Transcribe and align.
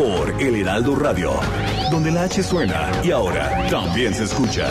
Por 0.00 0.30
El 0.40 0.56
Heraldo 0.56 0.96
Radio, 0.96 1.32
donde 1.90 2.10
la 2.10 2.22
H 2.22 2.42
suena 2.42 2.90
y 3.04 3.10
ahora 3.10 3.66
también 3.68 4.14
se 4.14 4.24
escucha. 4.24 4.66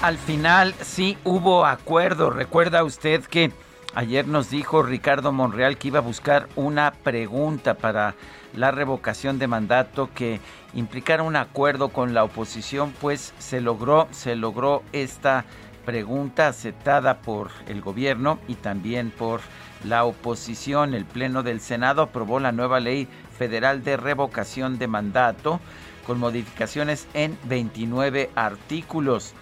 Al 0.00 0.16
final 0.16 0.74
sí 0.80 1.18
hubo 1.24 1.66
acuerdo. 1.66 2.30
Recuerda 2.30 2.84
usted 2.84 3.22
que 3.26 3.52
ayer 3.96 4.28
nos 4.28 4.50
dijo 4.50 4.82
Ricardo 4.82 5.32
Monreal 5.32 5.78
que 5.78 5.88
iba 5.88 5.98
a 5.98 6.02
buscar 6.02 6.48
una 6.54 6.92
pregunta 6.92 7.74
para 7.74 8.14
la 8.54 8.70
revocación 8.70 9.38
de 9.38 9.48
mandato 9.48 10.10
que 10.14 10.38
implicara 10.74 11.22
un 11.22 11.34
acuerdo 11.34 11.88
con 11.88 12.12
la 12.12 12.22
oposición, 12.22 12.92
pues 13.00 13.32
se 13.38 13.62
logró, 13.62 14.06
se 14.10 14.36
logró 14.36 14.82
esta 14.92 15.46
pregunta 15.86 16.48
aceptada 16.48 17.22
por 17.22 17.50
el 17.68 17.80
gobierno 17.80 18.38
y 18.48 18.56
también 18.56 19.10
por 19.10 19.40
la 19.82 20.04
oposición. 20.04 20.94
El 20.94 21.06
Pleno 21.06 21.42
del 21.42 21.60
Senado 21.60 22.02
aprobó 22.02 22.38
la 22.38 22.52
nueva 22.52 22.80
ley 22.80 23.08
federal 23.38 23.82
de 23.82 23.96
revocación 23.96 24.78
de 24.78 24.88
mandato 24.88 25.58
con 26.06 26.18
modificaciones 26.18 27.08
en 27.14 27.38
29 27.44 28.30
artículos. 28.34 29.32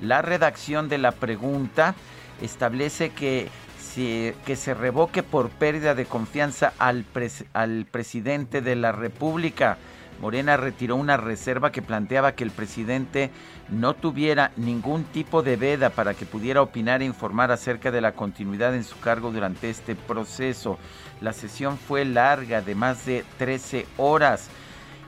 La 0.00 0.20
redacción 0.20 0.88
de 0.88 0.98
la 0.98 1.12
pregunta 1.12 1.94
establece 2.42 3.10
que, 3.10 3.48
que 3.94 4.56
se 4.56 4.74
revoque 4.74 5.22
por 5.22 5.50
pérdida 5.50 5.94
de 5.94 6.06
confianza 6.06 6.72
al, 6.78 7.04
al 7.52 7.86
presidente 7.90 8.60
de 8.60 8.76
la 8.76 8.92
República. 8.92 9.78
Morena 10.20 10.56
retiró 10.56 10.96
una 10.96 11.16
reserva 11.16 11.72
que 11.72 11.82
planteaba 11.82 12.32
que 12.32 12.44
el 12.44 12.50
presidente 12.50 13.30
no 13.70 13.94
tuviera 13.94 14.52
ningún 14.56 15.04
tipo 15.04 15.42
de 15.42 15.56
veda 15.56 15.90
para 15.90 16.14
que 16.14 16.26
pudiera 16.26 16.60
opinar 16.60 17.00
e 17.00 17.06
informar 17.06 17.50
acerca 17.50 17.90
de 17.90 18.02
la 18.02 18.12
continuidad 18.12 18.74
en 18.74 18.84
su 18.84 18.98
cargo 19.00 19.32
durante 19.32 19.70
este 19.70 19.96
proceso. 19.96 20.78
La 21.20 21.32
sesión 21.32 21.78
fue 21.78 22.04
larga, 22.04 22.60
de 22.60 22.74
más 22.74 23.06
de 23.06 23.24
13 23.38 23.86
horas, 23.96 24.50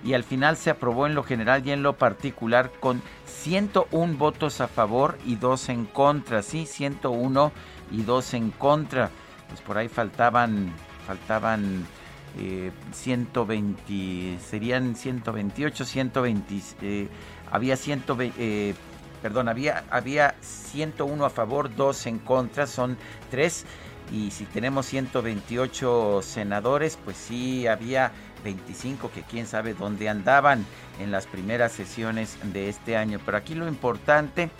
y 0.03 0.14
al 0.14 0.25
final 0.25 0.56
se 0.56 0.70
aprobó 0.70 1.06
en 1.06 1.14
lo 1.14 1.22
general 1.22 1.64
y 1.66 1.70
en 1.70 1.83
lo 1.83 1.92
particular 1.97 2.72
con 2.80 3.03
101 3.27 4.16
votos 4.16 4.60
a 4.60 4.66
favor 4.66 5.19
y 5.25 5.37
2 5.37 5.69
en 5.69 5.84
contra, 5.84 6.42
sí, 6.42 6.66
101 6.66 7.53
y 7.92 8.03
2 8.03 8.34
en 8.34 8.50
contra. 8.50 9.10
Pues 9.48 9.60
por 9.60 9.78
ahí 9.78 9.88
faltaban, 9.88 10.72
faltaban 11.06 11.86
eh, 12.38 12.72
120, 12.92 14.38
serían 14.41 14.97
128, 14.97 15.84
120, 15.84 16.60
eh, 16.80 17.08
había 17.50 17.76
120, 17.76 18.34
eh, 18.38 18.75
perdón, 19.20 19.48
había, 19.48 19.84
había 19.91 20.34
101 20.41 21.25
a 21.25 21.30
favor, 21.30 21.75
2 21.75 22.06
en 22.06 22.19
contra, 22.19 22.66
son 22.66 22.97
3. 23.30 23.66
Y 24.10 24.30
si 24.30 24.44
tenemos 24.47 24.86
128 24.86 26.20
senadores, 26.22 26.98
pues 27.03 27.16
sí, 27.16 27.66
había 27.66 28.12
25 28.44 29.10
que 29.10 29.22
quién 29.22 29.47
sabe 29.47 29.74
dónde 29.74 30.09
andaban 30.09 30.66
en 30.98 31.10
las 31.10 31.26
primeras 31.26 31.72
sesiones 31.72 32.36
de 32.53 32.69
este 32.69 32.97
año. 32.97 33.20
Pero 33.24 33.38
aquí 33.38 33.54
lo 33.54 33.69
importante 33.69 34.50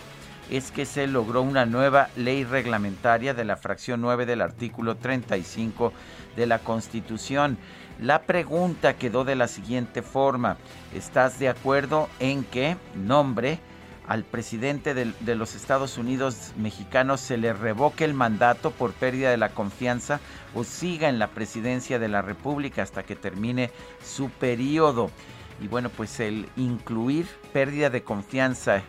es 0.53 0.69
que 0.69 0.85
se 0.85 1.07
logró 1.07 1.41
una 1.41 1.65
nueva 1.65 2.09
ley 2.15 2.43
reglamentaria 2.43 3.33
de 3.33 3.43
la 3.43 3.57
fracción 3.57 4.01
9 4.01 4.27
del 4.27 4.39
artículo 4.39 4.95
35 4.95 5.91
de 6.35 6.45
la 6.45 6.59
Constitución. 6.59 7.57
La 7.99 8.21
pregunta 8.21 8.93
quedó 8.93 9.23
de 9.23 9.35
la 9.35 9.47
siguiente 9.47 10.03
forma. 10.03 10.57
¿Estás 10.93 11.39
de 11.39 11.49
acuerdo 11.49 12.07
en 12.19 12.43
que 12.43 12.77
nombre 12.93 13.57
al 14.07 14.25
presidente 14.25 14.93
de, 14.93 15.11
de, 15.21 15.33
los 15.33 15.55
Estados 15.55 15.97
Unidos 15.97 16.51
mexicanos 16.55 17.19
se 17.19 17.37
le 17.37 17.53
revoque 17.53 18.05
el 18.05 18.13
mandato 18.13 18.69
por 18.69 18.93
pérdida 18.93 19.31
de 19.31 19.37
la 19.37 19.49
confianza 19.49 20.19
o 20.53 20.63
siga 20.63 21.09
en 21.09 21.17
la 21.17 21.29
presidencia 21.29 21.97
de 21.97 22.09
la 22.09 22.21
República 22.21 22.83
hasta 22.83 23.01
que 23.01 23.15
termine 23.15 23.71
su 24.05 24.29
periodo? 24.29 25.09
Y 25.61 25.67
bueno, 25.67 25.89
pues 25.89 26.19
el 26.19 26.49
incluir 26.55 27.27
pérdida 27.53 27.89
de 27.89 28.03
confianza, 28.03 28.81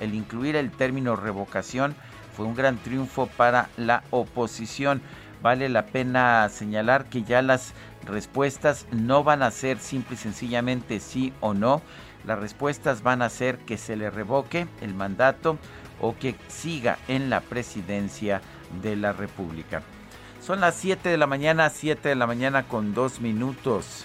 el 0.00 0.14
incluir 0.14 0.56
el 0.56 0.70
término 0.70 1.16
revocación 1.16 1.94
fue 2.34 2.46
un 2.46 2.54
gran 2.54 2.78
triunfo 2.78 3.26
para 3.26 3.68
la 3.76 4.04
oposición. 4.10 5.02
Vale 5.42 5.68
la 5.68 5.86
pena 5.86 6.48
señalar 6.48 7.06
que 7.06 7.22
ya 7.22 7.42
las 7.42 7.74
respuestas 8.06 8.86
no 8.90 9.24
van 9.24 9.42
a 9.42 9.50
ser 9.50 9.78
simple 9.78 10.14
y 10.14 10.18
sencillamente 10.18 11.00
sí 11.00 11.32
o 11.40 11.52
no. 11.52 11.82
Las 12.26 12.38
respuestas 12.38 13.02
van 13.02 13.20
a 13.20 13.28
ser 13.28 13.58
que 13.58 13.76
se 13.76 13.96
le 13.96 14.08
revoque 14.08 14.66
el 14.80 14.94
mandato 14.94 15.58
o 16.00 16.16
que 16.16 16.34
siga 16.48 16.98
en 17.08 17.28
la 17.28 17.40
presidencia 17.40 18.40
de 18.82 18.96
la 18.96 19.12
República. 19.12 19.82
Son 20.40 20.60
las 20.60 20.74
7 20.76 21.08
de 21.08 21.18
la 21.18 21.26
mañana, 21.26 21.70
7 21.70 22.08
de 22.08 22.14
la 22.14 22.26
mañana 22.26 22.64
con 22.64 22.94
2 22.94 23.20
minutos. 23.20 24.04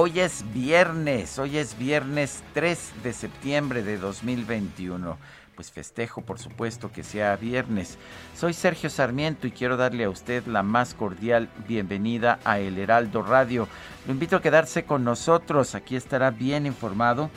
Hoy 0.00 0.20
es 0.20 0.44
viernes, 0.54 1.40
hoy 1.40 1.58
es 1.58 1.76
viernes 1.76 2.44
3 2.54 3.02
de 3.02 3.12
septiembre 3.12 3.82
de 3.82 3.98
2021. 3.98 5.18
Pues 5.56 5.72
festejo, 5.72 6.22
por 6.22 6.38
supuesto, 6.38 6.92
que 6.92 7.02
sea 7.02 7.34
viernes. 7.34 7.98
Soy 8.36 8.52
Sergio 8.52 8.90
Sarmiento 8.90 9.48
y 9.48 9.50
quiero 9.50 9.76
darle 9.76 10.04
a 10.04 10.08
usted 10.08 10.46
la 10.46 10.62
más 10.62 10.94
cordial 10.94 11.48
bienvenida 11.66 12.38
a 12.44 12.60
El 12.60 12.78
Heraldo 12.78 13.22
Radio. 13.22 13.66
Lo 14.06 14.12
invito 14.12 14.36
a 14.36 14.40
quedarse 14.40 14.84
con 14.84 15.02
nosotros, 15.02 15.74
aquí 15.74 15.96
estará 15.96 16.30
bien 16.30 16.64
informado. 16.66 17.28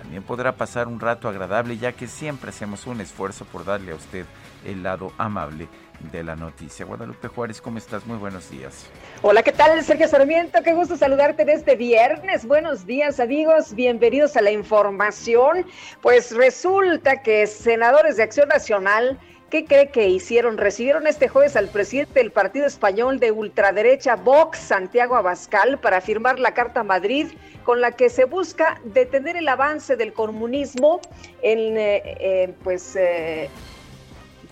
También 0.00 0.22
podrá 0.22 0.54
pasar 0.54 0.86
un 0.86 1.00
rato 1.00 1.28
agradable 1.28 1.78
ya 1.78 1.94
que 1.94 2.06
siempre 2.06 2.50
hacemos 2.50 2.86
un 2.86 3.00
esfuerzo 3.00 3.44
por 3.44 3.64
darle 3.64 3.90
a 3.90 3.96
usted 3.96 4.24
el 4.64 4.84
lado 4.84 5.12
amable 5.18 5.66
de 6.12 6.22
la 6.22 6.36
noticia. 6.36 6.84
Guadalupe 6.84 7.28
Juárez, 7.28 7.60
¿cómo 7.60 7.78
estás? 7.78 8.06
Muy 8.06 8.18
buenos 8.18 8.50
días. 8.50 8.86
Hola, 9.22 9.42
¿qué 9.42 9.52
tal? 9.52 9.82
Sergio 9.82 10.08
Sarmiento, 10.08 10.62
qué 10.62 10.74
gusto 10.74 10.96
saludarte 10.96 11.42
en 11.42 11.50
este 11.50 11.76
viernes. 11.76 12.46
Buenos 12.46 12.86
días, 12.86 13.20
amigos. 13.20 13.74
Bienvenidos 13.74 14.36
a 14.36 14.42
la 14.42 14.50
información. 14.50 15.66
Pues 16.02 16.34
resulta 16.34 17.22
que 17.22 17.46
senadores 17.46 18.16
de 18.16 18.22
Acción 18.24 18.48
Nacional 18.48 19.18
¿Qué 19.54 19.66
cree 19.66 19.88
que 19.88 20.08
hicieron? 20.08 20.58
Recibieron 20.58 21.06
este 21.06 21.28
jueves 21.28 21.54
al 21.54 21.68
presidente 21.68 22.18
del 22.18 22.32
partido 22.32 22.66
español 22.66 23.20
de 23.20 23.30
ultraderecha 23.30 24.16
Vox, 24.16 24.58
Santiago 24.58 25.14
Abascal, 25.14 25.78
para 25.78 26.00
firmar 26.00 26.40
la 26.40 26.54
Carta 26.54 26.82
Madrid 26.82 27.28
con 27.62 27.80
la 27.80 27.92
que 27.92 28.10
se 28.10 28.24
busca 28.24 28.80
detener 28.82 29.36
el 29.36 29.46
avance 29.46 29.94
del 29.94 30.12
comunismo 30.12 31.00
en, 31.40 31.76
eh, 31.76 32.02
eh, 32.04 32.54
pues, 32.64 32.96
eh, 32.96 33.48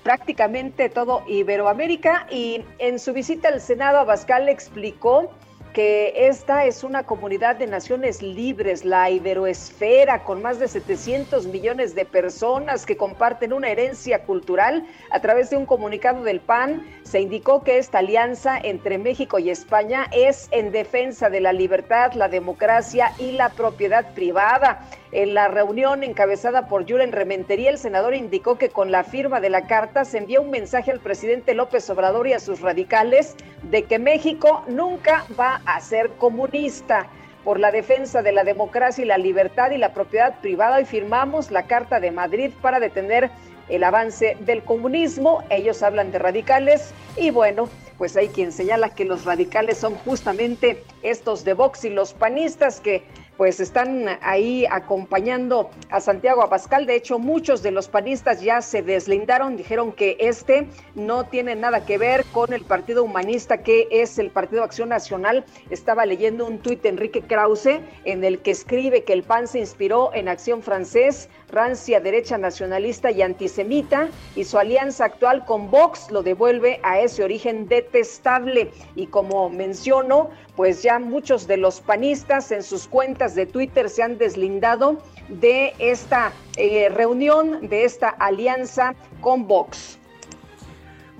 prácticamente 0.02 0.88
todo 0.88 1.22
Iberoamérica 1.26 2.26
y 2.31 2.64
en 2.78 2.99
su 2.99 3.12
visita 3.12 3.49
al 3.49 3.60
Senado 3.60 3.99
Abascal 3.99 4.49
explicó 4.49 5.31
que 5.72 6.28
esta 6.28 6.66
es 6.66 6.84
una 6.84 7.04
comunidad 7.04 7.56
de 7.56 7.66
naciones 7.66 8.20
libres, 8.20 8.84
la 8.84 9.08
iberoesfera, 9.10 10.22
con 10.22 10.43
más 10.43 10.58
de 10.58 10.69
700 10.69 11.46
millones 11.46 11.94
de 11.94 12.04
personas 12.04 12.84
que 12.84 12.96
comparten 12.96 13.52
una 13.52 13.70
herencia 13.70 14.25
cultural. 14.25 14.87
A 15.10 15.20
través 15.20 15.49
de 15.50 15.56
un 15.56 15.64
comunicado 15.64 16.25
del 16.25 16.40
PAN 16.40 16.87
se 17.12 17.20
indicó 17.20 17.62
que 17.62 17.76
esta 17.76 17.98
alianza 17.98 18.58
entre 18.58 18.96
México 18.96 19.38
y 19.38 19.50
España 19.50 20.06
es 20.12 20.48
en 20.50 20.72
defensa 20.72 21.28
de 21.28 21.42
la 21.42 21.52
libertad, 21.52 22.14
la 22.14 22.28
democracia 22.28 23.12
y 23.18 23.32
la 23.32 23.50
propiedad 23.50 24.14
privada. 24.14 24.88
En 25.10 25.34
la 25.34 25.48
reunión 25.48 26.04
encabezada 26.04 26.68
por 26.68 26.88
Julen 26.88 27.12
Rementería, 27.12 27.68
el 27.68 27.76
senador 27.76 28.14
indicó 28.14 28.56
que 28.56 28.70
con 28.70 28.90
la 28.90 29.04
firma 29.04 29.40
de 29.40 29.50
la 29.50 29.66
carta 29.66 30.06
se 30.06 30.16
envía 30.16 30.40
un 30.40 30.48
mensaje 30.48 30.90
al 30.90 31.00
presidente 31.00 31.52
López 31.52 31.90
Obrador 31.90 32.28
y 32.28 32.32
a 32.32 32.40
sus 32.40 32.62
radicales 32.62 33.36
de 33.64 33.82
que 33.82 33.98
México 33.98 34.64
nunca 34.66 35.26
va 35.38 35.60
a 35.66 35.82
ser 35.82 36.12
comunista 36.12 37.10
por 37.44 37.60
la 37.60 37.72
defensa 37.72 38.22
de 38.22 38.32
la 38.32 38.44
democracia 38.44 39.04
y 39.04 39.06
la 39.06 39.18
libertad 39.18 39.72
y 39.72 39.76
la 39.76 39.92
propiedad 39.92 40.40
privada 40.40 40.80
y 40.80 40.86
firmamos 40.86 41.50
la 41.50 41.64
Carta 41.64 42.00
de 42.00 42.10
Madrid 42.10 42.52
para 42.62 42.80
detener 42.80 43.30
el 43.72 43.84
avance 43.84 44.36
del 44.40 44.62
comunismo. 44.62 45.42
Ellos 45.50 45.82
hablan 45.82 46.12
de 46.12 46.19
radicales 46.19 46.92
y 47.16 47.30
bueno, 47.30 47.69
pues 47.96 48.16
hay 48.16 48.28
quien 48.28 48.52
señala 48.52 48.90
que 48.90 49.04
los 49.04 49.24
radicales 49.24 49.78
son 49.78 49.94
justamente 49.94 50.84
estos 51.02 51.44
de 51.44 51.54
Vox 51.54 51.84
y 51.84 51.90
los 51.90 52.12
panistas 52.12 52.80
que 52.80 53.02
pues 53.42 53.58
están 53.58 54.06
ahí 54.20 54.66
acompañando 54.70 55.70
a 55.90 56.00
Santiago 56.00 56.44
Abascal. 56.44 56.86
De 56.86 56.94
hecho, 56.94 57.18
muchos 57.18 57.60
de 57.60 57.72
los 57.72 57.88
panistas 57.88 58.40
ya 58.40 58.62
se 58.62 58.82
deslindaron, 58.82 59.56
dijeron 59.56 59.90
que 59.90 60.16
este 60.20 60.68
no 60.94 61.24
tiene 61.24 61.56
nada 61.56 61.84
que 61.84 61.98
ver 61.98 62.24
con 62.26 62.52
el 62.52 62.62
Partido 62.62 63.02
Humanista, 63.02 63.64
que 63.64 63.88
es 63.90 64.20
el 64.20 64.30
Partido 64.30 64.62
Acción 64.62 64.90
Nacional. 64.90 65.44
Estaba 65.70 66.06
leyendo 66.06 66.46
un 66.46 66.60
tuit 66.60 66.82
de 66.82 66.90
Enrique 66.90 67.20
Krause 67.22 67.80
en 68.04 68.22
el 68.22 68.38
que 68.42 68.52
escribe 68.52 69.02
que 69.02 69.12
el 69.12 69.24
PAN 69.24 69.48
se 69.48 69.58
inspiró 69.58 70.14
en 70.14 70.28
Acción 70.28 70.62
Francés, 70.62 71.28
rancia 71.48 71.98
derecha 71.98 72.38
nacionalista 72.38 73.10
y 73.10 73.22
antisemita, 73.22 74.08
y 74.36 74.44
su 74.44 74.56
alianza 74.56 75.06
actual 75.06 75.44
con 75.46 75.68
Vox 75.68 76.12
lo 76.12 76.22
devuelve 76.22 76.78
a 76.84 77.00
ese 77.00 77.24
origen 77.24 77.66
detestable. 77.66 78.70
Y 78.94 79.08
como 79.08 79.50
menciono, 79.50 80.30
pues 80.56 80.82
ya 80.82 80.99
muchos 80.99 81.46
de 81.46 81.56
los 81.56 81.81
panistas 81.81 82.52
en 82.52 82.62
sus 82.62 82.87
cuentas 82.87 83.34
de 83.34 83.46
Twitter 83.46 83.88
se 83.88 84.02
han 84.02 84.19
deslindado 84.19 84.99
de 85.28 85.75
esta 85.78 86.32
eh, 86.56 86.88
reunión, 86.88 87.69
de 87.69 87.84
esta 87.84 88.08
alianza 88.08 88.94
con 89.20 89.46
Vox. 89.46 89.99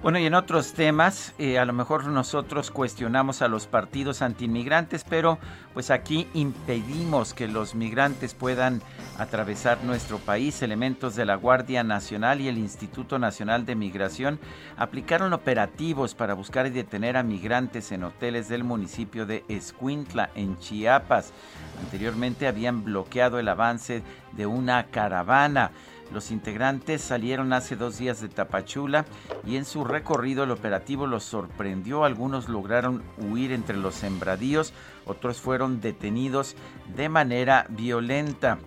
Bueno, 0.03 0.19
y 0.19 0.27
en 0.27 0.35
otros 0.35 0.73
temas, 0.73 1.33
eh, 1.39 1.61
a 1.61 1.65
lo 1.65 1.73
mejor 1.73 2.07
nosotros 2.07 2.73
cuestionamos 2.73 3.41
a 3.41 3.47
los 3.47 3.69
partidos 3.69 4.21
antiinmigrantes, 4.21 5.05
pero 5.09 5.39
pues 5.75 5.93
aquí 5.93 6.27
impedimos 6.35 7.35
que 7.35 7.47
los 7.47 7.77
migrantes 7.77 8.35
puedan 8.35 8.83
atravesar 9.17 9.85
nuestro 9.85 10.19
país. 10.19 10.61
Elementos 10.61 11.15
de 11.15 11.25
la 11.25 11.37
Guardia 11.37 11.85
Nacional 11.85 12.41
y 12.41 12.49
el 12.49 12.59
Instituto 12.59 13.21
Nacional 13.21 13.65
de 13.65 13.77
Migración 13.77 14.41
aplicaron 14.77 15.35
operativos 15.35 16.17
para 16.17 16.35
buscar 16.35 16.67
y 16.67 16.71
detener 16.71 17.17
a 17.17 17.23
migrantes 17.23 17.93
en 17.93 18.03
hoteles 18.03 18.49
del 18.49 18.65
municipio 18.65 19.25
de 19.25 19.45
Escuintla, 19.49 20.31
en 20.35 20.59
Chiapas. 20.59 21.33
Anteriormente 21.81 22.49
habían 22.49 22.83
bloqueado 22.83 23.39
el 23.39 23.47
avance 23.47 24.03
de 24.33 24.47
una 24.47 24.87
caravana. 24.87 25.71
Los 26.13 26.31
integrantes 26.31 27.01
salieron 27.01 27.55
hace 27.55 27.75
dos 27.75 27.97
días 27.97 28.21
de 28.21 28.29
Tapachula 28.29 29.07
y 29.47 29.57
en 29.57 29.65
su 29.65 29.83
recorrido 29.83 30.45
el 30.45 30.51
operativo 30.51 31.07
los 31.07 31.25
sorprendió. 31.25 32.05
Algunos 32.05 32.51
lograron 32.51 33.03
huir 33.17 33.51
entre 33.51 33.79
los 33.79 33.95
sembradíos, 33.95 34.75
otros 35.07 35.41
fueron 35.41 35.81
detenidos 35.81 36.55
de 36.95 37.09
manera 37.09 37.67
violenta. 37.71 38.59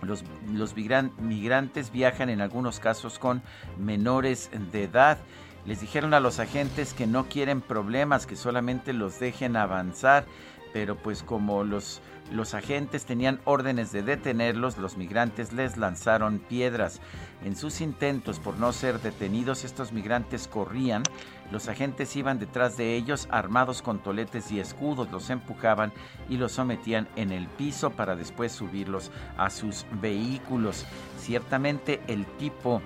Los, 0.00 0.24
los 0.50 0.74
migrantes 0.74 1.92
viajan 1.92 2.30
en 2.30 2.40
algunos 2.40 2.80
casos 2.80 3.18
con 3.18 3.42
menores 3.78 4.50
de 4.72 4.84
edad. 4.84 5.18
Les 5.66 5.82
dijeron 5.82 6.14
a 6.14 6.20
los 6.20 6.38
agentes 6.38 6.94
que 6.94 7.06
no 7.06 7.26
quieren 7.26 7.60
problemas, 7.60 8.26
que 8.26 8.36
solamente 8.36 8.94
los 8.94 9.20
dejen 9.20 9.56
avanzar, 9.56 10.24
pero 10.72 10.96
pues 10.96 11.22
como 11.22 11.62
los 11.64 12.00
los 12.30 12.54
agentes 12.54 13.04
tenían 13.04 13.40
órdenes 13.44 13.92
de 13.92 14.02
detenerlos, 14.02 14.78
los 14.78 14.96
migrantes 14.96 15.52
les 15.52 15.76
lanzaron 15.76 16.38
piedras. 16.38 17.00
En 17.44 17.56
sus 17.56 17.80
intentos 17.80 18.38
por 18.38 18.56
no 18.58 18.72
ser 18.72 19.00
detenidos, 19.00 19.64
estos 19.64 19.92
migrantes 19.92 20.46
corrían, 20.46 21.02
los 21.50 21.68
agentes 21.68 22.14
iban 22.14 22.38
detrás 22.38 22.76
de 22.76 22.94
ellos 22.94 23.26
armados 23.30 23.82
con 23.82 23.98
toletes 23.98 24.52
y 24.52 24.60
escudos, 24.60 25.10
los 25.10 25.30
empujaban 25.30 25.92
y 26.28 26.36
los 26.36 26.52
sometían 26.52 27.08
en 27.16 27.32
el 27.32 27.48
piso 27.48 27.90
para 27.90 28.14
después 28.14 28.52
subirlos 28.52 29.10
a 29.36 29.50
sus 29.50 29.84
vehículos. 30.00 30.86
Ciertamente 31.18 32.00
el 32.06 32.26
tipo 32.38 32.80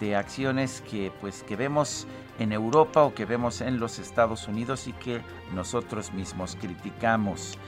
de 0.00 0.16
acciones 0.16 0.82
que 0.90 1.12
pues 1.20 1.42
que 1.44 1.56
vemos 1.56 2.06
en 2.38 2.52
Europa 2.52 3.04
o 3.04 3.14
que 3.14 3.24
vemos 3.24 3.60
en 3.60 3.80
los 3.80 3.98
Estados 3.98 4.48
Unidos 4.48 4.86
y 4.86 4.92
que 4.92 5.22
nosotros 5.54 6.12
mismos 6.12 6.56
criticamos. 6.60 7.58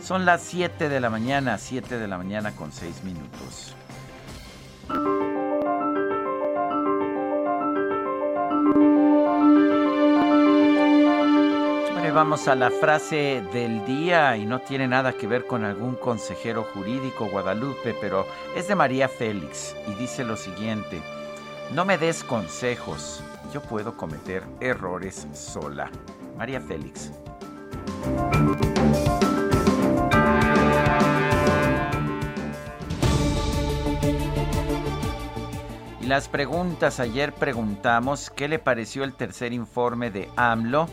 Son 0.00 0.24
las 0.24 0.42
7 0.42 0.88
de 0.88 1.00
la 1.00 1.10
mañana, 1.10 1.58
7 1.58 1.98
de 1.98 2.08
la 2.08 2.18
mañana 2.18 2.52
con 2.52 2.72
6 2.72 3.04
minutos. 3.04 3.74
vamos 12.14 12.46
a 12.46 12.54
la 12.54 12.70
frase 12.70 13.42
del 13.52 13.84
día 13.84 14.36
y 14.36 14.46
no 14.46 14.60
tiene 14.60 14.86
nada 14.86 15.14
que 15.14 15.26
ver 15.26 15.48
con 15.48 15.64
algún 15.64 15.96
consejero 15.96 16.62
jurídico 16.62 17.26
Guadalupe, 17.26 17.92
pero 18.00 18.24
es 18.54 18.68
de 18.68 18.76
María 18.76 19.08
Félix 19.08 19.74
y 19.88 19.94
dice 19.94 20.22
lo 20.22 20.36
siguiente, 20.36 21.02
no 21.72 21.84
me 21.84 21.98
des 21.98 22.22
consejos, 22.22 23.20
yo 23.52 23.60
puedo 23.60 23.96
cometer 23.96 24.44
errores 24.60 25.26
sola. 25.32 25.90
María 26.36 26.60
Félix. 26.60 27.10
Y 36.04 36.06
las 36.06 36.28
preguntas, 36.28 37.00
ayer 37.00 37.32
preguntamos 37.32 38.28
qué 38.28 38.46
le 38.46 38.58
pareció 38.58 39.04
el 39.04 39.14
tercer 39.14 39.54
informe 39.54 40.10
de 40.10 40.28
AMLO. 40.36 40.86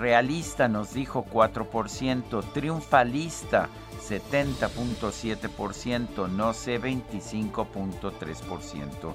Realista 0.00 0.66
nos 0.66 0.94
dijo 0.94 1.24
4%, 1.32 2.42
triunfalista 2.52 3.68
70.7%, 4.04 6.28
no 6.28 6.52
sé 6.54 6.80
25.3%. 6.80 9.14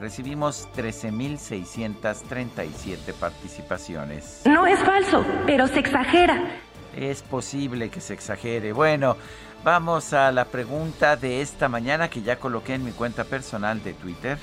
Recibimos 0.00 0.66
13.637 0.74 3.14
participaciones. 3.14 4.42
No 4.44 4.66
es 4.66 4.80
falso, 4.80 5.24
pero 5.46 5.68
se 5.68 5.78
exagera. 5.78 6.50
Es 6.96 7.22
posible 7.22 7.90
que 7.90 8.00
se 8.00 8.14
exagere. 8.14 8.72
Bueno, 8.72 9.16
vamos 9.62 10.12
a 10.14 10.32
la 10.32 10.46
pregunta 10.46 11.14
de 11.14 11.42
esta 11.42 11.68
mañana 11.68 12.10
que 12.10 12.22
ya 12.22 12.40
coloqué 12.40 12.74
en 12.74 12.84
mi 12.84 12.90
cuenta 12.90 13.22
personal 13.22 13.84
de 13.84 13.92
Twitter 13.92 14.36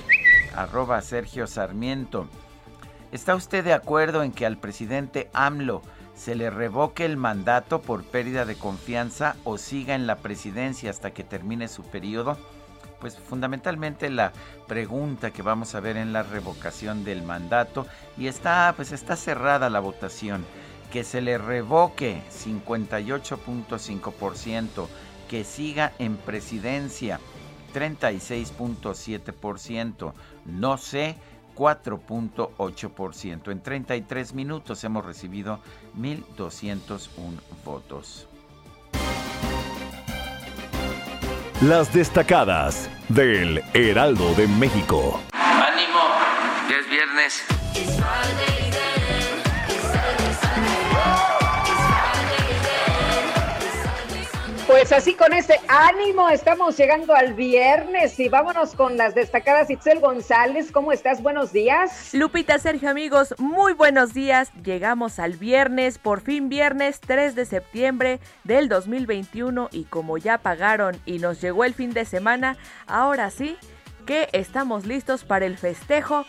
arroba 0.62 1.00
Sergio 1.02 1.46
Sarmiento. 1.46 2.26
¿Está 3.12 3.36
usted 3.36 3.64
de 3.64 3.72
acuerdo 3.72 4.22
en 4.22 4.32
que 4.32 4.44
al 4.44 4.58
presidente 4.58 5.30
AMLO 5.32 5.80
se 6.14 6.34
le 6.34 6.50
revoque 6.50 7.04
el 7.04 7.16
mandato 7.16 7.80
por 7.80 8.02
pérdida 8.04 8.44
de 8.44 8.56
confianza 8.56 9.36
o 9.44 9.56
siga 9.56 9.94
en 9.94 10.08
la 10.08 10.16
presidencia 10.16 10.90
hasta 10.90 11.12
que 11.12 11.22
termine 11.22 11.68
su 11.68 11.84
periodo? 11.84 12.36
Pues 13.00 13.16
fundamentalmente 13.16 14.10
la 14.10 14.32
pregunta 14.66 15.30
que 15.30 15.42
vamos 15.42 15.76
a 15.76 15.80
ver 15.80 15.96
en 15.96 16.12
la 16.12 16.24
revocación 16.24 17.04
del 17.04 17.22
mandato 17.22 17.86
y 18.16 18.26
está 18.26 18.72
pues 18.74 18.90
está 18.90 19.14
cerrada 19.14 19.70
la 19.70 19.78
votación. 19.80 20.44
Que 20.90 21.04
se 21.04 21.20
le 21.20 21.38
revoque 21.38 22.22
58.5%, 22.32 24.88
que 25.28 25.44
siga 25.44 25.92
en 25.98 26.16
presidencia 26.16 27.20
36.7%, 27.78 30.12
no 30.46 30.76
sé 30.76 31.14
4.8%. 31.54 33.52
En 33.52 33.62
33 33.62 34.34
minutos 34.34 34.82
hemos 34.82 35.04
recibido 35.04 35.60
1.201 35.96 37.38
votos. 37.64 38.26
Las 41.60 41.92
destacadas 41.92 42.88
del 43.08 43.62
Heraldo 43.74 44.32
de 44.34 44.48
México. 44.48 45.20
Ánimo, 45.32 46.00
es 46.68 46.90
viernes. 46.90 47.44
Pues 54.78 54.92
así 54.92 55.14
con 55.14 55.32
ese 55.32 55.58
ánimo 55.66 56.30
estamos 56.30 56.76
llegando 56.76 57.12
al 57.12 57.34
viernes 57.34 58.20
y 58.20 58.28
vámonos 58.28 58.76
con 58.76 58.96
las 58.96 59.12
destacadas. 59.12 59.70
Itzel 59.70 59.98
González, 59.98 60.70
¿cómo 60.70 60.92
estás? 60.92 61.20
Buenos 61.20 61.52
días. 61.52 62.14
Lupita, 62.14 62.60
Sergio, 62.60 62.88
amigos, 62.88 63.34
muy 63.38 63.72
buenos 63.72 64.14
días. 64.14 64.52
Llegamos 64.62 65.18
al 65.18 65.32
viernes, 65.32 65.98
por 65.98 66.20
fin 66.20 66.48
viernes 66.48 67.00
3 67.00 67.34
de 67.34 67.44
septiembre 67.44 68.20
del 68.44 68.68
2021 68.68 69.68
y 69.72 69.82
como 69.82 70.16
ya 70.16 70.38
pagaron 70.38 70.96
y 71.04 71.18
nos 71.18 71.40
llegó 71.40 71.64
el 71.64 71.74
fin 71.74 71.92
de 71.92 72.04
semana, 72.04 72.56
ahora 72.86 73.30
sí 73.30 73.56
que 74.06 74.28
estamos 74.30 74.86
listos 74.86 75.24
para 75.24 75.44
el 75.44 75.58
festejo 75.58 76.24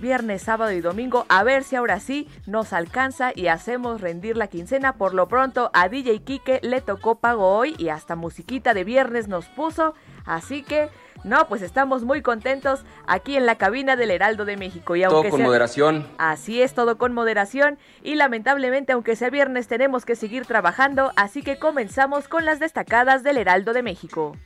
viernes, 0.00 0.42
sábado 0.42 0.72
y 0.72 0.80
domingo. 0.80 1.26
A 1.28 1.42
ver 1.42 1.64
si 1.64 1.76
ahora 1.76 2.00
sí 2.00 2.28
nos 2.46 2.72
alcanza 2.72 3.32
y 3.34 3.46
hacemos 3.46 4.00
rendir 4.00 4.36
la 4.36 4.48
quincena. 4.48 4.94
Por 4.94 5.14
lo 5.14 5.28
pronto 5.28 5.70
a 5.72 5.88
DJ 5.88 6.22
Kike 6.22 6.60
le 6.62 6.80
tocó 6.80 7.16
pago 7.16 7.56
hoy 7.56 7.74
y 7.78 7.88
hasta 7.88 8.16
musiquita 8.16 8.74
de 8.74 8.84
viernes 8.84 9.28
nos 9.28 9.46
puso. 9.46 9.94
Así 10.24 10.62
que 10.62 10.88
no, 11.24 11.46
pues 11.48 11.62
estamos 11.62 12.04
muy 12.04 12.20
contentos 12.20 12.84
aquí 13.06 13.36
en 13.36 13.46
la 13.46 13.56
cabina 13.56 13.94
del 13.96 14.10
Heraldo 14.10 14.44
de 14.44 14.56
México. 14.56 14.96
Y 14.96 15.04
aunque 15.04 15.28
todo 15.28 15.30
con 15.30 15.42
moderación. 15.42 16.06
Así 16.18 16.62
es, 16.62 16.74
todo 16.74 16.98
con 16.98 17.12
moderación. 17.12 17.78
Y 18.02 18.16
lamentablemente, 18.16 18.92
aunque 18.92 19.14
sea 19.14 19.30
viernes, 19.30 19.68
tenemos 19.68 20.04
que 20.04 20.16
seguir 20.16 20.46
trabajando. 20.46 21.12
Así 21.16 21.42
que 21.42 21.58
comenzamos 21.58 22.26
con 22.26 22.44
las 22.44 22.58
destacadas 22.58 23.22
del 23.22 23.38
Heraldo 23.38 23.72
de 23.72 23.82
México. 23.82 24.36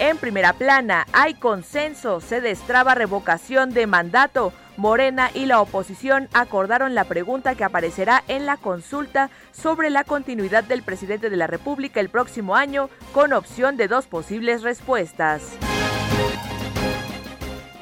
En 0.00 0.18
primera 0.18 0.52
plana, 0.54 1.06
hay 1.12 1.34
consenso, 1.34 2.20
se 2.20 2.40
destraba 2.40 2.96
revocación 2.96 3.70
de 3.70 3.86
mandato. 3.86 4.52
Morena 4.76 5.30
y 5.32 5.46
la 5.46 5.60
oposición 5.60 6.28
acordaron 6.32 6.96
la 6.96 7.04
pregunta 7.04 7.54
que 7.54 7.62
aparecerá 7.62 8.24
en 8.26 8.44
la 8.44 8.56
consulta 8.56 9.30
sobre 9.52 9.90
la 9.90 10.02
continuidad 10.02 10.64
del 10.64 10.82
presidente 10.82 11.30
de 11.30 11.36
la 11.36 11.46
República 11.46 12.00
el 12.00 12.08
próximo 12.08 12.56
año, 12.56 12.90
con 13.12 13.32
opción 13.32 13.76
de 13.76 13.86
dos 13.86 14.06
posibles 14.06 14.62
respuestas. 14.62 15.42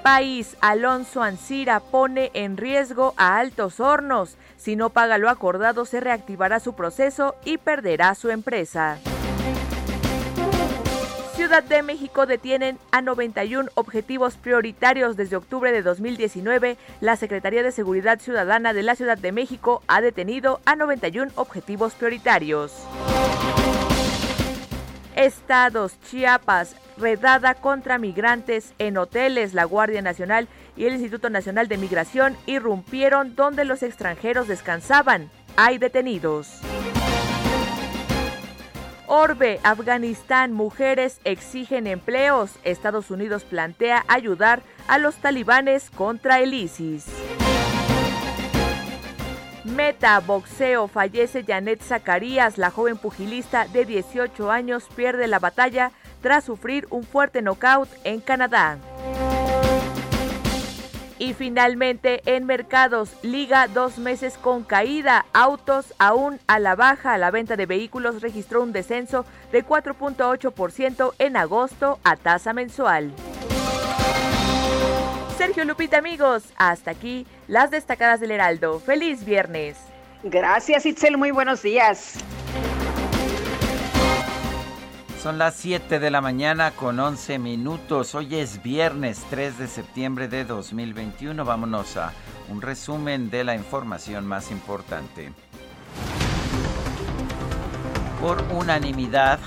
País, 0.02 0.56
Alonso 0.60 1.22
Ancira 1.22 1.80
pone 1.80 2.30
en 2.34 2.58
riesgo 2.58 3.14
a 3.16 3.38
Altos 3.38 3.80
Hornos. 3.80 4.36
Si 4.58 4.76
no 4.76 4.90
paga 4.90 5.16
lo 5.16 5.30
acordado, 5.30 5.86
se 5.86 6.00
reactivará 6.00 6.60
su 6.60 6.74
proceso 6.74 7.36
y 7.44 7.56
perderá 7.56 8.14
su 8.14 8.28
empresa. 8.28 8.98
Ciudad 11.52 11.68
de 11.68 11.82
México 11.82 12.24
detienen 12.24 12.78
a 12.92 13.02
91 13.02 13.68
objetivos 13.74 14.36
prioritarios 14.36 15.18
desde 15.18 15.36
octubre 15.36 15.70
de 15.70 15.82
2019. 15.82 16.78
La 17.02 17.16
Secretaría 17.16 17.62
de 17.62 17.72
Seguridad 17.72 18.20
Ciudadana 18.20 18.72
de 18.72 18.82
la 18.82 18.94
Ciudad 18.94 19.18
de 19.18 19.32
México 19.32 19.82
ha 19.86 20.00
detenido 20.00 20.62
a 20.64 20.76
91 20.76 21.30
objetivos 21.34 21.92
prioritarios. 21.92 22.72
Estados, 25.14 26.00
Chiapas, 26.00 26.74
redada 26.96 27.52
contra 27.52 27.98
migrantes 27.98 28.72
en 28.78 28.96
hoteles. 28.96 29.52
La 29.52 29.64
Guardia 29.64 30.00
Nacional 30.00 30.48
y 30.74 30.86
el 30.86 30.94
Instituto 30.94 31.28
Nacional 31.28 31.68
de 31.68 31.76
Migración 31.76 32.34
irrumpieron 32.46 33.36
donde 33.36 33.66
los 33.66 33.82
extranjeros 33.82 34.48
descansaban. 34.48 35.30
Hay 35.56 35.76
detenidos. 35.76 36.62
Orbe, 39.14 39.60
Afganistán, 39.62 40.54
mujeres 40.54 41.20
exigen 41.24 41.86
empleos. 41.86 42.52
Estados 42.64 43.10
Unidos 43.10 43.44
plantea 43.44 44.06
ayudar 44.08 44.62
a 44.88 44.96
los 44.96 45.16
talibanes 45.16 45.90
contra 45.90 46.40
el 46.40 46.54
ISIS. 46.54 47.04
Meta, 49.64 50.18
boxeo, 50.20 50.88
fallece 50.88 51.44
Janet 51.44 51.82
Zacarías, 51.82 52.56
la 52.56 52.70
joven 52.70 52.96
pugilista 52.96 53.66
de 53.66 53.84
18 53.84 54.50
años 54.50 54.84
pierde 54.96 55.26
la 55.26 55.38
batalla 55.38 55.92
tras 56.22 56.44
sufrir 56.44 56.86
un 56.88 57.04
fuerte 57.04 57.42
knockout 57.42 57.90
en 58.04 58.22
Canadá. 58.22 58.78
Y 61.22 61.34
finalmente 61.34 62.20
en 62.26 62.46
mercados, 62.46 63.10
Liga 63.22 63.68
dos 63.68 63.96
meses 63.98 64.36
con 64.36 64.64
caída, 64.64 65.24
autos 65.32 65.94
aún 66.00 66.40
a 66.48 66.58
la 66.58 66.74
baja, 66.74 67.16
la 67.16 67.30
venta 67.30 67.54
de 67.54 67.64
vehículos 67.64 68.22
registró 68.22 68.60
un 68.60 68.72
descenso 68.72 69.24
de 69.52 69.64
4.8% 69.64 71.14
en 71.20 71.36
agosto 71.36 72.00
a 72.02 72.16
tasa 72.16 72.52
mensual. 72.52 73.12
Sergio 75.38 75.64
Lupita 75.64 75.98
amigos, 75.98 76.42
hasta 76.56 76.90
aquí 76.90 77.24
las 77.46 77.70
destacadas 77.70 78.18
del 78.18 78.32
Heraldo. 78.32 78.80
Feliz 78.80 79.24
viernes. 79.24 79.76
Gracias 80.24 80.86
Itzel, 80.86 81.18
muy 81.18 81.30
buenos 81.30 81.62
días. 81.62 82.16
Son 85.22 85.38
las 85.38 85.54
7 85.54 86.00
de 86.00 86.10
la 86.10 86.20
mañana 86.20 86.72
con 86.72 86.98
11 86.98 87.38
minutos. 87.38 88.16
Hoy 88.16 88.34
es 88.34 88.60
viernes 88.60 89.24
3 89.30 89.56
de 89.56 89.68
septiembre 89.68 90.26
de 90.26 90.44
2021. 90.44 91.44
Vámonos 91.44 91.96
a 91.96 92.12
un 92.48 92.60
resumen 92.60 93.30
de 93.30 93.44
la 93.44 93.54
información 93.54 94.26
más 94.26 94.50
importante. 94.50 95.30
Por 98.20 98.42
unanimidad, 98.50 99.38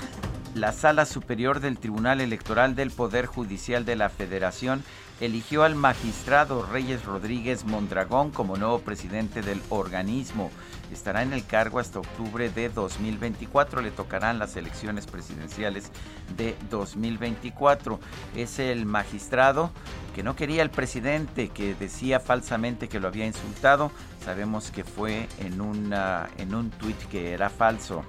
la 0.54 0.72
Sala 0.72 1.04
Superior 1.04 1.60
del 1.60 1.76
Tribunal 1.76 2.22
Electoral 2.22 2.74
del 2.74 2.90
Poder 2.90 3.26
Judicial 3.26 3.84
de 3.84 3.96
la 3.96 4.08
Federación 4.08 4.82
eligió 5.20 5.62
al 5.62 5.74
magistrado 5.74 6.64
Reyes 6.64 7.04
Rodríguez 7.04 7.66
Mondragón 7.66 8.30
como 8.30 8.56
nuevo 8.56 8.78
presidente 8.78 9.42
del 9.42 9.60
organismo. 9.68 10.50
Estará 10.92 11.22
en 11.22 11.32
el 11.32 11.44
cargo 11.44 11.78
hasta 11.78 11.98
octubre 11.98 12.50
de 12.50 12.68
2024. 12.68 13.80
Le 13.80 13.90
tocarán 13.90 14.38
las 14.38 14.56
elecciones 14.56 15.06
presidenciales 15.06 15.90
de 16.36 16.56
2024. 16.70 17.98
Es 18.34 18.58
el 18.58 18.86
magistrado 18.86 19.70
que 20.14 20.22
no 20.22 20.34
quería 20.34 20.62
al 20.62 20.70
presidente, 20.70 21.48
que 21.48 21.74
decía 21.74 22.20
falsamente 22.20 22.88
que 22.88 23.00
lo 23.00 23.08
había 23.08 23.26
insultado. 23.26 23.90
Sabemos 24.24 24.70
que 24.70 24.82
fue 24.82 25.28
en, 25.38 25.60
una, 25.60 26.28
en 26.38 26.54
un 26.54 26.70
tuit 26.70 26.98
que 27.08 27.32
era 27.32 27.50
falso. 27.50 28.04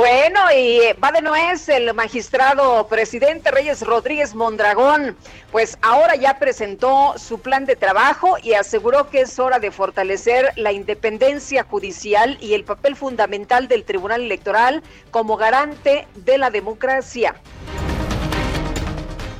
Bueno, 0.00 0.40
y 0.56 0.80
va 1.04 1.12
de 1.12 1.20
nuez 1.20 1.68
el 1.68 1.92
magistrado 1.92 2.86
presidente 2.88 3.50
Reyes 3.50 3.82
Rodríguez 3.82 4.34
Mondragón, 4.34 5.14
pues 5.52 5.76
ahora 5.82 6.16
ya 6.16 6.38
presentó 6.38 7.18
su 7.18 7.40
plan 7.40 7.66
de 7.66 7.76
trabajo 7.76 8.38
y 8.42 8.54
aseguró 8.54 9.10
que 9.10 9.20
es 9.20 9.38
hora 9.38 9.58
de 9.58 9.70
fortalecer 9.70 10.52
la 10.56 10.72
independencia 10.72 11.64
judicial 11.64 12.38
y 12.40 12.54
el 12.54 12.64
papel 12.64 12.96
fundamental 12.96 13.68
del 13.68 13.84
Tribunal 13.84 14.22
Electoral 14.22 14.82
como 15.10 15.36
garante 15.36 16.08
de 16.14 16.38
la 16.38 16.48
democracia. 16.48 17.34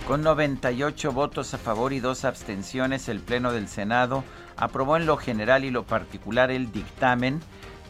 Con 0.07 0.21
98 0.21 1.12
votos 1.12 1.55
a 1.55 1.59
favor 1.59 1.95
y 1.95 2.00
dos 2.00 2.26
abstenciones, 2.26 3.09
el 3.09 3.21
Pleno 3.21 3.55
del 3.55 3.67
Senado 3.67 4.25
aprobó 4.59 4.99
en 4.99 5.07
lo 5.07 5.17
general 5.17 5.64
y 5.64 5.71
lo 5.71 5.85
particular 5.85 6.50
el 6.50 6.71
dictamen 6.71 7.40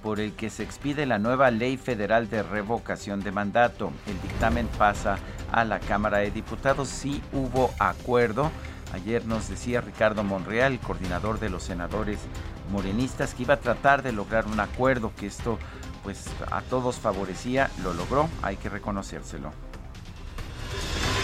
por 0.02 0.21
el 0.21 0.33
que 0.33 0.50
se 0.50 0.62
expide 0.62 1.07
la 1.07 1.19
nueva 1.19 1.50
Ley 1.50 1.76
Federal 1.76 2.28
de 2.28 2.42
Revocación 2.42 3.21
de 3.21 3.33
Mandato. 3.33 3.92
El 4.07 4.21
dictamen 4.23 4.66
pasa 4.78 5.19
a 5.52 5.64
la 5.64 5.80
Cámara 5.80 6.19
de 6.19 6.30
Diputados. 6.30 6.88
Sí 6.88 7.23
hubo 7.33 7.71
acuerdo. 7.78 8.50
Ayer 8.92 9.25
nos 9.26 9.49
decía 9.49 9.80
Ricardo 9.80 10.25
Monreal, 10.25 10.80
coordinador 10.80 11.38
de 11.38 11.50
los 11.50 11.62
senadores 11.62 12.19
morenistas, 12.73 13.35
que 13.35 13.45
iba 13.45 13.54
a 13.54 13.61
tratar 13.61 14.02
de 14.02 14.12
lograr 14.12 14.47
un 14.47 14.59
acuerdo, 14.59 15.12
que 15.16 15.26
esto 15.26 15.59
pues 16.02 16.25
a 16.50 16.62
todos 16.62 16.97
favorecía, 16.97 17.71
lo 17.83 17.92
logró, 17.95 18.28
hay 18.42 18.57
que 18.57 18.69
reconocérselo. 18.69 19.52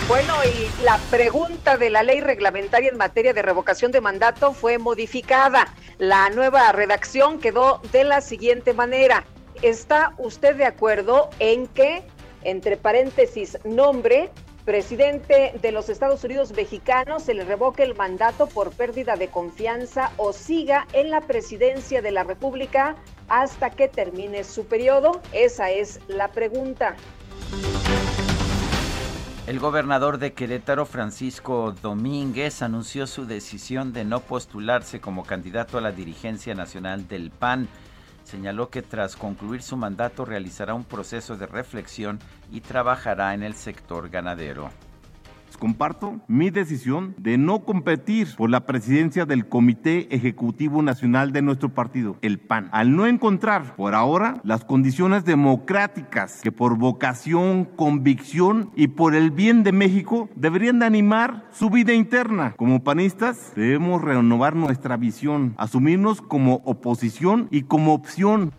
Bueno, 0.08 0.34
y 0.44 0.84
la 0.84 0.98
pregunta 1.10 1.76
de 1.76 1.90
la 1.90 2.04
ley 2.04 2.20
reglamentaria 2.20 2.90
en 2.90 2.96
materia 2.96 3.32
de 3.32 3.42
revocación 3.42 3.90
de 3.90 4.00
mandato 4.00 4.52
fue 4.52 4.78
modificada. 4.78 5.75
La 5.98 6.30
nueva 6.30 6.70
redacción 6.70 7.40
quedó 7.40 7.80
de 7.90 8.04
la 8.04 8.20
siguiente 8.20 8.72
manera. 8.72 9.25
¿Está 9.62 10.14
usted 10.18 10.54
de 10.54 10.64
acuerdo 10.64 11.30
en 11.40 11.66
que, 11.66 12.04
entre 12.44 12.76
paréntesis, 12.76 13.58
nombre, 13.64 14.30
presidente 14.64 15.54
de 15.60 15.72
los 15.72 15.88
Estados 15.88 16.22
Unidos 16.22 16.52
mexicanos, 16.52 17.25
se 17.25 17.34
le 17.34 17.44
revoque 17.44 17.82
el 17.82 17.96
mandato 17.96 18.46
por 18.46 18.70
pérdida 18.72 19.16
de 19.16 19.28
confianza 19.28 20.12
o 20.18 20.32
siga 20.32 20.86
en 20.92 21.10
la 21.10 21.20
presidencia 21.22 22.00
de 22.00 22.12
la 22.12 22.22
República 22.22 22.94
hasta 23.28 23.70
que 23.70 23.88
termine 23.88 24.44
su 24.44 24.66
periodo? 24.66 25.20
Esa 25.32 25.70
es 25.70 25.98
la 26.06 26.28
pregunta. 26.28 26.94
El 29.46 29.60
gobernador 29.60 30.18
de 30.18 30.32
Querétaro, 30.32 30.86
Francisco 30.86 31.72
Domínguez, 31.80 32.62
anunció 32.62 33.06
su 33.06 33.26
decisión 33.26 33.92
de 33.92 34.04
no 34.04 34.18
postularse 34.18 35.00
como 35.00 35.22
candidato 35.22 35.78
a 35.78 35.80
la 35.80 35.92
dirigencia 35.92 36.56
nacional 36.56 37.06
del 37.06 37.30
PAN. 37.30 37.68
Señaló 38.24 38.70
que 38.70 38.82
tras 38.82 39.14
concluir 39.14 39.62
su 39.62 39.76
mandato 39.76 40.24
realizará 40.24 40.74
un 40.74 40.82
proceso 40.82 41.36
de 41.36 41.46
reflexión 41.46 42.18
y 42.50 42.60
trabajará 42.60 43.34
en 43.34 43.44
el 43.44 43.54
sector 43.54 44.08
ganadero 44.08 44.72
comparto 45.56 46.20
mi 46.28 46.50
decisión 46.50 47.14
de 47.18 47.38
no 47.38 47.64
competir 47.64 48.28
por 48.36 48.50
la 48.50 48.66
presidencia 48.66 49.26
del 49.26 49.48
Comité 49.48 50.14
Ejecutivo 50.14 50.82
Nacional 50.82 51.32
de 51.32 51.42
nuestro 51.42 51.70
partido, 51.70 52.16
el 52.22 52.38
PAN, 52.38 52.68
al 52.72 52.94
no 52.96 53.06
encontrar 53.06 53.76
por 53.76 53.94
ahora 53.94 54.40
las 54.44 54.64
condiciones 54.64 55.24
democráticas 55.24 56.40
que 56.42 56.52
por 56.52 56.76
vocación, 56.76 57.64
convicción 57.64 58.70
y 58.76 58.88
por 58.88 59.14
el 59.14 59.30
bien 59.30 59.62
de 59.62 59.72
México 59.72 60.28
deberían 60.36 60.78
de 60.78 60.86
animar 60.86 61.44
su 61.52 61.70
vida 61.70 61.92
interna. 61.92 62.54
Como 62.56 62.82
panistas 62.82 63.52
debemos 63.54 64.02
renovar 64.02 64.56
nuestra 64.56 64.96
visión, 64.96 65.54
asumirnos 65.56 66.20
como 66.20 66.62
oposición 66.64 67.48
y 67.50 67.62
como 67.62 67.94
opción 67.94 68.52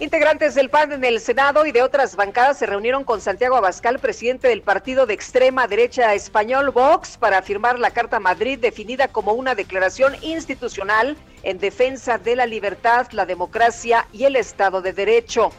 Integrantes 0.00 0.54
del 0.54 0.70
PAN 0.70 0.92
en 0.92 1.04
el 1.04 1.20
Senado 1.20 1.66
y 1.66 1.72
de 1.72 1.82
otras 1.82 2.16
bancadas 2.16 2.58
se 2.58 2.64
reunieron 2.64 3.04
con 3.04 3.20
Santiago 3.20 3.56
Abascal, 3.56 3.98
presidente 3.98 4.48
del 4.48 4.62
partido 4.62 5.04
de 5.04 5.12
extrema 5.12 5.68
derecha 5.68 6.14
español 6.14 6.70
Vox, 6.70 7.18
para 7.18 7.42
firmar 7.42 7.78
la 7.78 7.90
Carta 7.90 8.18
Madrid 8.18 8.58
definida 8.58 9.08
como 9.08 9.34
una 9.34 9.54
declaración 9.54 10.14
institucional 10.22 11.18
en 11.42 11.58
defensa 11.58 12.16
de 12.16 12.34
la 12.34 12.46
libertad, 12.46 13.08
la 13.12 13.26
democracia 13.26 14.06
y 14.10 14.24
el 14.24 14.36
Estado 14.36 14.80
de 14.80 14.94
Derecho. 14.94 15.52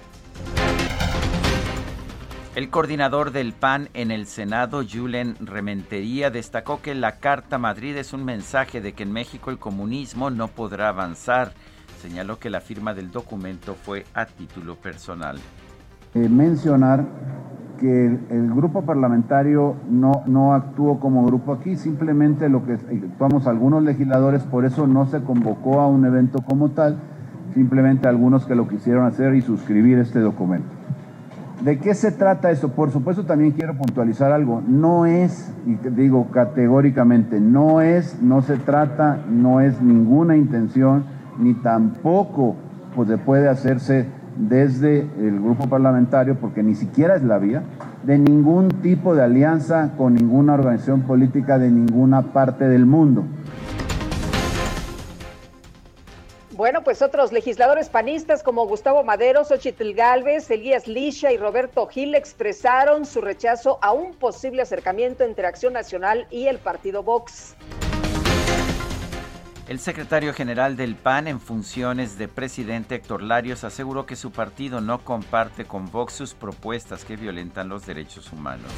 El 2.55 2.71
coordinador 2.71 3.31
del 3.31 3.53
PAN 3.53 3.89
en 3.93 4.09
el 4.09 4.25
Senado, 4.25 4.83
Julen 4.83 5.37
Rementería, 5.39 6.31
destacó 6.31 6.81
que 6.81 6.95
la 6.95 7.19
Carta 7.19 7.59
Madrid 7.59 7.95
es 7.95 8.11
un 8.11 8.25
mensaje 8.25 8.81
de 8.81 8.93
que 8.93 9.03
en 9.03 9.11
México 9.11 9.51
el 9.51 9.59
comunismo 9.59 10.31
no 10.31 10.47
podrá 10.47 10.89
avanzar 10.89 11.53
señaló 12.01 12.39
que 12.39 12.49
la 12.49 12.61
firma 12.61 12.93
del 12.93 13.11
documento 13.11 13.75
fue 13.75 14.05
a 14.15 14.25
título 14.25 14.75
personal. 14.75 15.37
Eh, 16.15 16.27
mencionar 16.27 17.05
que 17.79 18.05
el, 18.05 18.53
grupo 18.53 18.83
parlamentario 18.83 19.75
no, 19.89 20.23
no 20.25 20.53
actuó 20.53 20.99
como 20.99 21.25
grupo 21.25 21.53
aquí, 21.53 21.75
simplemente 21.75 22.49
lo 22.49 22.65
que 22.65 22.73
actuamos 22.73 23.47
algunos 23.47 23.83
legisladores, 23.83 24.43
por 24.43 24.65
eso 24.65 24.87
no 24.87 25.05
se 25.07 25.21
convocó 25.21 25.79
a 25.79 25.87
un 25.87 26.05
evento 26.05 26.39
como 26.41 26.71
tal, 26.71 26.97
simplemente 27.53 28.07
algunos 28.07 28.45
que 28.45 28.55
lo 28.55 28.67
quisieron 28.67 29.05
hacer 29.05 29.35
y 29.35 29.41
suscribir 29.41 29.99
este 29.99 30.19
documento. 30.19 30.69
¿De 31.63 31.77
qué 31.77 31.93
se 31.93 32.11
trata 32.11 32.49
esto? 32.49 32.69
Por 32.69 32.91
supuesto 32.91 33.25
también 33.25 33.51
quiero 33.51 33.75
puntualizar 33.77 34.31
algo. 34.31 34.63
No 34.67 35.05
es, 35.05 35.53
y 35.67 35.75
digo 35.89 36.31
categóricamente, 36.31 37.39
no 37.39 37.81
es, 37.81 38.19
no 38.21 38.41
se 38.41 38.57
trata, 38.57 39.19
no 39.29 39.61
es 39.61 39.79
ninguna 39.81 40.35
intención 40.35 41.20
ni 41.37 41.53
tampoco 41.55 42.55
pues, 42.95 43.09
puede 43.25 43.49
hacerse 43.49 44.07
desde 44.37 44.99
el 44.99 45.39
grupo 45.39 45.67
parlamentario, 45.67 46.39
porque 46.39 46.63
ni 46.63 46.75
siquiera 46.75 47.15
es 47.15 47.23
la 47.23 47.37
vía, 47.37 47.63
de 48.03 48.17
ningún 48.17 48.69
tipo 48.81 49.13
de 49.13 49.23
alianza 49.23 49.93
con 49.97 50.15
ninguna 50.15 50.53
organización 50.53 51.01
política 51.01 51.59
de 51.59 51.69
ninguna 51.69 52.33
parte 52.33 52.67
del 52.67 52.85
mundo. 52.85 53.25
Bueno, 56.61 56.83
pues 56.83 57.01
otros 57.01 57.31
legisladores 57.31 57.89
panistas 57.89 58.43
como 58.43 58.67
Gustavo 58.67 59.03
Madero, 59.03 59.43
Xochitl 59.43 59.93
Galvez, 59.93 60.51
Elías 60.51 60.87
Lisha 60.87 61.31
y 61.31 61.37
Roberto 61.37 61.87
Gil 61.87 62.13
expresaron 62.13 63.05
su 63.05 63.19
rechazo 63.19 63.79
a 63.81 63.93
un 63.93 64.13
posible 64.13 64.61
acercamiento 64.61 65.23
entre 65.23 65.47
Acción 65.47 65.73
Nacional 65.73 66.27
y 66.29 66.45
el 66.45 66.59
partido 66.59 67.01
Vox. 67.01 67.55
El 69.71 69.79
secretario 69.79 70.33
general 70.33 70.75
del 70.75 70.97
PAN 70.97 71.29
en 71.29 71.39
funciones 71.39 72.17
de 72.17 72.27
presidente 72.27 72.95
Héctor 72.95 73.21
Larios 73.21 73.63
aseguró 73.63 74.05
que 74.05 74.17
su 74.17 74.33
partido 74.33 74.81
no 74.81 74.99
comparte 74.99 75.63
con 75.63 75.89
Vox 75.89 76.11
sus 76.11 76.33
propuestas 76.33 77.05
que 77.05 77.15
violentan 77.15 77.69
los 77.69 77.85
derechos 77.85 78.33
humanos. 78.33 78.69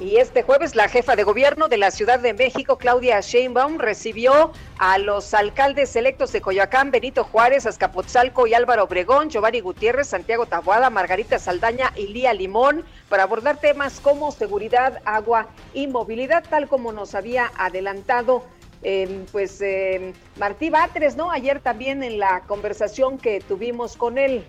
Y 0.00 0.16
este 0.16 0.42
jueves 0.42 0.76
la 0.76 0.88
jefa 0.88 1.14
de 1.14 1.24
gobierno 1.24 1.68
de 1.68 1.76
la 1.76 1.90
Ciudad 1.90 2.18
de 2.18 2.32
México, 2.32 2.78
Claudia 2.78 3.20
Sheinbaum, 3.20 3.76
recibió 3.76 4.50
a 4.78 4.96
los 4.96 5.34
alcaldes 5.34 5.94
electos 5.94 6.32
de 6.32 6.40
Coyoacán, 6.40 6.90
Benito 6.90 7.22
Juárez, 7.22 7.66
Azcapotzalco 7.66 8.46
y 8.46 8.54
Álvaro 8.54 8.84
Obregón, 8.84 9.28
Giovanni 9.28 9.60
Gutiérrez, 9.60 10.08
Santiago 10.08 10.46
Tabuada, 10.46 10.88
Margarita 10.88 11.38
Saldaña 11.38 11.92
y 11.96 12.06
Lía 12.06 12.32
Limón 12.32 12.82
para 13.10 13.24
abordar 13.24 13.58
temas 13.58 14.00
como 14.00 14.32
seguridad, 14.32 15.02
agua 15.04 15.48
y 15.74 15.86
movilidad, 15.86 16.44
tal 16.48 16.66
como 16.66 16.92
nos 16.92 17.14
había 17.14 17.52
adelantado 17.58 18.42
eh, 18.82 19.26
pues 19.30 19.60
eh, 19.60 20.14
Martí 20.38 20.70
Batres, 20.70 21.14
¿no? 21.14 21.30
Ayer 21.30 21.60
también 21.60 22.02
en 22.02 22.18
la 22.18 22.40
conversación 22.46 23.18
que 23.18 23.40
tuvimos 23.40 23.98
con 23.98 24.16
él. 24.16 24.46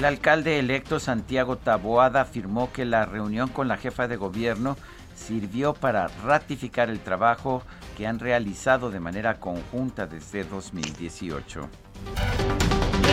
El 0.00 0.06
alcalde 0.06 0.58
electo 0.58 0.98
Santiago 0.98 1.58
Taboada 1.58 2.22
afirmó 2.22 2.72
que 2.72 2.86
la 2.86 3.04
reunión 3.04 3.50
con 3.50 3.68
la 3.68 3.76
jefa 3.76 4.08
de 4.08 4.16
gobierno 4.16 4.78
sirvió 5.14 5.74
para 5.74 6.08
ratificar 6.24 6.88
el 6.88 7.00
trabajo 7.00 7.62
que 7.98 8.06
han 8.06 8.18
realizado 8.18 8.90
de 8.90 8.98
manera 8.98 9.38
conjunta 9.38 10.06
desde 10.06 10.44
2018. 10.44 11.68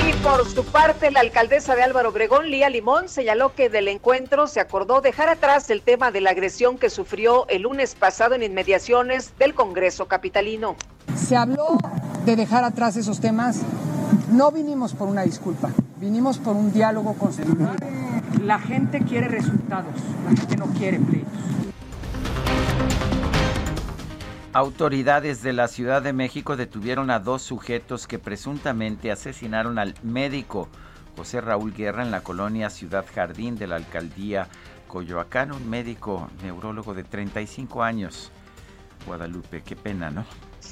Y 0.07 0.13
por 0.23 0.49
su 0.49 0.63
parte, 0.63 1.11
la 1.11 1.19
alcaldesa 1.19 1.75
de 1.75 1.83
Álvaro 1.83 2.07
Obregón, 2.07 2.49
Lía 2.49 2.69
Limón, 2.69 3.09
señaló 3.09 3.53
que 3.53 3.67
del 3.67 3.89
encuentro 3.89 4.47
se 4.47 4.61
acordó 4.61 5.01
dejar 5.01 5.27
atrás 5.27 5.69
el 5.69 5.81
tema 5.81 6.11
de 6.11 6.21
la 6.21 6.29
agresión 6.29 6.77
que 6.77 6.89
sufrió 6.89 7.49
el 7.49 7.63
lunes 7.63 7.95
pasado 7.95 8.33
en 8.33 8.43
inmediaciones 8.43 9.37
del 9.37 9.53
Congreso 9.53 10.05
Capitalino. 10.05 10.77
Se 11.17 11.35
habló 11.35 11.79
de 12.23 12.37
dejar 12.37 12.63
atrás 12.63 12.95
esos 12.95 13.19
temas. 13.19 13.59
No 14.31 14.51
vinimos 14.51 14.93
por 14.93 15.07
una 15.07 15.23
disculpa, 15.23 15.69
vinimos 15.99 16.37
por 16.37 16.55
un 16.55 16.71
diálogo 16.71 17.13
constructivo. 17.13 17.69
La 18.43 18.59
gente 18.59 19.01
quiere 19.01 19.27
resultados, 19.27 19.93
la 20.25 20.35
gente 20.35 20.57
no 20.57 20.65
quiere 20.67 20.99
pleitos. 20.99 21.31
Autoridades 24.53 25.43
de 25.43 25.53
la 25.53 25.67
Ciudad 25.67 26.01
de 26.01 26.13
México 26.13 26.55
detuvieron 26.55 27.11
a 27.11 27.19
dos 27.19 27.41
sujetos 27.41 28.07
que 28.07 28.17
presuntamente 28.17 29.11
asesinaron 29.11 29.77
al 29.77 29.93
médico 30.01 30.67
José 31.15 31.41
Raúl 31.41 31.73
Guerra 31.73 32.03
en 32.03 32.11
la 32.11 32.21
colonia 32.21 32.69
Ciudad 32.69 33.05
Jardín 33.13 33.55
de 33.55 33.67
la 33.67 33.75
alcaldía 33.75 34.47
Coyoacán, 34.87 35.51
un 35.51 35.69
médico 35.69 36.29
neurólogo 36.41 36.93
de 36.93 37.03
35 37.03 37.83
años. 37.83 38.31
Guadalupe, 39.05 39.61
qué 39.61 39.75
pena, 39.75 40.09
¿no? 40.09 40.25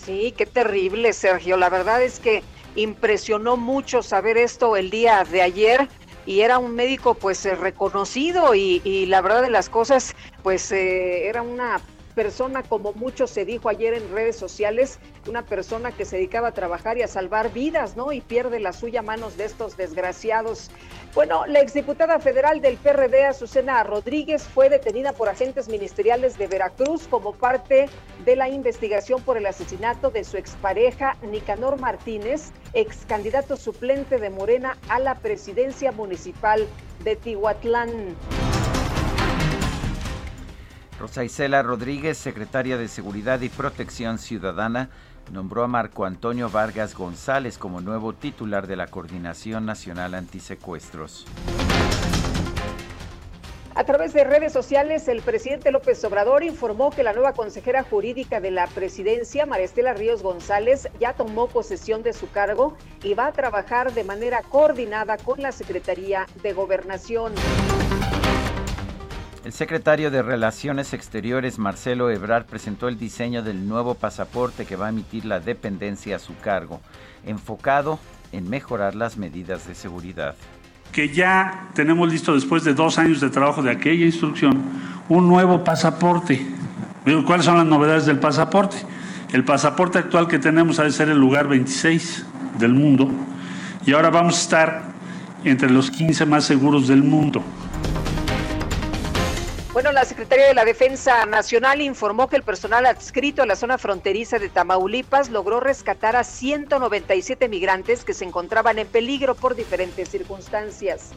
Sí, 0.06 0.36
qué 0.38 0.46
terrible, 0.46 1.14
Sergio. 1.14 1.58
La 1.58 1.70
verdad 1.70 2.04
es 2.04 2.20
que 2.20 2.44
impresionó 2.76 3.58
mucho 3.58 4.04
saber 4.04 4.38
esto 4.38 4.78
el 4.78 4.92
día 4.92 5.24
de 5.24 5.42
ayer 5.42 5.88
y 6.28 6.42
era 6.42 6.60
un 6.60 6.76
médico 6.76 7.16
pues 7.16 7.44
eh, 7.46 7.56
reconocido 7.56 8.54
y, 8.54 9.06
la 9.08 9.22
verdad 9.22 9.42
de 9.42 9.50
las 9.50 9.70
cosas 9.70 10.16
pues 10.44 10.72
eh, 10.72 11.28
era 11.28 11.42
una 11.42 11.82
persona, 12.16 12.64
como 12.64 12.94
mucho 12.94 13.28
se 13.28 13.46
dijo 13.46 13.70
ayer 13.70 13.94
en 13.94 14.12
redes 14.12 14.38
sociales, 14.38 15.00
una 15.28 15.46
persona 15.46 15.92
que 15.92 16.06
se 16.06 16.16
dedicaba 16.16 16.48
a 16.48 16.54
trabajar 16.54 16.98
y 16.98 17.04
a 17.04 17.08
salvar 17.08 17.52
vidas, 17.52 17.96
¿no? 17.96 18.12
Y 18.12 18.22
pierde 18.22 18.60
la 18.60 18.74
suya 18.74 19.02
a 19.02 19.04
manos 19.04 19.38
de 19.38 19.46
estos 19.46 19.78
desgraciados. 19.78 20.72
Bueno, 21.14 21.46
la 21.46 21.60
exdiputada 21.60 22.20
federal 22.20 22.62
del 22.62 22.78
PRD, 22.78 23.26
Azucena 23.26 23.84
Rodríguez, 23.84 24.44
fue 24.44 24.70
detenida 24.70 25.14
por 25.14 25.30
agentes 25.30 25.68
ministeriales 25.68 26.38
de 26.38 26.48
Veracruz 26.48 27.08
como 27.08 27.34
parte 27.34 27.88
de 28.24 28.36
la 28.36 28.50
investigación 28.50 29.22
por 29.22 29.38
el 29.38 29.46
asesinato 29.46 30.10
de 30.10 30.24
su 30.24 30.38
expareja 30.38 31.18
Nicanor 31.22 31.80
Martínez, 31.80 32.52
ex 32.74 33.06
candidato 33.06 33.58
suplente 33.58 34.18
de 34.18 34.30
Morena 34.30 34.78
a 34.90 35.00
la 35.00 35.16
presidencia 35.16 35.92
municipal 35.92 36.66
de 37.04 37.16
Tihuatlán. 37.16 38.16
Rosa 41.00 41.24
Isela 41.24 41.62
Rodríguez, 41.62 42.18
secretaria 42.18 42.78
de 42.78 42.88
Seguridad 42.88 43.42
y 43.42 43.50
Protección 43.50 44.18
Ciudadana, 44.18 44.90
nombró 45.32 45.64
a 45.64 45.68
Marco 45.68 46.06
Antonio 46.06 46.50
Vargas 46.50 46.96
González 46.96 47.58
como 47.58 47.82
nuevo 47.82 48.14
titular 48.14 48.66
de 48.66 48.78
la 48.78 48.88
Coordinación 48.88 49.66
Nacional 49.66 50.14
Antisecuestros. 50.14 51.26
A 53.78 53.84
través 53.84 54.14
de 54.14 54.24
redes 54.24 54.54
sociales, 54.54 55.10
el 55.10 55.22
presidente 55.22 55.70
López 55.70 56.02
Obrador 56.06 56.46
informó 56.46 56.92
que 56.92 57.04
la 57.04 57.12
nueva 57.12 57.34
consejera 57.34 57.84
jurídica 57.84 58.40
de 58.40 58.52
la 58.52 58.68
presidencia, 58.68 59.46
Maristela 59.46 59.94
Ríos 59.94 60.24
González, 60.24 60.88
ya 60.98 61.12
tomó 61.12 61.48
posesión 61.48 62.02
de 62.02 62.14
su 62.14 62.30
cargo 62.32 62.78
y 63.04 63.16
va 63.16 63.28
a 63.28 63.32
trabajar 63.34 63.92
de 63.92 64.06
manera 64.06 64.44
coordinada 64.44 65.18
con 65.18 65.42
la 65.42 65.52
Secretaría 65.52 66.26
de 66.42 66.54
Gobernación. 66.54 67.34
El 69.46 69.54
secretario 69.54 70.10
de 70.10 70.24
Relaciones 70.24 70.92
Exteriores, 70.94 71.60
Marcelo 71.60 72.10
Ebrard, 72.10 72.46
presentó 72.46 72.88
el 72.88 72.98
diseño 72.98 73.44
del 73.44 73.68
nuevo 73.68 73.94
pasaporte 73.94 74.66
que 74.66 74.76
va 74.76 74.88
a 74.88 74.90
emitir 74.90 75.24
la 75.24 75.40
dependencia 75.40 76.16
a 76.16 76.20
su 76.20 76.36
cargo, 76.38 76.82
enfocado 77.28 78.00
en 78.32 78.50
mejorar 78.50 78.96
las 78.96 79.18
medidas 79.18 79.68
de 79.68 79.76
seguridad. 79.76 80.34
Que 80.92 81.14
ya 81.14 81.70
tenemos 81.76 82.12
listo, 82.12 82.34
después 82.34 82.64
de 82.64 82.74
dos 82.74 82.98
años 82.98 83.22
de 83.22 83.30
trabajo 83.30 83.62
de 83.62 83.70
aquella 83.70 84.08
instrucción, 84.08 84.64
un 85.10 85.28
nuevo 85.28 85.64
pasaporte. 85.64 86.44
¿Cuáles 87.28 87.46
son 87.46 87.58
las 87.58 87.68
novedades 87.68 88.08
del 88.08 88.18
pasaporte? 88.18 88.78
El 89.32 89.44
pasaporte 89.44 90.00
actual 90.00 90.28
que 90.28 90.40
tenemos 90.40 90.80
ha 90.80 90.86
de 90.86 90.92
ser 90.92 91.10
el 91.10 91.20
lugar 91.20 91.48
26 91.48 92.26
del 92.58 92.74
mundo 92.74 93.12
y 93.86 93.94
ahora 93.94 94.10
vamos 94.10 94.38
a 94.38 94.42
estar 94.42 94.84
entre 95.44 95.70
los 95.70 95.92
15 95.92 96.26
más 96.26 96.46
seguros 96.46 96.88
del 96.88 97.04
mundo. 97.04 97.44
Bueno, 99.76 99.92
la 99.92 100.06
Secretaría 100.06 100.48
de 100.48 100.54
la 100.54 100.64
Defensa 100.64 101.26
Nacional 101.26 101.82
informó 101.82 102.30
que 102.30 102.38
el 102.38 102.44
personal 102.44 102.86
adscrito 102.86 103.42
a 103.42 103.46
la 103.46 103.58
zona 103.58 103.78
fronteriza 103.78 104.40
de 104.40 104.48
Tamaulipas 104.48 105.30
logró 105.30 105.60
rescatar 105.60 106.16
a 106.16 106.24
197 106.24 107.50
migrantes 107.50 108.06
que 108.06 108.14
se 108.14 108.24
encontraban 108.24 108.80
en 108.80 108.88
peligro 108.88 109.36
por 109.36 109.54
diferentes 109.54 110.08
circunstancias. 110.08 111.12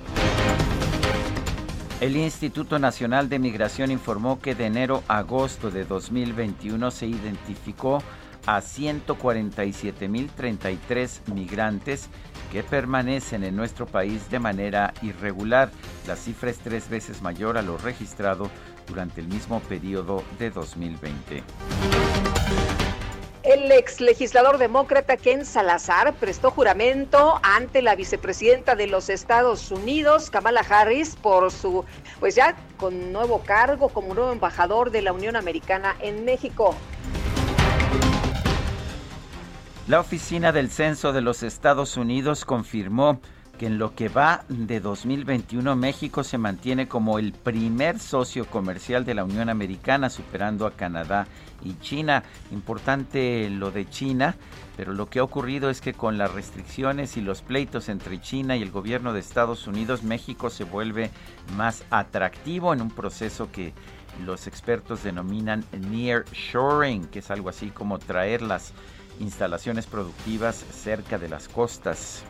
El 2.00 2.16
Instituto 2.16 2.80
Nacional 2.80 3.28
de 3.28 3.38
Migración 3.38 3.92
informó 3.92 4.40
que 4.40 4.56
de 4.56 4.66
enero 4.66 5.04
a 5.06 5.18
agosto 5.18 5.70
de 5.70 5.84
2021 5.84 6.90
se 6.90 7.06
identificó 7.06 8.02
a 8.44 8.60
147.033 8.60 11.32
migrantes 11.32 12.08
que 12.52 12.62
permanecen 12.62 13.44
en 13.44 13.56
nuestro 13.56 13.86
país 13.86 14.30
de 14.30 14.38
manera 14.38 14.94
irregular. 15.02 15.70
La 16.06 16.16
cifra 16.16 16.50
es 16.50 16.58
tres 16.58 16.88
veces 16.88 17.22
mayor 17.22 17.58
a 17.58 17.62
lo 17.62 17.78
registrado 17.78 18.50
durante 18.86 19.20
el 19.20 19.28
mismo 19.28 19.60
periodo 19.60 20.24
de 20.38 20.50
2020. 20.50 21.42
El 23.44 23.72
ex 23.72 24.02
legislador 24.02 24.58
demócrata 24.58 25.16
Ken 25.16 25.46
Salazar 25.46 26.12
prestó 26.14 26.50
juramento 26.50 27.40
ante 27.42 27.80
la 27.80 27.94
vicepresidenta 27.94 28.74
de 28.74 28.88
los 28.88 29.08
Estados 29.08 29.70
Unidos, 29.70 30.28
Kamala 30.28 30.60
Harris, 30.68 31.16
por 31.16 31.50
su, 31.50 31.84
pues 32.20 32.34
ya 32.34 32.56
con 32.76 33.10
nuevo 33.10 33.40
cargo 33.40 33.88
como 33.88 34.12
nuevo 34.12 34.32
embajador 34.32 34.90
de 34.90 35.00
la 35.00 35.12
Unión 35.14 35.34
Americana 35.34 35.96
en 36.00 36.26
México. 36.26 36.74
La 39.88 40.00
Oficina 40.00 40.52
del 40.52 40.68
Censo 40.68 41.14
de 41.14 41.22
los 41.22 41.42
Estados 41.42 41.96
Unidos 41.96 42.44
confirmó 42.44 43.22
que 43.58 43.68
en 43.68 43.78
lo 43.78 43.94
que 43.94 44.10
va 44.10 44.44
de 44.50 44.80
2021 44.80 45.76
México 45.76 46.22
se 46.24 46.36
mantiene 46.36 46.88
como 46.88 47.18
el 47.18 47.32
primer 47.32 47.98
socio 47.98 48.44
comercial 48.44 49.06
de 49.06 49.14
la 49.14 49.24
Unión 49.24 49.48
Americana, 49.48 50.10
superando 50.10 50.66
a 50.66 50.72
Canadá 50.72 51.26
y 51.64 51.72
China. 51.78 52.22
Importante 52.50 53.48
lo 53.48 53.70
de 53.70 53.88
China, 53.88 54.36
pero 54.76 54.92
lo 54.92 55.08
que 55.08 55.20
ha 55.20 55.24
ocurrido 55.24 55.70
es 55.70 55.80
que 55.80 55.94
con 55.94 56.18
las 56.18 56.34
restricciones 56.34 57.16
y 57.16 57.22
los 57.22 57.40
pleitos 57.40 57.88
entre 57.88 58.20
China 58.20 58.58
y 58.58 58.62
el 58.62 58.70
gobierno 58.70 59.14
de 59.14 59.20
Estados 59.20 59.66
Unidos, 59.66 60.02
México 60.02 60.50
se 60.50 60.64
vuelve 60.64 61.10
más 61.56 61.82
atractivo 61.88 62.74
en 62.74 62.82
un 62.82 62.90
proceso 62.90 63.50
que 63.50 63.72
los 64.26 64.48
expertos 64.48 65.02
denominan 65.02 65.64
near 65.72 66.26
shoring, 66.30 67.06
que 67.06 67.20
es 67.20 67.30
algo 67.30 67.48
así 67.48 67.70
como 67.70 67.98
traer 67.98 68.42
las 68.42 68.74
instalaciones 69.20 69.86
productivas 69.86 70.56
cerca 70.72 71.18
de 71.18 71.28
las 71.28 71.48
costas. 71.48 72.24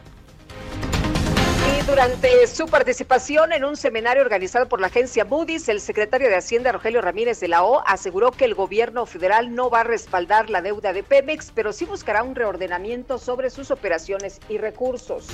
Y 1.78 1.86
durante 1.86 2.46
su 2.46 2.66
participación 2.66 3.52
en 3.52 3.64
un 3.64 3.76
seminario 3.76 4.22
organizado 4.22 4.68
por 4.68 4.80
la 4.80 4.86
agencia 4.86 5.24
Moody's, 5.24 5.68
el 5.68 5.80
secretario 5.80 6.28
de 6.28 6.36
Hacienda 6.36 6.72
Rogelio 6.72 7.00
Ramírez 7.00 7.40
de 7.40 7.48
la 7.48 7.62
O 7.64 7.82
aseguró 7.86 8.30
que 8.30 8.44
el 8.44 8.54
gobierno 8.54 9.06
federal 9.06 9.54
no 9.54 9.68
va 9.68 9.80
a 9.80 9.84
respaldar 9.84 10.50
la 10.50 10.62
deuda 10.62 10.92
de 10.92 11.02
Pemex, 11.02 11.52
pero 11.54 11.72
sí 11.72 11.84
buscará 11.84 12.22
un 12.22 12.34
reordenamiento 12.34 13.18
sobre 13.18 13.50
sus 13.50 13.70
operaciones 13.70 14.40
y 14.48 14.58
recursos. 14.58 15.26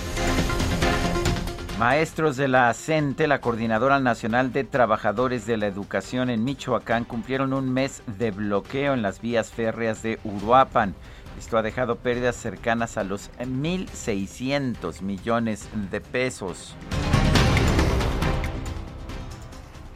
Maestros 1.78 2.36
de 2.36 2.46
la 2.46 2.72
CENTE, 2.72 3.26
la 3.26 3.40
Coordinadora 3.40 3.98
Nacional 3.98 4.52
de 4.52 4.62
Trabajadores 4.62 5.44
de 5.44 5.56
la 5.56 5.66
Educación 5.66 6.30
en 6.30 6.44
Michoacán, 6.44 7.04
cumplieron 7.04 7.52
un 7.52 7.72
mes 7.72 8.02
de 8.06 8.30
bloqueo 8.30 8.94
en 8.94 9.02
las 9.02 9.20
vías 9.20 9.50
férreas 9.50 10.00
de 10.00 10.20
Uruapan. 10.22 10.94
Esto 11.38 11.58
ha 11.58 11.62
dejado 11.62 11.96
pérdidas 11.96 12.36
cercanas 12.36 12.96
a 12.96 13.04
los 13.04 13.30
1.600 13.38 15.00
millones 15.02 15.68
de 15.90 16.00
pesos. 16.00 16.76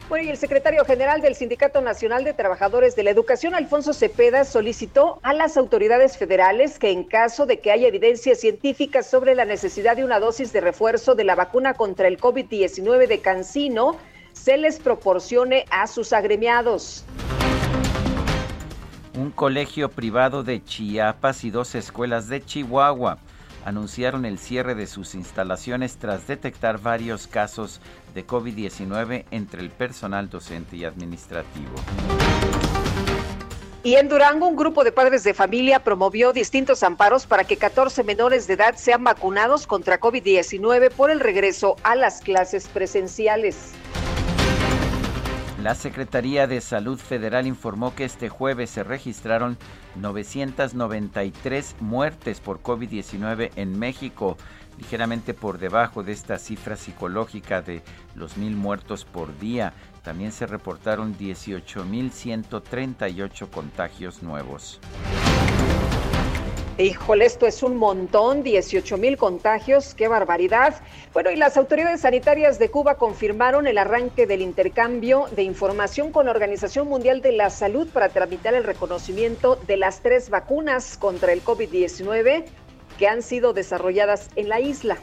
Bueno, 0.09 0.25
y 0.25 0.29
el 0.31 0.37
secretario 0.37 0.83
general 0.85 1.21
del 1.21 1.35
Sindicato 1.35 1.81
Nacional 1.81 2.23
de 2.23 2.33
Trabajadores 2.33 2.95
de 2.95 3.03
la 3.03 3.11
Educación, 3.11 3.53
Alfonso 3.53 3.93
Cepeda, 3.93 4.43
solicitó 4.43 5.19
a 5.21 5.33
las 5.33 5.55
autoridades 5.55 6.17
federales 6.17 6.79
que 6.79 6.89
en 6.89 7.03
caso 7.03 7.45
de 7.45 7.59
que 7.59 7.71
haya 7.71 7.87
evidencia 7.87 8.33
científica 8.33 9.03
sobre 9.03 9.35
la 9.35 9.45
necesidad 9.45 9.95
de 9.95 10.03
una 10.03 10.19
dosis 10.19 10.51
de 10.51 10.61
refuerzo 10.61 11.13
de 11.13 11.25
la 11.25 11.35
vacuna 11.35 11.75
contra 11.75 12.07
el 12.07 12.19
COVID-19 12.19 13.07
de 13.07 13.19
Cancino, 13.19 13.97
se 14.33 14.57
les 14.57 14.79
proporcione 14.79 15.65
a 15.69 15.85
sus 15.85 16.11
agremiados. 16.11 17.05
Un 19.15 19.31
colegio 19.31 19.89
privado 19.89 20.43
de 20.43 20.63
Chiapas 20.63 21.43
y 21.43 21.49
dos 21.49 21.73
escuelas 21.73 22.29
de 22.29 22.45
Chihuahua 22.45 23.17
anunciaron 23.65 24.25
el 24.25 24.37
cierre 24.37 24.75
de 24.75 24.87
sus 24.87 25.15
instalaciones 25.15 25.97
tras 25.97 26.27
detectar 26.27 26.79
varios 26.79 27.27
casos 27.27 27.81
de 28.13 28.25
COVID-19 28.25 29.25
entre 29.31 29.61
el 29.61 29.71
personal 29.71 30.29
docente 30.29 30.77
y 30.77 30.85
administrativo. 30.85 31.73
Y 33.81 33.95
en 33.95 34.09
Durango, 34.09 34.47
un 34.47 34.55
grupo 34.55 34.83
de 34.83 34.91
padres 34.91 35.23
de 35.23 35.33
familia 35.33 35.83
promovió 35.83 36.33
distintos 36.33 36.83
amparos 36.83 37.25
para 37.25 37.45
que 37.45 37.57
14 37.57 38.03
menores 38.03 38.45
de 38.45 38.53
edad 38.53 38.75
sean 38.75 39.03
vacunados 39.03 39.65
contra 39.65 39.99
COVID-19 39.99 40.91
por 40.91 41.09
el 41.09 41.19
regreso 41.19 41.77
a 41.83 41.95
las 41.95 42.21
clases 42.21 42.67
presenciales. 42.67 43.73
La 45.63 45.75
Secretaría 45.75 46.47
de 46.47 46.59
Salud 46.61 46.97
Federal 46.97 47.45
informó 47.45 47.93
que 47.93 48.05
este 48.05 48.29
jueves 48.29 48.69
se 48.69 48.85
registraron 48.85 49.57
993 49.95 51.75
muertes 51.81 52.39
por 52.39 52.63
COVID-19 52.63 53.51
en 53.57 53.77
México, 53.77 54.37
ligeramente 54.77 55.33
por 55.33 55.59
debajo 55.59 56.01
de 56.01 56.13
esta 56.13 56.39
cifra 56.39 56.77
psicológica 56.77 57.61
de 57.61 57.81
los 58.15 58.37
mil 58.37 58.55
muertos 58.55 59.03
por 59.03 59.37
día. 59.37 59.73
También 60.01 60.31
se 60.31 60.47
reportaron 60.47 61.17
18.138 61.17 63.49
contagios 63.49 64.23
nuevos. 64.23 64.79
Híjole, 66.79 67.25
esto 67.25 67.45
es 67.45 67.61
un 67.61 67.75
montón, 67.75 68.41
18 68.41 68.97
mil 68.97 69.17
contagios, 69.17 69.93
qué 69.95 70.07
barbaridad. 70.07 70.81
Bueno, 71.11 71.29
y 71.29 71.35
las 71.35 71.57
autoridades 71.57 71.99
sanitarias 71.99 72.57
de 72.57 72.71
Cuba 72.71 72.95
confirmaron 72.95 73.67
el 73.67 73.77
arranque 73.77 74.25
del 74.25 74.41
intercambio 74.41 75.25
de 75.35 75.43
información 75.43 76.13
con 76.13 76.27
la 76.27 76.31
Organización 76.31 76.87
Mundial 76.87 77.21
de 77.21 77.33
la 77.33 77.49
Salud 77.49 77.89
para 77.89 78.07
tramitar 78.07 78.53
el 78.53 78.63
reconocimiento 78.63 79.57
de 79.67 79.75
las 79.75 80.01
tres 80.01 80.29
vacunas 80.29 80.95
contra 80.97 81.33
el 81.33 81.43
COVID-19 81.43 82.45
que 82.97 83.07
han 83.09 83.23
sido 83.23 83.51
desarrolladas 83.51 84.29
en 84.37 84.47
la 84.47 84.61
isla. 84.61 84.99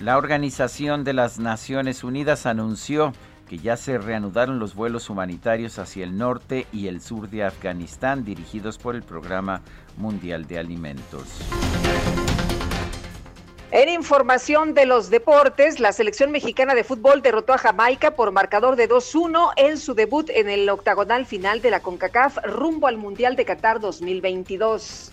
La 0.00 0.16
Organización 0.16 1.04
de 1.04 1.12
las 1.12 1.38
Naciones 1.38 2.04
Unidas 2.04 2.46
anunció 2.46 3.12
que 3.50 3.58
ya 3.58 3.76
se 3.76 3.98
reanudaron 3.98 4.60
los 4.60 4.76
vuelos 4.76 5.10
humanitarios 5.10 5.80
hacia 5.80 6.04
el 6.04 6.16
norte 6.16 6.68
y 6.72 6.86
el 6.86 7.00
sur 7.00 7.28
de 7.28 7.42
Afganistán 7.42 8.24
dirigidos 8.24 8.78
por 8.78 8.94
el 8.94 9.02
Programa 9.02 9.62
Mundial 9.96 10.46
de 10.46 10.60
Alimentos. 10.60 11.24
En 13.72 13.88
información 13.88 14.72
de 14.72 14.86
los 14.86 15.10
deportes, 15.10 15.80
la 15.80 15.90
selección 15.90 16.30
mexicana 16.30 16.76
de 16.76 16.84
fútbol 16.84 17.22
derrotó 17.22 17.52
a 17.52 17.58
Jamaica 17.58 18.12
por 18.12 18.30
marcador 18.30 18.76
de 18.76 18.88
2-1 18.88 19.50
en 19.56 19.78
su 19.78 19.94
debut 19.94 20.30
en 20.30 20.48
el 20.48 20.68
octagonal 20.68 21.26
final 21.26 21.60
de 21.60 21.72
la 21.72 21.80
CONCACAF 21.80 22.38
rumbo 22.44 22.86
al 22.86 22.98
Mundial 22.98 23.34
de 23.34 23.46
Qatar 23.46 23.80
2022. 23.80 25.10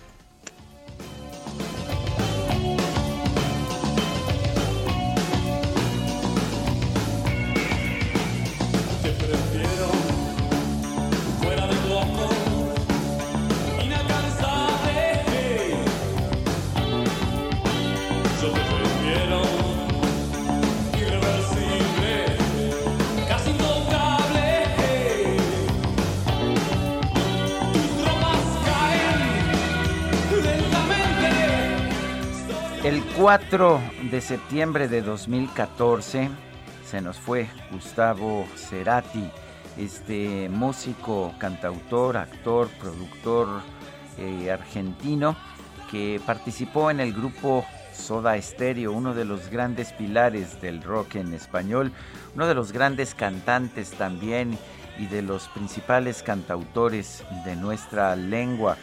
El 32.88 33.04
4 33.18 33.82
de 34.12 34.22
septiembre 34.22 34.88
de 34.88 35.02
2014 35.02 36.30
se 36.90 37.02
nos 37.02 37.18
fue 37.18 37.50
Gustavo 37.70 38.48
Cerati, 38.56 39.30
este 39.78 40.48
músico, 40.48 41.34
cantautor, 41.38 42.16
actor, 42.16 42.70
productor 42.80 43.50
eh, 44.18 44.50
argentino 44.50 45.36
que 45.92 46.22
participó 46.26 46.90
en 46.90 47.02
el 47.02 47.12
grupo 47.12 47.66
Soda 47.92 48.42
Stereo, 48.42 48.94
uno 48.94 49.14
de 49.14 49.26
los 49.26 49.50
grandes 49.50 49.92
pilares 49.92 50.62
del 50.62 50.82
rock 50.82 51.16
en 51.16 51.34
español, 51.34 51.92
uno 52.36 52.48
de 52.48 52.56
los 52.56 52.72
grandes 52.72 53.14
cantantes 53.14 53.92
también 53.92 54.58
y 54.98 55.08
de 55.08 55.24
los 55.24 55.50
principales 55.50 56.24
cantautores 56.24 57.26
de 57.44 57.58
nuestra 57.58 58.16
lengua. 58.16 58.78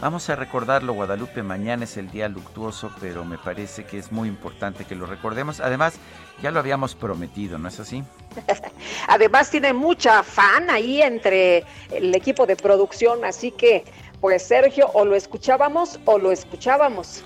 Vamos 0.00 0.30
a 0.30 0.36
recordarlo, 0.36 0.92
Guadalupe, 0.92 1.42
mañana 1.42 1.82
es 1.82 1.96
el 1.96 2.08
día 2.08 2.28
luctuoso, 2.28 2.92
pero 3.00 3.24
me 3.24 3.36
parece 3.36 3.84
que 3.84 3.98
es 3.98 4.12
muy 4.12 4.28
importante 4.28 4.84
que 4.84 4.94
lo 4.94 5.06
recordemos. 5.06 5.58
Además, 5.58 5.94
ya 6.40 6.52
lo 6.52 6.60
habíamos 6.60 6.94
prometido, 6.94 7.58
¿no 7.58 7.66
es 7.66 7.80
así? 7.80 8.04
Además, 9.08 9.50
tiene 9.50 9.72
mucha 9.72 10.22
fan 10.22 10.70
ahí 10.70 11.02
entre 11.02 11.64
el 11.90 12.14
equipo 12.14 12.46
de 12.46 12.54
producción, 12.54 13.24
así 13.24 13.50
que, 13.50 13.84
pues 14.20 14.44
Sergio, 14.44 14.88
o 14.94 15.04
lo 15.04 15.16
escuchábamos 15.16 15.98
o 16.04 16.16
lo 16.16 16.30
escuchábamos. 16.30 17.24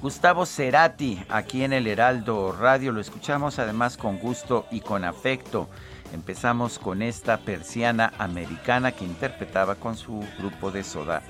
Gustavo 0.00 0.46
Cerati, 0.46 1.22
aquí 1.28 1.62
en 1.62 1.74
el 1.74 1.86
Heraldo 1.86 2.52
Radio, 2.52 2.92
lo 2.92 3.02
escuchamos 3.02 3.58
además 3.58 3.98
con 3.98 4.18
gusto 4.18 4.66
y 4.70 4.80
con 4.80 5.04
afecto. 5.04 5.68
Empezamos 6.14 6.78
con 6.78 7.02
esta 7.02 7.38
persiana 7.38 8.12
americana 8.18 8.92
que 8.92 9.04
interpretaba 9.04 9.74
con 9.74 9.96
su 9.96 10.24
grupo 10.38 10.70
de 10.70 10.84
Soda 10.84 11.22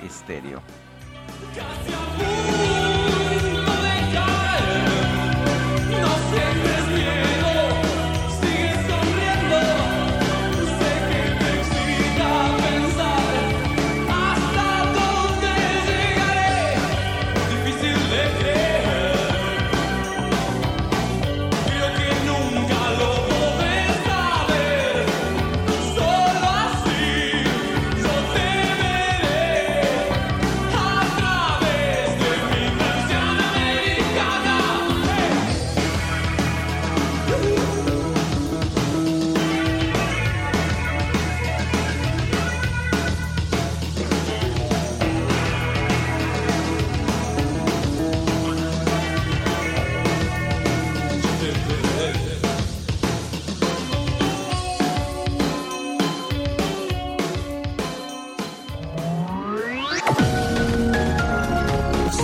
Stereo. 1.27 2.64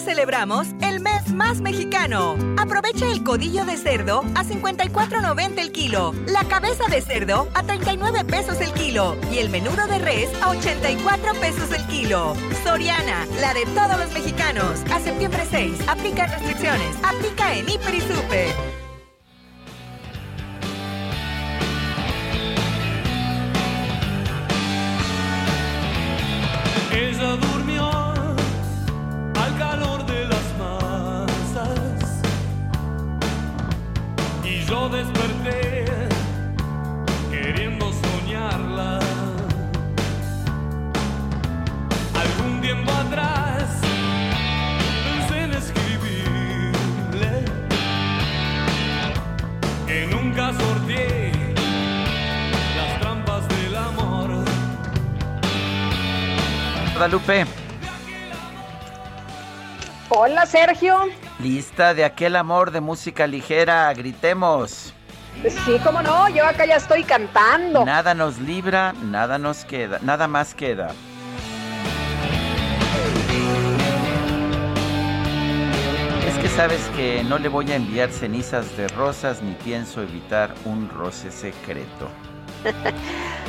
Celebramos 0.00 0.68
el 0.82 1.00
mes 1.00 1.32
más 1.32 1.60
mexicano. 1.60 2.36
Aprovecha 2.58 3.10
el 3.10 3.24
codillo 3.24 3.64
de 3.64 3.76
cerdo 3.76 4.20
a 4.34 4.44
54.90 4.44 5.58
el 5.58 5.72
kilo, 5.72 6.14
la 6.26 6.44
cabeza 6.44 6.84
de 6.88 7.00
cerdo 7.00 7.48
a 7.54 7.62
39 7.62 8.24
pesos 8.24 8.60
el 8.60 8.72
kilo 8.72 9.16
y 9.32 9.38
el 9.38 9.48
menudo 9.50 9.86
de 9.86 9.98
res 9.98 10.30
a 10.42 10.50
84 10.50 11.34
pesos 11.40 11.72
el 11.72 11.84
kilo. 11.86 12.34
Soriana, 12.62 13.26
la 13.40 13.54
de 13.54 13.64
todos 13.66 13.98
los 13.98 14.12
mexicanos. 14.12 14.80
A 14.92 15.00
septiembre 15.00 15.42
6, 15.50 15.88
aplica 15.88 16.26
restricciones. 16.26 16.96
Aplica 17.02 17.54
en 17.54 17.68
Hiper 17.68 17.94
y 17.94 18.00
Super. 18.00 18.54
Ella 26.92 27.36
durmió 27.36 27.55
Guadalupe, 57.06 57.46
Hola, 60.08 60.44
Sergio. 60.44 61.08
lista 61.38 61.94
de 61.94 62.04
aquel 62.04 62.34
amor 62.34 62.72
de 62.72 62.80
música 62.80 63.28
ligera, 63.28 63.94
gritemos. 63.94 64.92
Sí, 65.48 65.78
cómo 65.84 66.02
no, 66.02 66.28
yo 66.30 66.44
acá 66.44 66.66
ya 66.66 66.74
estoy 66.74 67.04
cantando. 67.04 67.84
Nada 67.84 68.12
nos 68.12 68.40
libra, 68.40 68.92
nada 69.04 69.38
nos 69.38 69.64
queda, 69.64 70.00
nada 70.02 70.26
más 70.26 70.52
queda. 70.52 70.88
Es 76.26 76.38
que 76.38 76.48
sabes 76.48 76.90
que 76.96 77.22
no 77.22 77.38
le 77.38 77.48
voy 77.48 77.70
a 77.70 77.76
enviar 77.76 78.10
cenizas 78.10 78.76
de 78.76 78.88
rosas 78.88 79.42
ni 79.42 79.52
pienso 79.52 80.02
evitar 80.02 80.52
un 80.64 80.88
roce 80.88 81.30
secreto. 81.30 82.08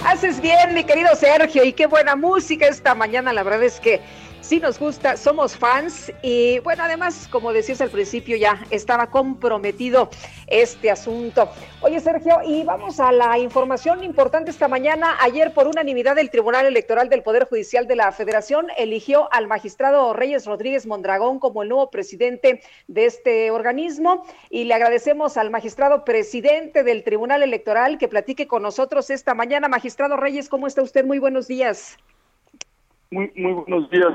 Haces 0.05 0.39
bien, 0.41 0.73
mi 0.73 0.83
querido 0.83 1.15
Sergio, 1.15 1.63
y 1.63 1.73
qué 1.73 1.85
buena 1.85 2.15
música 2.15 2.67
esta 2.67 2.95
mañana. 2.95 3.33
La 3.33 3.43
verdad 3.43 3.63
es 3.63 3.79
que 3.79 4.01
sí 4.47 4.61
nos 4.61 4.79
gusta, 4.79 5.17
somos 5.17 5.57
fans 5.57 6.09
y 6.21 6.59
bueno, 6.59 6.83
además, 6.83 7.27
como 7.29 7.51
decías 7.51 7.81
al 7.81 7.89
principio, 7.89 8.37
ya 8.37 8.63
estaba 8.69 9.07
comprometido 9.07 10.09
este 10.47 10.89
asunto. 10.89 11.49
Oye, 11.81 11.99
Sergio, 11.99 12.39
y 12.45 12.63
vamos 12.63 13.01
a 13.01 13.11
la 13.11 13.37
información 13.39 14.05
importante 14.05 14.49
esta 14.49 14.69
mañana. 14.69 15.17
Ayer, 15.19 15.53
por 15.53 15.67
unanimidad, 15.67 16.17
el 16.17 16.29
Tribunal 16.29 16.65
Electoral 16.65 17.09
del 17.09 17.23
Poder 17.23 17.43
Judicial 17.43 17.87
de 17.87 17.97
la 17.97 18.09
Federación 18.13 18.67
eligió 18.77 19.27
al 19.33 19.47
magistrado 19.47 20.13
Reyes 20.13 20.45
Rodríguez 20.45 20.87
Mondragón 20.87 21.39
como 21.39 21.61
el 21.61 21.67
nuevo 21.67 21.91
presidente 21.91 22.61
de 22.87 23.05
este 23.05 23.51
organismo 23.51 24.25
y 24.49 24.63
le 24.63 24.73
agradecemos 24.75 25.35
al 25.35 25.49
magistrado 25.49 26.05
presidente 26.05 26.85
del 26.85 27.03
Tribunal 27.03 27.43
Electoral 27.43 27.97
que 27.97 28.07
platique 28.07 28.47
con 28.47 28.63
nosotros 28.63 29.09
esta 29.09 29.33
mañana. 29.33 29.67
Magistrado 29.67 30.15
Reyes, 30.15 30.47
¿cómo 30.47 30.67
está 30.67 30.81
usted? 30.81 31.03
Muy 31.03 31.19
buenos 31.19 31.47
días. 31.49 31.97
Muy, 33.11 33.31
muy 33.35 33.53
buenos 33.53 33.89
días. 33.89 34.13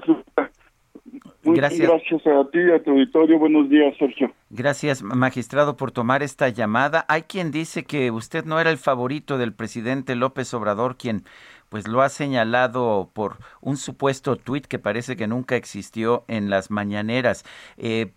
Muy 1.44 1.56
Gracias. 1.56 1.88
gracias 1.88 2.26
a 2.26 2.50
ti 2.50 2.58
y 2.58 2.70
a 2.70 2.82
tu 2.82 2.90
auditorio. 2.92 3.38
Buenos 3.38 3.68
días, 3.68 3.94
Sergio. 3.98 4.32
Gracias, 4.50 5.02
magistrado, 5.02 5.76
por 5.76 5.90
tomar 5.90 6.22
esta 6.22 6.48
llamada. 6.48 7.04
Hay 7.08 7.22
quien 7.22 7.50
dice 7.50 7.84
que 7.84 8.10
usted 8.10 8.44
no 8.44 8.60
era 8.60 8.70
el 8.70 8.78
favorito 8.78 9.38
del 9.38 9.52
presidente 9.52 10.14
López 10.14 10.54
Obrador, 10.54 10.96
quien 10.96 11.24
pues 11.68 11.88
lo 11.88 12.02
ha 12.02 12.10
señalado 12.10 13.10
por 13.12 13.38
un 13.60 13.76
supuesto 13.76 14.36
tuit 14.36 14.66
que 14.66 14.78
parece 14.78 15.16
que 15.16 15.26
nunca 15.26 15.56
existió 15.56 16.24
en 16.28 16.50
las 16.50 16.70
mañaneras. 16.70 17.44
Eh, 17.76 18.12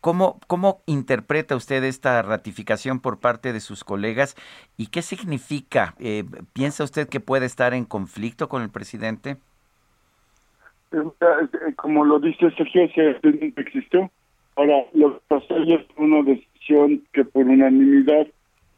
¿Cómo, 0.00 0.38
¿Cómo 0.46 0.82
interpreta 0.86 1.56
usted 1.56 1.82
esta 1.82 2.22
ratificación 2.22 3.00
por 3.00 3.18
parte 3.18 3.52
de 3.52 3.60
sus 3.60 3.82
colegas 3.82 4.36
y 4.76 4.88
qué 4.88 5.02
significa? 5.02 5.96
Eh, 5.98 6.24
¿Piensa 6.52 6.84
usted 6.84 7.08
que 7.08 7.18
puede 7.18 7.46
estar 7.46 7.74
en 7.74 7.84
conflicto 7.84 8.48
con 8.48 8.62
el 8.62 8.70
presidente? 8.70 9.38
Eh, 10.92 11.74
Como 11.76 12.04
lo 12.04 12.18
dice 12.18 12.50
Sergio, 12.52 12.82
ese 12.82 13.18
nunca 13.22 13.60
existió. 13.60 14.10
Ahora, 14.56 14.84
lo 14.92 15.14
que 15.14 15.20
pasó 15.28 15.54
fue 15.94 16.04
una 16.04 16.22
decisión 16.22 17.02
que 17.12 17.24
por 17.24 17.44
unanimidad 17.44 18.26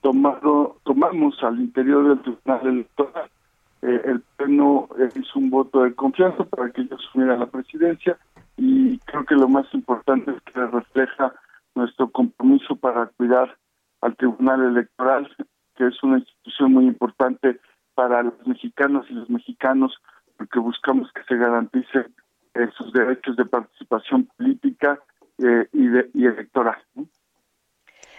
tomado, 0.02 0.76
tomamos 0.84 1.42
al 1.42 1.60
interior 1.60 2.08
del 2.08 2.22
Tribunal 2.22 2.66
Electoral. 2.66 3.30
Eh, 3.82 4.00
el 4.04 4.22
Pleno 4.36 4.88
eh, 4.98 5.08
hizo 5.14 5.38
un 5.38 5.50
voto 5.50 5.82
de 5.82 5.94
confianza 5.94 6.44
para 6.44 6.70
que 6.70 6.86
yo 6.86 6.96
asumiera 6.96 7.36
la 7.36 7.46
presidencia 7.46 8.18
y 8.58 8.98
creo 8.98 9.24
que 9.24 9.34
lo 9.34 9.48
más 9.48 9.72
importante 9.72 10.32
es 10.32 10.40
que 10.42 10.60
refleja 10.60 11.32
nuestro 11.74 12.10
compromiso 12.10 12.76
para 12.76 13.06
cuidar 13.06 13.56
al 14.02 14.16
Tribunal 14.16 14.62
Electoral, 14.64 15.34
que 15.76 15.86
es 15.86 16.02
una 16.02 16.18
institución 16.18 16.72
muy 16.74 16.86
importante 16.86 17.58
para 17.94 18.22
los 18.22 18.46
mexicanos 18.46 19.06
y 19.08 19.14
los 19.14 19.30
mexicanos, 19.30 19.94
porque 20.40 20.58
buscamos 20.58 21.12
que 21.12 21.22
se 21.24 21.36
garanticen 21.36 22.06
eh, 22.54 22.66
sus 22.74 22.90
derechos 22.94 23.36
de 23.36 23.44
participación 23.44 24.24
política 24.38 24.98
eh, 25.36 25.68
y, 25.70 25.86
de, 25.86 26.08
y 26.14 26.24
electoral. 26.24 26.78
¿no? 26.94 27.06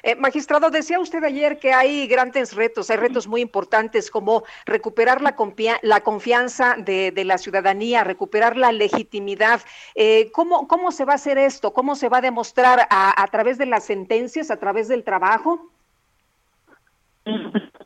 Eh, 0.04 0.16
magistrado, 0.16 0.70
decía 0.70 1.00
usted 1.00 1.24
ayer 1.24 1.58
que 1.58 1.74
hay 1.74 2.06
grandes 2.06 2.56
retos, 2.56 2.92
hay 2.92 2.98
retos 2.98 3.28
muy 3.28 3.42
importantes 3.42 4.12
como 4.12 4.44
recuperar 4.68 5.24
la, 5.24 5.36
confia- 5.36 5.80
la 5.82 6.02
confianza 6.02 6.76
de, 6.78 7.12
de 7.12 7.26
la 7.26 7.40
ciudadanía, 7.40 8.04
recuperar 8.04 8.56
la 8.56 8.72
legitimidad. 8.72 9.62
Eh, 9.96 10.30
¿cómo, 10.32 10.68
¿Cómo 10.68 10.92
se 10.92 11.06
va 11.06 11.14
a 11.14 11.16
hacer 11.16 11.40
esto? 11.40 11.74
¿Cómo 11.74 11.96
se 11.96 12.08
va 12.08 12.20
a 12.20 12.22
demostrar 12.22 12.82
a, 12.92 13.20
a 13.20 13.28
través 13.30 13.58
de 13.58 13.66
las 13.66 13.84
sentencias, 13.86 14.52
a 14.52 14.58
través 14.58 14.88
del 14.88 15.04
trabajo? 15.04 15.72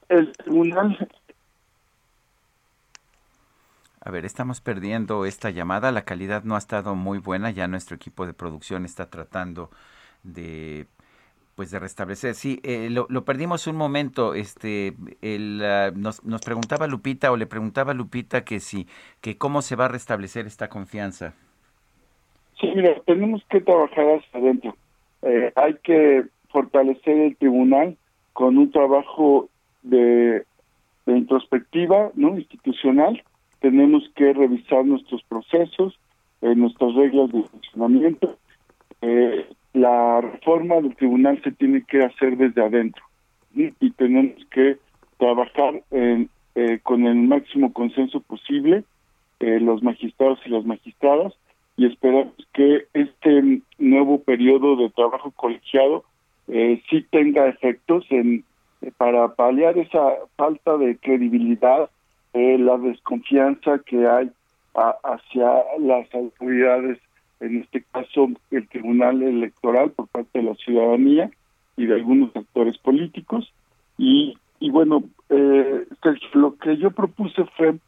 el 0.09 0.33
tribunal 0.33 1.07
A 4.05 4.11
ver, 4.11 4.23
estamos 4.23 4.61
perdiendo 4.61 5.25
esta 5.25 5.49
llamada. 5.49 5.91
La 5.91 6.05
calidad 6.05 6.43
no 6.43 6.53
ha 6.53 6.59
estado 6.59 6.93
muy 6.93 7.17
buena. 7.17 7.49
Ya 7.49 7.67
nuestro 7.67 7.95
equipo 7.95 8.27
de 8.27 8.33
producción 8.33 8.85
está 8.85 9.09
tratando 9.09 9.71
de 10.23 10.85
pues 11.55 11.71
de 11.71 11.79
restablecer. 11.79 12.35
Sí, 12.35 12.59
eh, 12.63 12.89
lo, 12.91 13.07
perdimos 13.25 13.65
un 13.65 13.77
momento. 13.77 14.35
Este, 14.35 14.93
el, 15.21 15.59
uh, 15.63 15.97
nos, 15.97 16.23
nos 16.23 16.41
preguntaba 16.41 16.85
Lupita 16.85 17.31
o 17.31 17.37
le 17.37 17.47
preguntaba 17.47 17.95
Lupita 17.95 18.43
que 18.43 18.59
si, 18.59 18.87
que 19.21 19.37
cómo 19.37 19.63
se 19.63 19.75
va 19.75 19.85
a 19.85 19.87
restablecer 19.87 20.45
esta 20.45 20.69
confianza. 20.69 21.33
Sí, 22.59 22.67
mira, 22.75 22.93
tenemos 23.05 23.43
que 23.49 23.61
trabajar 23.61 24.05
hacia 24.19 24.39
adentro. 24.39 24.75
Eh, 25.23 25.51
hay 25.55 25.75
que 25.83 26.25
fortalecer 26.49 27.17
el 27.17 27.37
tribunal 27.37 27.97
con 28.33 28.57
un 28.57 28.69
trabajo 28.69 29.49
de, 29.81 30.45
de 31.05 31.17
introspectiva, 31.17 32.11
no, 32.13 32.37
institucional. 32.37 33.23
Tenemos 33.65 34.07
que 34.15 34.31
revisar 34.31 34.85
nuestros 34.85 35.23
procesos, 35.23 35.97
eh, 36.43 36.53
nuestras 36.53 36.93
reglas 36.93 37.31
de 37.31 37.41
funcionamiento. 37.41 38.37
Eh, 39.01 39.43
la 39.73 40.21
reforma 40.21 40.75
del 40.75 40.95
tribunal 40.95 41.41
se 41.43 41.51
tiene 41.51 41.81
que 41.81 42.03
hacer 42.03 42.37
desde 42.37 42.63
adentro 42.63 43.03
y 43.55 43.89
tenemos 43.89 44.35
que 44.51 44.77
trabajar 45.17 45.81
en, 45.89 46.29
eh, 46.53 46.77
con 46.83 47.07
el 47.07 47.15
máximo 47.15 47.73
consenso 47.73 48.19
posible 48.19 48.83
eh, 49.39 49.59
los 49.59 49.81
magistrados 49.81 50.37
y 50.45 50.49
las 50.49 50.63
magistradas 50.63 51.33
y 51.75 51.87
esperamos 51.87 52.35
que 52.53 52.85
este 52.93 53.61
nuevo 53.79 54.21
periodo 54.21 54.75
de 54.75 54.91
trabajo 54.91 55.31
colegiado 55.31 56.03
eh, 56.49 56.83
sí 56.87 57.03
tenga 57.09 57.47
efectos 57.47 58.05
en 58.11 58.43
para 58.97 59.33
paliar 59.33 59.77
esa 59.79 60.13
falta 60.35 60.77
de 60.77 60.97
credibilidad, 60.97 61.89
la 62.35 62.77
desconfianza 62.77 63.79
que 63.85 64.07
hay 64.07 64.31
a, 64.75 64.95
hacia 65.03 65.63
las 65.79 66.13
autoridades 66.13 66.99
en 67.39 67.61
este 67.61 67.83
caso 67.91 68.29
el 68.51 68.67
Tribunal 68.67 69.21
Electoral 69.21 69.91
por 69.91 70.07
parte 70.07 70.39
de 70.39 70.45
la 70.45 70.55
ciudadanía 70.55 71.29
y 71.77 71.85
de 71.85 71.95
algunos 71.95 72.35
actores 72.35 72.77
políticos. 72.77 73.51
Y, 73.97 74.37
y 74.59 74.69
bueno, 74.69 75.03
eh, 75.29 75.85
lo 76.33 76.55
que 76.57 76.77
yo 76.77 76.91
propuse 76.91 77.43
fue 77.57 77.71
un 77.71 77.81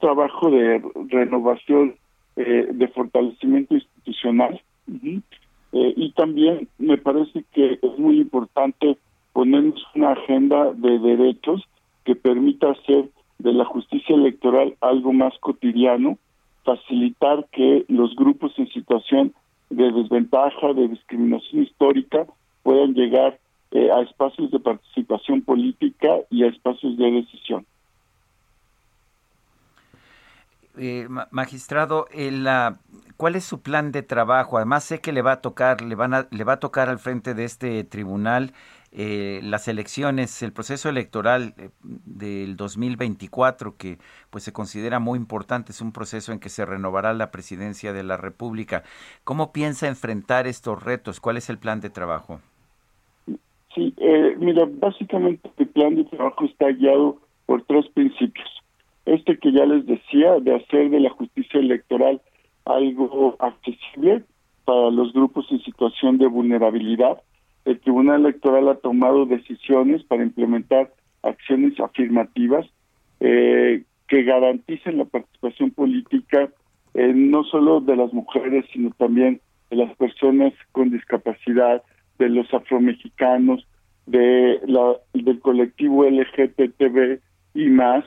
trabajo 0.00 0.50
de 0.50 0.82
renovación, 1.08 1.94
eh, 2.36 2.68
de 2.72 2.88
fortalecimiento 2.88 3.74
institucional. 3.74 4.60
Eh, 5.02 5.94
y 5.96 6.12
también 6.12 6.68
me 6.78 6.96
parece 6.96 7.44
que 7.52 7.78
es 7.82 7.98
muy 7.98 8.20
importante 8.20 8.96
ponernos 9.32 9.82
una 9.94 10.12
agenda 10.12 10.72
de 10.72 10.98
derechos 10.98 11.66
que 12.04 12.14
permita 12.14 12.70
hacer 12.70 13.10
de 13.38 13.52
la 13.52 13.64
justicia 13.64 14.14
electoral 14.14 14.76
algo 14.80 15.12
más 15.12 15.34
cotidiano 15.40 16.18
facilitar 16.64 17.46
que 17.52 17.84
los 17.88 18.14
grupos 18.16 18.52
en 18.58 18.68
situación 18.68 19.34
de 19.70 19.90
desventaja, 19.92 20.72
de 20.74 20.88
discriminación 20.88 21.62
histórica, 21.62 22.26
puedan 22.62 22.94
llegar 22.94 23.38
eh, 23.70 23.90
a 23.90 24.00
espacios 24.02 24.50
de 24.50 24.58
participación 24.58 25.42
política 25.42 26.08
y 26.30 26.42
a 26.42 26.48
espacios 26.48 26.96
de 26.96 27.10
decisión. 27.10 27.66
Eh, 30.78 31.08
magistrado, 31.30 32.06
el, 32.12 32.46
uh, 32.46 32.76
¿cuál 33.16 33.36
es 33.36 33.44
su 33.44 33.62
plan 33.62 33.92
de 33.92 34.02
trabajo? 34.02 34.58
Además 34.58 34.84
sé 34.84 35.00
que 35.00 35.12
le 35.12 35.22
va 35.22 35.32
a 35.32 35.40
tocar, 35.40 35.80
le 35.80 35.94
van 35.94 36.12
a, 36.12 36.28
le 36.30 36.44
va 36.44 36.54
a 36.54 36.60
tocar 36.60 36.88
al 36.90 36.98
frente 36.98 37.32
de 37.34 37.44
este 37.44 37.82
tribunal 37.84 38.52
eh, 38.92 39.40
las 39.42 39.68
elecciones, 39.68 40.42
el 40.42 40.52
proceso 40.52 40.88
electoral 40.88 41.54
eh, 41.58 41.70
del 41.82 42.56
2024, 42.56 43.76
que 43.76 43.98
pues 44.30 44.44
se 44.44 44.52
considera 44.52 44.98
muy 44.98 45.18
importante, 45.18 45.72
es 45.72 45.80
un 45.80 45.92
proceso 45.92 46.32
en 46.32 46.38
que 46.38 46.48
se 46.48 46.64
renovará 46.64 47.12
la 47.12 47.30
presidencia 47.30 47.92
de 47.92 48.02
la 48.02 48.16
República. 48.16 48.84
¿Cómo 49.24 49.52
piensa 49.52 49.88
enfrentar 49.88 50.46
estos 50.46 50.82
retos? 50.82 51.20
¿Cuál 51.20 51.36
es 51.36 51.50
el 51.50 51.58
plan 51.58 51.80
de 51.80 51.90
trabajo? 51.90 52.40
Sí, 53.74 53.92
eh, 53.98 54.36
mira, 54.38 54.66
básicamente 54.68 55.50
el 55.58 55.68
plan 55.68 55.94
de 55.94 56.04
trabajo 56.04 56.44
está 56.44 56.68
guiado 56.68 57.18
por 57.44 57.62
tres 57.62 57.86
principios. 57.92 58.48
Este 59.04 59.38
que 59.38 59.52
ya 59.52 59.66
les 59.66 59.86
decía, 59.86 60.40
de 60.40 60.54
hacer 60.54 60.90
de 60.90 61.00
la 61.00 61.10
justicia 61.10 61.60
electoral 61.60 62.20
algo 62.64 63.36
accesible 63.38 64.24
para 64.64 64.90
los 64.90 65.12
grupos 65.12 65.46
en 65.50 65.62
situación 65.62 66.18
de 66.18 66.26
vulnerabilidad, 66.26 67.22
el 67.66 67.80
Tribunal 67.80 68.20
Electoral 68.20 68.68
ha 68.68 68.76
tomado 68.76 69.26
decisiones 69.26 70.02
para 70.04 70.22
implementar 70.22 70.92
acciones 71.22 71.78
afirmativas 71.80 72.66
eh, 73.20 73.82
que 74.08 74.22
garanticen 74.22 74.98
la 74.98 75.04
participación 75.04 75.72
política 75.72 76.48
eh, 76.94 77.12
no 77.14 77.44
solo 77.44 77.80
de 77.80 77.96
las 77.96 78.12
mujeres, 78.12 78.64
sino 78.72 78.90
también 78.92 79.40
de 79.68 79.76
las 79.76 79.94
personas 79.96 80.54
con 80.72 80.90
discapacidad, 80.90 81.82
de 82.18 82.28
los 82.30 82.52
afromexicanos, 82.54 83.66
de 84.06 84.60
la, 84.66 84.96
del 85.12 85.40
colectivo 85.40 86.04
LGTB 86.04 87.20
y 87.54 87.66
más. 87.66 88.04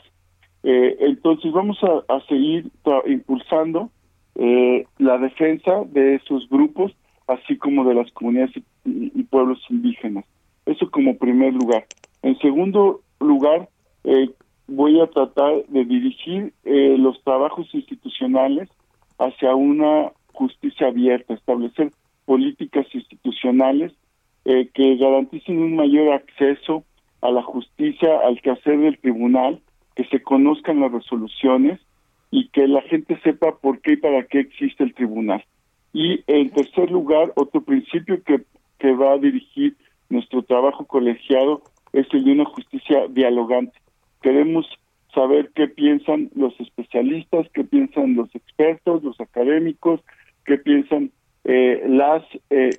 Eh, 0.63 0.97
entonces 1.01 1.51
vamos 1.51 1.77
a, 1.83 2.13
a 2.13 2.25
seguir 2.27 2.71
impulsando 3.05 3.91
eh, 4.35 4.85
la 4.97 5.17
defensa 5.17 5.83
de 5.91 6.15
esos 6.15 6.47
grupos 6.49 6.93
así 7.29 7.57
como 7.57 7.83
de 7.85 7.95
las 7.95 8.11
comunidades 8.11 8.51
y, 8.85 9.23
pueblos 9.23 9.59
indígenas. 9.69 10.25
Eso 10.65 10.89
como 10.89 11.17
primer 11.17 11.53
lugar. 11.53 11.85
En 12.23 12.37
segundo 12.39 13.01
lugar, 13.19 13.69
eh, 14.03 14.29
voy 14.67 14.99
a 14.99 15.07
tratar 15.07 15.65
de 15.67 15.85
dirigir 15.85 16.53
eh, 16.63 16.95
los 16.97 17.21
trabajos 17.23 17.67
institucionales 17.73 18.69
hacia 19.17 19.55
una 19.55 20.11
justicia 20.33 20.87
abierta, 20.87 21.33
establecer 21.33 21.91
políticas 22.25 22.87
institucionales 22.93 23.93
eh, 24.45 24.69
que 24.73 24.95
garanticen 24.95 25.59
un 25.59 25.75
mayor 25.75 26.13
acceso 26.13 26.83
a 27.21 27.31
la 27.31 27.43
justicia, 27.43 28.19
al 28.25 28.41
quehacer 28.41 28.79
del 28.79 28.97
tribunal, 28.99 29.61
que 29.95 30.05
se 30.05 30.21
conozcan 30.21 30.79
las 30.79 30.91
resoluciones 30.91 31.79
y 32.31 32.49
que 32.49 32.67
la 32.67 32.81
gente 32.83 33.19
sepa 33.21 33.57
por 33.57 33.81
qué 33.81 33.93
y 33.93 33.97
para 33.97 34.23
qué 34.25 34.39
existe 34.39 34.83
el 34.83 34.93
tribunal. 34.93 35.43
Y 35.93 36.23
en 36.27 36.49
tercer 36.51 36.91
lugar, 36.91 37.31
otro 37.35 37.61
principio 37.61 38.21
que, 38.23 38.41
que 38.77 38.93
va 38.93 39.13
a 39.13 39.17
dirigir 39.17 39.75
nuestro 40.09 40.43
trabajo 40.43 40.85
colegiado 40.85 41.61
es 41.93 42.07
el 42.13 42.23
de 42.23 42.31
una 42.33 42.45
justicia 42.45 43.07
dialogante. 43.09 43.77
Queremos 44.21 44.67
saber 45.13 45.51
qué 45.55 45.67
piensan 45.67 46.29
los 46.35 46.59
especialistas, 46.59 47.47
qué 47.53 47.63
piensan 47.63 48.15
los 48.15 48.33
expertos, 48.35 49.03
los 49.03 49.19
académicos, 49.19 50.01
qué 50.45 50.57
piensan 50.57 51.11
eh, 51.45 51.83
las 51.87 52.23
eh, 52.51 52.69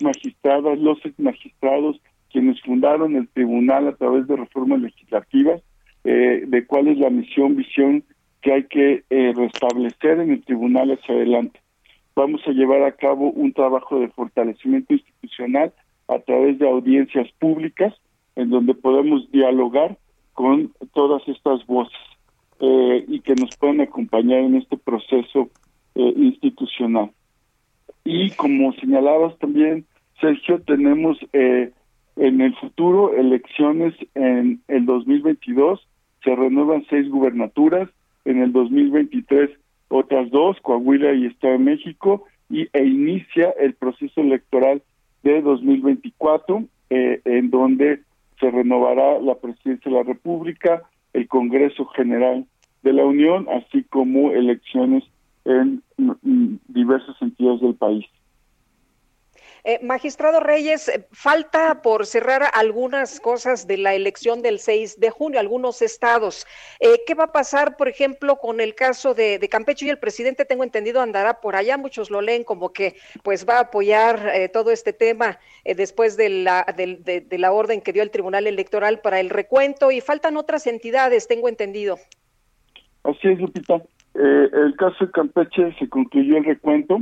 magistradas, 0.00 0.78
los 0.78 1.04
ex 1.04 1.18
magistrados, 1.18 2.00
quienes 2.30 2.60
fundaron 2.62 3.16
el 3.16 3.28
tribunal 3.28 3.88
a 3.88 3.96
través 3.96 4.26
de 4.26 4.36
reformas 4.36 4.80
legislativas, 4.80 5.62
eh, 6.04 6.44
de 6.46 6.66
cuál 6.66 6.88
es 6.88 6.98
la 6.98 7.10
misión, 7.10 7.56
visión 7.56 8.04
que 8.40 8.52
hay 8.52 8.64
que 8.64 9.04
eh, 9.10 9.32
restablecer 9.34 10.20
en 10.20 10.30
el 10.30 10.44
tribunal 10.44 10.92
hacia 10.92 11.14
adelante 11.14 11.60
vamos 12.16 12.40
a 12.46 12.50
llevar 12.50 12.82
a 12.82 12.92
cabo 12.92 13.30
un 13.30 13.52
trabajo 13.52 14.00
de 14.00 14.08
fortalecimiento 14.08 14.94
institucional 14.94 15.72
a 16.08 16.18
través 16.20 16.58
de 16.58 16.68
audiencias 16.68 17.30
públicas 17.38 17.94
en 18.34 18.50
donde 18.50 18.74
podemos 18.74 19.30
dialogar 19.30 19.98
con 20.32 20.72
todas 20.94 21.22
estas 21.28 21.64
voces 21.66 21.98
eh, 22.60 23.04
y 23.06 23.20
que 23.20 23.34
nos 23.34 23.54
puedan 23.56 23.82
acompañar 23.82 24.40
en 24.40 24.56
este 24.56 24.76
proceso 24.78 25.50
eh, 25.94 26.12
institucional. 26.16 27.10
Y 28.04 28.30
como 28.30 28.72
señalabas 28.74 29.38
también, 29.38 29.84
Sergio, 30.20 30.60
tenemos 30.62 31.18
eh, 31.32 31.70
en 32.16 32.40
el 32.40 32.54
futuro 32.56 33.14
elecciones 33.14 33.94
en 34.14 34.62
el 34.68 34.86
2022, 34.86 35.86
se 36.24 36.34
renuevan 36.34 36.86
seis 36.88 37.08
gubernaturas, 37.10 37.90
en 38.24 38.42
el 38.42 38.52
2023 38.52 39.50
otras 39.88 40.30
dos, 40.30 40.60
Coahuila 40.60 41.12
y 41.14 41.26
Estado 41.26 41.54
de 41.54 41.58
México, 41.60 42.24
y, 42.50 42.68
e 42.72 42.84
inicia 42.84 43.50
el 43.58 43.74
proceso 43.74 44.20
electoral 44.20 44.82
de 45.22 45.42
2024, 45.42 46.64
eh, 46.90 47.20
en 47.24 47.50
donde 47.50 48.00
se 48.40 48.50
renovará 48.50 49.18
la 49.20 49.34
presidencia 49.36 49.90
de 49.90 49.96
la 49.98 50.02
República, 50.04 50.82
el 51.12 51.26
Congreso 51.28 51.86
General 51.86 52.44
de 52.82 52.92
la 52.92 53.04
Unión, 53.04 53.46
así 53.50 53.82
como 53.84 54.30
elecciones 54.30 55.04
en 55.44 55.82
diversas 56.68 57.16
entidades 57.20 57.60
del 57.60 57.74
país. 57.74 58.04
Eh, 59.68 59.80
magistrado 59.82 60.38
Reyes, 60.38 60.88
eh, 60.88 61.08
falta 61.10 61.82
por 61.82 62.06
cerrar 62.06 62.44
algunas 62.54 63.18
cosas 63.18 63.66
de 63.66 63.76
la 63.76 63.96
elección 63.96 64.40
del 64.40 64.60
6 64.60 65.00
de 65.00 65.10
junio, 65.10 65.40
algunos 65.40 65.82
estados. 65.82 66.46
Eh, 66.78 67.00
¿Qué 67.04 67.14
va 67.14 67.24
a 67.24 67.32
pasar, 67.32 67.76
por 67.76 67.88
ejemplo, 67.88 68.36
con 68.36 68.60
el 68.60 68.76
caso 68.76 69.12
de, 69.12 69.40
Campeche 69.50 69.86
y 69.86 69.88
el 69.90 69.98
presidente, 69.98 70.44
tengo 70.44 70.62
entendido, 70.62 71.00
andará 71.00 71.40
por 71.40 71.56
allá? 71.56 71.78
Muchos 71.78 72.12
lo 72.12 72.20
leen 72.20 72.44
como 72.44 72.72
que 72.72 72.94
pues 73.24 73.44
va 73.44 73.56
a 73.56 73.62
apoyar 73.62 74.32
todo 74.52 74.70
este 74.70 74.92
tema 74.92 75.40
después 75.64 76.16
de 76.16 76.28
la, 76.28 76.64
de, 76.76 77.26
la 77.36 77.50
orden 77.50 77.80
que 77.80 77.92
dio 77.92 78.04
el 78.04 78.12
Tribunal 78.12 78.46
Electoral 78.46 79.00
para 79.00 79.18
el 79.18 79.30
recuento 79.30 79.90
y 79.90 80.00
faltan 80.00 80.36
otras 80.36 80.68
entidades, 80.68 81.26
tengo 81.26 81.48
entendido. 81.48 81.98
Así 83.02 83.26
es, 83.26 83.40
Lupita. 83.40 83.82
el 84.14 84.76
caso 84.76 85.06
de 85.06 85.10
Campeche 85.10 85.74
se 85.80 85.88
concluyó 85.88 86.36
el 86.36 86.44
recuento. 86.44 87.00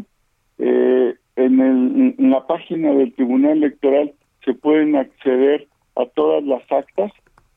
Eh, 0.58 1.14
en, 1.36 1.60
el, 1.60 2.14
en 2.18 2.30
la 2.30 2.46
página 2.46 2.92
del 2.92 3.12
Tribunal 3.14 3.58
Electoral 3.58 4.12
se 4.44 4.54
pueden 4.54 4.96
acceder 4.96 5.66
a 5.96 6.06
todas 6.06 6.44
las 6.44 6.62
actas. 6.70 7.12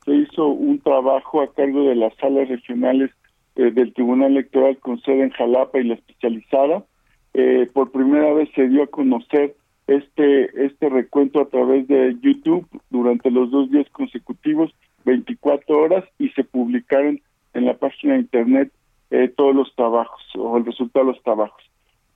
Se 0.05 0.15
hizo 0.15 0.47
un 0.47 0.80
trabajo 0.80 1.41
a 1.41 1.53
cargo 1.53 1.84
de 1.84 1.95
las 1.95 2.15
salas 2.15 2.47
regionales 2.47 3.11
eh, 3.55 3.71
del 3.71 3.93
Tribunal 3.93 4.32
Electoral 4.32 4.78
con 4.78 5.01
sede 5.01 5.23
en 5.23 5.32
Jalapa 5.32 5.80
y 5.80 5.84
la 5.84 5.95
especializada. 5.95 6.86
Eh, 7.34 7.69
por 7.73 7.91
primera 7.91 8.34
vez 8.34 8.49
se 8.55 8.67
dio 8.67 8.84
a 8.84 8.88
conocer 8.88 9.55
este 9.86 10.65
este 10.65 10.89
recuento 10.89 11.39
a 11.39 11.49
través 11.49 11.88
de 11.88 12.17
YouTube 12.21 12.67
durante 12.89 13.32
los 13.32 13.51
dos 13.51 13.69
días 13.71 13.88
consecutivos, 13.91 14.71
24 15.05 15.78
horas, 15.78 16.03
y 16.19 16.30
se 16.30 16.43
publicaron 16.43 17.21
en 17.53 17.65
la 17.65 17.78
página 17.78 18.13
de 18.13 18.19
internet 18.19 18.71
eh, 19.11 19.32
todos 19.36 19.55
los 19.55 19.73
trabajos 19.75 20.21
o 20.36 20.57
el 20.57 20.65
resultado 20.65 21.05
de 21.05 21.13
los 21.13 21.23
trabajos. 21.23 21.63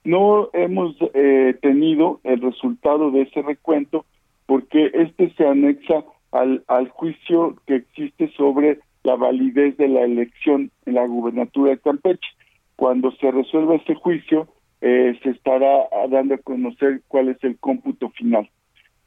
No 0.04 0.50
hemos 0.54 0.96
eh, 1.14 1.56
tenido 1.62 2.20
el 2.24 2.42
resultado 2.42 3.12
de 3.12 3.24
ese 3.24 3.42
recuento 3.42 4.06
porque 4.46 4.92
este 4.94 5.34
se 5.36 5.48
anexa 5.48 6.04
al, 6.32 6.64
al 6.68 6.90
juicio 6.90 7.56
que 7.68 7.76
existe 7.76 8.32
sobre 8.36 8.80
la 9.04 9.16
validez 9.16 9.78
de 9.78 9.88
la 9.88 10.02
elección 10.02 10.72
en 10.86 10.96
la 10.96 11.06
gubernatura 11.06 11.72
de 11.72 11.80
Campeche. 11.80 12.28
Cuando 12.76 13.12
se 13.12 13.32
resuelva 13.32 13.76
ese 13.76 13.96
juicio, 13.96 14.48
eh, 14.82 15.18
se 15.22 15.30
estará 15.30 15.88
dando 16.10 16.36
a 16.36 16.40
conocer 16.40 17.02
cuál 17.08 17.30
es 17.30 17.44
el 17.44 17.58
cómputo 17.60 18.10
final. 18.10 18.50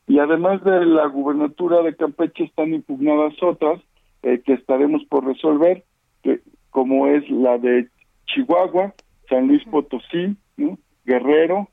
Y 0.07 0.19
además 0.19 0.63
de 0.65 0.85
la 0.85 1.07
gubernatura 1.07 1.83
de 1.83 1.97
Campeche 1.97 2.45
están 2.45 2.75
impugnadas 2.75 3.35
otras 3.43 3.81
eh, 4.23 4.41
que 4.45 4.53
estaremos 4.53 5.05
por 5.07 5.25
resolver, 5.25 5.85
que, 6.23 6.41
como 6.71 7.07
es 7.09 7.29
la 7.31 7.59
de 7.59 7.89
Chihuahua, 8.27 8.95
San 9.29 9.49
Luis 9.49 9.65
Potosí, 9.65 10.37
¿no? 10.57 10.79
Guerrero 11.05 11.69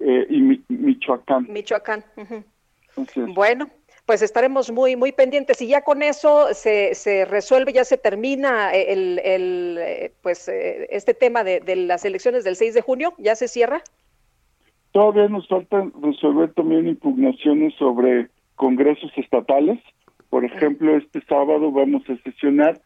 eh, 0.00 0.26
y 0.30 0.62
Michoacán. 0.68 1.46
Michoacán. 1.50 2.04
Bueno, 3.34 3.68
pues 4.06 4.22
estaremos 4.22 4.70
muy 4.70 4.96
muy 4.96 5.12
pendientes 5.12 5.60
y 5.62 5.68
ya 5.68 5.82
con 5.82 6.02
eso 6.02 6.52
se, 6.52 6.94
se 6.94 7.24
resuelve, 7.24 7.72
ya 7.72 7.84
se 7.84 7.96
termina 7.96 8.72
el, 8.72 9.20
el 9.24 9.78
eh, 9.80 10.12
pues 10.22 10.48
eh, 10.48 10.86
este 10.90 11.14
tema 11.14 11.44
de, 11.44 11.60
de, 11.60 11.76
las 11.76 12.04
elecciones 12.04 12.44
del 12.44 12.56
6 12.56 12.74
de 12.74 12.82
junio, 12.82 13.14
ya 13.18 13.34
se 13.34 13.48
cierra. 13.48 13.82
Todavía 14.92 15.28
nos 15.28 15.46
falta 15.48 15.86
resolver 16.02 16.52
también 16.54 16.88
impugnaciones 16.88 17.74
sobre 17.74 18.28
congresos 18.56 19.12
estatales. 19.16 19.78
Por 20.30 20.44
ejemplo, 20.44 20.96
este 20.96 21.20
sábado 21.22 21.70
vamos 21.70 22.02
a 22.08 22.16
sesionar 22.22 22.80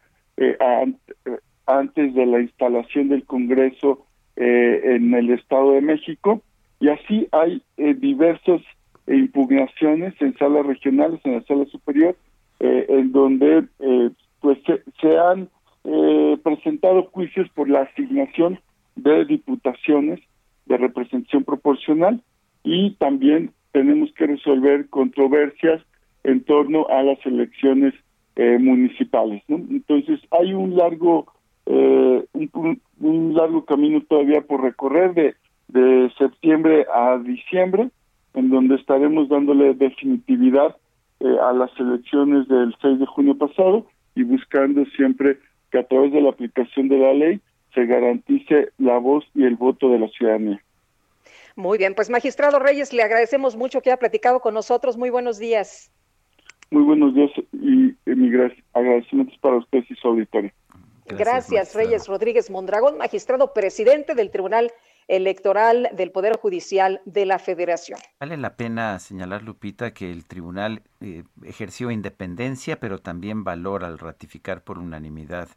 antes 1.65 2.13
de 2.13 2.25
la 2.25 2.41
instalación 2.41 3.09
del 3.09 3.25
Congreso 3.25 4.05
eh, 4.35 4.95
en 4.95 5.13
el 5.13 5.29
Estado 5.29 5.73
de 5.73 5.81
México 5.81 6.41
y 6.79 6.89
así 6.89 7.27
hay 7.31 7.61
eh, 7.77 7.93
diversas 7.93 8.61
impugnaciones 9.05 10.13
en 10.21 10.35
salas 10.37 10.65
regionales, 10.65 11.19
en 11.23 11.35
la 11.35 11.43
sala 11.43 11.65
superior, 11.65 12.15
eh, 12.59 12.85
en 12.89 13.11
donde 13.11 13.67
pues 14.39 14.57
se, 15.01 15.17
han 15.17 15.49
presentado 16.41 17.03
juicios 17.11 17.47
por 17.49 17.69
la 17.69 17.81
asignación 17.81 18.59
de 18.95 19.25
diputaciones 19.25 20.19
de 20.65 20.77
representación 20.77 21.43
proporcional 21.43 22.21
y 22.63 22.95
también 22.95 23.51
tenemos 23.71 24.11
que 24.13 24.27
resolver 24.27 24.89
controversias 24.89 25.81
en 26.23 26.43
torno 26.43 26.87
a 26.87 27.03
las 27.03 27.23
elecciones 27.25 27.93
municipales. 28.35 29.43
Entonces 29.47 30.19
hay 30.31 30.53
un 30.53 30.75
largo 30.75 31.32
eh, 31.65 32.25
un, 32.53 33.33
largo 33.33 33.65
camino 33.65 34.01
todavía 34.07 34.41
por 34.41 34.61
recorrer 34.61 35.13
de, 35.13 35.35
de 35.69 36.11
septiembre 36.17 36.85
a 36.93 37.17
diciembre, 37.17 37.89
en 38.33 38.49
donde 38.49 38.75
estaremos 38.75 39.29
dándole 39.29 39.73
definitividad 39.73 40.75
eh, 41.19 41.37
a 41.41 41.53
las 41.53 41.71
elecciones 41.79 42.47
del 42.47 42.75
6 42.81 42.99
de 42.99 43.05
junio 43.05 43.37
pasado 43.37 43.85
y 44.15 44.23
buscando 44.23 44.83
siempre 44.95 45.37
que 45.71 45.79
a 45.79 45.87
través 45.87 46.11
de 46.11 46.21
la 46.21 46.29
aplicación 46.29 46.87
de 46.87 46.97
la 46.97 47.13
ley 47.13 47.41
se 47.73 47.85
garantice 47.85 48.69
la 48.77 48.97
voz 48.97 49.25
y 49.33 49.43
el 49.43 49.55
voto 49.55 49.89
de 49.89 49.99
la 49.99 50.07
ciudadanía. 50.09 50.61
Muy 51.55 51.77
bien, 51.77 51.93
pues 51.95 52.09
magistrado 52.09 52.59
Reyes, 52.59 52.93
le 52.93 53.03
agradecemos 53.03 53.55
mucho 53.55 53.81
que 53.81 53.89
haya 53.89 53.97
platicado 53.97 54.39
con 54.39 54.53
nosotros. 54.53 54.97
Muy 54.97 55.09
buenos 55.09 55.39
días. 55.39 55.91
Muy 56.71 56.83
buenos 56.83 57.13
días 57.13 57.31
y, 57.51 57.89
y 57.89 58.15
mi 58.15 58.31
agradecimientos 58.73 59.37
para 59.39 59.57
usted 59.57 59.83
y 59.87 59.95
su 59.95 60.07
auditorio. 60.07 60.51
Gracias, 61.05 61.75
Reyes 61.75 62.07
Rodríguez 62.07 62.49
Mondragón, 62.49 62.97
magistrado 62.97 63.53
presidente 63.53 64.15
del 64.15 64.31
Tribunal 64.31 64.71
Electoral 65.07 65.89
del 65.93 66.11
Poder 66.11 66.37
Judicial 66.37 67.01
de 67.05 67.25
la 67.25 67.39
Federación. 67.39 67.99
Vale 68.19 68.37
la 68.37 68.55
pena 68.55 68.97
señalar, 68.99 69.43
Lupita, 69.43 69.93
que 69.93 70.11
el 70.11 70.25
tribunal 70.25 70.81
eh, 71.01 71.23
ejerció 71.43 71.91
independencia, 71.91 72.79
pero 72.79 72.99
también 72.99 73.43
valor 73.43 73.83
al 73.83 73.99
ratificar 73.99 74.63
por 74.63 74.79
unanimidad 74.79 75.49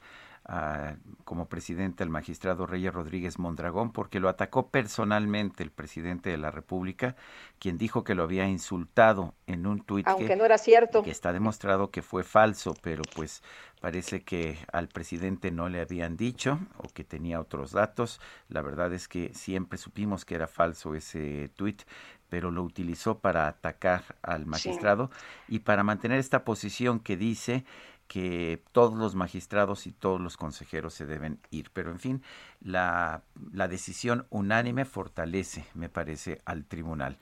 como 1.24 1.48
presidente 1.48 2.04
al 2.04 2.10
magistrado 2.10 2.66
Reyes 2.66 2.94
Rodríguez 2.94 3.38
Mondragón 3.38 3.90
porque 3.90 4.20
lo 4.20 4.28
atacó 4.28 4.68
personalmente 4.68 5.64
el 5.64 5.72
presidente 5.72 6.30
de 6.30 6.36
la 6.36 6.52
República, 6.52 7.16
quien 7.58 7.78
dijo 7.78 8.04
que 8.04 8.14
lo 8.14 8.22
había 8.22 8.48
insultado 8.48 9.34
en 9.46 9.66
un 9.66 9.80
tuit. 9.80 10.06
Aunque 10.06 10.28
que, 10.28 10.36
no 10.36 10.44
era 10.44 10.58
cierto. 10.58 11.02
Que 11.02 11.10
está 11.10 11.32
demostrado 11.32 11.90
que 11.90 12.02
fue 12.02 12.22
falso, 12.22 12.76
pero 12.80 13.02
pues 13.16 13.42
parece 13.80 14.22
que 14.22 14.56
al 14.72 14.86
presidente 14.88 15.50
no 15.50 15.68
le 15.68 15.80
habían 15.80 16.16
dicho 16.16 16.60
o 16.76 16.88
que 16.88 17.02
tenía 17.02 17.40
otros 17.40 17.72
datos. 17.72 18.20
La 18.48 18.62
verdad 18.62 18.92
es 18.92 19.08
que 19.08 19.34
siempre 19.34 19.78
supimos 19.78 20.24
que 20.24 20.36
era 20.36 20.46
falso 20.46 20.94
ese 20.94 21.50
tuit 21.56 21.82
pero 22.28 22.50
lo 22.50 22.62
utilizó 22.62 23.18
para 23.18 23.46
atacar 23.46 24.02
al 24.22 24.46
magistrado 24.46 25.10
y 25.48 25.60
para 25.60 25.84
mantener 25.84 26.18
esta 26.18 26.44
posición 26.44 27.00
que 27.00 27.16
dice 27.16 27.64
que 28.06 28.62
todos 28.72 28.94
los 28.94 29.14
magistrados 29.14 29.86
y 29.86 29.92
todos 29.92 30.20
los 30.20 30.36
consejeros 30.36 30.94
se 30.94 31.06
deben 31.06 31.40
ir. 31.50 31.70
Pero 31.72 31.90
en 31.90 31.98
fin, 31.98 32.22
la, 32.60 33.22
decisión 33.68 34.26
unánime 34.30 34.84
fortalece, 34.84 35.66
me 35.74 35.88
parece, 35.88 36.40
al 36.44 36.64
tribunal. 36.64 37.18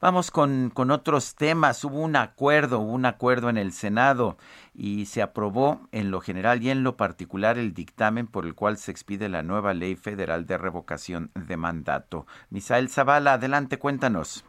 Vamos 0.00 0.30
con, 0.30 0.70
con, 0.70 0.90
otros 0.90 1.36
temas. 1.36 1.82
Hubo 1.84 2.00
un 2.00 2.16
acuerdo, 2.16 2.80
hubo 2.80 2.92
un 2.92 3.06
acuerdo 3.06 3.48
en 3.48 3.56
el 3.56 3.72
Senado 3.72 4.36
y 4.74 5.06
se 5.06 5.22
aprobó 5.22 5.88
en 5.92 6.10
lo 6.10 6.20
general 6.20 6.62
y 6.62 6.70
en 6.70 6.82
lo 6.82 6.96
particular 6.96 7.56
el 7.56 7.72
dictamen 7.72 8.26
por 8.26 8.44
el 8.44 8.54
cual 8.54 8.76
se 8.76 8.90
expide 8.90 9.28
la 9.28 9.42
nueva 9.42 9.72
ley 9.72 9.96
federal 9.96 10.46
de 10.46 10.58
revocación 10.58 11.30
de 11.34 11.56
mandato. 11.56 12.26
Misael 12.50 12.90
Zavala, 12.90 13.34
adelante, 13.34 13.78
cuéntanos. 13.78 14.44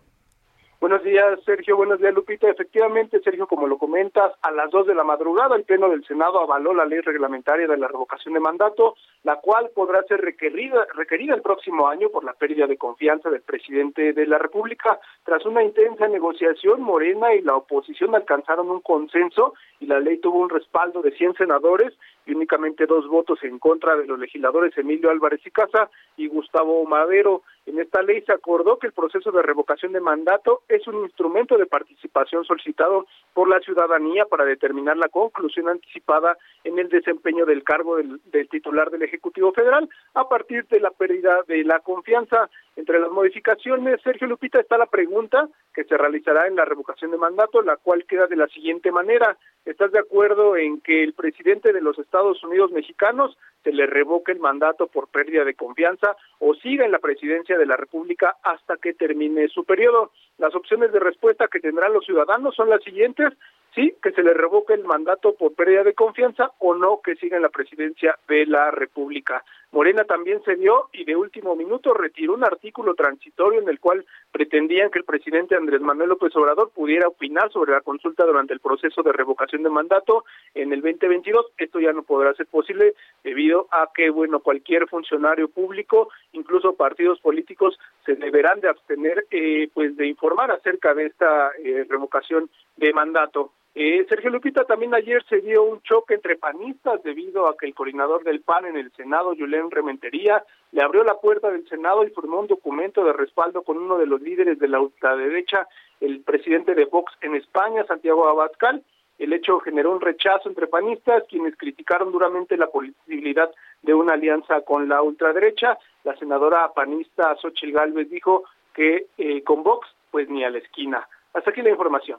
Buenos 0.79 1.01
días, 1.01 1.39
Sergio. 1.43 1.75
Buenos 1.75 1.97
días, 1.97 2.13
Lupita. 2.13 2.47
Efectivamente, 2.47 3.19
Sergio, 3.21 3.47
como 3.47 3.65
lo 3.65 3.79
comentas, 3.79 4.33
a 4.43 4.51
las 4.51 4.69
dos 4.69 4.85
de 4.85 4.93
la 4.93 5.03
madrugada 5.03 5.55
el 5.55 5.63
Pleno 5.63 5.89
del 5.89 6.05
Senado 6.05 6.39
avaló 6.39 6.71
la 6.71 6.85
ley 6.85 6.99
reglamentaria 6.99 7.65
de 7.65 7.77
la 7.77 7.87
revocación 7.87 8.35
de 8.35 8.39
mandato, 8.39 8.95
la 9.23 9.37
cual 9.37 9.71
podrá 9.73 10.03
ser 10.03 10.21
requerida, 10.21 10.85
requerida 10.93 11.33
el 11.33 11.41
próximo 11.41 11.87
año 11.87 12.09
por 12.09 12.23
la 12.23 12.33
pérdida 12.33 12.67
de 12.67 12.77
confianza 12.77 13.31
del 13.31 13.41
presidente 13.41 14.13
de 14.13 14.27
la 14.27 14.37
República. 14.37 14.99
Tras 15.23 15.43
una 15.47 15.63
intensa 15.63 16.07
negociación, 16.07 16.83
Morena 16.83 17.33
y 17.33 17.41
la 17.41 17.55
oposición 17.55 18.13
alcanzaron 18.13 18.69
un 18.69 18.81
consenso 18.81 19.55
y 19.79 19.87
la 19.87 19.99
ley 19.99 20.19
tuvo 20.19 20.37
un 20.37 20.49
respaldo 20.49 21.01
de 21.01 21.09
100 21.09 21.37
senadores 21.37 21.91
y 22.27 22.33
únicamente 22.33 22.85
dos 22.85 23.07
votos 23.07 23.39
en 23.43 23.57
contra 23.57 23.95
de 23.95 24.05
los 24.05 24.19
legisladores 24.19 24.77
Emilio 24.77 25.09
Álvarez 25.09 25.41
y 25.45 25.51
Casa 25.51 25.89
y 26.17 26.27
Gustavo 26.27 26.85
Madero. 26.85 27.43
En 27.65 27.79
esta 27.79 28.01
ley 28.01 28.21
se 28.21 28.33
acordó 28.33 28.77
que 28.77 28.87
el 28.87 28.93
proceso 28.93 29.31
de 29.31 29.41
revocación 29.41 29.93
de 29.93 29.99
mandato 29.99 30.61
es 30.67 30.87
un 30.87 31.03
instrumento 31.03 31.57
de 31.57 31.65
participación 31.65 32.45
solicitado 32.45 33.05
por 33.33 33.49
la 33.49 33.59
ciudadanía 33.59 34.25
para 34.25 34.45
determinar 34.45 34.97
la 34.97 35.09
conclusión 35.09 35.69
anticipada 35.69 36.37
en 36.63 36.79
el 36.79 36.89
desempeño 36.89 37.45
del 37.45 37.63
cargo 37.63 37.97
del, 37.97 38.19
titular 38.49 38.89
del 38.89 39.03
Ejecutivo 39.03 39.51
Federal 39.51 39.89
a 40.13 40.27
partir 40.27 40.65
de 40.67 40.79
la 40.79 40.91
pérdida 40.91 41.43
de 41.47 41.63
la 41.63 41.79
confianza. 41.79 42.49
Entre 42.77 42.99
las 42.99 43.09
modificaciones, 43.09 43.99
Sergio 44.03 44.27
Lupita, 44.27 44.59
está 44.59 44.77
la 44.77 44.85
pregunta 44.85 45.49
que 45.73 45.83
se 45.83 45.97
realizará 45.97 46.45
en 46.45 46.55
la 46.55 46.63
revocación 46.63 47.09
de 47.09 47.17
mandato, 47.17 47.63
la 47.63 47.75
cual 47.75 48.05
queda 48.05 48.27
de 48.27 48.35
la 48.35 48.47
siguiente 48.49 48.91
manera. 48.91 49.35
¿Estás 49.65 49.91
de 49.91 49.97
acuerdo 49.97 50.55
en 50.55 50.79
que 50.81 51.03
el 51.03 51.13
presidente 51.13 51.73
de 51.73 51.81
los 51.81 51.97
Estados 51.97 52.43
Unidos 52.43 52.71
mexicanos 52.71 53.35
se 53.63 53.73
le 53.73 53.87
revoque 53.87 54.31
el 54.31 54.39
mandato 54.39 54.85
por 54.85 55.07
pérdida 55.07 55.43
de 55.43 55.55
confianza 55.55 56.15
o 56.37 56.53
siga 56.53 56.85
en 56.85 56.91
la 56.91 56.99
presidencia 56.99 57.57
de 57.57 57.65
la 57.65 57.77
República 57.77 58.35
hasta 58.43 58.77
que 58.77 58.93
termine 58.93 59.47
su 59.47 59.65
periodo? 59.65 60.11
Las 60.37 60.53
opciones 60.53 60.91
de 60.91 60.99
respuesta 60.99 61.47
que 61.47 61.59
tendrán 61.59 61.93
los 61.93 62.05
ciudadanos 62.05 62.53
son 62.53 62.69
las 62.69 62.83
siguientes 62.83 63.33
sí, 63.77 63.93
que 64.01 64.11
se 64.11 64.23
le 64.23 64.33
revoque 64.33 64.73
el 64.73 64.83
mandato 64.83 65.35
por 65.35 65.53
pérdida 65.53 65.83
de 65.83 65.93
confianza 65.93 66.51
o 66.57 66.73
no 66.73 66.99
que 67.03 67.15
siga 67.15 67.37
en 67.37 67.43
la 67.43 67.49
presidencia 67.49 68.17
de 68.27 68.47
la 68.47 68.71
República. 68.71 69.43
Morena 69.71 70.03
también 70.05 70.41
se 70.43 70.55
dio 70.55 70.89
y 70.93 71.03
de 71.03 71.15
último 71.15 71.55
minuto 71.55 71.93
retiró 71.93 72.33
un 72.33 72.43
artículo 72.43 72.95
transitorio 72.95 73.61
en 73.61 73.69
el 73.69 73.79
cual 73.79 74.03
pretendían 74.31 74.89
que 74.89 74.97
el 74.97 75.05
presidente 75.05 75.55
Andrés 75.55 75.81
Manuel 75.81 76.09
López 76.09 76.35
Obrador 76.35 76.71
pudiera 76.71 77.07
opinar 77.07 77.51
sobre 77.51 77.73
la 77.73 77.81
consulta 77.81 78.25
durante 78.25 78.53
el 78.53 78.61
proceso 78.61 79.03
de 79.03 79.11
revocación 79.11 79.61
de 79.61 79.69
mandato 79.69 80.25
en 80.55 80.73
el 80.73 80.81
2022. 80.81 81.51
Esto 81.57 81.79
ya 81.79 81.93
no 81.93 82.01
podrá 82.01 82.33
ser 82.33 82.47
posible 82.47 82.95
debido 83.23 83.67
a 83.69 83.91
que, 83.93 84.09
bueno, 84.09 84.39
cualquier 84.39 84.87
funcionario 84.87 85.49
público, 85.49 86.09
incluso 86.31 86.75
partidos 86.75 87.19
políticos, 87.19 87.77
se 88.05 88.15
deberán 88.15 88.61
de 88.61 88.69
abstener, 88.69 89.27
eh, 89.29 89.69
pues, 89.73 89.95
de 89.97 90.07
informar 90.07 90.49
acerca 90.49 90.95
de 90.95 91.05
esta 91.05 91.51
eh, 91.63 91.85
revocación 91.87 92.49
de 92.77 92.93
mandato. 92.93 93.51
Eh, 93.79 94.07
Sergio 94.09 94.31
Lupita, 94.31 94.63
también 94.63 94.95
ayer 94.95 95.23
se 95.29 95.39
dio 95.39 95.61
un 95.61 95.83
choque 95.83 96.15
entre 96.15 96.35
panistas 96.35 97.03
debido 97.03 97.47
a 97.47 97.55
que 97.55 97.67
el 97.67 97.75
coordinador 97.75 98.23
del 98.23 98.41
PAN 98.41 98.65
en 98.65 98.75
el 98.75 98.91
Senado, 98.93 99.35
Julián 99.37 99.69
Rementería, 99.69 100.43
le 100.71 100.81
abrió 100.81 101.03
la 101.03 101.19
puerta 101.19 101.51
del 101.51 101.69
Senado 101.69 102.03
y 102.03 102.09
firmó 102.09 102.39
un 102.39 102.47
documento 102.47 103.05
de 103.05 103.13
respaldo 103.13 103.61
con 103.61 103.77
uno 103.77 103.99
de 103.99 104.07
los 104.07 104.19
líderes 104.19 104.57
de 104.57 104.67
la 104.67 104.79
ultraderecha, 104.79 105.67
el 106.01 106.21
presidente 106.21 106.73
de 106.73 106.85
Vox 106.85 107.13
en 107.21 107.35
España, 107.35 107.85
Santiago 107.85 108.27
Abascal. 108.27 108.81
El 109.19 109.31
hecho 109.31 109.59
generó 109.59 109.91
un 109.91 110.01
rechazo 110.01 110.49
entre 110.49 110.65
panistas, 110.65 111.25
quienes 111.29 111.55
criticaron 111.55 112.11
duramente 112.11 112.57
la 112.57 112.71
posibilidad 112.71 113.51
de 113.83 113.93
una 113.93 114.13
alianza 114.13 114.61
con 114.61 114.89
la 114.89 115.03
ultraderecha. 115.03 115.77
La 116.03 116.17
senadora 116.17 116.73
panista 116.73 117.35
Xochitl 117.35 117.73
Gálvez 117.73 118.09
dijo 118.09 118.45
que 118.73 119.05
eh, 119.19 119.43
con 119.43 119.61
Vox, 119.61 119.87
pues 120.09 120.27
ni 120.29 120.43
a 120.43 120.49
la 120.49 120.57
esquina. 120.57 121.07
Hasta 121.35 121.51
aquí 121.51 121.61
la 121.61 121.69
información. 121.69 122.17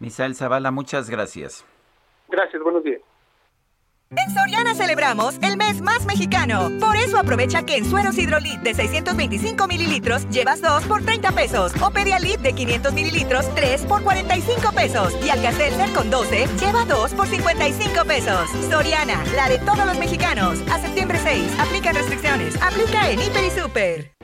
Misael 0.00 0.34
Zavala, 0.34 0.70
muchas 0.70 1.08
gracias. 1.08 1.64
Gracias, 2.28 2.62
buenos 2.62 2.82
días. 2.82 3.00
En 4.10 4.34
Soriana 4.34 4.74
celebramos 4.74 5.36
el 5.40 5.56
mes 5.56 5.80
más 5.82 6.04
mexicano. 6.04 6.68
Por 6.80 6.96
eso 6.96 7.16
aprovecha 7.16 7.62
que 7.62 7.76
en 7.76 7.84
sueros 7.84 8.18
hidrolit 8.18 8.58
de 8.60 8.74
625 8.74 9.68
mililitros 9.68 10.28
llevas 10.30 10.60
2 10.60 10.86
por 10.86 11.04
30 11.04 11.30
pesos. 11.30 11.72
O 11.80 11.92
Pedialit 11.92 12.40
de 12.40 12.52
500 12.52 12.92
mililitros, 12.92 13.54
3 13.54 13.84
por 13.84 14.02
45 14.02 14.72
pesos. 14.72 15.14
Y 15.24 15.30
Alka-Seltzer 15.30 15.92
con 15.92 16.10
12 16.10 16.48
lleva 16.58 16.84
2 16.86 17.14
por 17.14 17.28
55 17.28 18.04
pesos. 18.04 18.50
Soriana, 18.68 19.22
la 19.36 19.48
de 19.48 19.58
todos 19.60 19.86
los 19.86 19.96
mexicanos. 19.96 20.60
A 20.72 20.80
septiembre 20.80 21.18
6, 21.22 21.60
aplica 21.60 21.92
restricciones. 21.92 22.60
Aplica 22.60 23.10
en 23.10 23.20
Hiper 23.20 23.44
y 23.44 23.50
Super. 23.50 24.19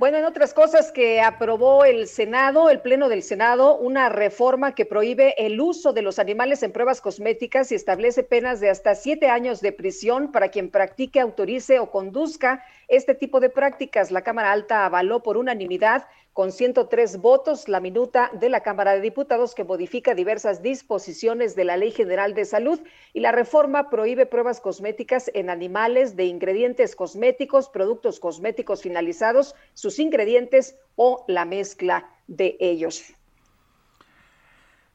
Bueno, 0.00 0.16
en 0.16 0.24
otras 0.24 0.54
cosas 0.54 0.92
que 0.92 1.20
aprobó 1.20 1.84
el 1.84 2.08
Senado, 2.08 2.70
el 2.70 2.80
Pleno 2.80 3.10
del 3.10 3.22
Senado, 3.22 3.76
una 3.76 4.08
reforma 4.08 4.74
que 4.74 4.86
prohíbe 4.86 5.34
el 5.36 5.60
uso 5.60 5.92
de 5.92 6.00
los 6.00 6.18
animales 6.18 6.62
en 6.62 6.72
pruebas 6.72 7.02
cosméticas 7.02 7.70
y 7.70 7.74
establece 7.74 8.22
penas 8.22 8.60
de 8.60 8.70
hasta 8.70 8.94
siete 8.94 9.28
años 9.28 9.60
de 9.60 9.72
prisión 9.72 10.32
para 10.32 10.48
quien 10.48 10.70
practique, 10.70 11.20
autorice 11.20 11.80
o 11.80 11.90
conduzca 11.90 12.64
este 12.90 13.14
tipo 13.14 13.40
de 13.40 13.48
prácticas. 13.48 14.10
La 14.10 14.22
Cámara 14.22 14.52
Alta 14.52 14.84
avaló 14.84 15.22
por 15.22 15.36
unanimidad 15.36 16.06
con 16.32 16.52
103 16.52 17.18
votos 17.18 17.68
la 17.68 17.80
minuta 17.80 18.30
de 18.32 18.48
la 18.48 18.62
Cámara 18.62 18.92
de 18.92 19.00
Diputados 19.00 19.54
que 19.54 19.64
modifica 19.64 20.14
diversas 20.14 20.62
disposiciones 20.62 21.56
de 21.56 21.64
la 21.64 21.76
Ley 21.76 21.90
General 21.90 22.34
de 22.34 22.44
Salud 22.44 22.80
y 23.12 23.20
la 23.20 23.32
reforma 23.32 23.90
prohíbe 23.90 24.26
pruebas 24.26 24.60
cosméticas 24.60 25.30
en 25.34 25.50
animales 25.50 26.16
de 26.16 26.24
ingredientes 26.24 26.94
cosméticos, 26.94 27.68
productos 27.68 28.20
cosméticos 28.20 28.82
finalizados, 28.82 29.54
sus 29.74 29.98
ingredientes 29.98 30.76
o 30.96 31.24
la 31.28 31.44
mezcla 31.44 32.08
de 32.26 32.56
ellos. 32.60 33.12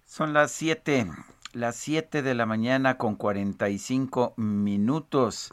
Son 0.05 0.33
las 0.33 0.51
7, 0.51 1.07
las 1.53 1.75
7 1.75 2.21
de 2.21 2.35
la 2.35 2.45
mañana 2.45 2.97
con 2.97 3.15
45 3.15 4.33
minutos. 4.37 5.51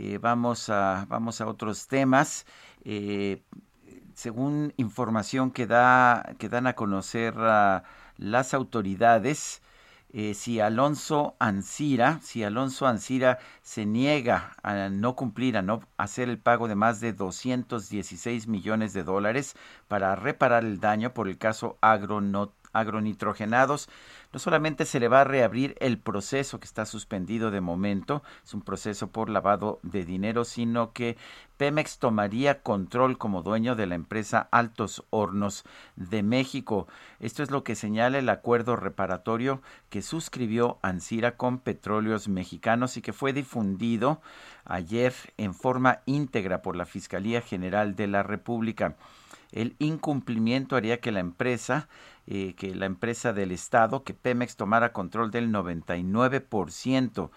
Eh, 0.00 0.18
vamos, 0.18 0.70
a, 0.70 1.06
vamos 1.08 1.40
a 1.40 1.48
otros 1.48 1.88
temas. 1.88 2.46
Eh, 2.84 3.42
según 4.14 4.72
información 4.76 5.50
que, 5.50 5.66
da, 5.66 6.36
que 6.38 6.48
dan 6.48 6.68
a 6.68 6.74
conocer 6.74 7.34
las 8.16 8.54
autoridades, 8.54 9.60
eh, 10.10 10.34
si 10.34 10.60
Alonso 10.60 11.34
Ancira, 11.40 12.20
si 12.22 12.44
Alonso 12.44 12.86
Ancira 12.86 13.40
se 13.62 13.86
niega 13.86 14.54
a 14.62 14.88
no 14.88 15.16
cumplir, 15.16 15.56
a 15.56 15.62
no 15.62 15.80
hacer 15.96 16.28
el 16.28 16.38
pago 16.38 16.68
de 16.68 16.76
más 16.76 17.00
de 17.00 17.12
216 17.12 18.46
millones 18.46 18.92
de 18.92 19.02
dólares 19.02 19.56
para 19.88 20.14
reparar 20.14 20.64
el 20.64 20.78
daño 20.78 21.12
por 21.12 21.28
el 21.28 21.38
caso 21.38 21.76
agronitrogenados, 22.72 23.88
no 24.32 24.38
solamente 24.38 24.84
se 24.84 25.00
le 25.00 25.08
va 25.08 25.22
a 25.22 25.24
reabrir 25.24 25.74
el 25.80 25.98
proceso 25.98 26.60
que 26.60 26.66
está 26.66 26.84
suspendido 26.84 27.50
de 27.50 27.60
momento, 27.60 28.22
es 28.44 28.52
un 28.52 28.62
proceso 28.62 29.08
por 29.08 29.30
lavado 29.30 29.80
de 29.82 30.04
dinero, 30.04 30.44
sino 30.44 30.92
que 30.92 31.16
Pemex 31.56 31.98
tomaría 31.98 32.62
control 32.62 33.18
como 33.18 33.42
dueño 33.42 33.74
de 33.74 33.86
la 33.86 33.94
empresa 33.94 34.48
Altos 34.52 35.04
Hornos 35.10 35.64
de 35.96 36.22
México. 36.22 36.86
Esto 37.20 37.42
es 37.42 37.50
lo 37.50 37.64
que 37.64 37.74
señala 37.74 38.18
el 38.18 38.28
acuerdo 38.28 38.76
reparatorio 38.76 39.60
que 39.88 40.02
suscribió 40.02 40.78
Ansira 40.82 41.36
con 41.36 41.58
Petróleos 41.58 42.28
Mexicanos 42.28 42.96
y 42.96 43.02
que 43.02 43.12
fue 43.12 43.32
difundido 43.32 44.20
ayer 44.64 45.14
en 45.36 45.54
forma 45.54 46.00
íntegra 46.06 46.62
por 46.62 46.76
la 46.76 46.84
Fiscalía 46.84 47.40
General 47.40 47.96
de 47.96 48.06
la 48.06 48.22
República. 48.22 48.96
El 49.50 49.74
incumplimiento 49.78 50.76
haría 50.76 51.00
que 51.00 51.10
la 51.10 51.20
empresa 51.20 51.88
eh, 52.30 52.54
que 52.56 52.74
la 52.74 52.84
empresa 52.84 53.32
del 53.32 53.52
Estado, 53.52 54.04
que 54.04 54.12
Pemex 54.12 54.54
tomara 54.56 54.92
control 54.92 55.30
del 55.30 55.50
99%, 55.50 57.30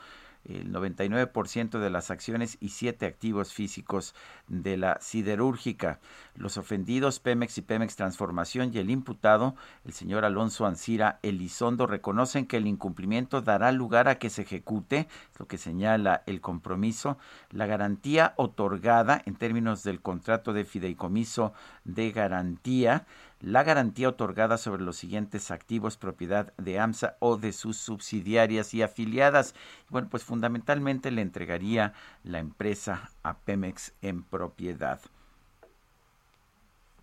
el 0.44 0.74
99% 0.74 1.80
de 1.80 1.90
las 1.90 2.12
acciones 2.12 2.58
y 2.60 2.70
siete 2.70 3.06
activos 3.06 3.54
físicos 3.54 4.14
de 4.50 4.76
la 4.76 5.00
siderúrgica. 5.00 6.00
Los 6.36 6.58
ofendidos 6.58 7.20
Pemex 7.20 7.58
y 7.60 7.62
Pemex 7.62 7.96
Transformación 7.96 8.72
y 8.74 8.80
el 8.80 8.90
imputado, 8.90 9.56
el 9.86 9.94
señor 9.94 10.26
Alonso 10.26 10.66
Ancira 10.66 11.20
Elizondo, 11.22 11.88
reconocen 11.88 12.46
que 12.46 12.58
el 12.58 12.68
incumplimiento 12.68 13.42
dará 13.42 13.72
lugar 13.72 14.10
a 14.10 14.16
que 14.16 14.30
se 14.30 14.42
ejecute, 14.42 15.08
lo 15.38 15.48
que 15.48 15.58
señala 15.58 16.24
el 16.26 16.42
compromiso, 16.42 17.18
la 17.52 17.66
garantía 17.66 18.34
otorgada 18.36 19.22
en 19.26 19.36
términos 19.36 19.84
del 19.84 20.02
contrato 20.02 20.52
de 20.52 20.66
fideicomiso 20.66 21.54
de 21.86 22.12
garantía 22.12 23.06
la 23.42 23.64
garantía 23.64 24.10
otorgada 24.10 24.58
sobre 24.58 24.84
los 24.84 24.98
siguientes 24.98 25.52
activos 25.52 25.98
propiedad 25.98 26.54
de 26.58 26.80
AMSA 26.80 27.18
o 27.20 27.38
de 27.38 27.54
sus 27.54 27.78
subsidiarias 27.78 28.74
y 28.74 28.84
afiliadas. 28.84 29.56
Bueno, 29.90 30.10
pues 30.10 30.24
fundamentalmente 30.24 31.12
le 31.12 31.22
entregaría 31.22 31.94
la 32.24 32.40
empresa 32.40 33.10
a 33.24 33.38
Pemex 33.40 33.94
en 34.02 34.24
propiedad. 34.24 35.02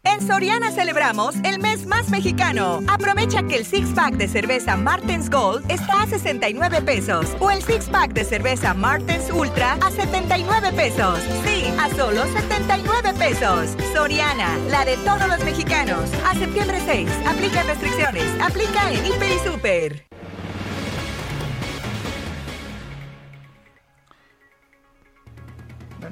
En 0.04 0.26
Soriana 0.26 0.70
celebramos 0.70 1.34
el 1.44 1.58
mes 1.58 1.86
más 1.86 2.08
mexicano. 2.08 2.80
Aprovecha 2.88 3.42
que 3.42 3.56
el 3.56 3.64
six 3.64 3.90
pack 3.94 4.14
de 4.14 4.28
cerveza 4.28 4.76
Martens 4.76 5.28
Gold 5.28 5.70
está 5.70 6.02
a 6.02 6.06
69 6.06 6.82
pesos 6.82 7.26
o 7.40 7.50
el 7.50 7.62
six 7.62 7.86
pack 7.88 8.12
de 8.12 8.24
cerveza 8.24 8.74
Martens 8.74 9.30
Ultra 9.30 9.74
a 9.74 9.90
79 9.90 10.72
pesos. 10.72 11.20
Sí, 11.44 11.64
a 11.78 11.88
solo 11.94 12.24
79 12.24 13.12
pesos. 13.18 13.76
Soriana, 13.94 14.56
la 14.70 14.84
de 14.84 14.96
todos 14.98 15.28
los 15.28 15.44
mexicanos. 15.44 16.10
A 16.24 16.34
septiembre 16.34 16.80
6, 16.84 17.08
aplica 17.26 17.62
restricciones. 17.64 18.24
Aplica 18.40 18.92
en 18.92 19.04
Hiper 19.04 19.30
y 19.30 19.48
Super. 19.48 20.07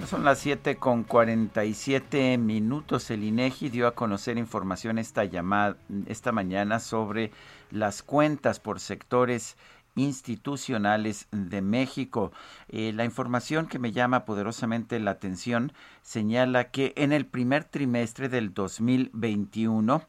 Son 0.05 0.25
las 0.25 0.39
7 0.41 0.77
con 0.77 1.05
47 1.05 2.37
minutos. 2.39 3.11
El 3.11 3.23
INEGI 3.25 3.71
dio 3.71 3.87
a 3.87 3.95
conocer 3.95 4.37
información 4.37 4.99
esta, 4.99 5.25
llamada, 5.25 5.79
esta 6.07 6.33
mañana 6.33 6.81
sobre 6.81 7.31
las 7.71 8.03
cuentas 8.03 8.61
por 8.61 8.81
sectores 8.81 9.57
institucionales 9.95 11.29
de 11.31 11.63
México. 11.63 12.33
Eh, 12.69 12.93
la 12.95 13.05
información 13.05 13.67
que 13.67 13.79
me 13.79 13.93
llama 13.93 14.27
poderosamente 14.27 15.01
la 15.01 15.13
atención 15.13 15.73
señala 16.03 16.71
que 16.71 16.93
en 16.97 17.13
el 17.13 17.27
primer 17.27 17.65
trimestre 17.65 18.29
del 18.29 18.53
2021 18.53 20.03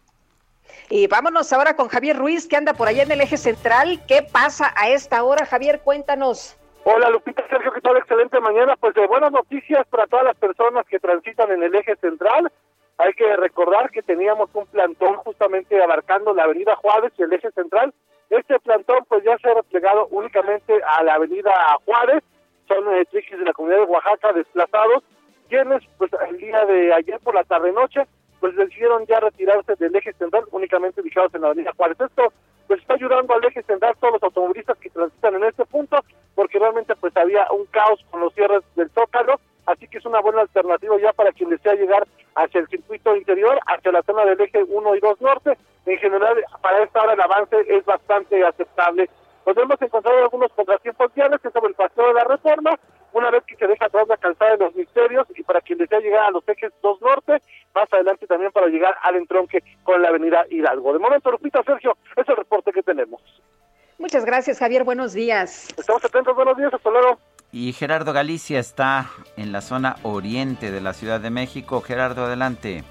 Y 0.88 1.06
vámonos 1.06 1.52
ahora 1.52 1.74
con 1.74 1.88
Javier 1.88 2.16
Ruiz, 2.16 2.46
que 2.46 2.56
anda 2.56 2.74
por 2.74 2.88
allá 2.88 3.02
en 3.02 3.10
el 3.10 3.20
eje 3.20 3.36
central. 3.36 4.00
¿Qué 4.06 4.22
pasa 4.22 4.72
a 4.76 4.88
esta 4.90 5.24
hora, 5.24 5.46
Javier? 5.46 5.80
Cuéntanos. 5.80 6.56
Hola 6.84 7.10
Lupita, 7.10 7.44
Sergio, 7.48 7.72
¿qué 7.72 7.80
tal? 7.80 7.96
Excelente 7.96 8.38
mañana. 8.38 8.76
Pues 8.76 8.94
de 8.94 9.06
buenas 9.08 9.32
noticias 9.32 9.84
para 9.88 10.06
todas 10.06 10.24
las 10.24 10.36
personas 10.36 10.86
que 10.86 11.00
transitan 11.00 11.50
en 11.50 11.64
el 11.64 11.74
eje 11.74 11.96
central. 11.96 12.52
Hay 12.98 13.12
que 13.14 13.36
recordar 13.36 13.90
que 13.90 14.02
teníamos 14.02 14.48
un 14.54 14.66
plantón 14.66 15.16
justamente 15.16 15.82
abarcando 15.82 16.32
la 16.32 16.44
avenida 16.44 16.76
Juárez 16.76 17.12
y 17.18 17.22
el 17.22 17.32
eje 17.32 17.50
central. 17.50 17.92
Este 18.30 18.58
plantón 18.60 18.98
pues 19.08 19.24
ya 19.24 19.36
se 19.38 19.50
ha 19.50 19.54
replegado 19.54 20.06
únicamente 20.10 20.80
a 20.96 21.02
la 21.02 21.14
avenida 21.14 21.52
Juárez. 21.84 22.22
Son 22.68 22.84
eh, 22.94 23.06
de 23.12 23.44
la 23.44 23.52
comunidad 23.52 23.80
de 23.80 23.86
Oaxaca 23.86 24.32
desplazados, 24.32 25.02
quienes 25.48 25.82
pues 25.98 26.10
el 26.28 26.36
día 26.38 26.64
de 26.66 26.94
ayer 26.94 27.18
por 27.20 27.34
la 27.34 27.44
tarde-noche 27.44 28.06
pues 28.40 28.54
decidieron 28.56 29.06
ya 29.06 29.20
retirarse 29.20 29.74
del 29.76 29.94
eje 29.96 30.12
central, 30.14 30.44
únicamente 30.50 31.00
ubicados 31.00 31.34
en 31.34 31.42
la 31.42 31.48
avenida 31.48 31.72
Juárez. 31.76 32.00
Esto 32.00 32.32
pues 32.66 32.80
está 32.80 32.94
ayudando 32.94 33.34
al 33.34 33.44
eje 33.44 33.62
central 33.62 33.94
todos 34.00 34.14
los 34.14 34.22
automovilistas 34.22 34.76
que 34.78 34.90
transitan 34.90 35.36
en 35.36 35.44
este 35.44 35.64
punto, 35.64 35.96
porque 36.34 36.58
realmente 36.58 36.94
pues 36.96 37.16
había 37.16 37.46
un 37.52 37.64
caos 37.66 38.04
con 38.10 38.20
los 38.20 38.34
cierres 38.34 38.62
del 38.74 38.90
Zócalo, 38.90 39.40
así 39.66 39.86
que 39.88 39.98
es 39.98 40.06
una 40.06 40.20
buena 40.20 40.42
alternativa 40.42 40.96
ya 40.98 41.12
para 41.12 41.32
quien 41.32 41.50
desea 41.50 41.74
llegar 41.74 42.06
hacia 42.34 42.60
el 42.60 42.68
circuito 42.68 43.14
interior, 43.16 43.58
hacia 43.66 43.92
la 43.92 44.02
zona 44.02 44.24
del 44.24 44.40
eje 44.40 44.62
1 44.62 44.96
y 44.96 45.00
2 45.00 45.20
norte. 45.20 45.56
En 45.86 45.98
general, 45.98 46.44
para 46.60 46.82
esta 46.82 47.02
hora 47.02 47.12
el 47.12 47.20
avance 47.20 47.56
es 47.68 47.84
bastante 47.84 48.44
aceptable. 48.44 49.08
Nos 49.46 49.56
hemos 49.56 49.80
encontrado 49.80 50.18
algunos 50.18 50.52
contratiempos 50.52 51.14
viales, 51.14 51.40
que 51.40 51.50
sobre 51.50 51.68
el 51.68 51.74
paseo 51.74 52.08
de 52.08 52.14
la 52.14 52.24
reforma, 52.24 52.76
una 53.16 53.30
vez 53.30 53.44
que 53.44 53.56
se 53.56 53.66
deja 53.66 53.86
atrás 53.86 54.06
la 54.08 54.16
calzada 54.18 54.52
de 54.52 54.64
los 54.64 54.74
misterios 54.74 55.26
y 55.34 55.42
para 55.42 55.60
quien 55.62 55.78
desea 55.78 56.00
llegar 56.00 56.24
a 56.24 56.30
los 56.30 56.46
ejes 56.46 56.72
2 56.82 57.00
norte, 57.00 57.40
más 57.74 57.90
adelante 57.90 58.26
también 58.26 58.52
para 58.52 58.66
llegar 58.66 58.94
al 59.02 59.16
entronque 59.16 59.62
con 59.84 60.02
la 60.02 60.08
avenida 60.08 60.44
Hidalgo. 60.50 60.92
De 60.92 60.98
momento, 60.98 61.30
Lupita, 61.30 61.62
Sergio, 61.62 61.96
es 62.14 62.28
el 62.28 62.36
reporte 62.36 62.72
que 62.72 62.82
tenemos. 62.82 63.22
Muchas 63.98 64.26
gracias, 64.26 64.58
Javier. 64.58 64.84
Buenos 64.84 65.14
días. 65.14 65.68
Estamos 65.78 66.04
atentos. 66.04 66.36
Buenos 66.36 66.58
días. 66.58 66.74
Hasta 66.74 66.90
luego. 66.90 67.18
Y 67.52 67.72
Gerardo 67.72 68.12
Galicia 68.12 68.58
está 68.58 69.10
en 69.38 69.52
la 69.52 69.62
zona 69.62 69.96
oriente 70.02 70.70
de 70.70 70.82
la 70.82 70.92
Ciudad 70.92 71.20
de 71.20 71.30
México. 71.30 71.80
Gerardo, 71.80 72.26
adelante. 72.26 72.84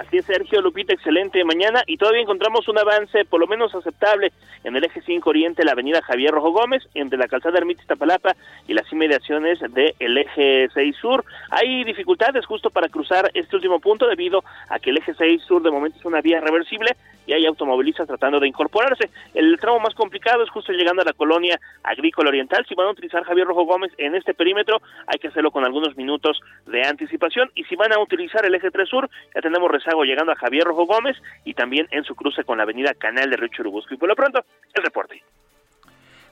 Así 0.00 0.16
es, 0.16 0.24
Sergio 0.24 0.62
Lupita, 0.62 0.94
excelente 0.94 1.44
mañana 1.44 1.82
y 1.86 1.98
todavía 1.98 2.22
encontramos 2.22 2.66
un 2.68 2.78
avance 2.78 3.26
por 3.26 3.38
lo 3.38 3.46
menos 3.46 3.74
aceptable 3.74 4.32
en 4.64 4.74
el 4.74 4.82
eje 4.82 5.02
5 5.02 5.28
Oriente, 5.28 5.62
la 5.62 5.72
avenida 5.72 6.00
Javier 6.00 6.30
Rojo 6.30 6.52
Gómez, 6.52 6.82
entre 6.94 7.18
la 7.18 7.28
calzada 7.28 7.58
Ermita 7.58 7.82
Iztapalapa 7.82 8.34
y 8.66 8.72
las 8.72 8.90
inmediaciones 8.90 9.58
del 9.60 10.16
eje 10.16 10.70
6 10.72 10.96
Sur. 10.96 11.22
Hay 11.50 11.84
dificultades 11.84 12.46
justo 12.46 12.70
para 12.70 12.88
cruzar 12.88 13.30
este 13.34 13.56
último 13.56 13.78
punto 13.78 14.06
debido 14.06 14.42
a 14.70 14.78
que 14.78 14.88
el 14.88 14.96
eje 14.96 15.12
6 15.12 15.42
Sur 15.42 15.62
de 15.62 15.70
momento 15.70 15.98
es 15.98 16.04
una 16.06 16.22
vía 16.22 16.40
reversible 16.40 16.96
y 17.26 17.34
hay 17.34 17.44
automovilistas 17.44 18.06
tratando 18.06 18.40
de 18.40 18.48
incorporarse. 18.48 19.10
El 19.34 19.58
tramo 19.60 19.80
más 19.80 19.94
complicado 19.94 20.42
es 20.42 20.50
justo 20.50 20.72
llegando 20.72 21.02
a 21.02 21.04
la 21.04 21.12
colonia 21.12 21.60
agrícola 21.82 22.30
oriental. 22.30 22.64
Si 22.66 22.74
van 22.74 22.88
a 22.88 22.90
utilizar 22.92 23.22
Javier 23.24 23.46
Rojo 23.46 23.64
Gómez 23.64 23.92
en 23.98 24.14
este 24.14 24.34
perímetro, 24.34 24.80
hay 25.06 25.18
que 25.18 25.28
hacerlo 25.28 25.50
con 25.50 25.64
algunos 25.64 25.96
minutos 25.96 26.40
de 26.66 26.82
anticipación 26.86 27.50
y 27.54 27.64
si 27.64 27.76
van 27.76 27.92
a 27.92 28.00
utilizar 28.00 28.44
el 28.46 28.54
eje 28.54 28.70
3 28.70 28.88
Sur, 28.88 29.10
ya 29.34 29.42
tenemos 29.42 29.70
llegando 30.04 30.32
a 30.32 30.36
Javier 30.36 30.64
Rojo 30.64 30.86
Gómez 30.86 31.16
y 31.44 31.54
también 31.54 31.86
en 31.90 32.04
su 32.04 32.14
cruce 32.14 32.44
con 32.44 32.58
la 32.58 32.64
avenida 32.64 32.94
Canal 32.94 33.30
de 33.30 33.36
Río 33.36 33.48
Churubusco. 33.48 33.94
Y 33.94 33.96
por 33.96 34.08
lo 34.08 34.16
pronto, 34.16 34.44
el 34.74 34.82
reporte. 34.82 35.22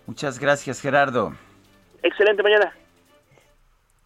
Muchas 0.06 0.38
gracias, 0.38 0.80
Gerardo. 0.80 1.34
Excelente 2.02 2.42
mañana. 2.42 2.72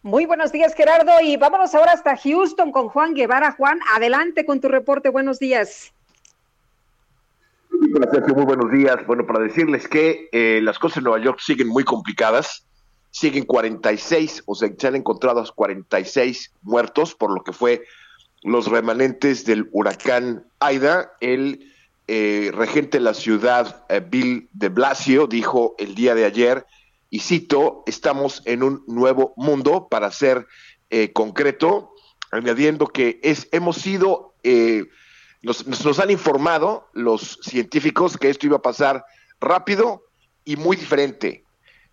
Muy 0.01 0.25
buenos 0.25 0.51
días, 0.51 0.75
Gerardo. 0.75 1.13
Y 1.21 1.37
vámonos 1.37 1.73
ahora 1.75 1.93
hasta 1.93 2.17
Houston 2.17 2.73
con 2.73 2.89
Juan 2.89 3.13
Guevara. 3.13 3.53
Juan, 3.53 3.79
adelante 3.95 4.45
con 4.45 4.59
tu 4.59 4.67
reporte. 4.67 5.09
Buenos 5.09 5.39
días. 5.39 5.93
Muy 7.69 8.45
buenos 8.45 8.71
días. 8.71 8.97
Bueno, 9.07 9.25
para 9.25 9.39
decirles 9.39 9.87
que 9.87 10.27
eh, 10.31 10.59
las 10.61 10.77
cosas 10.77 10.97
en 10.97 11.05
Nueva 11.05 11.23
York 11.23 11.39
siguen 11.39 11.69
muy 11.69 11.83
complicadas. 11.83 12.65
Siguen 13.11 13.45
46, 13.45 14.43
o 14.47 14.55
sea, 14.55 14.69
se 14.75 14.87
han 14.87 14.95
encontrado 14.95 15.43
46 15.55 16.51
muertos 16.63 17.13
por 17.13 17.31
lo 17.31 17.43
que 17.43 17.53
fue 17.53 17.83
los 18.43 18.67
remanentes 18.67 19.45
del 19.45 19.69
huracán 19.71 20.45
Aida. 20.59 21.13
El 21.21 21.71
eh, 22.07 22.51
regente 22.53 22.97
de 22.97 23.03
la 23.03 23.13
ciudad, 23.13 23.85
eh, 23.89 24.01
Bill 24.05 24.49
de 24.53 24.69
Blasio, 24.69 25.27
dijo 25.27 25.75
el 25.77 25.95
día 25.95 26.15
de 26.15 26.25
ayer, 26.25 26.65
y 27.09 27.19
cito, 27.19 27.83
estamos 27.85 28.41
en 28.45 28.63
un 28.63 28.83
nuevo 28.87 29.33
mundo, 29.37 29.87
para 29.89 30.11
ser 30.11 30.47
eh, 30.89 31.13
concreto, 31.13 31.91
añadiendo 32.31 32.87
que 32.87 33.19
es, 33.23 33.47
hemos 33.51 33.77
sido, 33.77 34.33
nos, 35.43 35.67
nos 35.67 35.99
han 35.99 36.09
informado 36.09 36.89
los 36.93 37.39
científicos 37.43 38.17
que 38.17 38.29
esto 38.29 38.47
iba 38.47 38.57
a 38.57 38.61
pasar 38.61 39.05
rápido 39.39 40.03
y 40.43 40.55
muy 40.55 40.75
diferente. 40.75 41.43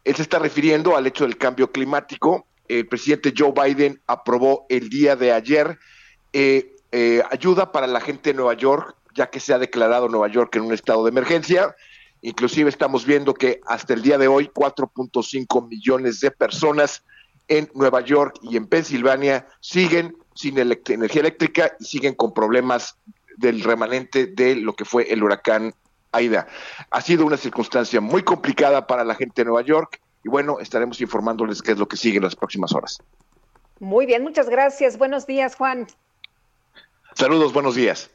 Él 0.04 0.16
se 0.16 0.22
está 0.22 0.38
refiriendo 0.38 0.96
al 0.96 1.06
hecho 1.06 1.24
del 1.24 1.36
cambio 1.36 1.70
climático. 1.70 2.46
El 2.68 2.88
presidente 2.88 3.34
Joe 3.36 3.52
Biden 3.52 4.00
aprobó 4.06 4.64
el 4.70 4.88
día 4.88 5.14
de 5.14 5.32
ayer 5.32 5.78
eh, 6.32 6.76
eh, 6.92 7.22
ayuda 7.30 7.72
para 7.72 7.86
la 7.86 8.00
gente 8.00 8.30
de 8.30 8.34
Nueva 8.34 8.54
York, 8.54 8.96
ya 9.14 9.30
que 9.30 9.40
se 9.40 9.52
ha 9.52 9.58
declarado 9.58 10.08
Nueva 10.08 10.28
York 10.28 10.54
en 10.56 10.62
un 10.62 10.72
estado 10.72 11.04
de 11.04 11.10
emergencia. 11.10 11.74
Inclusive 12.22 12.68
estamos 12.68 13.06
viendo 13.06 13.34
que 13.34 13.60
hasta 13.66 13.94
el 13.94 14.02
día 14.02 14.18
de 14.18 14.28
hoy 14.28 14.50
4.5 14.52 15.68
millones 15.68 16.20
de 16.20 16.30
personas 16.30 17.04
en 17.48 17.70
Nueva 17.74 18.00
York 18.02 18.38
y 18.42 18.56
en 18.56 18.66
Pensilvania 18.66 19.46
siguen 19.60 20.16
sin 20.34 20.58
energía 20.58 21.20
eléctrica 21.20 21.72
y 21.80 21.84
siguen 21.84 22.14
con 22.14 22.32
problemas 22.32 22.96
del 23.36 23.62
remanente 23.62 24.26
de 24.26 24.54
lo 24.56 24.74
que 24.74 24.84
fue 24.84 25.10
el 25.12 25.22
huracán 25.22 25.74
Aida. 26.12 26.46
Ha 26.90 27.00
sido 27.00 27.24
una 27.24 27.36
circunstancia 27.36 28.00
muy 28.00 28.22
complicada 28.22 28.86
para 28.86 29.04
la 29.04 29.14
gente 29.14 29.42
de 29.42 29.46
Nueva 29.46 29.62
York 29.62 30.00
y 30.24 30.28
bueno, 30.28 30.58
estaremos 30.60 31.00
informándoles 31.00 31.62
qué 31.62 31.72
es 31.72 31.78
lo 31.78 31.88
que 31.88 31.96
sigue 31.96 32.18
en 32.18 32.24
las 32.24 32.36
próximas 32.36 32.72
horas. 32.74 32.98
Muy 33.78 34.06
bien, 34.06 34.22
muchas 34.22 34.48
gracias. 34.50 34.98
Buenos 34.98 35.26
días, 35.26 35.56
Juan. 35.56 35.86
Saludos, 37.20 37.52
buenos 37.52 37.74
días. 37.74 38.10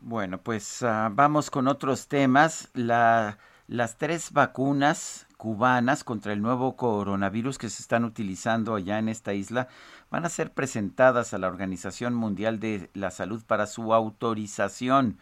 Bueno, 0.00 0.38
pues 0.38 0.80
uh, 0.80 1.10
vamos 1.10 1.50
con 1.50 1.68
otros 1.68 2.08
temas. 2.08 2.70
La, 2.72 3.36
las 3.68 3.98
tres 3.98 4.32
vacunas 4.32 5.26
cubanas 5.36 6.04
contra 6.04 6.32
el 6.32 6.40
nuevo 6.40 6.74
coronavirus 6.74 7.58
que 7.58 7.68
se 7.68 7.82
están 7.82 8.06
utilizando 8.06 8.74
allá 8.74 8.98
en 8.98 9.10
esta 9.10 9.34
isla 9.34 9.68
van 10.10 10.24
a 10.24 10.30
ser 10.30 10.54
presentadas 10.54 11.34
a 11.34 11.38
la 11.38 11.48
Organización 11.48 12.14
Mundial 12.14 12.60
de 12.60 12.88
la 12.94 13.10
Salud 13.10 13.44
para 13.46 13.66
su 13.66 13.92
autorización. 13.92 15.18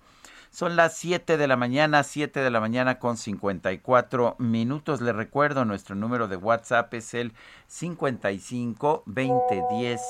Son 0.50 0.74
las 0.74 0.96
7 0.96 1.36
de 1.36 1.46
la 1.46 1.56
mañana, 1.56 2.02
7 2.02 2.40
de 2.40 2.50
la 2.50 2.60
mañana 2.60 2.98
con 2.98 3.16
54 3.16 4.34
minutos. 4.38 5.00
Le 5.00 5.12
recuerdo, 5.12 5.64
nuestro 5.64 5.94
número 5.94 6.26
de 6.26 6.36
WhatsApp 6.36 6.92
es 6.94 7.14
el 7.14 7.32
55 7.68 9.04
2010 9.06 10.00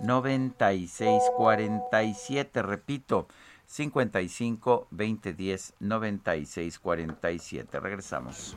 96 0.00 1.22
47. 1.36 2.62
Repito, 2.62 3.26
55 3.66 4.86
2010 4.92 5.74
96 5.80 6.78
47. 6.78 7.80
Regresamos. 7.80 8.56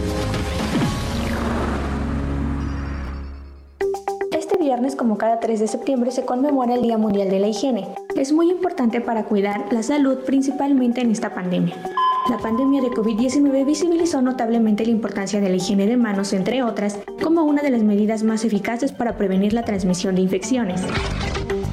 Como 4.95 5.17
cada 5.17 5.39
3 5.39 5.59
de 5.59 5.67
septiembre, 5.67 6.11
se 6.11 6.25
conmemora 6.25 6.73
el 6.73 6.81
Día 6.81 6.97
Mundial 6.97 7.29
de 7.29 7.39
la 7.39 7.47
Higiene. 7.47 7.87
Es 8.15 8.33
muy 8.33 8.49
importante 8.49 8.99
para 8.99 9.25
cuidar 9.25 9.71
la 9.71 9.83
salud, 9.83 10.19
principalmente 10.25 11.01
en 11.01 11.11
esta 11.11 11.33
pandemia. 11.33 11.75
La 12.29 12.37
pandemia 12.37 12.81
de 12.81 12.89
COVID-19 12.89 13.65
visibilizó 13.65 14.21
notablemente 14.21 14.85
la 14.85 14.91
importancia 14.91 15.39
de 15.39 15.49
la 15.49 15.55
higiene 15.55 15.85
de 15.85 15.97
manos, 15.97 16.33
entre 16.33 16.63
otras, 16.63 16.99
como 17.21 17.43
una 17.43 17.61
de 17.61 17.69
las 17.69 17.83
medidas 17.83 18.23
más 18.23 18.43
eficaces 18.43 18.91
para 18.91 19.17
prevenir 19.17 19.53
la 19.53 19.63
transmisión 19.63 20.15
de 20.15 20.21
infecciones. 20.21 20.81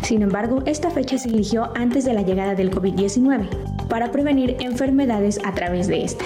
Sin 0.08 0.22
embargo, 0.22 0.62
esta 0.64 0.90
fecha 0.90 1.18
se 1.18 1.28
eligió 1.28 1.70
antes 1.76 2.06
de 2.06 2.14
la 2.14 2.22
llegada 2.22 2.54
del 2.54 2.70
COVID-19 2.70 3.46
para 3.90 4.10
prevenir 4.10 4.56
enfermedades 4.58 5.38
a 5.44 5.52
través 5.52 5.86
de 5.86 6.02
esta. 6.02 6.24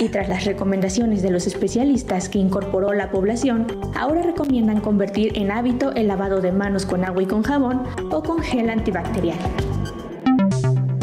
Y 0.00 0.08
tras 0.08 0.30
las 0.30 0.46
recomendaciones 0.46 1.20
de 1.20 1.30
los 1.30 1.46
especialistas 1.46 2.30
que 2.30 2.38
incorporó 2.38 2.94
la 2.94 3.10
población, 3.10 3.66
ahora 3.94 4.22
recomiendan 4.22 4.80
convertir 4.80 5.36
en 5.36 5.50
hábito 5.50 5.92
el 5.92 6.08
lavado 6.08 6.40
de 6.40 6.52
manos 6.52 6.86
con 6.86 7.04
agua 7.04 7.22
y 7.22 7.26
con 7.26 7.42
jabón 7.42 7.82
o 8.10 8.22
con 8.22 8.38
gel 8.40 8.70
antibacterial. 8.70 9.36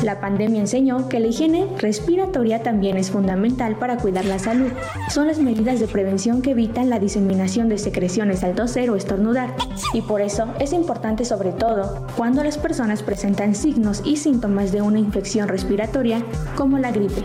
La 0.05 0.19
pandemia 0.19 0.59
enseñó 0.59 1.09
que 1.09 1.19
la 1.19 1.25
higiene 1.25 1.65
respiratoria 1.79 2.61
también 2.61 2.95
es 2.95 3.09
fundamental 3.09 3.75
para 3.75 3.97
cuidar 3.97 4.23
la 4.25 4.37
salud. 4.37 4.71
Son 5.09 5.25
las 5.25 5.39
medidas 5.39 5.79
de 5.79 5.87
prevención 5.87 6.43
que 6.43 6.51
evitan 6.51 6.91
la 6.91 6.99
diseminación 6.99 7.69
de 7.69 7.79
secreciones 7.79 8.43
al 8.43 8.53
toser 8.53 8.91
o 8.91 8.95
estornudar. 8.97 9.55
Y 9.93 10.03
por 10.03 10.21
eso 10.21 10.45
es 10.59 10.73
importante 10.73 11.25
sobre 11.25 11.53
todo 11.53 12.05
cuando 12.15 12.43
las 12.43 12.59
personas 12.59 13.01
presentan 13.01 13.55
signos 13.55 14.03
y 14.05 14.17
síntomas 14.17 14.71
de 14.71 14.83
una 14.83 14.99
infección 14.99 15.47
respiratoria 15.47 16.23
como 16.55 16.77
la 16.77 16.91
gripe. 16.91 17.23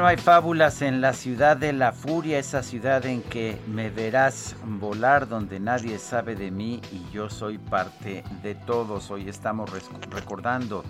No 0.00 0.06
hay 0.06 0.16
fábulas 0.16 0.80
en 0.80 1.02
la 1.02 1.12
ciudad 1.12 1.58
de 1.58 1.74
la 1.74 1.92
furia, 1.92 2.38
esa 2.38 2.62
ciudad 2.62 3.04
en 3.04 3.20
que 3.20 3.60
me 3.66 3.90
verás 3.90 4.56
volar, 4.64 5.28
donde 5.28 5.60
nadie 5.60 5.98
sabe 5.98 6.34
de 6.34 6.50
mí 6.50 6.80
y 6.90 7.12
yo 7.12 7.28
soy 7.28 7.58
parte 7.58 8.24
de 8.42 8.54
todos. 8.54 9.10
Hoy 9.10 9.28
estamos 9.28 9.70
recordando 10.10 10.84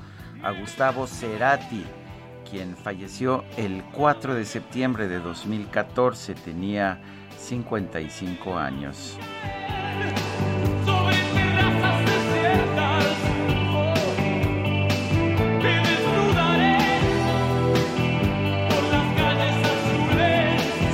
a 0.45 0.53
Gustavo 0.53 1.09
Cerati, 1.09 1.85
quien 2.49 2.77
falleció 2.77 3.45
el 3.57 3.83
4 3.97 4.37
de 4.37 4.45
septiembre 4.45 5.09
de 5.09 5.19
2014, 5.19 6.37
tenía 6.37 7.03
55 7.37 8.57
años. 8.57 9.19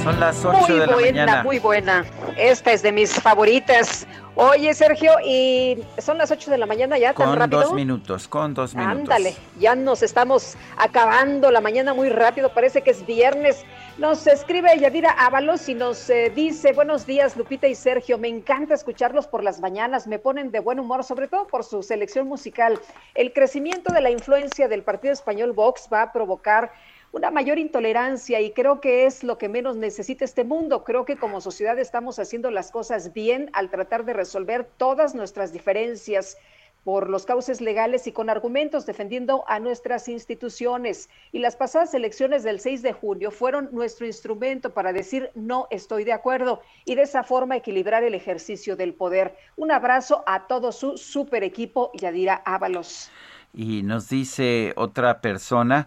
Son 0.07 0.20
las 0.20 0.44
8 0.44 0.59
Muy 0.68 0.78
de 0.78 0.86
la 0.86 0.92
buena, 0.92 1.11
mañana. 1.24 1.42
muy 1.42 1.59
buena. 1.59 2.04
Esta 2.36 2.70
es 2.70 2.80
de 2.82 2.92
mis 2.92 3.12
favoritas. 3.20 4.07
Oye, 4.36 4.72
Sergio, 4.72 5.11
y 5.24 5.82
son 5.98 6.16
las 6.16 6.30
8 6.30 6.48
de 6.48 6.59
la 6.59 6.66
mañana 6.66 6.96
ya, 6.96 7.12
tan 7.12 7.26
Con 7.30 7.36
rápido. 7.36 7.62
dos 7.62 7.72
minutos, 7.72 8.28
con 8.28 8.54
dos 8.54 8.72
minutos. 8.76 9.00
Ándale, 9.00 9.34
ya 9.59 9.74
nos 9.74 10.04
estamos 10.04 10.57
acabando 10.76 11.50
la 11.50 11.61
mañana 11.61 11.92
muy 11.92 12.09
rápido, 12.09 12.50
parece 12.50 12.82
que 12.82 12.90
es 12.92 13.04
viernes. 13.04 13.64
Nos 13.98 14.28
escribe 14.28 14.78
Yadira 14.78 15.11
Ábalos 15.11 15.68
y 15.68 15.74
nos 15.74 16.09
eh, 16.09 16.30
dice, 16.32 16.72
buenos 16.72 17.04
días 17.04 17.36
Lupita 17.36 17.66
y 17.66 17.74
Sergio, 17.74 18.16
me 18.16 18.28
encanta 18.28 18.74
escucharlos 18.74 19.26
por 19.26 19.42
las 19.42 19.59
mañanas, 19.59 20.07
me 20.07 20.20
ponen 20.20 20.52
de 20.52 20.61
buen 20.61 20.78
humor, 20.78 21.02
sobre 21.02 21.26
todo 21.26 21.48
por 21.48 21.64
su 21.64 21.82
selección 21.82 22.28
musical. 22.28 22.78
El 23.14 23.32
crecimiento 23.32 23.92
de 23.92 24.02
la 24.02 24.11
influencia 24.11 24.68
del 24.68 24.82
partido 24.82 25.14
español 25.14 25.52
Vox 25.52 25.88
va 25.92 26.02
a 26.02 26.12
provocar 26.12 26.70
una 27.16 27.30
mayor 27.30 27.58
intolerancia 27.58 28.42
y 28.42 28.50
creo 28.50 28.82
que 28.82 29.06
es 29.06 29.24
lo 29.24 29.38
que 29.38 29.48
menos 29.48 29.74
necesita 29.76 30.22
este 30.22 30.44
mundo. 30.44 30.84
Creo 30.84 31.06
que 31.06 31.16
como 31.16 31.40
sociedad 31.40 31.78
estamos 31.78 32.18
haciendo 32.18 32.50
las 32.50 32.70
cosas 32.70 33.14
bien 33.14 33.48
al 33.54 33.70
tratar 33.70 34.04
de 34.04 34.12
resolver 34.12 34.68
todas 34.76 35.14
nuestras 35.14 35.50
diferencias 35.50 36.36
por 36.84 37.08
los 37.08 37.24
cauces 37.24 37.62
legales 37.62 38.06
y 38.06 38.12
con 38.12 38.28
argumentos 38.28 38.84
defendiendo 38.84 39.44
a 39.48 39.60
nuestras 39.60 40.08
instituciones. 40.08 41.08
Y 41.32 41.38
las 41.38 41.56
pasadas 41.56 41.94
elecciones 41.94 42.42
del 42.42 42.60
6 42.60 42.82
de 42.82 42.92
junio 42.92 43.30
fueron 43.30 43.70
nuestro 43.72 44.04
instrumento 44.04 44.74
para 44.74 44.92
decir 44.92 45.30
no 45.34 45.68
estoy 45.70 46.04
de 46.04 46.12
acuerdo 46.12 46.60
y 46.84 46.96
de 46.96 47.02
esa 47.02 47.24
forma 47.24 47.56
equilibrar 47.56 48.04
el 48.04 48.14
ejercicio 48.14 48.76
del 48.76 48.92
poder. 48.92 49.34
Un 49.56 49.72
abrazo 49.72 50.22
a 50.26 50.46
todo 50.46 50.70
su 50.70 50.98
super 50.98 51.44
equipo, 51.44 51.90
Yadira 51.94 52.42
Ábalos. 52.44 53.10
Y 53.54 53.82
nos 53.84 54.10
dice 54.10 54.74
otra 54.76 55.22
persona, 55.22 55.86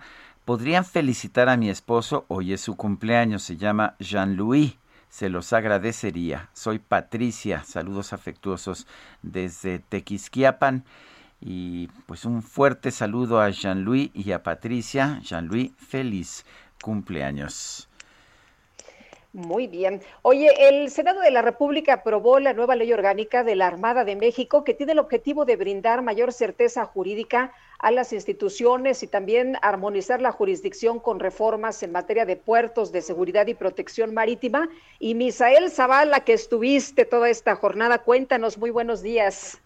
podrían 0.50 0.84
felicitar 0.84 1.48
a 1.48 1.58
mi 1.58 1.70
esposo, 1.70 2.26
hoy 2.28 2.54
es 2.54 2.62
su 2.62 2.76
cumpleaños, 2.76 3.44
se 3.44 3.56
llama 3.56 3.94
Jean-Louis 4.00 4.74
se 5.08 5.30
los 5.30 5.54
agradecería. 5.54 6.50
Soy 6.54 6.80
Patricia, 6.80 7.64
saludos 7.64 8.14
afectuosos 8.14 8.88
desde 9.22 9.78
Tequisquiapan. 9.78 10.86
Y 11.40 11.90
pues 12.08 12.26
un 12.26 12.42
fuerte 12.42 12.90
saludo 12.90 13.40
a 13.40 13.52
Jean-Louis 13.52 14.10
y 14.16 14.32
a 14.32 14.42
Patricia. 14.42 15.20
Jean-Louis, 15.22 15.72
feliz 15.78 16.48
cumpleaños. 16.82 17.89
Muy 19.32 19.68
bien. 19.68 20.02
Oye, 20.24 20.50
el 20.70 20.90
Senado 20.90 21.22
de 21.22 21.30
la 21.30 21.44
República 21.44 21.94
aprobó 21.94 22.40
la 22.40 22.54
nueva 22.54 22.76
ley 22.76 22.92
orgánica 22.92 23.44
de 23.44 23.56
la 23.56 23.68
Armada 23.68 24.04
de 24.04 24.16
México 24.16 24.64
que 24.64 24.74
tiene 24.74 24.94
el 24.94 25.00
objetivo 25.00 25.46
de 25.46 25.56
brindar 25.56 26.02
mayor 26.02 26.34
certeza 26.34 26.86
jurídica 26.86 27.54
a 27.78 27.92
las 27.92 28.12
instituciones 28.12 29.04
y 29.04 29.08
también 29.08 29.56
armonizar 29.62 30.20
la 30.20 30.32
jurisdicción 30.32 31.00
con 31.00 31.20
reformas 31.20 31.84
en 31.84 31.92
materia 31.92 32.26
de 32.26 32.38
puertos, 32.38 32.92
de 32.92 33.02
seguridad 33.02 33.46
y 33.46 33.54
protección 33.54 34.16
marítima. 34.16 34.68
Y 34.98 35.14
Misael 35.14 35.70
Zavala, 35.70 36.22
que 36.22 36.34
estuviste 36.34 37.06
toda 37.06 37.30
esta 37.30 37.56
jornada, 37.56 38.00
cuéntanos, 38.00 38.58
muy 38.58 38.72
buenos 38.72 39.04
días. 39.04 39.62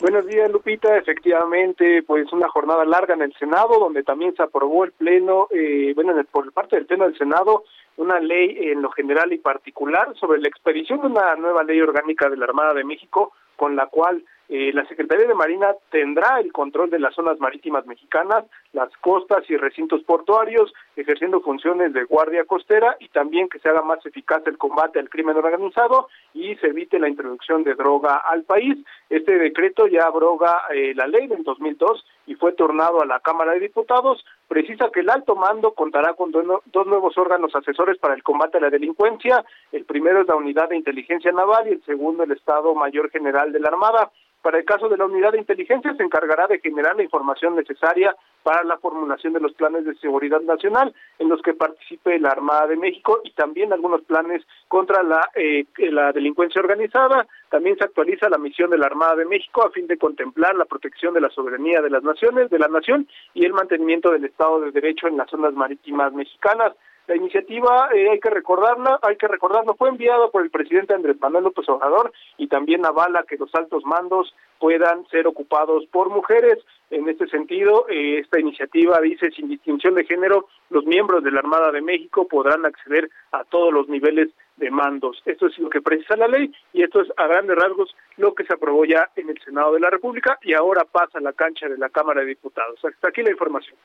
Buenos 0.00 0.26
días, 0.26 0.50
Lupita. 0.50 0.96
Efectivamente, 0.96 2.02
pues 2.02 2.32
una 2.32 2.48
jornada 2.48 2.84
larga 2.84 3.14
en 3.14 3.22
el 3.22 3.34
Senado, 3.34 3.78
donde 3.78 4.02
también 4.02 4.34
se 4.34 4.42
aprobó 4.42 4.84
el 4.84 4.92
Pleno, 4.92 5.48
eh, 5.50 5.92
bueno, 5.94 6.14
por 6.30 6.50
parte 6.52 6.76
del 6.76 6.86
Pleno 6.86 7.04
del 7.04 7.18
Senado, 7.18 7.64
una 8.00 8.18
ley 8.18 8.56
en 8.70 8.80
lo 8.80 8.90
general 8.90 9.32
y 9.32 9.38
particular 9.38 10.14
sobre 10.18 10.40
la 10.40 10.48
expedición 10.48 11.02
de 11.02 11.08
una 11.08 11.36
nueva 11.36 11.62
ley 11.64 11.80
orgánica 11.80 12.30
de 12.30 12.36
la 12.36 12.46
Armada 12.46 12.72
de 12.72 12.84
México, 12.84 13.32
con 13.56 13.76
la 13.76 13.86
cual 13.86 14.24
eh, 14.48 14.72
la 14.72 14.84
Secretaría 14.86 15.28
de 15.28 15.34
Marina 15.34 15.74
tendrá 15.90 16.40
el 16.40 16.50
control 16.50 16.90
de 16.90 16.98
las 16.98 17.14
zonas 17.14 17.38
marítimas 17.38 17.86
mexicanas, 17.86 18.46
las 18.72 18.90
costas 18.96 19.48
y 19.48 19.56
recintos 19.56 20.02
portuarios, 20.02 20.72
ejerciendo 20.96 21.40
funciones 21.40 21.92
de 21.92 22.02
guardia 22.04 22.44
costera 22.44 22.96
y 22.98 23.10
también 23.10 23.48
que 23.48 23.60
se 23.60 23.68
haga 23.68 23.82
más 23.82 24.04
eficaz 24.04 24.42
el 24.46 24.58
combate 24.58 24.98
al 24.98 25.08
crimen 25.08 25.36
organizado 25.36 26.08
y 26.34 26.56
se 26.56 26.68
evite 26.68 26.98
la 26.98 27.08
introducción 27.08 27.62
de 27.62 27.74
droga 27.74 28.16
al 28.16 28.42
país. 28.42 28.76
Este 29.08 29.38
decreto 29.38 29.86
ya 29.86 30.06
abroga 30.06 30.62
eh, 30.74 30.94
la 30.96 31.06
ley 31.06 31.28
del 31.28 31.44
2002 31.44 32.04
y 32.26 32.34
fue 32.34 32.52
tornado 32.52 33.02
a 33.02 33.06
la 33.06 33.20
Cámara 33.20 33.52
de 33.52 33.60
Diputados. 33.60 34.24
Precisa 34.50 34.90
que 34.92 34.98
el 34.98 35.10
alto 35.10 35.36
mando 35.36 35.74
contará 35.74 36.14
con 36.14 36.32
dos 36.32 36.86
nuevos 36.88 37.16
órganos 37.16 37.54
asesores 37.54 37.98
para 37.98 38.14
el 38.14 38.24
combate 38.24 38.58
a 38.58 38.60
la 38.60 38.68
delincuencia. 38.68 39.44
El 39.70 39.84
primero 39.84 40.22
es 40.22 40.26
la 40.26 40.34
Unidad 40.34 40.70
de 40.70 40.76
Inteligencia 40.76 41.30
Naval 41.30 41.68
y 41.68 41.74
el 41.74 41.84
segundo 41.84 42.24
el 42.24 42.32
Estado 42.32 42.74
Mayor 42.74 43.10
General 43.10 43.52
de 43.52 43.60
la 43.60 43.68
Armada. 43.68 44.10
Para 44.42 44.58
el 44.58 44.64
caso 44.64 44.88
de 44.88 44.96
la 44.96 45.04
unidad 45.04 45.30
de 45.32 45.38
inteligencia, 45.38 45.94
se 45.94 46.02
encargará 46.02 46.48
de 46.48 46.58
generar 46.58 46.96
la 46.96 47.04
información 47.04 47.54
necesaria 47.54 48.16
para 48.42 48.64
la 48.64 48.76
formulación 48.78 49.34
de 49.34 49.40
los 49.40 49.52
planes 49.52 49.84
de 49.84 49.94
seguridad 49.98 50.40
nacional 50.40 50.92
en 51.20 51.28
los 51.28 51.40
que 51.42 51.54
participe 51.54 52.18
la 52.18 52.30
Armada 52.30 52.66
de 52.66 52.76
México 52.76 53.20
y 53.22 53.30
también 53.30 53.72
algunos 53.72 54.02
planes 54.02 54.42
contra 54.66 55.04
la, 55.04 55.30
eh, 55.36 55.64
la 55.76 56.10
delincuencia 56.10 56.60
organizada. 56.60 57.24
También 57.50 57.76
se 57.76 57.84
actualiza 57.84 58.28
la 58.28 58.38
misión 58.38 58.70
de 58.70 58.78
la 58.78 58.86
Armada 58.86 59.16
de 59.16 59.24
México 59.24 59.64
a 59.64 59.70
fin 59.70 59.88
de 59.88 59.98
contemplar 59.98 60.54
la 60.54 60.66
protección 60.66 61.12
de 61.14 61.20
la 61.20 61.30
soberanía 61.30 61.82
de 61.82 61.90
las 61.90 62.04
naciones, 62.04 62.48
de 62.48 62.60
la 62.60 62.68
nación 62.68 63.08
y 63.34 63.44
el 63.44 63.52
mantenimiento 63.52 64.10
del 64.10 64.24
Estado 64.24 64.60
de 64.60 64.70
Derecho 64.70 65.08
en 65.08 65.16
las 65.16 65.28
zonas 65.28 65.52
marítimas 65.52 66.12
mexicanas. 66.12 66.74
La 67.08 67.16
iniciativa, 67.16 67.88
eh, 67.92 68.08
hay 68.08 68.20
que 68.20 68.30
recordarla, 68.30 69.00
hay 69.02 69.16
que 69.16 69.26
recordarlo, 69.26 69.74
fue 69.74 69.88
enviada 69.88 70.28
por 70.28 70.44
el 70.44 70.50
presidente 70.50 70.94
Andrés 70.94 71.16
Manuel 71.20 71.42
López 71.42 71.68
Obrador 71.68 72.12
y 72.36 72.46
también 72.46 72.86
avala 72.86 73.24
que 73.28 73.36
los 73.36 73.52
altos 73.52 73.84
mandos 73.84 74.32
puedan 74.60 75.04
ser 75.08 75.26
ocupados 75.26 75.86
por 75.86 76.08
mujeres. 76.08 76.58
En 76.88 77.08
este 77.08 77.26
sentido, 77.26 77.86
eh, 77.88 78.20
esta 78.20 78.38
iniciativa 78.38 79.00
dice, 79.00 79.32
sin 79.32 79.48
distinción 79.48 79.96
de 79.96 80.04
género, 80.04 80.46
los 80.68 80.84
miembros 80.84 81.24
de 81.24 81.32
la 81.32 81.40
Armada 81.40 81.72
de 81.72 81.82
México 81.82 82.28
podrán 82.28 82.64
acceder 82.64 83.10
a 83.32 83.42
todos 83.42 83.72
los 83.72 83.88
niveles 83.88 84.28
de 84.60 84.70
mandos. 84.70 85.20
Esto 85.24 85.48
es 85.48 85.58
lo 85.58 85.68
que 85.68 85.80
precisa 85.80 86.14
la 86.16 86.28
ley 86.28 86.52
y 86.72 86.82
esto 86.82 87.00
es 87.00 87.08
a 87.16 87.26
grandes 87.26 87.56
rasgos 87.56 87.96
lo 88.16 88.34
que 88.34 88.44
se 88.44 88.54
aprobó 88.54 88.84
ya 88.84 89.10
en 89.16 89.30
el 89.30 89.40
Senado 89.42 89.72
de 89.72 89.80
la 89.80 89.90
República 89.90 90.38
y 90.42 90.52
ahora 90.52 90.84
pasa 90.84 91.18
a 91.18 91.20
la 91.20 91.32
cancha 91.32 91.68
de 91.68 91.78
la 91.78 91.88
Cámara 91.88 92.20
de 92.20 92.28
Diputados. 92.28 92.78
Hasta 92.84 93.08
aquí 93.08 93.22
la 93.22 93.30
información. 93.30 93.76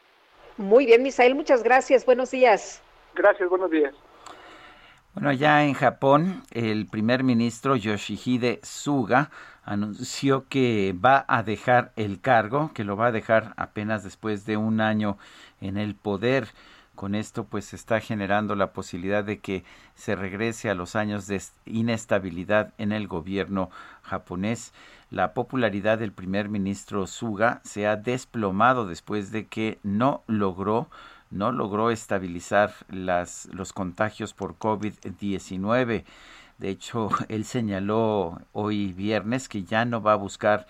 Muy 0.58 0.86
bien, 0.86 1.02
Misael, 1.02 1.34
muchas 1.34 1.64
gracias. 1.64 2.06
Buenos 2.06 2.32
días. 2.32 2.84
Gracias, 3.16 3.50
buenos 3.50 3.72
días. 3.72 3.96
Bueno, 5.14 5.32
ya 5.32 5.64
en 5.64 5.74
Japón, 5.74 6.44
el 6.52 6.88
primer 6.88 7.24
ministro 7.24 7.78
Yoshihide 7.78 8.60
Suga 8.64 9.30
anunció 9.64 10.46
que 10.50 10.94
va 10.94 11.24
a 11.30 11.42
dejar 11.42 11.94
el 11.96 12.20
cargo, 12.20 12.72
que 12.74 12.84
lo 12.84 12.98
va 12.98 13.08
a 13.08 13.12
dejar 13.14 13.54
apenas 13.56 14.04
después 14.04 14.46
de 14.46 14.58
un 14.58 14.82
año 14.82 15.18
en 15.62 15.78
el 15.78 15.96
poder. 15.96 16.48
Con 16.96 17.16
esto 17.16 17.44
pues 17.44 17.66
se 17.66 17.76
está 17.76 18.00
generando 18.00 18.56
la 18.56 18.72
posibilidad 18.72 19.24
de 19.24 19.40
que 19.40 19.64
se 19.96 20.16
regrese 20.16 20.70
a 20.70 20.76
los 20.76 20.96
años 20.96 21.28
de 21.28 21.42
inestabilidad 21.66 22.74
en 22.78 22.92
el 22.92 23.08
gobierno 23.08 23.70
japonés. 24.02 24.74
La 25.12 25.34
popularidad 25.34 26.00
del 26.00 26.12
primer 26.12 26.50
ministro 26.50 27.06
Suga 27.06 27.62
se 27.64 27.86
ha 27.86 27.96
desplomado 27.96 28.88
después 28.88 29.32
de 29.32 29.46
que 29.46 29.80
no 29.84 30.24
logró 30.28 30.90
no 31.32 31.52
logró 31.52 31.92
estabilizar 31.92 32.74
las, 32.90 33.50
los 33.52 33.74
contagios 33.74 34.34
por 34.34 34.58
COVID-19. 34.58 36.06
De 36.58 36.70
hecho, 36.70 37.10
él 37.30 37.46
señaló 37.46 38.42
hoy 38.54 38.94
viernes 38.94 39.50
que 39.50 39.64
ya 39.64 39.86
no 39.86 40.02
va 40.02 40.14
a 40.14 40.18
buscar 40.18 40.68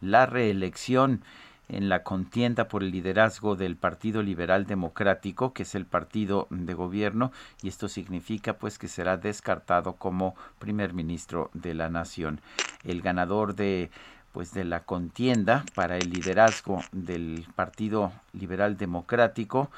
la 0.00 0.26
reelección 0.26 1.22
en 1.68 1.88
la 1.88 2.02
contienda 2.02 2.68
por 2.68 2.82
el 2.82 2.90
liderazgo 2.90 3.56
del 3.56 3.76
Partido 3.76 4.22
Liberal 4.22 4.66
Democrático, 4.66 5.52
que 5.52 5.62
es 5.62 5.74
el 5.74 5.86
partido 5.86 6.46
de 6.50 6.74
gobierno, 6.74 7.32
y 7.62 7.68
esto 7.68 7.88
significa 7.88 8.54
pues 8.54 8.78
que 8.78 8.88
será 8.88 9.16
descartado 9.16 9.94
como 9.94 10.34
primer 10.58 10.92
ministro 10.92 11.50
de 11.54 11.74
la 11.74 11.88
nación. 11.88 12.40
El 12.84 13.02
ganador 13.02 13.54
de 13.54 13.90
pues 14.32 14.52
de 14.52 14.64
la 14.64 14.80
contienda 14.80 15.64
para 15.76 15.96
el 15.96 16.10
liderazgo 16.10 16.82
del 16.90 17.46
Partido 17.54 18.10
Liberal 18.32 18.76
Democrático 18.76 19.70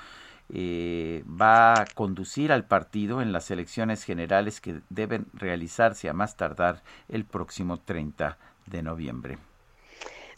eh, 0.48 1.24
va 1.28 1.74
a 1.74 1.84
conducir 1.94 2.52
al 2.52 2.64
partido 2.64 3.20
en 3.20 3.32
las 3.32 3.50
elecciones 3.50 4.02
generales 4.04 4.62
que 4.62 4.80
deben 4.88 5.26
realizarse 5.34 6.08
a 6.08 6.14
más 6.14 6.36
tardar 6.36 6.82
el 7.10 7.26
próximo 7.26 7.78
30 7.80 8.38
de 8.64 8.82
noviembre. 8.82 9.38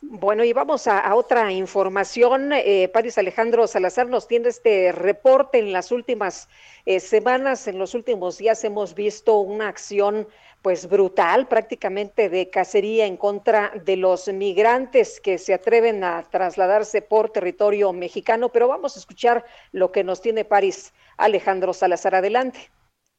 Bueno, 0.01 0.44
y 0.44 0.53
vamos 0.53 0.86
a, 0.86 1.12
otra 1.16 1.51
información. 1.51 2.53
Eh, 2.53 2.88
Paris 2.92 3.18
Alejandro 3.18 3.66
Salazar 3.66 4.09
nos 4.09 4.28
tiene 4.28 4.49
este 4.49 4.92
reporte. 4.92 5.59
En 5.59 5.72
las 5.72 5.90
últimas 5.90 6.49
eh, 6.86 7.01
semanas, 7.01 7.66
en 7.66 7.78
los 7.78 7.96
últimos 7.96 8.38
días, 8.38 8.62
hemos 8.62 8.94
visto 8.94 9.38
una 9.38 9.66
acción 9.66 10.28
pues 10.62 10.88
brutal, 10.88 11.49
prácticamente 11.49 12.28
de 12.28 12.49
cacería 12.49 13.07
en 13.07 13.16
contra 13.16 13.72
de 13.84 13.96
los 13.96 14.28
migrantes 14.28 15.20
que 15.20 15.36
se 15.36 15.53
atreven 15.53 16.05
a 16.05 16.22
trasladarse 16.30 17.03
por 17.03 17.30
territorio 17.30 17.92
mexicano. 17.92 18.51
Pero 18.51 18.68
vamos 18.68 18.94
a 18.94 19.01
escuchar 19.01 19.44
lo 19.72 19.90
que 19.90 20.05
nos 20.05 20.20
tiene 20.20 20.44
París. 20.44 20.94
Alejandro 21.16 21.72
Salazar, 21.72 22.14
adelante. 22.14 22.70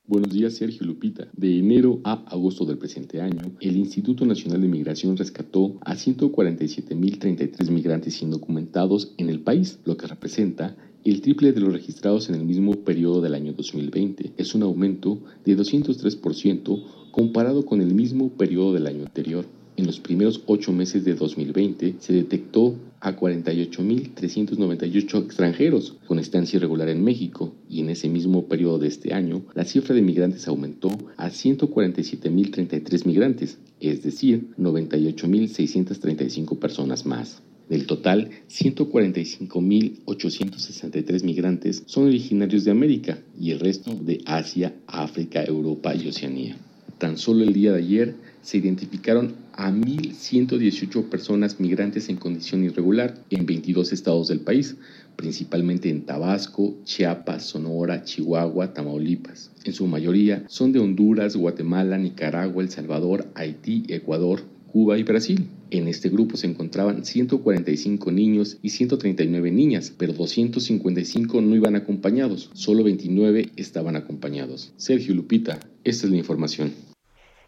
Buenos 0.09 0.31
días, 0.31 0.55
Sergio 0.55 0.87
Lupita. 0.87 1.27
De 1.37 1.59
enero 1.59 1.99
a 2.03 2.13
agosto 2.31 2.65
del 2.65 2.79
presente 2.79 3.21
año, 3.21 3.51
el 3.59 3.77
Instituto 3.77 4.25
Nacional 4.25 4.59
de 4.59 4.67
Migración 4.67 5.15
rescató 5.15 5.77
a 5.81 5.93
147.033 5.93 7.69
migrantes 7.69 8.19
indocumentados 8.23 9.13
en 9.19 9.29
el 9.29 9.41
país, 9.41 9.77
lo 9.85 9.97
que 9.97 10.07
representa 10.07 10.75
el 11.03 11.21
triple 11.21 11.53
de 11.53 11.59
los 11.59 11.71
registrados 11.71 12.27
en 12.27 12.33
el 12.33 12.43
mismo 12.43 12.73
periodo 12.83 13.21
del 13.21 13.35
año 13.35 13.53
2020. 13.53 14.33
Es 14.35 14.55
un 14.55 14.63
aumento 14.63 15.19
de 15.45 15.55
203% 15.55 17.11
comparado 17.11 17.63
con 17.63 17.79
el 17.79 17.93
mismo 17.93 18.29
periodo 18.29 18.73
del 18.73 18.87
año 18.87 19.03
anterior. 19.03 19.45
En 19.79 19.87
los 19.87 19.99
primeros 20.01 20.43
ocho 20.45 20.73
meses 20.73 21.05
de 21.05 21.15
2020 21.15 21.95
se 21.99 22.11
detectó 22.11 22.75
a 22.99 23.15
48.398 23.15 25.23
extranjeros 25.23 25.95
con 26.05 26.19
estancia 26.19 26.57
irregular 26.57 26.89
en 26.89 27.01
México 27.01 27.53
y 27.69 27.79
en 27.79 27.89
ese 27.89 28.09
mismo 28.09 28.49
periodo 28.49 28.77
de 28.77 28.89
este 28.89 29.13
año 29.13 29.43
la 29.55 29.63
cifra 29.63 29.95
de 29.95 30.01
migrantes 30.01 30.49
aumentó 30.49 30.89
a 31.15 31.29
147.033 31.29 33.05
migrantes, 33.05 33.57
es 33.79 34.03
decir, 34.03 34.49
98.635 34.57 36.59
personas 36.59 37.05
más. 37.05 37.41
Del 37.69 37.87
total, 37.87 38.31
145.863 38.49 41.23
migrantes 41.23 41.83
son 41.85 42.07
originarios 42.07 42.65
de 42.65 42.71
América 42.71 43.19
y 43.39 43.51
el 43.51 43.61
resto 43.61 43.95
de 43.95 44.19
Asia, 44.25 44.75
África, 44.87 45.41
Europa 45.41 45.95
y 45.95 46.09
Oceanía. 46.09 46.57
Tan 46.97 47.17
solo 47.17 47.45
el 47.45 47.53
día 47.53 47.71
de 47.71 47.79
ayer 47.79 48.15
se 48.41 48.57
identificaron 48.57 49.47
a 49.59 49.71
1.118 49.71 51.09
personas 51.09 51.59
migrantes 51.59 52.07
en 52.07 52.15
condición 52.15 52.63
irregular 52.63 53.15
en 53.29 53.45
22 53.45 53.91
estados 53.91 54.29
del 54.29 54.39
país, 54.39 54.77
principalmente 55.17 55.89
en 55.89 56.05
Tabasco, 56.05 56.77
Chiapas, 56.85 57.43
Sonora, 57.43 58.03
Chihuahua, 58.03 58.73
Tamaulipas. 58.73 59.51
En 59.65 59.73
su 59.73 59.85
mayoría 59.85 60.45
son 60.47 60.71
de 60.71 60.79
Honduras, 60.79 61.35
Guatemala, 61.35 61.97
Nicaragua, 61.97 62.63
El 62.63 62.69
Salvador, 62.69 63.27
Haití, 63.35 63.83
Ecuador, 63.89 64.43
Cuba 64.71 64.97
y 64.97 65.03
Brasil. 65.03 65.49
En 65.71 65.89
este 65.89 66.07
grupo 66.07 66.37
se 66.37 66.47
encontraban 66.47 67.03
145 67.03 68.13
niños 68.13 68.59
y 68.61 68.69
139 68.69 69.51
niñas, 69.51 69.93
pero 69.97 70.13
255 70.13 71.41
no 71.41 71.53
iban 71.53 71.75
acompañados, 71.75 72.49
solo 72.53 72.85
29 72.85 73.49
estaban 73.57 73.97
acompañados. 73.97 74.71
Sergio 74.77 75.13
Lupita, 75.15 75.59
esta 75.83 76.05
es 76.05 76.11
la 76.11 76.17
información. 76.17 76.71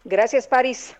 Gracias, 0.04 0.48
París. 0.48 0.94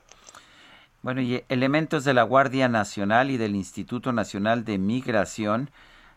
Bueno, 1.03 1.21
y 1.21 1.43
elementos 1.49 2.05
de 2.05 2.15
la 2.15 2.23
Guardia 2.23 2.69
Nacional 2.69 3.31
y 3.31 3.37
del 3.37 3.57
Instituto 3.57 4.13
Nacional 4.13 4.65
de 4.65 4.79
Migración 4.79 5.69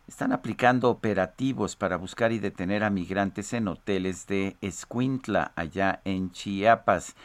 están 0.07 0.31
aplicando 0.31 0.91
operativos 0.91 1.75
para 1.75 1.97
buscar 1.97 2.31
y 2.31 2.37
detener 2.37 2.83
a 2.83 2.91
migrantes 2.91 3.53
en 3.53 3.67
hoteles 3.67 4.27
de 4.27 4.55
Escuintla, 4.61 5.53
allá 5.55 6.01
en 6.05 6.31
Chiapas 6.31 7.15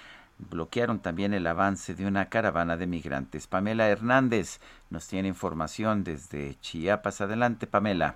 bloquearon 0.49 1.03
también 1.03 1.35
el 1.35 1.47
avance 1.47 1.95
de 1.95 2.07
una 2.07 2.29
caravana 2.29 2.77
de 2.77 2.87
migrantes. 2.87 3.47
Pamela 3.47 3.89
Hernández 3.89 4.59
nos 4.89 5.09
tiene 5.09 5.29
información 5.29 6.03
desde 6.05 6.55
Chiapas. 6.61 7.21
Adelante, 7.21 7.67
Pamela. 7.67 8.15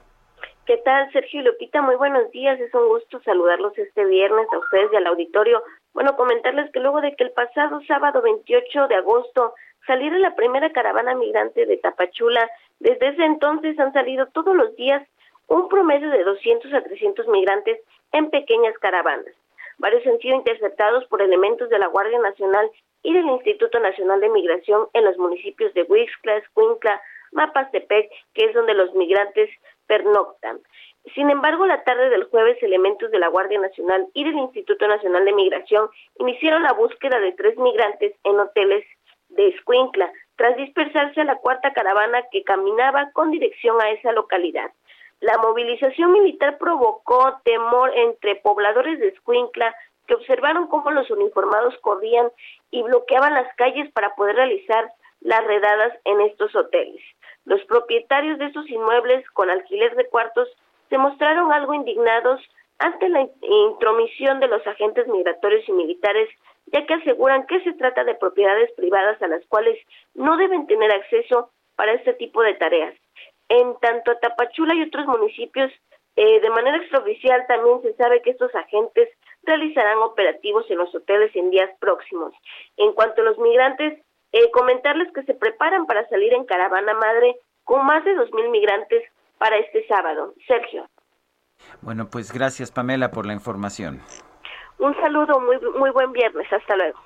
¿Qué 0.67 0.79
tal, 0.79 1.13
Sergio 1.13 1.41
y 1.41 1.45
Lupita? 1.45 1.83
Muy 1.83 1.97
buenos 1.97 2.31
días. 2.31 2.59
Es 2.59 2.73
un 2.75 2.89
gusto 2.89 3.21
saludarlos 3.23 3.77
este 3.77 4.07
viernes 4.07 4.47
a 4.51 4.59
ustedes 4.59 4.91
y 4.93 4.97
al 4.97 5.07
auditorio. 5.07 5.63
Bueno, 5.95 6.17
comentarles 6.17 6.71
que 6.73 6.81
luego 6.81 7.01
de 7.01 7.15
que 7.15 7.23
el 7.25 7.31
pasado 7.31 7.81
sábado 7.87 8.21
28 8.21 8.89
de 8.89 8.97
agosto 8.97 9.55
saliera 9.87 10.19
la 10.19 10.35
primera 10.35 10.71
caravana 10.73 11.15
migrante 11.15 11.67
de 11.67 11.77
Tapachula, 11.77 12.51
desde 12.81 13.09
ese 13.09 13.25
entonces 13.25 13.79
han 13.79 13.93
salido 13.93 14.27
todos 14.27 14.57
los 14.57 14.75
días 14.75 15.07
un 15.47 15.69
promedio 15.69 16.11
de 16.11 16.25
200 16.25 16.75
a 16.75 16.83
300 16.83 17.29
migrantes 17.29 17.79
en 18.13 18.29
pequeñas 18.31 18.77
caravanas. 18.79 19.35
Varios 19.79 20.05
han 20.07 20.19
sido 20.19 20.35
interceptados 20.35 21.05
por 21.07 21.23
elementos 21.23 21.69
de 21.69 21.79
la 21.79 21.87
Guardia 21.87 22.19
Nacional 22.19 22.69
y 23.03 23.13
del 23.13 23.27
Instituto 23.27 23.79
Nacional 23.79 24.21
de 24.21 24.31
Migración 24.31 24.89
en 24.95 25.05
los 25.05 25.17
municipios 25.19 25.73
de 25.75 25.83
Huixcla, 25.83 26.39
Escuincla, 26.39 27.01
Mapastepec, 27.33 28.11
que 28.33 28.47
es 28.47 28.55
donde 28.55 28.75
los 28.75 28.95
migrantes 28.95 29.51
pernoctan. 29.87 30.61
Sin 31.13 31.31
embargo, 31.31 31.67
la 31.67 31.85
tarde 31.85 32.09
del 32.09 32.25
jueves, 32.25 32.63
elementos 32.63 33.11
de 33.11 33.19
la 33.19 33.29
Guardia 33.29 33.61
Nacional 33.61 34.07
y 34.15 34.25
del 34.25 34.37
Instituto 34.37 34.89
Nacional 34.89 35.25
de 35.25 35.35
Migración 35.35 35.91
iniciaron 36.19 36.63
la 36.63 36.73
búsqueda 36.73 37.21
de 37.21 37.33
tres 37.33 37.59
migrantes 37.59 38.15
en 38.25 38.41
hoteles 38.41 38.85
de 39.29 39.49
Escuincla, 39.49 40.11
tras 40.37 40.57
dispersarse 40.57 41.21
a 41.21 41.25
la 41.25 41.37
cuarta 41.37 41.73
caravana 41.73 42.23
que 42.31 42.43
caminaba 42.43 43.11
con 43.13 43.31
dirección 43.31 43.81
a 43.81 43.91
esa 43.91 44.13
localidad. 44.13 44.71
La 45.21 45.39
movilización 45.39 46.13
militar 46.13 46.59
provocó 46.59 47.41
temor 47.45 47.93
entre 47.97 48.37
pobladores 48.37 48.99
de 48.99 49.09
Escuincla 49.09 49.75
que 50.07 50.15
observaron 50.15 50.67
cómo 50.69 50.91
los 50.91 51.11
uniformados 51.11 51.77
corrían 51.81 52.31
y 52.71 52.83
bloqueaban 52.83 53.35
las 53.35 53.55
calles 53.57 53.91
para 53.93 54.15
poder 54.15 54.37
realizar 54.37 54.91
las 55.21 55.45
redadas 55.45 55.93
en 56.05 56.21
estos 56.23 56.55
hoteles. 56.55 57.03
Los 57.45 57.65
propietarios 57.65 58.39
de 58.39 58.47
estos 58.47 58.69
inmuebles 58.69 59.29
con 59.31 59.51
alquiler 59.51 59.95
de 59.97 60.09
cuartos 60.09 60.49
se 60.95 60.99
mostraron 60.99 61.53
algo 61.53 61.75
indignados 61.75 62.41
ante 62.79 63.09
la 63.09 63.27
intromisión 63.41 64.39
de 64.39 64.47
los 64.47 64.65
agentes 64.65 65.09
migratorios 65.09 65.69
y 65.69 65.73
militares, 65.73 66.29
ya 66.67 66.87
que 66.87 66.95
aseguran 66.95 67.49
que 67.49 67.61
se 67.65 67.73
trata 67.73 68.05
de 68.05 68.15
propiedades 68.15 68.71
privadas 68.77 69.21
a 69.21 69.27
las 69.27 69.45
cuales 69.47 69.77
no 70.15 70.37
deben 70.37 70.69
tener 70.69 70.93
acceso 70.93 71.51
para 71.75 71.95
este 71.95 72.15
tipo 72.15 72.43
de 72.43 72.55
tareas. 72.55 72.95
En 73.49 73.75
tanto 73.81 74.17
Tapachula 74.19 74.77
y 74.77 74.83
otros 74.83 75.07
municipios, 75.07 75.73
eh, 76.15 76.41
de 76.41 76.51
manera 76.51 76.77
extraoficial 76.77 77.45
también 77.49 77.83
se 77.83 77.95
sabe 77.95 78.23
que 78.23 78.31
estos 78.31 78.55
agentes 78.55 79.09
realizarán 79.43 79.99
operativos 79.99 80.65
en 80.71 80.79
los 80.79 80.95
hoteles 80.95 81.35
en 81.35 81.51
días 81.51 81.71
próximos. 81.81 82.33
En 82.77 82.93
cuanto 82.93 83.21
a 83.21 83.25
los 83.25 83.39
migrantes, 83.39 83.99
eh, 84.31 84.51
comentarles 84.53 85.13
que 85.13 85.25
se 85.25 85.35
preparan 85.35 85.87
para 85.87 86.09
salir 86.09 86.33
en 86.35 86.45
caravana 86.45 86.95
madre 86.95 87.35
con 87.65 87.85
más 87.85 88.05
de 88.05 88.15
dos 88.15 88.33
mil 88.33 88.49
migrantes 88.51 89.03
para 89.39 89.59
este 89.59 89.87
sábado. 89.87 90.35
Sergio. 90.47 90.89
Bueno, 91.83 92.09
pues 92.11 92.33
gracias 92.33 92.71
Pamela 92.71 93.11
por 93.11 93.27
la 93.27 93.33
información. 93.33 94.01
Un 94.79 94.95
saludo, 94.97 95.41
muy, 95.41 95.59
muy 95.79 95.91
buen 95.91 96.13
viernes. 96.13 96.53
Hasta 96.53 96.77
luego. 96.77 96.99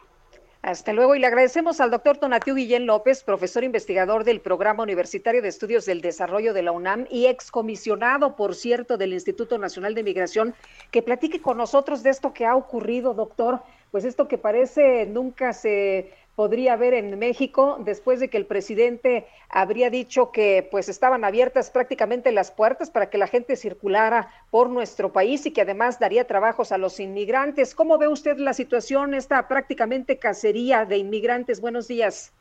Hasta 0.63 0.93
luego 0.93 1.15
y 1.15 1.21
le 1.21 1.27
agradecemos 1.29 1.81
al 1.81 1.93
doctor 1.93 2.17
Tonatiu 2.17 2.57
Guillén 2.57 2.85
López, 2.85 3.23
profesor 3.23 3.63
investigador 3.63 4.25
del 4.25 4.41
Programa 4.41 4.83
Universitario 4.83 5.41
de 5.41 5.49
Estudios 5.49 5.87
del 5.87 6.01
Desarrollo 6.01 6.53
de 6.53 6.63
la 6.63 6.73
UNAM 6.73 7.07
y 7.11 7.27
excomisionado, 7.27 8.35
por 8.35 8.57
cierto, 8.57 8.97
del 8.97 9.13
Instituto 9.13 9.57
Nacional 9.57 9.95
de 9.95 10.03
Migración, 10.03 10.57
que 10.91 11.01
platique 11.01 11.41
con 11.41 11.59
nosotros 11.59 12.03
de 12.03 12.11
esto 12.11 12.35
que 12.35 12.45
ha 12.45 12.57
ocurrido, 12.57 13.15
doctor. 13.15 13.61
Pues 13.93 14.05
esto 14.05 14.27
que 14.27 14.37
parece 14.37 15.07
nunca 15.07 15.53
se 15.53 16.13
podría 16.39 16.75
haber 16.75 16.95
en 16.95 17.19
México 17.19 17.79
después 17.81 18.21
de 18.21 18.31
que 18.31 18.37
el 18.37 18.47
presidente 18.47 19.27
habría 19.51 19.91
dicho 19.91 20.31
que 20.31 20.69
pues 20.71 20.89
estaban 20.89 21.25
abiertas 21.25 21.73
prácticamente 21.73 22.31
las 22.31 22.53
puertas 22.53 22.93
para 22.93 23.11
que 23.11 23.19
la 23.19 23.27
gente 23.27 23.57
circulara 23.57 24.29
por 24.53 24.71
nuestro 24.71 25.13
país 25.13 25.45
y 25.47 25.53
que 25.53 25.63
además 25.63 25.99
daría 25.99 26.29
trabajos 26.29 26.71
a 26.71 26.79
los 26.79 27.01
inmigrantes. 27.01 27.75
¿Cómo 27.75 27.99
ve 27.99 28.07
usted 28.07 28.39
la 28.39 28.53
situación, 28.53 29.15
esta 29.15 29.49
prácticamente 29.49 30.21
cacería 30.21 30.85
de 30.85 30.99
inmigrantes? 30.99 31.61
Buenos 31.61 31.89
días. 31.89 32.33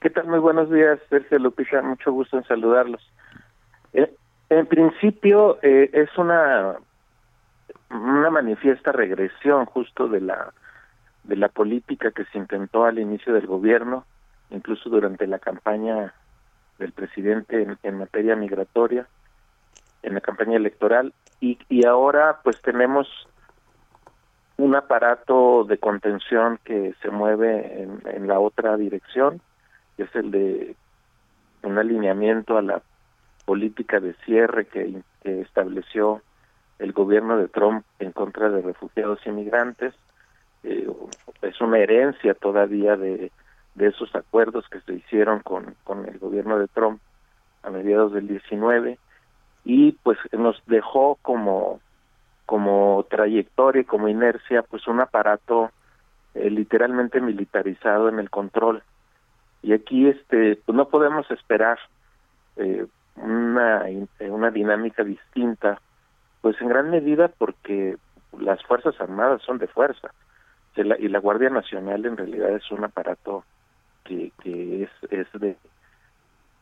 ¿Qué 0.00 0.08
tal? 0.08 0.28
Muy 0.28 0.38
buenos 0.38 0.70
días, 0.70 1.00
Sergio 1.10 1.40
Lupita. 1.40 1.82
Mucho 1.82 2.12
gusto 2.12 2.36
en 2.36 2.44
saludarlos. 2.44 3.02
Eh, 3.92 4.08
en 4.50 4.66
principio 4.66 5.58
eh, 5.62 5.90
es 5.92 6.16
una 6.16 6.76
una 7.90 8.30
manifiesta 8.30 8.92
regresión 8.92 9.66
justo 9.66 10.06
de 10.06 10.20
la 10.20 10.52
de 11.24 11.36
la 11.36 11.48
política 11.48 12.10
que 12.10 12.24
se 12.26 12.38
intentó 12.38 12.84
al 12.84 12.98
inicio 12.98 13.32
del 13.32 13.46
gobierno, 13.46 14.04
incluso 14.50 14.90
durante 14.90 15.26
la 15.26 15.38
campaña 15.38 16.14
del 16.78 16.92
presidente 16.92 17.76
en, 17.82 17.98
materia 17.98 18.34
migratoria, 18.34 19.06
en 20.02 20.14
la 20.14 20.20
campaña 20.20 20.56
electoral, 20.56 21.12
y, 21.40 21.58
y 21.68 21.86
ahora 21.86 22.40
pues 22.42 22.60
tenemos 22.60 23.08
un 24.56 24.74
aparato 24.74 25.64
de 25.64 25.78
contención 25.78 26.58
que 26.64 26.94
se 27.02 27.10
mueve 27.10 27.82
en, 28.04 28.26
la 28.26 28.38
otra 28.38 28.76
dirección, 28.76 29.40
que 29.96 30.04
es 30.04 30.14
el 30.14 30.30
de 30.30 30.76
un 31.62 31.78
alineamiento 31.78 32.58
a 32.58 32.62
la 32.62 32.82
política 33.44 34.00
de 34.00 34.14
cierre 34.24 34.66
que 34.66 35.02
estableció 35.24 36.22
el 36.78 36.92
gobierno 36.92 37.36
de 37.36 37.48
Trump 37.48 37.84
en 37.98 38.12
contra 38.12 38.50
de 38.50 38.60
refugiados 38.60 39.20
y 39.24 39.30
migrantes, 39.30 39.94
eh, 40.64 40.88
es 41.42 41.60
una 41.60 41.78
herencia 41.78 42.34
todavía 42.34 42.96
de, 42.96 43.30
de 43.74 43.86
esos 43.86 44.14
acuerdos 44.14 44.68
que 44.68 44.80
se 44.80 44.94
hicieron 44.94 45.40
con, 45.40 45.74
con 45.84 46.08
el 46.08 46.18
gobierno 46.18 46.58
de 46.58 46.68
Trump 46.68 47.00
a 47.62 47.70
mediados 47.70 48.12
del 48.12 48.28
19 48.28 48.98
y 49.64 49.92
pues 50.02 50.18
nos 50.32 50.60
dejó 50.66 51.18
como 51.22 51.80
como 52.46 53.06
trayectoria 53.08 53.84
como 53.84 54.08
inercia 54.08 54.62
pues 54.62 54.86
un 54.86 55.00
aparato 55.00 55.70
eh, 56.34 56.50
literalmente 56.50 57.20
militarizado 57.20 58.08
en 58.08 58.18
el 58.18 58.30
control. 58.30 58.82
Y 59.62 59.72
aquí 59.72 60.08
este 60.08 60.56
pues 60.64 60.76
no 60.76 60.88
podemos 60.88 61.30
esperar 61.30 61.78
eh, 62.56 62.86
una 63.16 63.84
una 64.20 64.50
dinámica 64.50 65.04
distinta 65.04 65.80
pues 66.40 66.60
en 66.60 66.68
gran 66.68 66.90
medida 66.90 67.28
porque 67.28 67.96
las 68.38 68.62
fuerzas 68.64 69.00
armadas 69.00 69.42
son 69.42 69.58
de 69.58 69.68
fuerza 69.68 70.10
y 70.76 71.08
la 71.08 71.18
Guardia 71.18 71.50
Nacional 71.50 72.06
en 72.06 72.16
realidad 72.16 72.50
es 72.50 72.70
un 72.70 72.84
aparato 72.84 73.44
que, 74.04 74.32
que 74.42 74.84
es, 74.84 74.90
es 75.10 75.26
de 75.40 75.56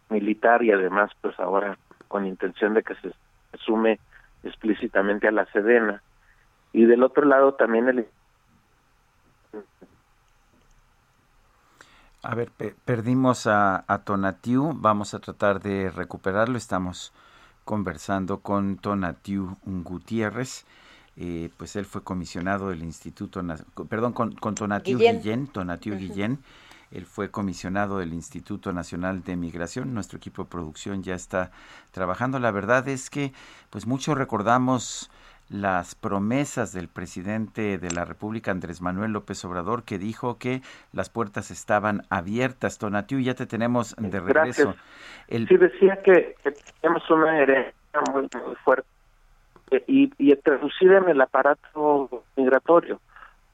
militar 0.09 0.63
y 0.63 0.73
además 0.73 1.11
pues 1.21 1.39
ahora 1.39 1.79
con 2.09 2.27
intención 2.27 2.75
de 2.75 2.83
que 2.83 2.95
se 2.97 3.13
sume 3.59 4.01
explícitamente 4.43 5.29
a 5.29 5.33
la 5.33 5.47
Sedena 5.47 6.03
y 6.73 6.85
del 6.85 7.03
otro 7.03 7.25
lado 7.25 7.55
también 7.55 7.89
el 7.89 8.07
a 12.23 12.35
ver, 12.35 12.51
perdimos 12.85 13.47
a, 13.47 13.83
a 13.87 14.05
Tonatiu, 14.05 14.73
vamos 14.75 15.15
a 15.15 15.21
tratar 15.21 15.61
de 15.61 15.91
recuperarlo, 15.91 16.59
estamos 16.59 17.15
conversando 17.65 18.41
con 18.41 18.77
Tonatiu 18.77 19.57
Gutiérrez. 19.65 20.67
Eh, 21.17 21.51
pues 21.57 21.77
él 21.77 21.85
fue 21.85 22.03
comisionado 22.03 22.71
del 22.71 22.83
Instituto, 22.83 23.43
perdón, 23.89 24.13
con, 24.13 24.33
con 24.33 24.55
Tonatiu 24.55 24.99
Guillén, 24.99 25.49
Tonatiu 25.49 25.97
Guillén, 25.97 26.39
Él 26.93 27.05
fue 27.05 27.31
comisionado 27.31 27.99
del 27.99 28.13
Instituto 28.13 28.73
Nacional 28.73 29.23
de 29.23 29.37
Migración. 29.37 29.93
Nuestro 29.93 30.19
equipo 30.19 30.45
de 30.45 30.51
producción 30.51 31.03
ya 31.03 31.15
está 31.15 31.51
trabajando. 31.91 32.39
La 32.39 32.51
verdad 32.51 32.89
es 32.89 33.11
que, 33.11 33.33
pues, 33.71 33.87
mucho 33.87 34.15
recordamos 34.15 35.11
las 35.51 35.97
promesas 35.97 36.73
del 36.73 36.89
presidente 36.89 37.77
de 37.77 37.91
la 37.91 38.05
República, 38.05 38.53
Andrés 38.53 38.81
Manuel 38.81 39.13
López 39.13 39.45
Obrador, 39.45 39.83
que 39.83 39.99
dijo 39.99 40.39
que 40.39 40.63
las 40.93 41.11
puertas 41.11 41.51
estaban 41.51 42.03
abiertas. 42.09 42.79
Tonatiu, 42.79 43.19
ya 43.19 43.35
te 43.35 43.47
tenemos 43.47 43.95
de 43.97 44.21
regreso. 44.21 44.75
El... 45.29 45.49
Sí, 45.49 45.57
decía 45.57 46.01
que, 46.03 46.37
tenemos 46.81 47.09
una 47.11 47.39
herencia 47.41 47.75
muy, 48.13 48.23
muy 48.23 48.55
fuerte 48.65 48.89
y, 49.87 50.13
y 50.19 50.35
traducida 50.37 50.99
en 50.99 51.09
el 51.09 51.21
aparato 51.21 52.25
migratorio, 52.37 53.01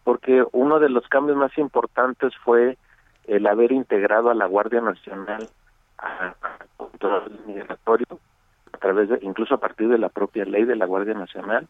porque 0.04 0.44
uno 0.52 0.78
de 0.78 0.88
los 0.88 1.06
cambios 1.08 1.36
más 1.36 1.56
importantes 1.58 2.32
fue 2.44 2.78
el 3.26 3.46
haber 3.46 3.72
integrado 3.72 4.30
a 4.30 4.34
la 4.34 4.46
Guardia 4.46 4.80
Nacional 4.80 5.48
a, 5.98 6.34
control 6.76 7.40
migratorio 7.46 8.06
a 8.72 8.78
través 8.78 9.08
de 9.08 9.18
incluso 9.22 9.54
a 9.54 9.60
partir 9.60 9.88
de 9.88 9.98
la 9.98 10.08
propia 10.08 10.44
ley 10.44 10.64
de 10.64 10.76
la 10.76 10.86
Guardia 10.86 11.14
Nacional. 11.14 11.66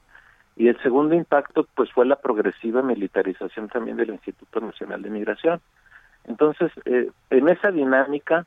Y 0.57 0.68
el 0.68 0.80
segundo 0.82 1.14
impacto 1.14 1.66
pues 1.74 1.90
fue 1.92 2.07
la 2.07 2.16
progresiva 2.16 2.82
militarización 2.82 3.68
también 3.68 3.97
del 3.97 4.11
Instituto 4.11 4.61
Nacional 4.61 5.03
de 5.03 5.11
Migración. 5.11 5.61
Entonces 6.24 6.72
eh, 6.84 7.11
en 7.30 7.49
esa 7.49 7.70
dinámica 7.70 8.47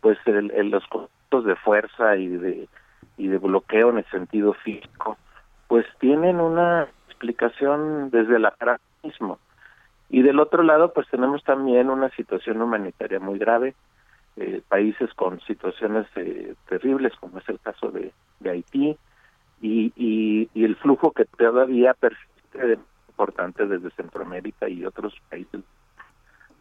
pues 0.00 0.18
el, 0.26 0.70
los 0.70 0.86
costos 0.86 1.44
de 1.44 1.56
fuerza 1.56 2.16
y 2.16 2.28
de 2.28 2.68
y 3.18 3.28
de 3.28 3.38
bloqueo 3.38 3.90
en 3.90 3.98
el 3.98 4.04
sentido 4.06 4.52
físico 4.52 5.16
pues 5.68 5.86
tienen 5.98 6.40
una 6.40 6.88
explicación 7.08 8.10
desde 8.10 8.36
el 8.36 8.46
mismo 9.02 9.38
y 10.08 10.22
del 10.22 10.38
otro 10.38 10.62
lado, 10.62 10.92
pues 10.92 11.08
tenemos 11.08 11.42
también 11.42 11.90
una 11.90 12.10
situación 12.10 12.62
humanitaria 12.62 13.18
muy 13.18 13.38
grave, 13.38 13.74
eh, 14.36 14.62
países 14.68 15.12
con 15.14 15.40
situaciones 15.40 16.06
eh, 16.16 16.54
terribles, 16.68 17.12
como 17.18 17.38
es 17.38 17.48
el 17.48 17.58
caso 17.58 17.90
de, 17.90 18.12
Haití, 18.48 18.96
y, 19.60 19.92
y, 19.96 20.64
el 20.64 20.76
flujo 20.76 21.10
que 21.12 21.24
todavía 21.24 21.94
persiste 21.94 22.78
importante 23.08 23.66
desde 23.66 23.90
Centroamérica 23.92 24.68
y 24.68 24.84
otros 24.84 25.14
países 25.30 25.62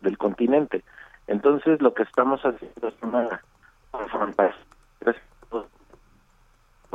del 0.02 0.18
continente. 0.18 0.84
Entonces, 1.28 1.82
lo 1.82 1.94
que 1.94 2.04
estamos 2.04 2.42
haciendo 2.42 2.88
es 2.88 2.96
una 3.02 3.42
confrontación. 3.92 4.66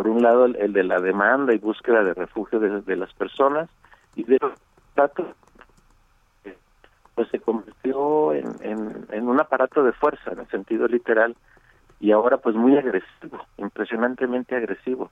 Por 0.00 0.08
un 0.08 0.22
lado, 0.22 0.46
el, 0.46 0.72
de 0.72 0.82
la 0.82 0.98
demanda 0.98 1.52
y 1.52 1.58
búsqueda 1.58 2.02
de 2.02 2.14
refugio 2.14 2.58
de, 2.58 2.96
las 2.96 3.12
personas, 3.12 3.68
y 4.16 4.24
de 4.24 4.38
los 4.40 4.54
pues 7.14 7.28
se 7.28 7.38
convirtió 7.38 8.32
en, 8.32 8.46
en, 9.10 9.28
un 9.28 9.38
aparato 9.38 9.84
de 9.84 9.92
fuerza 9.92 10.32
en 10.32 10.38
el 10.38 10.48
sentido 10.48 10.88
literal 10.88 11.36
y 12.00 12.12
ahora 12.12 12.38
pues 12.38 12.56
muy 12.56 12.78
agresivo, 12.78 13.44
impresionantemente 13.58 14.56
agresivo. 14.56 15.10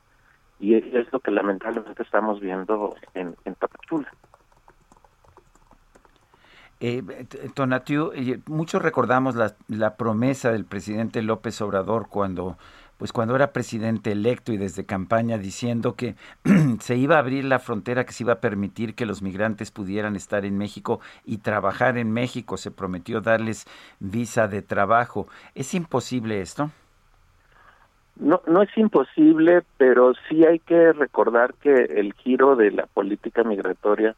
Y 0.58 0.76
es 0.76 1.12
lo 1.12 1.20
que 1.20 1.32
lamentablemente 1.32 2.02
estamos 2.02 2.40
viendo 2.40 2.96
en, 3.12 3.36
en 3.44 3.54
Tapachula. 3.56 4.10
Eh, 6.80 7.02
Tonatiu, 7.52 8.12
eh, 8.14 8.40
muchos 8.46 8.80
recordamos 8.80 9.34
la 9.34 9.96
promesa 9.96 10.50
del 10.50 10.64
presidente 10.64 11.20
López 11.20 11.60
Obrador 11.60 12.08
cuando 12.08 12.56
pues 12.98 13.12
cuando 13.12 13.36
era 13.36 13.52
presidente 13.52 14.12
electo 14.12 14.52
y 14.52 14.56
desde 14.56 14.84
campaña 14.84 15.38
diciendo 15.38 15.94
que 15.94 16.16
se 16.80 16.96
iba 16.96 17.16
a 17.16 17.20
abrir 17.20 17.44
la 17.44 17.60
frontera, 17.60 18.04
que 18.04 18.12
se 18.12 18.24
iba 18.24 18.34
a 18.34 18.40
permitir 18.40 18.94
que 18.94 19.06
los 19.06 19.22
migrantes 19.22 19.70
pudieran 19.70 20.16
estar 20.16 20.44
en 20.44 20.58
México 20.58 21.00
y 21.24 21.38
trabajar 21.38 21.96
en 21.96 22.12
México, 22.12 22.56
se 22.56 22.72
prometió 22.72 23.20
darles 23.20 23.66
visa 24.00 24.48
de 24.48 24.62
trabajo. 24.62 25.28
¿Es 25.54 25.74
imposible 25.74 26.40
esto? 26.40 26.70
No, 28.16 28.42
no 28.48 28.62
es 28.62 28.76
imposible, 28.76 29.62
pero 29.76 30.12
sí 30.28 30.44
hay 30.44 30.58
que 30.58 30.92
recordar 30.92 31.54
que 31.54 31.72
el 31.72 32.14
giro 32.14 32.56
de 32.56 32.72
la 32.72 32.86
política 32.86 33.44
migratoria 33.44 34.16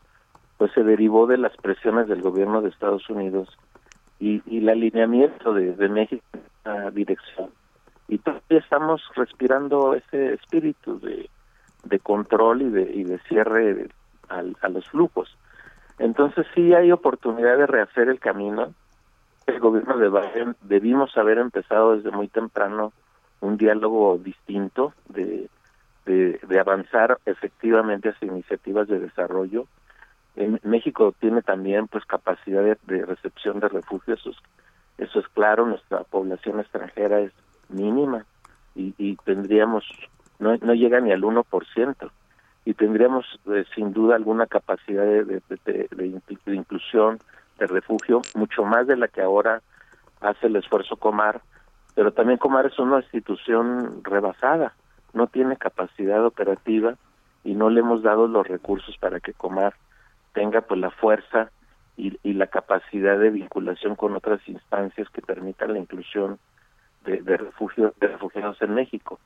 pues 0.57 0.73
se 0.73 0.83
derivó 0.83 1.27
de 1.27 1.37
las 1.37 1.55
presiones 1.59 2.09
del 2.09 2.23
gobierno 2.23 2.63
de 2.63 2.71
Estados 2.71 3.09
Unidos 3.11 3.49
y, 4.19 4.43
el 4.57 4.69
alineamiento 4.71 5.53
de, 5.53 5.75
de 5.75 5.89
México 5.89 6.25
en 6.33 6.41
esa 6.65 6.91
dirección 6.91 7.51
y 8.11 8.19
todavía 8.19 8.59
estamos 8.59 9.01
respirando 9.15 9.95
ese 9.95 10.35
espíritu 10.35 10.99
de, 10.99 11.31
de 11.85 11.99
control 12.01 12.63
y 12.63 12.69
de, 12.69 12.83
y 12.93 13.05
de 13.05 13.19
cierre 13.21 13.89
a, 14.29 14.69
los 14.69 14.89
flujos. 14.89 15.37
Entonces 16.01 16.45
sí 16.53 16.75
hay 16.75 16.91
oportunidad 16.91 17.57
de 17.57 17.69
rehacer 17.69 18.09
el 18.09 18.19
camino. 18.19 18.75
El 19.47 19.61
gobierno 19.61 19.97
de 19.97 20.09
Biden 20.09 20.57
debimos 20.63 21.17
haber 21.17 21.39
empezado 21.39 21.95
desde 21.95 22.11
muy 22.11 22.27
temprano 22.27 22.93
un 23.41 23.57
diálogo 23.57 24.19
distinto 24.19 24.93
de, 25.09 25.49
de, 26.05 26.59
avanzar 26.59 27.19
efectivamente 27.27 28.09
hacia 28.09 28.27
iniciativas 28.27 28.89
de 28.89 28.99
desarrollo. 28.99 29.67
México 30.65 31.15
tiene 31.21 31.43
también 31.43 31.87
pues 31.87 32.05
capacidad 32.07 32.63
de, 32.65 32.77
de 32.89 33.07
recepción 33.07 33.61
de 33.61 33.69
refugios, 33.69 34.19
eso 34.19 34.31
es, 34.31 34.37
eso 34.99 35.21
es 35.21 35.29
claro, 35.29 35.65
nuestra 35.67 36.03
población 36.03 36.59
extranjera 36.59 37.21
es 37.21 37.33
mínima 37.71 38.25
y, 38.75 38.95
y 38.99 39.17
tendríamos, 39.17 39.85
no, 40.39 40.57
no 40.57 40.75
llega 40.75 41.01
ni 41.01 41.13
al 41.13 41.23
1%, 41.23 42.11
y 42.65 42.75
tendríamos 42.75 43.25
eh, 43.47 43.65
sin 43.75 43.93
duda 43.93 44.17
alguna 44.17 44.47
capacidad 44.47 45.05
de, 45.05 45.25
de, 45.25 45.89
de, 45.91 46.55
inclusión, 46.55 47.19
de 47.59 47.67
refugio, 47.67 48.23
mucho 48.35 48.65
más 48.65 48.87
de 48.87 48.97
la 48.97 49.09
que 49.09 49.23
ahora 49.23 49.63
hace 50.21 50.47
el 50.47 50.57
esfuerzo 50.57 50.97
Comar, 50.97 51.41
pero 51.95 52.13
también 52.13 52.39
Comar 52.39 52.67
es 52.67 52.79
una 52.79 52.99
institución 52.99 54.03
rebasada, 54.05 54.75
no 55.13 55.27
tiene 55.27 55.57
capacidad 55.57 56.25
operativa 56.25 56.95
y 57.43 57.55
no 57.55 57.71
le 57.71 57.81
hemos 57.81 58.03
dado 58.03 58.29
los 58.29 58.47
recursos 58.47 58.97
para 58.99 59.21
que 59.21 59.33
Comar 59.33 59.75
tenga 60.35 60.61
pues 60.61 60.79
la 60.79 60.91
fuerza 60.91 61.51
y, 61.97 62.19
y 62.23 62.35
la 62.35 62.47
capacidad 62.47 63.19
de 63.19 63.31
vinculación 63.31 63.97
con 63.97 64.15
otras 64.15 64.41
instancias 64.47 65.09
que 65.11 65.23
permitan 65.23 65.73
la 65.73 65.79
inclusión 65.79 66.39
de, 67.05 67.23
de, 67.23 67.39
de 68.01 68.09
refugiados 68.09 68.61
en 68.63 68.75
México. 68.75 69.19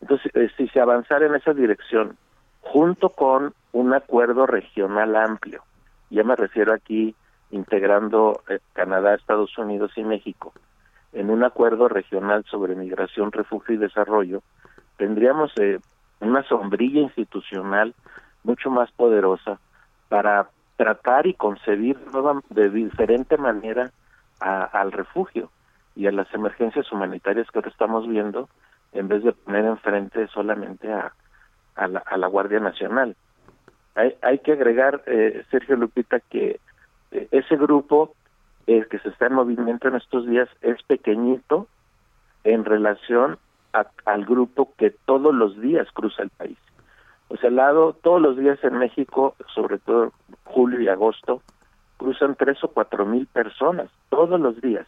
Entonces, 0.00 0.30
eh, 0.34 0.50
si 0.56 0.68
se 0.68 0.80
avanzara 0.80 1.26
en 1.26 1.34
esa 1.34 1.54
dirección, 1.54 2.16
junto 2.60 3.10
con 3.10 3.54
un 3.72 3.94
acuerdo 3.94 4.46
regional 4.46 5.14
amplio, 5.16 5.62
ya 6.10 6.24
me 6.24 6.36
refiero 6.36 6.74
aquí 6.74 7.14
integrando 7.50 8.42
eh, 8.48 8.58
Canadá, 8.72 9.14
Estados 9.14 9.56
Unidos 9.58 9.92
y 9.96 10.04
México, 10.04 10.52
en 11.12 11.30
un 11.30 11.44
acuerdo 11.44 11.88
regional 11.88 12.44
sobre 12.50 12.74
migración, 12.74 13.32
refugio 13.32 13.74
y 13.74 13.78
desarrollo, 13.78 14.42
tendríamos 14.96 15.52
eh, 15.58 15.78
una 16.20 16.42
sombrilla 16.44 17.00
institucional 17.00 17.94
mucho 18.44 18.70
más 18.70 18.90
poderosa 18.92 19.58
para 20.08 20.48
tratar 20.76 21.26
y 21.26 21.34
concebir 21.34 21.98
de 22.50 22.70
diferente 22.70 23.36
manera 23.36 23.92
al 24.40 24.90
refugio 24.90 25.50
y 25.94 26.06
a 26.06 26.12
las 26.12 26.32
emergencias 26.34 26.90
humanitarias 26.92 27.50
que 27.50 27.58
ahora 27.58 27.70
estamos 27.70 28.08
viendo, 28.08 28.48
en 28.92 29.08
vez 29.08 29.22
de 29.22 29.32
poner 29.32 29.64
enfrente 29.64 30.26
solamente 30.28 30.92
a, 30.92 31.12
a, 31.76 31.88
la, 31.88 32.00
a 32.00 32.16
la 32.16 32.26
Guardia 32.26 32.60
Nacional. 32.60 33.16
Hay, 33.94 34.14
hay 34.22 34.38
que 34.38 34.52
agregar, 34.52 35.02
eh, 35.06 35.44
Sergio 35.50 35.76
Lupita, 35.76 36.20
que 36.20 36.60
eh, 37.10 37.28
ese 37.30 37.56
grupo 37.56 38.14
que 38.64 38.98
se 39.00 39.08
está 39.08 39.26
en 39.26 39.34
movimiento 39.34 39.88
en 39.88 39.96
estos 39.96 40.24
días 40.26 40.48
es 40.62 40.80
pequeñito 40.84 41.66
en 42.44 42.64
relación 42.64 43.36
al 43.72 44.24
grupo 44.24 44.72
que 44.78 44.90
todos 44.90 45.34
los 45.34 45.60
días 45.60 45.88
cruza 45.92 46.22
el 46.22 46.30
país. 46.30 46.56
O 47.28 47.36
sea, 47.36 47.48
al 47.50 47.56
lado, 47.56 47.94
todos 48.02 48.22
los 48.22 48.36
días 48.36 48.62
en 48.62 48.78
México, 48.78 49.34
sobre 49.54 49.78
todo 49.78 50.12
julio 50.44 50.80
y 50.80 50.88
agosto, 50.88 51.42
cruzan 51.96 52.36
tres 52.36 52.62
o 52.62 52.68
cuatro 52.68 53.04
mil 53.04 53.26
personas, 53.26 53.90
todos 54.10 54.40
los 54.40 54.60
días. 54.60 54.86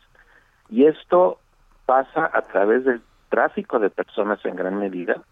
Y 0.68 0.86
esto 0.86 1.38
pasa 1.86 2.30
a 2.32 2.42
través 2.42 2.84
del 2.84 3.02
tráfico 3.28 3.78
de 3.78 3.90
personas 3.90 4.44
en 4.44 4.56
gran 4.56 4.78
medida. 4.78 5.22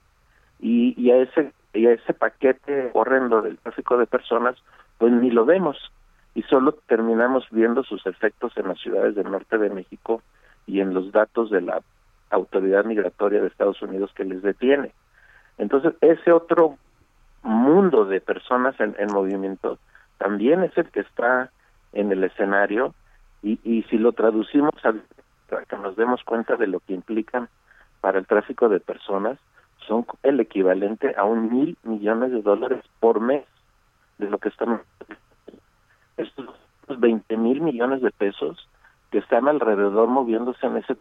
Y, 0.60 0.94
y 1.00 1.10
a 1.10 1.16
ese 1.18 1.52
y 1.74 1.86
a 1.86 1.92
ese 1.92 2.12
paquete 2.12 2.90
horrendo 2.92 3.40
del 3.40 3.58
tráfico 3.58 3.96
de 3.96 4.06
personas 4.06 4.56
pues 4.98 5.12
ni 5.12 5.30
lo 5.30 5.44
vemos. 5.44 5.76
Y 6.34 6.42
solo 6.42 6.78
terminamos 6.86 7.44
viendo 7.50 7.82
sus 7.82 8.06
efectos 8.06 8.52
en 8.56 8.68
las 8.68 8.78
ciudades 8.78 9.14
del 9.14 9.30
norte 9.30 9.58
de 9.58 9.68
México 9.68 10.22
y 10.66 10.80
en 10.80 10.94
los 10.94 11.12
datos 11.12 11.50
de 11.50 11.60
la 11.60 11.82
autoridad 12.30 12.84
migratoria 12.84 13.40
de 13.40 13.48
Estados 13.48 13.82
Unidos 13.82 14.12
que 14.14 14.24
les 14.24 14.42
detiene. 14.42 14.92
Entonces, 15.58 15.94
ese 16.00 16.32
otro 16.32 16.78
mundo 17.42 18.04
de 18.04 18.20
personas 18.20 18.78
en, 18.80 18.94
en 18.98 19.12
movimiento 19.12 19.78
también 20.18 20.62
es 20.62 20.76
el 20.78 20.88
que 20.90 21.00
está 21.00 21.50
en 21.92 22.12
el 22.12 22.22
escenario. 22.24 22.94
Y, 23.42 23.58
y 23.64 23.82
si 23.90 23.98
lo 23.98 24.12
traducimos 24.12 24.72
a 24.84 24.94
para 25.52 25.66
que 25.66 25.76
nos 25.76 25.96
demos 25.96 26.24
cuenta 26.24 26.56
de 26.56 26.66
lo 26.66 26.80
que 26.80 26.94
implican 26.94 27.50
para 28.00 28.18
el 28.18 28.26
tráfico 28.26 28.70
de 28.70 28.80
personas, 28.80 29.38
son 29.86 30.06
el 30.22 30.40
equivalente 30.40 31.14
a 31.14 31.24
un 31.24 31.52
mil 31.52 31.76
millones 31.82 32.32
de 32.32 32.40
dólares 32.40 32.82
por 33.00 33.20
mes 33.20 33.44
de 34.16 34.30
lo 34.30 34.38
que 34.38 34.48
estamos 34.48 34.80
estos 36.16 36.48
20 36.88 37.36
mil 37.36 37.60
millones 37.60 38.00
de 38.00 38.10
pesos 38.12 38.66
que 39.10 39.18
están 39.18 39.46
alrededor 39.46 40.08
moviéndose 40.08 40.66
en 40.66 40.78
ese 40.78 40.96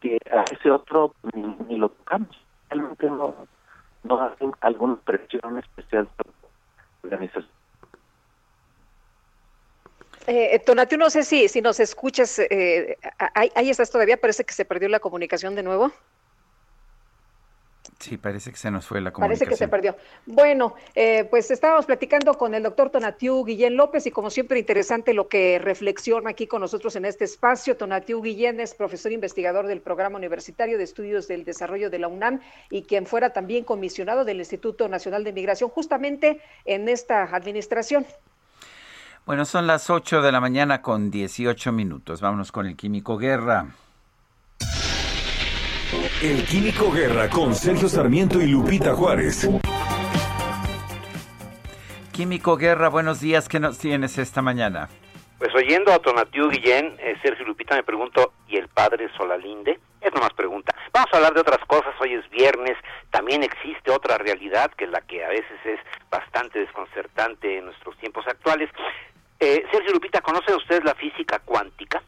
que 0.00 0.18
a 0.32 0.42
ese 0.50 0.72
otro 0.72 1.14
ni, 1.32 1.42
ni 1.68 1.76
lo 1.76 1.90
tocamos. 1.90 2.36
Realmente 2.68 3.08
no, 3.08 3.34
no 4.02 4.20
hacen 4.22 4.50
alguna 4.60 4.96
presión 4.96 5.56
especial 5.58 6.08
sobre 6.16 6.34
la 6.42 6.48
organización. 7.04 7.59
Eh, 10.26 10.58
Tonatiuh, 10.60 10.98
no 10.98 11.10
sé 11.10 11.24
si, 11.24 11.48
si 11.48 11.60
nos 11.60 11.80
escuchas, 11.80 12.38
eh, 12.38 12.98
ahí, 13.34 13.50
ahí 13.54 13.70
estás 13.70 13.90
todavía, 13.90 14.16
parece 14.16 14.44
que 14.44 14.52
se 14.54 14.64
perdió 14.64 14.88
la 14.88 15.00
comunicación 15.00 15.54
de 15.54 15.62
nuevo. 15.62 15.92
Sí, 17.98 18.16
parece 18.16 18.50
que 18.50 18.56
se 18.56 18.70
nos 18.70 18.86
fue 18.86 19.02
la 19.02 19.10
Parece 19.12 19.44
comunicación. 19.44 19.50
que 19.50 19.56
se 19.56 19.68
perdió. 19.68 19.96
Bueno, 20.24 20.74
eh, 20.94 21.24
pues 21.24 21.50
estábamos 21.50 21.84
platicando 21.84 22.32
con 22.32 22.54
el 22.54 22.62
doctor 22.62 22.88
Tonatiu 22.88 23.44
Guillén 23.44 23.76
López 23.76 24.06
y 24.06 24.10
como 24.10 24.30
siempre 24.30 24.58
interesante 24.58 25.12
lo 25.12 25.28
que 25.28 25.58
reflexiona 25.58 26.30
aquí 26.30 26.46
con 26.46 26.62
nosotros 26.62 26.96
en 26.96 27.04
este 27.04 27.24
espacio. 27.24 27.76
Tonatiu 27.76 28.22
Guillén 28.22 28.58
es 28.58 28.74
profesor 28.74 29.12
investigador 29.12 29.66
del 29.66 29.82
Programa 29.82 30.16
Universitario 30.16 30.78
de 30.78 30.84
Estudios 30.84 31.28
del 31.28 31.44
Desarrollo 31.44 31.90
de 31.90 31.98
la 31.98 32.08
UNAM 32.08 32.40
y 32.70 32.84
quien 32.84 33.04
fuera 33.04 33.34
también 33.34 33.64
comisionado 33.64 34.24
del 34.24 34.38
Instituto 34.38 34.88
Nacional 34.88 35.22
de 35.22 35.34
Migración 35.34 35.68
justamente 35.68 36.40
en 36.64 36.88
esta 36.88 37.24
administración. 37.24 38.06
Bueno, 39.30 39.44
son 39.44 39.68
las 39.68 39.90
8 39.90 40.22
de 40.22 40.32
la 40.32 40.40
mañana 40.40 40.82
con 40.82 41.08
18 41.08 41.70
minutos. 41.70 42.20
Vámonos 42.20 42.50
con 42.50 42.66
el 42.66 42.74
Químico 42.74 43.16
Guerra. 43.16 43.64
El 46.20 46.44
Químico 46.46 46.90
Guerra 46.90 47.30
con 47.30 47.54
Sergio 47.54 47.88
Sarmiento 47.88 48.40
y 48.40 48.48
Lupita 48.48 48.92
Juárez. 48.92 49.48
Químico 52.10 52.56
Guerra, 52.56 52.88
buenos 52.88 53.20
días. 53.20 53.48
¿Qué 53.48 53.60
nos 53.60 53.78
tienes 53.78 54.18
esta 54.18 54.42
mañana? 54.42 54.88
Pues 55.38 55.54
oyendo 55.54 55.92
a 55.92 56.00
Tonatiu 56.00 56.50
Guillén, 56.50 56.96
eh, 56.98 57.16
Sergio 57.22 57.46
Lupita 57.46 57.76
me 57.76 57.84
pregunto, 57.84 58.32
¿y 58.48 58.56
el 58.56 58.66
padre 58.66 59.08
Solalinde? 59.16 59.78
Es 60.00 60.12
nomás 60.12 60.32
pregunta. 60.32 60.74
Vamos 60.92 61.08
a 61.12 61.16
hablar 61.18 61.34
de 61.34 61.40
otras 61.42 61.64
cosas, 61.68 61.94
hoy 62.00 62.14
es 62.14 62.28
viernes, 62.30 62.76
también 63.10 63.44
existe 63.44 63.92
otra 63.92 64.18
realidad 64.18 64.72
que 64.72 64.86
la 64.86 65.00
que 65.02 65.24
a 65.24 65.28
veces 65.28 65.58
es 65.64 65.78
bastante 66.10 66.58
desconcertante 66.58 67.58
en 67.58 67.66
nuestros 67.66 67.96
tiempos 67.98 68.26
actuales. 68.26 68.68
Eh, 69.40 69.64
Sergio 69.72 69.92
Lupita, 69.94 70.20
¿conoce 70.20 70.54
usted 70.54 70.82
la 70.84 70.94
física 70.94 71.38
cuántica? 71.40 72.02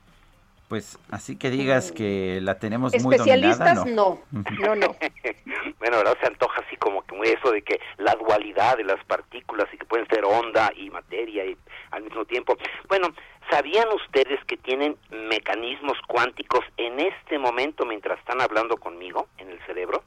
Pues 0.68 0.98
así 1.10 1.36
que 1.36 1.50
digas 1.50 1.92
que 1.92 2.40
la 2.40 2.58
tenemos 2.58 2.92
muy 3.02 3.16
dominada, 3.16 3.50
Especialistas, 3.50 3.86
no. 3.94 4.20
no, 4.30 4.44
no, 4.60 4.74
no. 4.74 4.96
bueno, 5.78 5.96
¿verdad? 5.98 6.16
Se 6.20 6.26
antoja 6.26 6.62
así 6.66 6.76
como 6.76 7.02
que 7.04 7.14
muy 7.14 7.28
eso 7.28 7.50
de 7.50 7.60
que 7.62 7.78
la 7.98 8.14
dualidad 8.14 8.78
de 8.78 8.84
las 8.84 9.02
partículas 9.04 9.66
y 9.72 9.76
que 9.76 9.84
pueden 9.84 10.06
ser 10.08 10.24
onda 10.24 10.70
y 10.76 10.88
materia 10.88 11.44
y 11.44 11.56
al 11.90 12.04
mismo 12.04 12.24
tiempo. 12.24 12.56
Bueno, 12.88 13.08
¿sabían 13.50 13.86
ustedes 13.94 14.42
que 14.46 14.56
tienen 14.56 14.96
mecanismos 15.10 15.98
cuánticos 16.06 16.60
en 16.78 17.00
este 17.00 17.38
momento 17.38 17.84
mientras 17.84 18.18
están 18.18 18.40
hablando 18.40 18.78
conmigo 18.78 19.28
en 19.36 19.50
el 19.50 19.58
cerebro? 19.66 20.02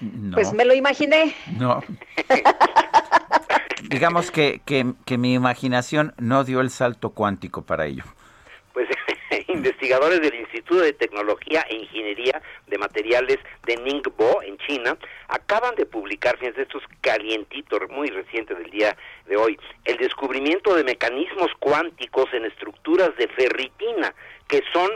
No, 0.00 0.34
Pues 0.34 0.52
me 0.54 0.64
lo 0.64 0.72
imaginé. 0.74 1.34
no. 1.58 1.82
Digamos 3.92 4.30
que, 4.30 4.62
que, 4.64 4.94
que 5.04 5.18
mi 5.18 5.34
imaginación 5.34 6.14
no 6.16 6.44
dio 6.44 6.62
el 6.62 6.70
salto 6.70 7.10
cuántico 7.10 7.60
para 7.60 7.84
ello. 7.84 8.04
Pues 8.72 8.88
investigadores 9.48 10.22
del 10.22 10.34
Instituto 10.34 10.80
de 10.80 10.94
Tecnología 10.94 11.66
e 11.68 11.76
Ingeniería 11.76 12.40
de 12.68 12.78
Materiales 12.78 13.38
de 13.66 13.76
Ningbo, 13.76 14.42
en 14.42 14.56
China, 14.66 14.96
acaban 15.28 15.74
de 15.74 15.84
publicar, 15.84 16.38
fíjense, 16.38 16.62
esto 16.62 16.78
es 16.78 16.84
calientito, 17.02 17.78
muy 17.90 18.08
reciente 18.08 18.54
del 18.54 18.70
día 18.70 18.96
de 19.26 19.36
hoy, 19.36 19.58
el 19.84 19.98
descubrimiento 19.98 20.74
de 20.74 20.84
mecanismos 20.84 21.50
cuánticos 21.58 22.32
en 22.32 22.46
estructuras 22.46 23.14
de 23.16 23.28
ferritina, 23.28 24.14
que 24.48 24.62
son 24.72 24.90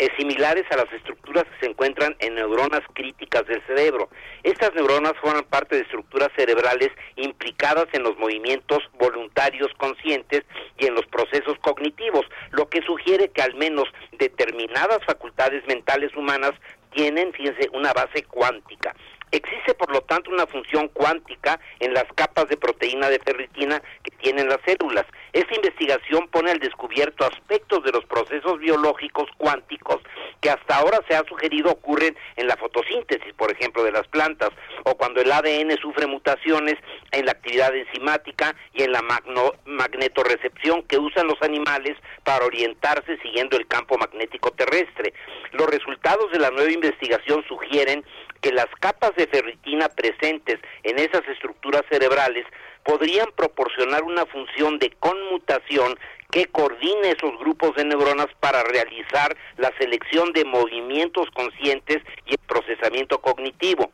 eh, 0.00 0.08
similares 0.16 0.64
a 0.70 0.76
las 0.76 0.90
estructuras 0.94 1.44
que 1.44 1.66
se 1.66 1.70
encuentran 1.70 2.16
en 2.20 2.34
neuronas 2.34 2.80
críticas 2.94 3.46
del 3.46 3.62
cerebro. 3.66 4.08
Estas 4.42 4.74
neuronas 4.74 5.12
forman 5.20 5.44
parte 5.44 5.76
de 5.76 5.82
estructuras 5.82 6.30
cerebrales 6.34 6.88
implicadas 7.16 7.84
en 7.92 8.04
los 8.04 8.16
movimientos 8.16 8.78
voluntarios 8.98 9.68
conscientes 9.76 10.44
y 10.78 10.86
en 10.86 10.94
los 10.94 11.04
procesos 11.04 11.58
cognitivos, 11.60 12.24
lo 12.52 12.66
que 12.70 12.80
sugiere 12.80 13.28
que 13.28 13.42
al 13.42 13.54
menos 13.56 13.88
determinadas 14.12 15.04
facultades 15.04 15.62
mentales 15.66 16.16
humanas 16.16 16.52
tienen, 16.94 17.34
fíjense, 17.34 17.68
una 17.74 17.92
base 17.92 18.22
cuántica. 18.22 18.94
Existe, 19.32 19.74
por 19.74 19.92
lo 19.92 20.00
tanto, 20.02 20.30
una 20.30 20.46
función 20.46 20.88
cuántica 20.88 21.60
en 21.78 21.94
las 21.94 22.04
capas 22.14 22.48
de 22.48 22.56
proteína 22.56 23.08
de 23.08 23.20
ferritina 23.20 23.80
que 24.02 24.10
tienen 24.16 24.48
las 24.48 24.58
células. 24.64 25.06
Esta 25.32 25.54
investigación 25.54 26.26
pone 26.28 26.50
al 26.50 26.58
descubierto 26.58 27.24
aspectos 27.24 27.84
de 27.84 27.92
los 27.92 28.04
procesos 28.06 28.58
biológicos 28.58 29.28
cuánticos 29.36 29.98
que 30.40 30.50
hasta 30.50 30.76
ahora 30.78 31.00
se 31.08 31.14
ha 31.14 31.22
sugerido 31.28 31.70
ocurren 31.70 32.16
en 32.36 32.48
la 32.48 32.56
fotosíntesis, 32.56 33.32
por 33.34 33.52
ejemplo, 33.52 33.84
de 33.84 33.92
las 33.92 34.08
plantas, 34.08 34.50
o 34.84 34.96
cuando 34.96 35.20
el 35.20 35.30
ADN 35.30 35.76
sufre 35.80 36.06
mutaciones 36.06 36.76
en 37.12 37.26
la 37.26 37.32
actividad 37.32 37.74
enzimática 37.76 38.56
y 38.74 38.82
en 38.82 38.92
la 38.92 39.02
magno- 39.02 39.54
magnetorrecepción 39.64 40.82
que 40.84 40.98
usan 40.98 41.26
los 41.28 41.40
animales 41.42 41.96
para 42.24 42.44
orientarse 42.44 43.18
siguiendo 43.18 43.56
el 43.56 43.66
campo 43.68 43.96
magnético 43.98 44.50
terrestre. 44.52 45.12
Los 45.52 45.68
resultados 45.68 46.30
de 46.32 46.38
la 46.38 46.50
nueva 46.50 46.72
investigación 46.72 47.44
sugieren 47.46 48.04
que 48.40 48.52
las 48.52 48.68
capas 48.80 49.14
de 49.16 49.26
ferritina 49.26 49.88
presentes 49.88 50.58
en 50.82 50.98
esas 50.98 51.26
estructuras 51.28 51.82
cerebrales 51.90 52.46
podrían 52.84 53.28
proporcionar 53.36 54.02
una 54.02 54.26
función 54.26 54.78
de 54.78 54.90
conmutación 54.98 55.98
que 56.30 56.46
coordine 56.46 57.10
esos 57.10 57.38
grupos 57.38 57.74
de 57.76 57.84
neuronas 57.84 58.28
para 58.38 58.62
realizar 58.62 59.36
la 59.56 59.72
selección 59.78 60.32
de 60.32 60.44
movimientos 60.44 61.28
conscientes 61.32 61.98
y 62.26 62.32
el 62.32 62.38
procesamiento 62.46 63.20
cognitivo. 63.20 63.92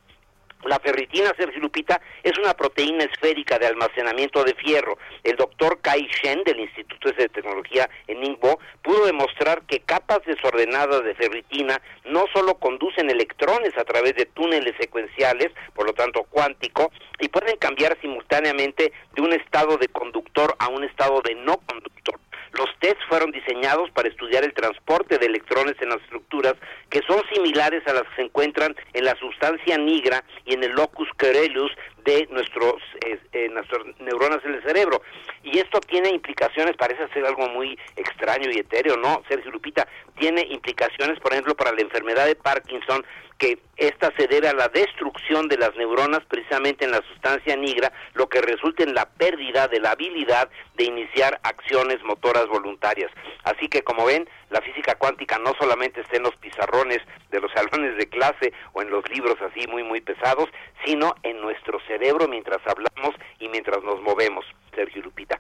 La 0.67 0.81
ferritina, 0.81 1.33
Sergio 1.37 1.61
Lupita, 1.61 2.01
es 2.25 2.37
una 2.39 2.55
proteína 2.55 3.05
esférica 3.05 3.59
de 3.59 3.67
almacenamiento 3.67 4.43
de 4.43 4.55
fierro. 4.55 4.99
El 5.23 5.37
doctor 5.37 5.81
Kai 5.81 6.09
Shen 6.09 6.43
del 6.45 6.59
Instituto 6.59 7.13
de 7.13 7.29
Tecnología 7.29 7.89
en 8.09 8.21
Ningbo 8.21 8.59
pudo 8.83 9.07
demostrar 9.07 9.63
que 9.63 9.81
capas 9.81 10.21
desordenadas 10.27 11.05
de 11.05 11.15
ferritina 11.15 11.81
no 12.05 12.25
solo 12.35 12.55
conducen 12.55 13.11
electrones 13.11 13.77
a 13.79 13.85
través 13.85 14.17
de 14.17 14.27
túneles 14.27 14.75
secuenciales, 14.79 15.53
por 15.75 15.87
lo 15.87 15.93
tanto 15.93 16.25
cuántico, 16.25 16.91
y 17.21 17.29
pueden 17.29 17.57
cambiar 17.59 17.97
simultáneamente 18.01 18.93
de 19.15 19.23
un 19.23 19.33
estado 19.33 19.77
de 19.79 19.89
conductor 19.89 20.57
a 20.59 20.69
un 20.69 20.83
estado 20.83 21.21
de 21.23 21.35
no 21.37 21.59
conductor. 21.59 22.19
Los 22.53 22.69
tests 22.81 23.05
fueron 23.09 23.31
diseñados 23.31 23.91
para 23.91 24.09
estudiar 24.09 24.45
el 24.45 24.55
transporte 24.55 25.19
de 25.19 25.27
electrones 25.27 25.75
en 25.81 25.91
las 25.91 26.01
estructuras 26.03 26.55
que 26.91 27.01
son 27.07 27.23
similares 27.33 27.83
a 27.87 27.93
las 27.93 28.03
que 28.05 28.17
se 28.17 28.23
encuentran 28.23 28.75
en 28.93 29.05
la 29.05 29.15
sustancia 29.17 29.77
nigra 29.79 30.25
y 30.45 30.55
en 30.55 30.65
el 30.65 30.73
locus 30.73 31.09
coeruleus 31.19 31.73
de 32.05 32.27
nuestros, 32.31 32.75
eh, 33.05 33.19
eh, 33.33 33.49
nuestras 33.49 33.83
neuronas 33.99 34.45
en 34.45 34.55
el 34.55 34.63
cerebro. 34.63 35.03
Y 35.43 35.59
esto 35.59 35.81
tiene 35.81 36.11
implicaciones, 36.11 36.77
parece 36.77 37.09
ser 37.13 37.27
algo 37.27 37.49
muy 37.49 37.79
extraño 37.97 38.51
y 38.51 38.59
etéreo, 38.59 38.97
¿no? 38.97 39.23
Sergio 39.29 39.51
Lupita, 39.51 39.87
tiene 40.19 40.43
implicaciones, 40.49 41.19
por 41.21 41.33
ejemplo, 41.33 41.55
para 41.55 41.73
la 41.73 41.83
enfermedad 41.83 42.27
de 42.27 42.37
Parkinson, 42.37 43.05
que 43.39 43.59
esta 43.77 44.11
se 44.17 44.27
debe 44.27 44.49
a 44.49 44.55
la 44.55 44.69
destrucción 44.69 45.49
de 45.49 45.59
las 45.59 45.77
neuronas 45.77 46.25
precisamente 46.25 46.85
en 46.85 46.93
la 46.93 47.03
sustancia 47.03 47.57
nigra, 47.57 47.93
lo 48.15 48.29
que 48.29 48.41
resulta 48.41 48.83
en 48.83 48.95
la 48.95 49.07
pérdida 49.07 49.69
de 49.69 49.81
la 49.81 49.91
habilidad 49.91 50.49
de 50.77 50.85
iniciar 50.85 51.39
acciones 51.43 52.03
motoras 52.03 52.47
voluntarias. 52.49 53.11
Así 53.45 53.69
que 53.69 53.83
como 53.83 54.07
ven, 54.07 54.29
la 54.51 54.63
física 54.63 54.95
cuántica 54.95 55.39
no 55.39 55.53
solamente 55.59 56.01
está 56.01 56.17
en 56.17 56.23
los 56.23 56.37
pizarrones 56.37 57.01
de 57.31 57.41
los 57.41 57.53
salones 57.55 57.97
de 57.99 58.09
clase 58.09 58.53
o 58.73 58.83
en 58.83 58.91
los 58.91 59.09
libros 59.11 59.37
así 59.43 59.67
muy 59.69 59.83
muy 59.83 60.01
pesados, 60.01 60.49
sino 60.85 61.15
en 61.23 61.41
nuestro 61.41 61.79
cerebro 61.87 62.29
mientras 62.29 62.61
hablamos 62.67 63.15
y 63.39 63.49
mientras 63.49 63.83
nos 63.83 64.01
movemos. 64.01 64.45
Sergio 64.75 65.03
Lupita. 65.03 65.39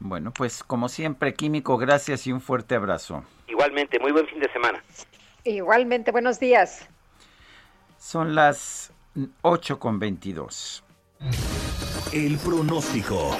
Bueno, 0.00 0.32
pues 0.32 0.62
como 0.62 0.88
siempre, 0.88 1.34
Químico, 1.34 1.76
gracias 1.76 2.26
y 2.26 2.32
un 2.32 2.40
fuerte 2.40 2.74
abrazo. 2.74 3.24
Igualmente, 3.46 3.98
muy 3.98 4.12
buen 4.12 4.26
fin 4.26 4.38
de 4.38 4.50
semana. 4.52 4.82
Igualmente, 5.44 6.12
buenos 6.12 6.38
días. 6.38 6.88
Son 7.98 8.36
las 8.36 8.92
8 9.42 9.78
con 9.80 9.98
22. 9.98 10.84
El 12.12 12.38
pronóstico. 12.38 13.36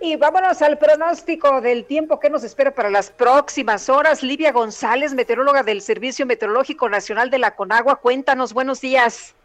Y 0.00 0.16
vámonos 0.16 0.62
al 0.62 0.78
pronóstico 0.78 1.60
del 1.60 1.84
tiempo 1.84 2.18
que 2.18 2.30
nos 2.30 2.44
espera 2.44 2.74
para 2.74 2.88
las 2.88 3.10
próximas 3.10 3.90
horas. 3.90 4.22
Livia 4.22 4.52
González, 4.52 5.12
meteoróloga 5.12 5.62
del 5.62 5.82
Servicio 5.82 6.24
Meteorológico 6.24 6.88
Nacional 6.88 7.28
de 7.28 7.38
la 7.38 7.54
Conagua, 7.54 7.96
cuéntanos, 7.96 8.54
buenos 8.54 8.80
días. 8.80 9.36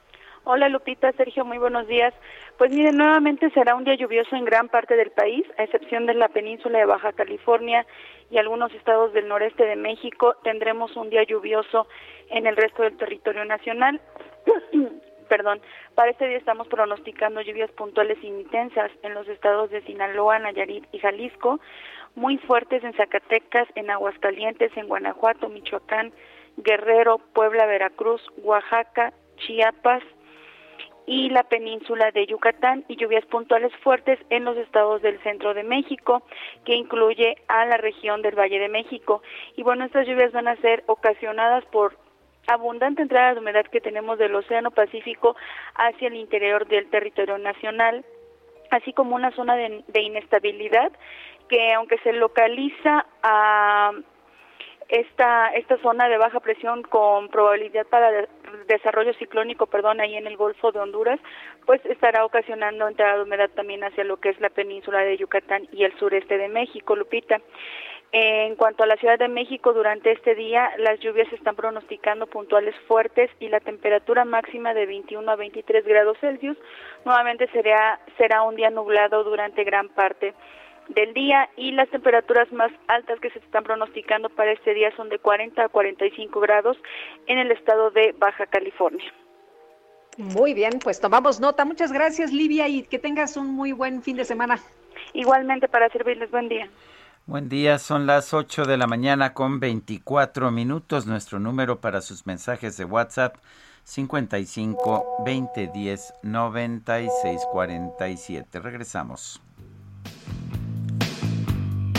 Hola 0.45 0.67
Lupita, 0.67 1.11
Sergio, 1.13 1.45
muy 1.45 1.57
buenos 1.57 1.87
días. 1.87 2.13
Pues 2.57 2.71
miren, 2.71 2.97
nuevamente 2.97 3.49
será 3.51 3.75
un 3.75 3.85
día 3.85 3.95
lluvioso 3.95 4.35
en 4.35 4.45
gran 4.45 4.67
parte 4.67 4.95
del 4.95 5.09
país, 5.11 5.45
a 5.57 5.63
excepción 5.63 6.05
de 6.05 6.13
la 6.13 6.27
península 6.27 6.79
de 6.79 6.85
Baja 6.85 7.13
California 7.13 7.85
y 8.33 8.39
algunos 8.39 8.73
estados 8.73 9.13
del 9.13 9.27
noreste 9.27 9.63
de 9.63 9.75
México. 9.75 10.35
Tendremos 10.43 10.95
un 10.95 11.11
día 11.11 11.23
lluvioso 11.23 11.87
en 12.29 12.47
el 12.47 12.55
resto 12.55 12.81
del 12.81 12.97
territorio 12.97 13.45
nacional. 13.45 14.01
perdón, 15.29 15.61
para 15.95 16.11
este 16.11 16.27
día 16.27 16.37
estamos 16.37 16.67
pronosticando 16.67 17.41
lluvias 17.41 17.71
puntuales 17.71 18.23
intensas 18.23 18.91
en 19.03 19.13
los 19.13 19.27
estados 19.27 19.69
de 19.69 19.81
Sinaloa, 19.81 20.39
Nayarit 20.39 20.85
y 20.91 20.99
Jalisco, 20.99 21.59
muy 22.15 22.37
fuertes 22.39 22.83
en 22.83 22.93
Zacatecas, 22.93 23.67
en 23.75 23.89
Aguascalientes, 23.89 24.75
en 24.75 24.87
Guanajuato, 24.87 25.49
Michoacán, 25.49 26.11
Guerrero, 26.57 27.19
Puebla, 27.33 27.65
Veracruz, 27.65 28.21
Oaxaca, 28.37 29.13
Chiapas 29.37 30.03
y 31.05 31.29
la 31.29 31.43
península 31.43 32.11
de 32.11 32.25
Yucatán 32.25 32.85
y 32.87 32.95
lluvias 32.95 33.25
puntuales 33.25 33.73
fuertes 33.77 34.19
en 34.29 34.45
los 34.45 34.57
estados 34.57 35.01
del 35.01 35.21
centro 35.23 35.53
de 35.53 35.63
México, 35.63 36.23
que 36.65 36.75
incluye 36.75 37.35
a 37.47 37.65
la 37.65 37.77
región 37.77 38.21
del 38.21 38.37
Valle 38.37 38.59
de 38.59 38.69
México. 38.69 39.21
Y 39.55 39.63
bueno, 39.63 39.85
estas 39.85 40.07
lluvias 40.07 40.31
van 40.31 40.47
a 40.47 40.55
ser 40.57 40.83
ocasionadas 40.87 41.65
por 41.65 41.97
abundante 42.47 43.01
entrada 43.01 43.33
de 43.33 43.39
humedad 43.39 43.65
que 43.65 43.81
tenemos 43.81 44.17
del 44.17 44.35
Océano 44.35 44.71
Pacífico 44.71 45.35
hacia 45.75 46.07
el 46.07 46.15
interior 46.15 46.67
del 46.67 46.89
territorio 46.89 47.37
nacional, 47.37 48.05
así 48.69 48.93
como 48.93 49.15
una 49.15 49.31
zona 49.31 49.55
de, 49.55 49.83
de 49.87 50.01
inestabilidad 50.01 50.91
que 51.49 51.73
aunque 51.73 51.97
se 51.99 52.13
localiza 52.13 53.05
a 53.21 53.91
esta 54.89 55.49
esta 55.49 55.77
zona 55.77 56.07
de 56.07 56.17
baja 56.17 56.39
presión 56.39 56.83
con 56.83 57.29
probabilidad 57.29 57.85
para 57.87 58.11
de- 58.11 58.27
desarrollo 58.67 59.13
ciclónico, 59.15 59.65
perdón, 59.67 59.99
ahí 59.99 60.15
en 60.15 60.27
el 60.27 60.37
Golfo 60.37 60.71
de 60.71 60.79
Honduras, 60.79 61.19
pues 61.65 61.83
estará 61.85 62.25
ocasionando 62.25 62.87
entrada 62.87 63.15
de 63.17 63.23
humedad 63.23 63.49
también 63.55 63.83
hacia 63.83 64.03
lo 64.03 64.17
que 64.17 64.29
es 64.29 64.39
la 64.39 64.49
península 64.49 64.99
de 64.99 65.17
Yucatán 65.17 65.67
y 65.71 65.83
el 65.83 65.97
sureste 65.97 66.37
de 66.37 66.49
México, 66.49 66.95
Lupita. 66.95 67.41
En 68.15 68.55
cuanto 68.57 68.83
a 68.83 68.85
la 68.85 68.95
Ciudad 68.97 69.17
de 69.17 69.27
México, 69.27 69.73
durante 69.73 70.11
este 70.11 70.35
día 70.35 70.69
las 70.77 70.99
lluvias 70.99 71.33
están 71.33 71.55
pronosticando 71.55 72.27
puntuales 72.27 72.75
fuertes 72.87 73.31
y 73.39 73.47
la 73.49 73.59
temperatura 73.59 74.23
máxima 74.23 74.75
de 74.75 74.85
21 74.85 75.31
a 75.31 75.35
23 75.35 75.83
grados 75.83 76.19
Celsius. 76.19 76.55
Nuevamente 77.05 77.47
será, 77.47 77.99
será 78.17 78.43
un 78.43 78.55
día 78.55 78.69
nublado 78.69 79.23
durante 79.23 79.63
gran 79.63 79.89
parte 79.89 80.35
del 80.89 81.13
día 81.13 81.49
y 81.57 81.71
las 81.71 81.89
temperaturas 81.89 82.51
más 82.51 82.71
altas 82.87 83.19
que 83.19 83.29
se 83.29 83.39
están 83.39 83.63
pronosticando 83.63 84.29
para 84.29 84.51
este 84.51 84.73
día 84.73 84.95
son 84.95 85.09
de 85.09 85.19
40 85.19 85.63
a 85.63 85.69
45 85.69 86.39
grados 86.39 86.77
en 87.27 87.37
el 87.37 87.51
estado 87.51 87.91
de 87.91 88.13
Baja 88.17 88.45
California. 88.47 89.11
Muy 90.17 90.53
bien, 90.53 90.79
pues 90.83 90.99
tomamos 90.99 91.39
nota. 91.39 91.65
Muchas 91.65 91.91
gracias, 91.91 92.31
Livia, 92.31 92.67
y 92.67 92.83
que 92.83 92.99
tengas 92.99 93.35
un 93.35 93.47
muy 93.47 93.71
buen 93.71 94.03
fin 94.03 94.15
de 94.15 94.25
semana. 94.25 94.59
Igualmente 95.13 95.67
para 95.67 95.89
servirles 95.89 96.29
buen 96.29 96.49
día. 96.49 96.69
Buen 97.25 97.49
día, 97.49 97.79
son 97.79 98.05
las 98.05 98.33
8 98.33 98.65
de 98.65 98.77
la 98.77 98.85
mañana 98.85 99.33
con 99.33 99.59
24 99.59 100.51
minutos. 100.51 101.07
Nuestro 101.07 101.39
número 101.39 101.79
para 101.79 102.01
sus 102.01 102.27
mensajes 102.27 102.77
de 102.77 102.85
WhatsApp 102.85 103.37
55 103.85 105.23
20 105.25 105.67
10 105.73 106.13
96 106.21 107.41
47. 107.51 108.59
Regresamos. 108.59 109.41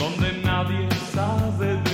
Donde 0.05 0.33
nadie 0.43 0.87
sabe 1.15 1.77
de 1.83 1.94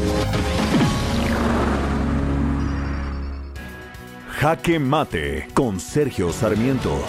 Jaque 4.41 4.79
Mate 4.79 5.49
con 5.53 5.79
Sergio 5.79 6.33
Sarmiento. 6.33 6.99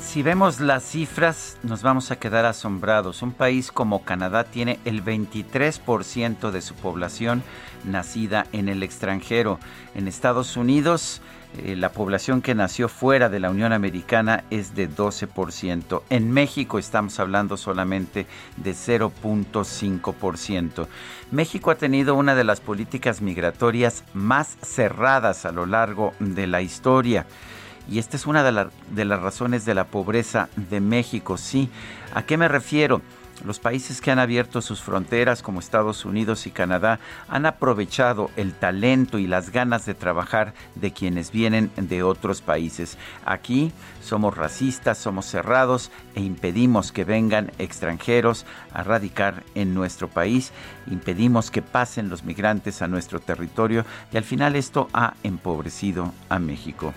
Si 0.00 0.24
vemos 0.24 0.58
las 0.58 0.82
cifras, 0.82 1.56
nos 1.62 1.82
vamos 1.82 2.10
a 2.10 2.16
quedar 2.16 2.46
asombrados. 2.46 3.22
Un 3.22 3.30
país 3.30 3.70
como 3.70 4.02
Canadá 4.02 4.42
tiene 4.42 4.80
el 4.84 5.04
23% 5.04 6.50
de 6.50 6.62
su 6.62 6.74
población 6.74 7.44
nacida 7.84 8.48
en 8.50 8.68
el 8.68 8.82
extranjero. 8.82 9.60
En 9.94 10.08
Estados 10.08 10.56
Unidos, 10.56 11.22
eh, 11.62 11.76
la 11.76 11.92
población 11.92 12.42
que 12.42 12.54
nació 12.54 12.88
fuera 12.88 13.28
de 13.28 13.40
la 13.40 13.50
Unión 13.50 13.72
Americana 13.72 14.44
es 14.50 14.74
de 14.74 14.90
12%. 14.90 16.02
En 16.10 16.32
México 16.32 16.78
estamos 16.78 17.20
hablando 17.20 17.56
solamente 17.56 18.26
de 18.56 18.72
0.5%. 18.72 20.86
México 21.30 21.70
ha 21.70 21.76
tenido 21.76 22.14
una 22.14 22.34
de 22.34 22.44
las 22.44 22.60
políticas 22.60 23.20
migratorias 23.20 24.04
más 24.14 24.56
cerradas 24.62 25.44
a 25.44 25.52
lo 25.52 25.66
largo 25.66 26.14
de 26.18 26.46
la 26.46 26.62
historia. 26.62 27.26
Y 27.88 27.98
esta 27.98 28.16
es 28.16 28.26
una 28.26 28.42
de, 28.42 28.66
de 28.90 29.04
las 29.04 29.20
razones 29.20 29.64
de 29.64 29.74
la 29.74 29.84
pobreza 29.84 30.48
de 30.56 30.80
México, 30.80 31.36
sí. 31.36 31.68
¿A 32.14 32.22
qué 32.22 32.36
me 32.36 32.48
refiero? 32.48 33.02
Los 33.42 33.58
países 33.58 34.00
que 34.00 34.10
han 34.10 34.18
abierto 34.18 34.62
sus 34.62 34.80
fronteras, 34.80 35.42
como 35.42 35.60
Estados 35.60 36.04
Unidos 36.04 36.46
y 36.46 36.50
Canadá, 36.50 37.00
han 37.28 37.46
aprovechado 37.46 38.30
el 38.36 38.54
talento 38.54 39.18
y 39.18 39.26
las 39.26 39.50
ganas 39.50 39.84
de 39.86 39.94
trabajar 39.94 40.54
de 40.76 40.92
quienes 40.92 41.32
vienen 41.32 41.70
de 41.76 42.02
otros 42.02 42.40
países. 42.40 42.96
Aquí 43.26 43.72
somos 44.02 44.36
racistas, 44.36 44.98
somos 44.98 45.26
cerrados 45.26 45.90
e 46.14 46.20
impedimos 46.20 46.92
que 46.92 47.04
vengan 47.04 47.50
extranjeros 47.58 48.46
a 48.72 48.82
radicar 48.82 49.42
en 49.54 49.74
nuestro 49.74 50.08
país, 50.08 50.52
impedimos 50.86 51.50
que 51.50 51.60
pasen 51.60 52.08
los 52.08 52.24
migrantes 52.24 52.82
a 52.82 52.88
nuestro 52.88 53.20
territorio 53.20 53.84
y 54.12 54.16
al 54.16 54.24
final 54.24 54.56
esto 54.56 54.88
ha 54.92 55.14
empobrecido 55.22 56.12
a 56.28 56.38
México. 56.38 56.94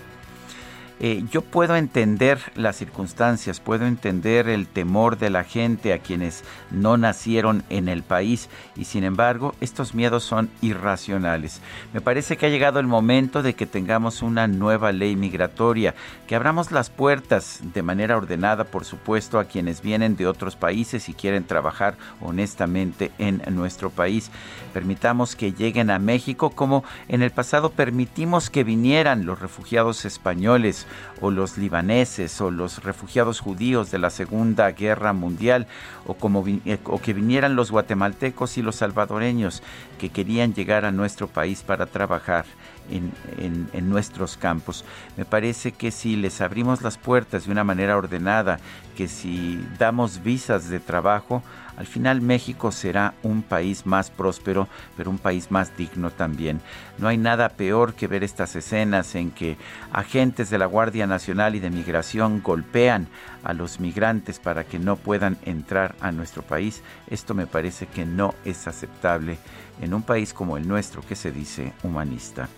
Eh, 1.00 1.24
yo 1.30 1.42
puedo 1.42 1.76
entender 1.76 2.40
las 2.56 2.76
circunstancias, 2.76 3.60
puedo 3.60 3.86
entender 3.86 4.48
el 4.48 4.66
temor 4.66 5.16
de 5.16 5.30
la 5.30 5.44
gente 5.44 5.92
a 5.92 6.00
quienes 6.00 6.42
no 6.72 6.96
nacieron 6.96 7.62
en 7.70 7.88
el 7.88 8.02
país 8.02 8.48
y 8.74 8.84
sin 8.84 9.04
embargo 9.04 9.54
estos 9.60 9.94
miedos 9.94 10.24
son 10.24 10.50
irracionales. 10.60 11.60
Me 11.92 12.00
parece 12.00 12.36
que 12.36 12.46
ha 12.46 12.50
llegado 12.50 12.80
el 12.80 12.88
momento 12.88 13.42
de 13.42 13.54
que 13.54 13.66
tengamos 13.66 14.22
una 14.22 14.48
nueva 14.48 14.90
ley 14.90 15.14
migratoria, 15.14 15.94
que 16.26 16.34
abramos 16.34 16.72
las 16.72 16.90
puertas 16.90 17.60
de 17.62 17.82
manera 17.82 18.16
ordenada, 18.16 18.64
por 18.64 18.84
supuesto, 18.84 19.38
a 19.38 19.44
quienes 19.44 19.82
vienen 19.82 20.16
de 20.16 20.26
otros 20.26 20.56
países 20.56 21.08
y 21.08 21.14
quieren 21.14 21.44
trabajar 21.44 21.96
honestamente 22.20 23.12
en 23.18 23.40
nuestro 23.50 23.90
país. 23.90 24.32
Permitamos 24.72 25.36
que 25.36 25.52
lleguen 25.52 25.90
a 25.90 26.00
México 26.00 26.50
como 26.50 26.82
en 27.06 27.22
el 27.22 27.30
pasado 27.30 27.70
permitimos 27.70 28.50
que 28.50 28.64
vinieran 28.64 29.26
los 29.26 29.38
refugiados 29.38 30.04
españoles 30.04 30.87
o 31.20 31.30
los 31.30 31.58
libaneses 31.58 32.40
o 32.40 32.50
los 32.50 32.82
refugiados 32.84 33.40
judíos 33.40 33.90
de 33.90 33.98
la 33.98 34.10
Segunda 34.10 34.70
Guerra 34.72 35.12
Mundial 35.12 35.66
o, 36.06 36.14
como 36.14 36.44
eh, 36.46 36.78
o 36.84 37.00
que 37.00 37.12
vinieran 37.12 37.56
los 37.56 37.70
guatemaltecos 37.70 38.58
y 38.58 38.62
los 38.62 38.76
salvadoreños 38.76 39.62
que 39.98 40.10
querían 40.10 40.54
llegar 40.54 40.84
a 40.84 40.92
nuestro 40.92 41.26
país 41.28 41.62
para 41.62 41.86
trabajar 41.86 42.44
en, 42.90 43.12
en- 43.38 43.68
en 43.72 43.90
nuestros 43.90 44.36
campos. 44.36 44.84
Me 45.16 45.24
parece 45.24 45.72
que 45.72 45.90
si 45.90 46.16
les 46.16 46.40
abrimos 46.40 46.82
las 46.82 46.96
puertas 46.98 47.46
de 47.46 47.52
una 47.52 47.64
manera 47.64 47.96
ordenada, 47.96 48.58
que 48.96 49.08
si 49.08 49.64
damos 49.78 50.22
visas 50.22 50.68
de 50.68 50.80
trabajo, 50.80 51.42
Al 51.78 51.86
final 51.86 52.20
México 52.20 52.72
será 52.72 53.14
un 53.22 53.42
país 53.42 53.86
más 53.86 54.10
próspero, 54.10 54.66
pero 54.96 55.10
un 55.10 55.18
país 55.18 55.52
más 55.52 55.76
digno 55.76 56.10
también. 56.10 56.60
No 56.98 57.06
hay 57.06 57.18
nada 57.18 57.50
peor 57.50 57.94
que 57.94 58.08
ver 58.08 58.24
estas 58.24 58.56
escenas 58.56 59.14
en 59.14 59.30
que 59.30 59.56
agentes 59.92 60.50
de 60.50 60.58
la 60.58 60.66
Guardia 60.66 61.06
Nacional 61.06 61.54
y 61.54 61.60
de 61.60 61.70
Migración 61.70 62.42
golpean 62.42 63.06
a 63.44 63.52
los 63.52 63.78
migrantes 63.78 64.40
para 64.40 64.64
que 64.64 64.80
no 64.80 64.96
puedan 64.96 65.38
entrar 65.44 65.94
a 66.00 66.10
nuestro 66.10 66.42
país. 66.42 66.82
Esto 67.06 67.32
me 67.34 67.46
parece 67.46 67.86
que 67.86 68.04
no 68.04 68.34
es 68.44 68.66
aceptable 68.66 69.38
en 69.80 69.94
un 69.94 70.02
país 70.02 70.34
como 70.34 70.56
el 70.56 70.66
nuestro 70.66 71.02
que 71.02 71.14
se 71.14 71.30
dice 71.30 71.72
humanista. 71.84 72.48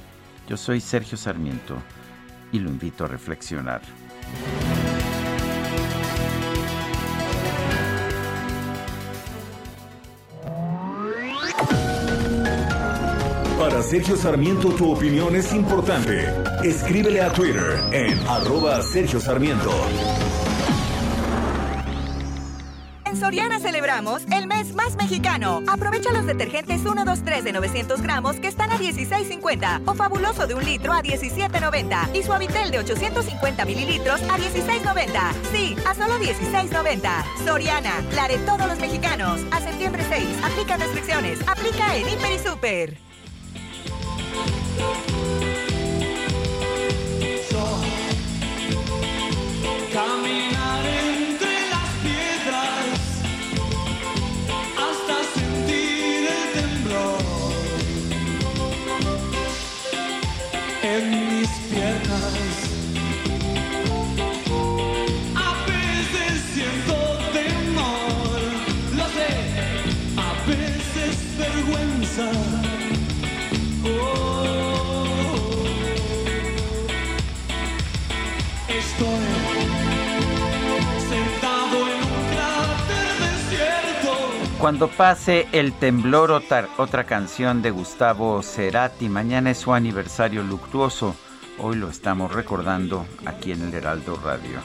Yo 0.48 0.56
soy 0.56 0.80
Sergio 0.80 1.18
Sarmiento 1.18 1.76
y 2.52 2.59
lo 2.59 2.70
invito 2.70 3.05
a 3.05 3.09
reflexionar. 3.09 3.82
Sergio 13.82 14.16
Sarmiento 14.16 14.69
tu 14.70 14.93
opinión 14.93 15.35
es 15.35 15.52
importante. 15.52 16.28
Escríbele 16.62 17.20
a 17.20 17.32
Twitter 17.32 17.81
en 17.93 18.19
arroba 18.28 18.82
Sergio 18.82 19.20
Sarmiento. 19.20 19.70
En 23.05 23.16
Soriana 23.16 23.59
celebramos 23.59 24.23
el 24.32 24.47
mes 24.47 24.74
más 24.74 24.97
mexicano. 24.97 25.62
Aprovecha 25.66 26.12
los 26.12 26.27
detergentes 26.27 26.85
1, 26.85 27.05
2, 27.05 27.23
3 27.24 27.44
de 27.44 27.52
900 27.52 28.02
gramos 28.02 28.36
que 28.36 28.48
están 28.48 28.70
a 28.70 28.78
16.50 28.78 29.82
o 29.86 29.94
fabuloso 29.94 30.47
de 30.47 30.55
un 30.55 30.65
litro 30.65 30.93
a 30.93 31.02
17.90 31.02 32.15
y 32.15 32.23
suavitel 32.23 32.70
de 32.70 32.78
850 32.78 33.65
mililitros 33.65 34.20
a 34.23 34.39
16.90. 34.39 35.32
Sí, 35.52 35.77
a 35.86 35.94
solo 35.94 36.19
16.90. 36.19 37.44
Soriana, 37.44 38.01
la 38.15 38.28
de 38.28 38.39
todos 38.39 38.66
los 38.69 38.78
mexicanos. 38.78 39.40
A 39.51 39.61
septiembre 39.61 40.05
6, 40.09 40.27
aplica 40.44 40.77
restricciones. 40.77 41.40
Aplica 41.48 41.97
en 41.97 42.09
Hiper 42.09 42.32
y 42.32 42.39
Super. 42.39 43.10
camminare 49.93 51.10
Cuando 84.60 84.89
pase 84.89 85.48
el 85.52 85.72
temblor, 85.72 86.31
otra, 86.31 86.68
otra 86.77 87.05
canción 87.05 87.62
de 87.62 87.70
Gustavo 87.70 88.43
Cerati. 88.43 89.09
Mañana 89.09 89.52
es 89.52 89.59
su 89.59 89.72
aniversario 89.72 90.43
luctuoso. 90.43 91.16
Hoy 91.59 91.77
lo 91.77 91.89
estamos 91.89 92.32
recordando 92.32 93.06
aquí 93.24 93.52
en 93.52 93.62
el 93.62 93.72
Heraldo 93.72 94.20
Radio. 94.22 94.59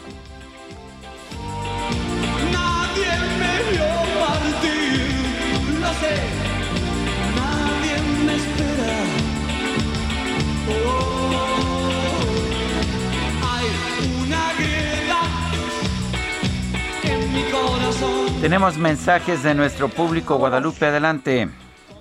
Tenemos 18.41 18.78
mensajes 18.78 19.41
de 19.44 19.56
nuestro 19.56 19.90
público. 19.90 20.38
Guadalupe, 20.38 20.86
adelante. 20.86 21.49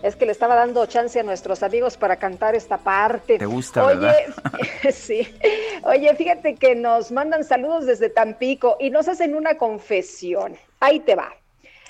Es 0.02 0.16
que 0.16 0.26
le 0.26 0.32
estaba 0.32 0.54
dando 0.54 0.84
chance 0.84 1.18
a 1.18 1.22
nuestros 1.22 1.62
amigos 1.62 1.96
para 1.96 2.16
cantar 2.16 2.54
esta 2.54 2.76
parte. 2.76 3.38
Te 3.38 3.46
gusta, 3.46 3.86
Oye, 3.86 3.96
¿verdad? 3.96 4.14
sí. 4.92 5.34
Oye, 5.82 6.14
fíjate 6.14 6.56
que 6.56 6.74
nos 6.74 7.10
mandan 7.10 7.44
saludos 7.44 7.86
desde 7.86 8.10
Tampico 8.10 8.76
y 8.78 8.90
nos 8.90 9.08
hacen 9.08 9.34
una 9.34 9.56
confesión. 9.56 10.56
Ahí 10.80 11.00
te 11.00 11.14
va. 11.14 11.32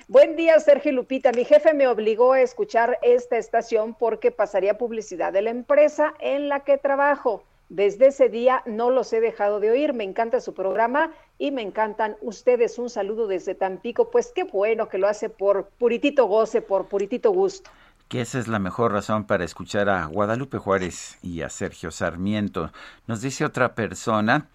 Buen 0.06 0.36
día, 0.36 0.60
Sergio 0.60 0.92
Lupita. 0.92 1.32
Mi 1.32 1.44
jefe 1.44 1.74
me 1.74 1.88
obligó 1.88 2.34
a 2.34 2.40
escuchar 2.40 2.98
esta 3.02 3.36
estación 3.38 3.94
porque 3.94 4.30
pasaría 4.30 4.78
publicidad 4.78 5.32
de 5.32 5.42
la 5.42 5.50
empresa 5.50 6.14
en 6.20 6.48
la 6.48 6.60
que 6.60 6.78
trabajo. 6.78 7.42
Desde 7.70 8.08
ese 8.08 8.28
día 8.28 8.62
no 8.66 8.90
los 8.90 9.12
he 9.12 9.20
dejado 9.20 9.58
de 9.58 9.70
oír. 9.70 9.94
Me 9.94 10.04
encanta 10.04 10.40
su 10.40 10.54
programa 10.54 11.10
y 11.38 11.50
me 11.50 11.62
encantan 11.62 12.16
ustedes. 12.20 12.78
Un 12.78 12.90
saludo 12.90 13.26
desde 13.26 13.54
Tampico. 13.54 14.10
Pues 14.10 14.32
qué 14.34 14.44
bueno 14.44 14.88
que 14.88 14.98
lo 14.98 15.08
hace 15.08 15.28
por 15.28 15.68
puritito 15.78 16.26
goce, 16.26 16.62
por 16.62 16.86
puritito 16.88 17.30
gusto. 17.32 17.70
que 18.08 18.20
esa 18.20 18.38
es 18.38 18.48
la 18.48 18.58
mejor 18.58 18.92
razón 18.92 19.24
para 19.26 19.44
escuchar 19.44 19.88
a 19.88 20.06
Guadalupe 20.06 20.58
Juárez 20.58 21.18
y 21.22 21.42
a 21.42 21.48
Sergio 21.48 21.90
Sarmiento. 21.90 22.70
Nos 23.06 23.22
dice 23.22 23.44
otra 23.44 23.74
persona, 23.74 24.48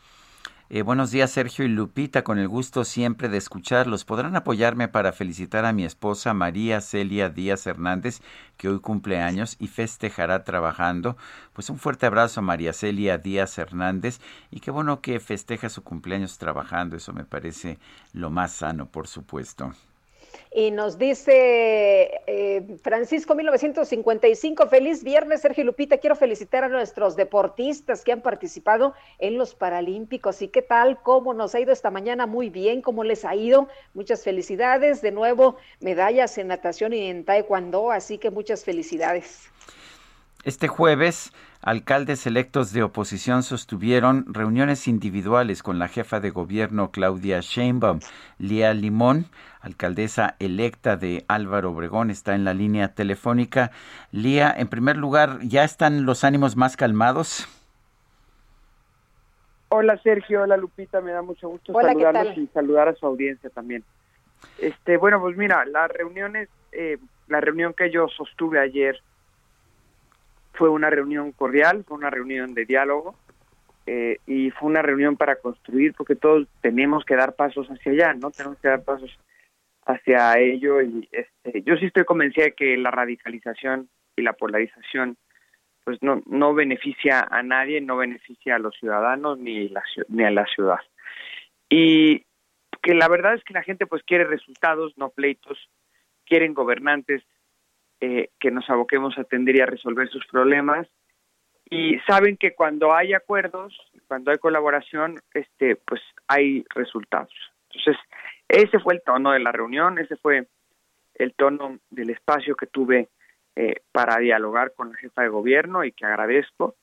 eh, 0.71 0.83
buenos 0.83 1.09
días 1.09 1.31
Sergio 1.31 1.65
y 1.65 1.67
Lupita, 1.67 2.23
con 2.23 2.37
el 2.37 2.47
gusto 2.47 2.83
siempre 2.83 3.27
de 3.27 3.37
escucharlos. 3.37 4.05
¿Podrán 4.05 4.35
apoyarme 4.35 4.87
para 4.87 5.11
felicitar 5.11 5.65
a 5.65 5.73
mi 5.73 5.83
esposa 5.83 6.35
María 6.35 6.79
Celia 6.79 7.29
Díaz 7.29 7.65
Hernández, 7.65 8.21
que 8.55 8.69
hoy 8.69 8.79
cumple 8.79 9.19
años 9.19 9.55
y 9.59 9.67
festejará 9.67 10.43
trabajando? 10.43 11.17
Pues 11.53 11.71
un 11.71 11.79
fuerte 11.79 12.05
abrazo 12.05 12.41
a 12.41 12.43
María 12.43 12.73
Celia 12.73 13.17
Díaz 13.17 13.57
Hernández 13.57 14.19
y 14.51 14.59
qué 14.59 14.69
bueno 14.69 15.01
que 15.01 15.19
festeja 15.19 15.69
su 15.69 15.83
cumpleaños 15.83 16.37
trabajando, 16.37 16.95
eso 16.95 17.13
me 17.13 17.25
parece 17.25 17.79
lo 18.13 18.29
más 18.29 18.51
sano, 18.51 18.85
por 18.85 19.07
supuesto. 19.07 19.73
Y 20.51 20.71
nos 20.71 20.97
dice 20.97 22.21
eh, 22.25 22.77
Francisco 22.81 23.35
1955, 23.35 24.67
feliz 24.67 25.03
viernes, 25.03 25.41
Sergio 25.41 25.63
Lupita. 25.63 25.99
Quiero 25.99 26.15
felicitar 26.15 26.63
a 26.63 26.69
nuestros 26.69 27.15
deportistas 27.15 28.03
que 28.03 28.11
han 28.11 28.21
participado 28.21 28.95
en 29.19 29.37
los 29.37 29.53
Paralímpicos. 29.53 30.41
¿Y 30.41 30.47
qué 30.47 30.63
tal? 30.63 31.03
¿Cómo 31.03 31.35
nos 31.35 31.53
ha 31.53 31.59
ido 31.59 31.71
esta 31.71 31.91
mañana? 31.91 32.25
Muy 32.25 32.49
bien, 32.49 32.81
¿cómo 32.81 33.03
les 33.03 33.25
ha 33.25 33.35
ido? 33.35 33.67
Muchas 33.93 34.23
felicidades. 34.23 35.03
De 35.03 35.11
nuevo, 35.11 35.57
medallas 35.81 36.35
en 36.39 36.47
natación 36.47 36.93
y 36.93 37.09
en 37.09 37.25
taekwondo, 37.25 37.91
así 37.91 38.17
que 38.17 38.31
muchas 38.31 38.65
felicidades. 38.65 39.51
Este 40.45 40.67
jueves, 40.67 41.31
alcaldes 41.61 42.25
electos 42.25 42.73
de 42.73 42.83
oposición 42.83 43.43
sostuvieron 43.43 44.25
reuniones 44.33 44.87
individuales 44.87 45.63
con 45.63 45.79
la 45.79 45.87
jefa 45.87 46.19
de 46.19 46.29
gobierno 46.29 46.91
Claudia 46.91 47.39
Sheinbaum. 47.41 47.99
Lía 48.37 48.73
Limón, 48.73 49.25
alcaldesa 49.61 50.35
electa 50.39 50.97
de 50.97 51.25
Álvaro 51.27 51.71
Obregón, 51.71 52.09
está 52.09 52.35
en 52.35 52.45
la 52.45 52.53
línea 52.53 52.93
telefónica. 52.93 53.71
Lía, 54.11 54.53
en 54.55 54.67
primer 54.67 54.97
lugar, 54.97 55.39
¿ya 55.41 55.63
están 55.63 56.05
los 56.05 56.23
ánimos 56.23 56.55
más 56.55 56.77
calmados? 56.77 57.47
Hola 59.71 59.97
Sergio, 60.01 60.41
hola 60.41 60.57
Lupita, 60.57 60.99
me 60.99 61.11
da 61.11 61.21
mucho 61.21 61.47
gusto 61.47 61.73
Hola, 61.73 61.93
¿qué 61.93 62.01
saludarlos 62.01 62.37
y 62.37 62.47
saludar 62.47 62.87
a 62.87 62.95
su 62.95 63.05
audiencia 63.05 63.51
también. 63.51 63.83
Este, 64.57 64.97
bueno, 64.97 65.19
pues 65.21 65.37
mira, 65.37 65.63
las 65.65 65.91
reuniones, 65.91 66.49
eh, 66.71 66.97
la 67.27 67.39
reunión 67.39 67.73
que 67.73 67.91
yo 67.91 68.07
sostuve 68.07 68.59
ayer 68.59 68.99
fue 70.59 70.69
una 70.69 70.89
reunión 70.89 71.31
cordial, 71.31 71.85
fue 71.87 71.97
una 71.97 72.09
reunión 72.09 72.53
de 72.53 72.65
diálogo 72.65 73.15
eh, 73.85 74.17
y 74.27 74.51
fue 74.51 74.67
una 74.67 74.81
reunión 74.81 75.15
para 75.15 75.37
construir, 75.37 75.93
porque 75.93 76.17
todos 76.17 76.49
tenemos 76.59 77.05
que 77.05 77.15
dar 77.15 77.33
pasos 77.33 77.67
hacia 77.69 77.93
allá, 77.93 78.13
¿no? 78.13 78.29
Tenemos 78.29 78.59
que 78.59 78.67
dar 78.67 78.83
pasos 78.83 79.09
hacia 79.85 80.37
ello 80.37 80.81
y 80.81 81.07
este, 81.13 81.61
yo 81.63 81.77
sí 81.77 81.85
estoy 81.85 82.03
convencida 82.03 82.43
de 82.43 82.51
que 82.51 82.75
la 82.75 82.91
radicalización 82.91 83.89
y 84.17 84.21
la 84.21 84.33
polarización 84.33 85.15
pues 85.85 85.97
no, 86.03 86.21
no 86.25 86.53
beneficia 86.53 87.25
a 87.31 87.41
nadie, 87.41 87.79
no 87.79 87.95
beneficia 87.95 88.55
a 88.55 88.59
los 88.59 88.75
ciudadanos 88.75 89.39
ni, 89.39 89.71
ni 90.09 90.23
a 90.25 90.29
la 90.29 90.45
ciudad. 90.45 90.79
Y 91.69 92.25
que 92.83 92.93
la 92.95 93.07
verdad 93.07 93.33
es 93.33 93.43
que 93.45 93.53
la 93.53 93.63
gente 93.63 93.87
pues 93.87 94.03
quiere 94.03 94.25
resultados, 94.25 94.91
no 94.97 95.09
pleitos, 95.09 95.57
quieren 96.25 96.53
gobernantes 96.53 97.23
eh, 98.01 98.29
que 98.39 98.51
nos 98.51 98.69
aboquemos 98.69 99.17
a 99.17 99.21
atender 99.21 99.55
y 99.55 99.61
a 99.61 99.65
resolver 99.65 100.09
sus 100.09 100.25
problemas 100.27 100.87
y 101.69 101.99
saben 102.07 102.37
que 102.37 102.55
cuando 102.55 102.93
hay 102.93 103.13
acuerdos, 103.13 103.77
cuando 104.07 104.31
hay 104.31 104.37
colaboración, 104.37 105.19
este 105.33 105.75
pues 105.75 106.01
hay 106.27 106.65
resultados. 106.73 107.33
Entonces, 107.69 107.97
ese 108.47 108.79
fue 108.79 108.95
el 108.95 109.01
tono 109.03 109.31
de 109.31 109.39
la 109.39 109.51
reunión, 109.51 109.99
ese 109.99 110.15
fue 110.15 110.47
el 111.15 111.33
tono 111.33 111.79
del 111.89 112.09
espacio 112.09 112.55
que 112.55 112.65
tuve 112.65 113.09
eh, 113.55 113.81
para 113.91 114.17
dialogar 114.17 114.73
con 114.73 114.91
la 114.91 114.97
jefa 114.97 115.21
de 115.21 115.29
gobierno 115.29 115.83
y 115.83 115.91
que 115.91 116.05
agradezco. 116.05 116.75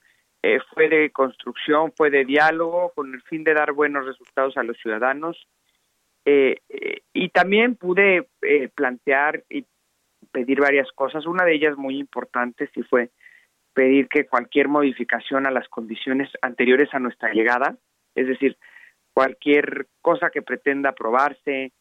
Eh, 0.43 0.61
fue 0.73 0.89
de 0.89 1.11
construcción, 1.11 1.93
fue 1.97 2.11
de 2.11 2.25
diálogo 2.25 2.93
con 2.95 3.13
el 3.13 3.23
fin 3.23 3.43
de 3.43 3.55
dar 3.55 3.73
buenos 3.73 4.07
resultados 4.07 4.57
a 4.57 4.63
los 4.63 4.77
ciudadanos 4.79 5.49
Eh, 6.29 6.59
eh, 6.69 7.03
y 7.13 7.29
también 7.29 7.77
pude 7.77 8.27
eh, 8.43 8.69
plantear 8.75 9.45
y 9.49 9.65
pedir 10.37 10.61
varias 10.61 10.93
cosas. 10.93 11.25
Una 11.25 11.47
de 11.47 11.55
ellas 11.55 11.79
muy 11.79 11.99
importante 11.99 12.69
sí 12.75 12.83
fue 12.83 13.09
pedir 13.73 14.07
que 14.07 14.27
cualquier 14.27 14.69
modificación 14.69 15.47
a 15.47 15.51
las 15.51 15.67
condiciones 15.69 16.29
anteriores 16.43 16.93
a 16.93 16.99
nuestra 16.99 17.33
llegada, 17.33 17.79
es 18.15 18.27
decir, 18.27 18.59
cualquier 19.15 19.87
cosa 20.03 20.29
que 20.29 20.43
pretenda 20.43 20.91
aprobarse 20.91 21.73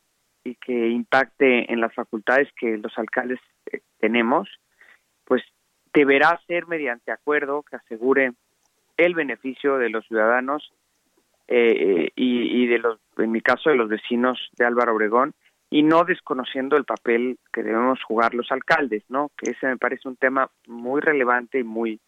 y 0.45 0.55
que 0.55 0.87
impacte 0.87 1.69
en 1.69 1.81
las 1.81 1.93
facultades 1.93 2.47
que 2.57 2.77
los 2.77 2.97
alcaldes 2.97 3.41
eh, 3.73 3.81
tenemos, 3.99 4.47
pues 5.25 5.43
deberá 5.93 6.39
ser 6.47 6.65
mediante 6.65 7.11
acuerdo 7.11 7.61
que 7.63 7.75
asegure 7.75 8.31
el 8.95 9.15
beneficio 9.15 9.77
de 9.77 9.89
los 9.89 10.05
ciudadanos 10.07 10.71
eh, 11.49 12.09
y, 12.15 12.63
y 12.63 12.67
de 12.67 12.79
los, 12.79 13.01
en 13.17 13.31
mi 13.33 13.41
caso, 13.41 13.69
de 13.69 13.75
los 13.75 13.89
vecinos 13.89 14.39
de 14.57 14.65
Álvaro 14.65 14.95
Obregón 14.95 15.33
y 15.75 15.83
no 15.83 16.05
desconociendo 16.05 16.77
el 16.77 16.85
papel 16.85 17.37
que 17.51 17.61
debemos 17.61 18.01
jugar 18.01 18.33
los 18.33 18.49
alcaldes, 18.49 19.03
¿no? 19.09 19.29
Que 19.35 19.51
ese 19.51 19.67
me 19.67 19.75
parece 19.75 20.07
un 20.07 20.15
tema 20.15 20.49
muy 20.67 21.01
relevante 21.01 21.59
y 21.59 21.65
muy, 21.65 21.99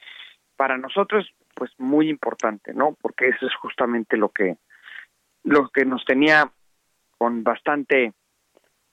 para 0.56 0.78
nosotros, 0.78 1.30
pues 1.54 1.72
muy 1.78 2.08
importante, 2.08 2.74
¿no? 2.74 2.96
Porque 3.02 3.28
eso 3.28 3.46
es 3.46 3.54
justamente 3.56 4.16
lo 4.16 4.30
que, 4.30 4.56
lo 5.44 5.68
que 5.68 5.84
nos 5.84 6.06
tenía 6.06 6.50
con 7.18 7.44
bastante 7.44 8.14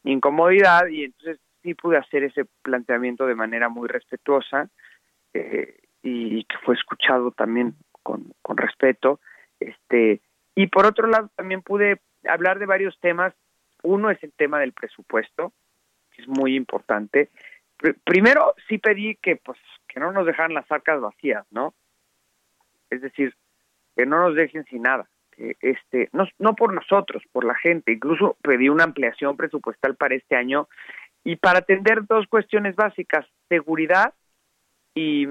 incomodidad 0.02 0.88
y 0.88 1.04
entonces 1.04 1.38
sí 1.62 1.74
pude 1.74 1.96
hacer 1.96 2.24
ese 2.24 2.44
planteamiento 2.62 3.26
de 3.26 3.36
manera 3.36 3.68
muy 3.68 3.86
respetuosa 3.86 4.70
eh, 5.34 5.78
y, 6.02 6.42
que 6.46 6.58
fue 6.64 6.74
escuchado 6.74 7.30
también 7.30 7.76
con, 8.02 8.32
con 8.42 8.56
respeto, 8.56 9.20
este, 9.60 10.20
y 10.56 10.66
por 10.66 10.84
otro 10.84 11.06
lado 11.06 11.30
también 11.36 11.62
pude 11.62 12.00
hablar 12.24 12.58
de 12.58 12.66
varios 12.66 12.98
temas 12.98 13.34
uno 13.84 14.10
es 14.10 14.22
el 14.24 14.32
tema 14.32 14.58
del 14.58 14.72
presupuesto, 14.72 15.52
que 16.10 16.22
es 16.22 16.28
muy 16.28 16.56
importante. 16.56 17.28
Pr- 17.78 17.96
primero, 18.04 18.54
sí 18.68 18.78
pedí 18.78 19.16
que, 19.16 19.36
pues, 19.36 19.58
que 19.86 20.00
no 20.00 20.10
nos 20.10 20.26
dejaran 20.26 20.54
las 20.54 20.70
arcas 20.70 21.00
vacías, 21.00 21.46
¿no? 21.50 21.74
Es 22.90 23.00
decir, 23.00 23.34
que 23.94 24.06
no 24.06 24.18
nos 24.18 24.34
dejen 24.34 24.64
sin 24.64 24.82
nada. 24.82 25.08
Que 25.30 25.56
este, 25.60 26.08
no, 26.12 26.28
no 26.38 26.54
por 26.54 26.72
nosotros, 26.72 27.22
por 27.32 27.44
la 27.44 27.54
gente. 27.54 27.92
Incluso 27.92 28.36
pedí 28.42 28.68
una 28.68 28.84
ampliación 28.84 29.36
presupuestal 29.36 29.96
para 29.96 30.14
este 30.14 30.36
año 30.36 30.68
y 31.24 31.36
para 31.36 31.58
atender 31.60 32.06
dos 32.06 32.26
cuestiones 32.26 32.76
básicas: 32.76 33.26
seguridad 33.48 34.14
y, 34.94 35.26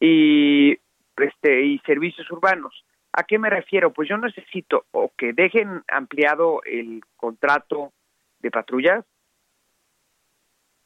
y, 0.00 0.78
este, 1.16 1.62
y 1.62 1.78
servicios 1.80 2.30
urbanos. 2.30 2.84
¿A 3.16 3.22
qué 3.22 3.38
me 3.38 3.48
refiero? 3.48 3.92
Pues 3.92 4.08
yo 4.08 4.18
necesito 4.18 4.86
o 4.90 5.12
que 5.16 5.32
dejen 5.32 5.84
ampliado 5.86 6.62
el 6.64 7.00
contrato 7.16 7.92
de 8.40 8.50
patrullas, 8.50 9.04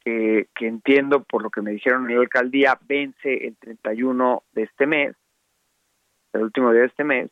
que, 0.05 0.48
que 0.55 0.66
entiendo 0.66 1.24
por 1.24 1.42
lo 1.42 1.48
que 1.48 1.62
me 1.62 1.70
dijeron 1.70 2.09
en 2.09 2.16
la 2.16 2.20
alcaldía, 2.20 2.78
vence 2.82 3.46
el 3.46 3.56
31 3.56 4.42
de 4.52 4.62
este 4.62 4.86
mes, 4.86 5.16
el 6.34 6.42
último 6.42 6.70
día 6.70 6.82
de 6.82 6.88
este 6.88 7.05
mes, 7.05 7.30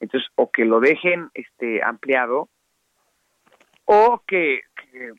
entonces 0.00 0.28
o 0.34 0.50
que 0.50 0.64
lo 0.64 0.80
dejen 0.80 1.30
este 1.34 1.80
ampliado 1.80 2.48
o 3.84 4.22
que, 4.26 4.62
que, 4.74 5.12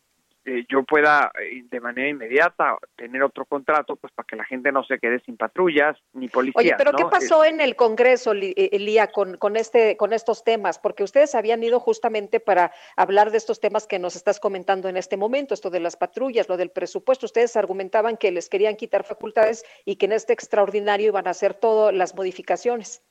eh, 0.45 0.65
yo 0.67 0.83
pueda 0.83 1.31
eh, 1.39 1.63
de 1.69 1.79
manera 1.79 2.09
inmediata 2.09 2.75
tener 2.97 3.23
otro 3.23 3.45
contrato 3.45 3.95
pues 3.95 4.11
para 4.13 4.27
que 4.27 4.35
la 4.35 4.43
gente 4.43 4.73
no 4.73 4.83
se 4.83 4.99
quede 4.99 5.21
sin 5.21 5.37
patrullas 5.37 5.97
ni 6.11 6.27
policías. 6.27 6.57
Oye, 6.57 6.75
pero 6.77 6.91
¿qué 6.91 7.05
pasó 7.05 7.45
en 7.45 7.61
el 7.61 7.77
Congreso, 7.77 8.33
eh, 8.33 8.69
Lía, 8.77 9.07
con, 9.07 9.37
con, 9.37 9.55
este, 9.55 9.95
con 9.95 10.11
estos 10.11 10.43
temas? 10.43 10.79
Porque 10.79 11.03
ustedes 11.03 11.33
habían 11.33 11.63
ido 11.63 11.79
justamente 11.79 12.41
para 12.41 12.73
hablar 12.97 13.31
de 13.31 13.37
estos 13.37 13.61
temas 13.61 13.87
que 13.87 13.99
nos 13.99 14.17
estás 14.17 14.41
comentando 14.41 14.89
en 14.89 14.97
este 14.97 15.15
momento, 15.15 15.53
esto 15.53 15.69
de 15.69 15.79
las 15.79 15.95
patrullas, 15.95 16.49
lo 16.49 16.57
del 16.57 16.71
presupuesto. 16.71 17.25
Ustedes 17.25 17.55
argumentaban 17.55 18.17
que 18.17 18.31
les 18.31 18.49
querían 18.49 18.75
quitar 18.75 19.05
facultades 19.05 19.63
y 19.85 19.95
que 19.95 20.07
en 20.07 20.11
este 20.11 20.33
extraordinario 20.33 21.07
iban 21.07 21.27
a 21.27 21.31
hacer 21.31 21.53
todas 21.53 21.93
las 21.93 22.15
modificaciones. 22.15 23.01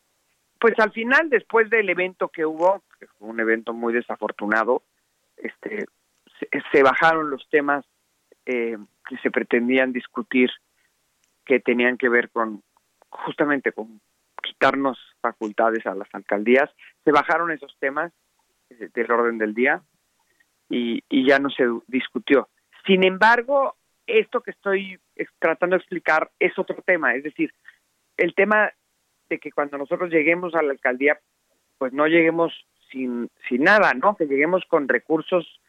Pues 0.60 0.78
al 0.78 0.92
final, 0.92 1.30
después 1.30 1.70
del 1.70 1.88
evento 1.88 2.28
que 2.28 2.44
hubo, 2.44 2.82
que 3.00 3.06
fue 3.06 3.28
un 3.28 3.40
evento 3.40 3.72
muy 3.72 3.94
desafortunado, 3.94 4.82
este, 5.36 5.86
se, 6.72 6.82
bajaron 6.82 7.30
los 7.30 7.48
temas 7.50 7.84
eh, 8.46 8.76
que 9.08 9.16
se 9.18 9.30
pretendían 9.30 9.92
discutir 9.92 10.50
que 11.44 11.60
tenían 11.60 11.98
que 11.98 12.08
ver 12.08 12.30
con 12.30 12.62
justamente 13.08 13.72
con 13.72 14.00
quitarnos 14.42 14.98
facultades 15.20 15.86
a 15.86 15.94
las 15.94 16.08
alcaldías. 16.12 16.70
Se 17.04 17.12
bajaron 17.12 17.50
esos 17.50 17.76
temas 17.78 18.12
del 18.68 19.10
orden 19.10 19.38
del 19.38 19.54
día 19.54 19.82
y, 20.68 21.02
y 21.08 21.26
ya 21.26 21.38
no 21.38 21.50
se 21.50 21.64
discutió. 21.86 22.48
Sin 22.86 23.04
embargo, 23.04 23.76
esto 24.06 24.40
que 24.40 24.52
estoy 24.52 24.98
tratando 25.38 25.76
de 25.76 25.80
explicar 25.80 26.30
es 26.38 26.58
otro 26.58 26.82
tema, 26.84 27.14
es 27.14 27.22
decir, 27.22 27.52
el 28.16 28.34
tema 28.34 28.70
de 29.28 29.38
que 29.38 29.52
cuando 29.52 29.78
nosotros 29.78 30.10
lleguemos 30.10 30.54
a 30.54 30.62
la 30.62 30.72
alcaldía, 30.72 31.18
pues 31.78 31.92
no 31.92 32.06
lleguemos 32.06 32.52
sin, 32.90 33.30
sin 33.48 33.64
nada, 33.64 33.94
¿no? 33.94 34.16
Que 34.16 34.26
lleguemos 34.26 34.64
con 34.66 34.88
recursos 34.88 35.60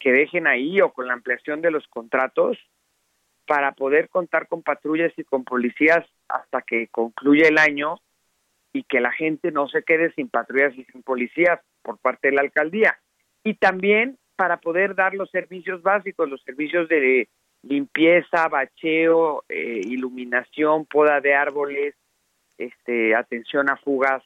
que 0.00 0.12
dejen 0.12 0.46
ahí 0.46 0.80
o 0.80 0.92
con 0.92 1.06
la 1.06 1.12
ampliación 1.12 1.60
de 1.60 1.70
los 1.70 1.86
contratos 1.86 2.58
para 3.46 3.72
poder 3.72 4.08
contar 4.08 4.48
con 4.48 4.62
patrullas 4.62 5.12
y 5.16 5.24
con 5.24 5.44
policías 5.44 6.04
hasta 6.28 6.62
que 6.62 6.88
concluya 6.88 7.48
el 7.48 7.58
año 7.58 8.00
y 8.72 8.84
que 8.84 9.00
la 9.00 9.12
gente 9.12 9.50
no 9.52 9.68
se 9.68 9.82
quede 9.82 10.12
sin 10.12 10.28
patrullas 10.28 10.76
y 10.76 10.84
sin 10.84 11.02
policías 11.02 11.60
por 11.82 11.98
parte 11.98 12.28
de 12.28 12.34
la 12.34 12.42
alcaldía. 12.42 12.98
Y 13.44 13.54
también 13.54 14.18
para 14.36 14.58
poder 14.58 14.94
dar 14.94 15.14
los 15.14 15.30
servicios 15.30 15.82
básicos, 15.82 16.28
los 16.28 16.42
servicios 16.42 16.88
de 16.88 17.28
limpieza, 17.62 18.48
bacheo, 18.48 19.44
eh, 19.48 19.80
iluminación, 19.84 20.86
poda 20.86 21.20
de 21.20 21.34
árboles, 21.34 21.94
este, 22.56 23.14
atención 23.14 23.68
a 23.68 23.76
fugas. 23.76 24.22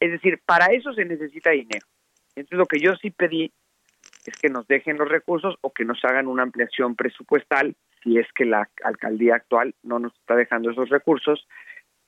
Es 0.00 0.10
decir, 0.10 0.40
para 0.46 0.66
eso 0.66 0.92
se 0.94 1.04
necesita 1.04 1.50
dinero. 1.50 1.86
Entonces 2.34 2.58
lo 2.58 2.66
que 2.66 2.78
yo 2.78 2.94
sí 2.96 3.10
pedí 3.10 3.52
es 4.30 4.36
que 4.38 4.48
nos 4.48 4.66
dejen 4.68 4.98
los 4.98 5.08
recursos 5.08 5.56
o 5.60 5.72
que 5.72 5.84
nos 5.84 6.04
hagan 6.04 6.26
una 6.26 6.42
ampliación 6.42 6.94
presupuestal 6.94 7.74
si 8.02 8.18
es 8.18 8.26
que 8.32 8.44
la 8.44 8.68
alcaldía 8.84 9.36
actual 9.36 9.74
no 9.82 9.98
nos 9.98 10.14
está 10.14 10.36
dejando 10.36 10.70
esos 10.70 10.88
recursos, 10.88 11.46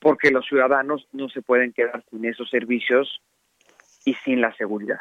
porque 0.00 0.30
los 0.30 0.46
ciudadanos 0.46 1.06
no 1.12 1.28
se 1.28 1.42
pueden 1.42 1.72
quedar 1.72 2.04
sin 2.10 2.24
esos 2.24 2.50
servicios 2.50 3.20
y 4.04 4.14
sin 4.14 4.40
la 4.40 4.54
seguridad. 4.56 5.00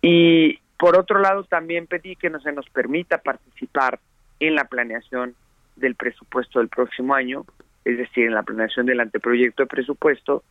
Y 0.00 0.58
por 0.78 0.98
otro 0.98 1.20
lado, 1.20 1.44
también 1.44 1.86
pedí 1.86 2.16
que 2.16 2.30
no 2.30 2.40
se 2.40 2.52
nos 2.52 2.68
permita 2.70 3.18
participar 3.18 4.00
en 4.40 4.54
la 4.54 4.64
planeación 4.64 5.34
del 5.76 5.94
presupuesto 5.94 6.58
del 6.58 6.68
próximo 6.68 7.14
año, 7.14 7.44
es 7.84 7.98
decir, 7.98 8.26
en 8.26 8.34
la 8.34 8.42
planeación 8.42 8.86
del 8.86 9.00
anteproyecto 9.00 9.62
de 9.62 9.68
presupuesto, 9.68 10.44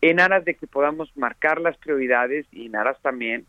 en 0.00 0.20
aras 0.20 0.44
de 0.44 0.54
que 0.54 0.66
podamos 0.66 1.14
marcar 1.16 1.60
las 1.60 1.76
prioridades 1.76 2.46
y 2.50 2.66
en 2.66 2.76
aras 2.76 3.00
también 3.02 3.46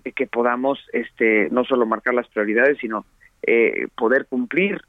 que 0.00 0.26
podamos 0.26 0.78
este 0.92 1.48
no 1.50 1.64
solo 1.64 1.86
marcar 1.86 2.14
las 2.14 2.28
prioridades, 2.28 2.78
sino 2.78 3.04
eh, 3.42 3.88
poder 3.96 4.26
cumplir 4.26 4.80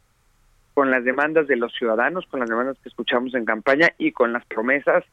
con 0.74 0.92
las 0.92 1.04
demandas 1.04 1.48
de 1.48 1.58
los 1.58 1.74
ciudadanos, 1.74 2.26
con 2.28 2.40
las 2.40 2.50
demandas 2.50 2.78
que 2.82 2.90
escuchamos 2.90 3.34
en 3.36 3.46
campaña 3.46 3.90
y 3.98 4.12
con 4.12 4.34
las 4.34 4.46
promesas 4.46 5.04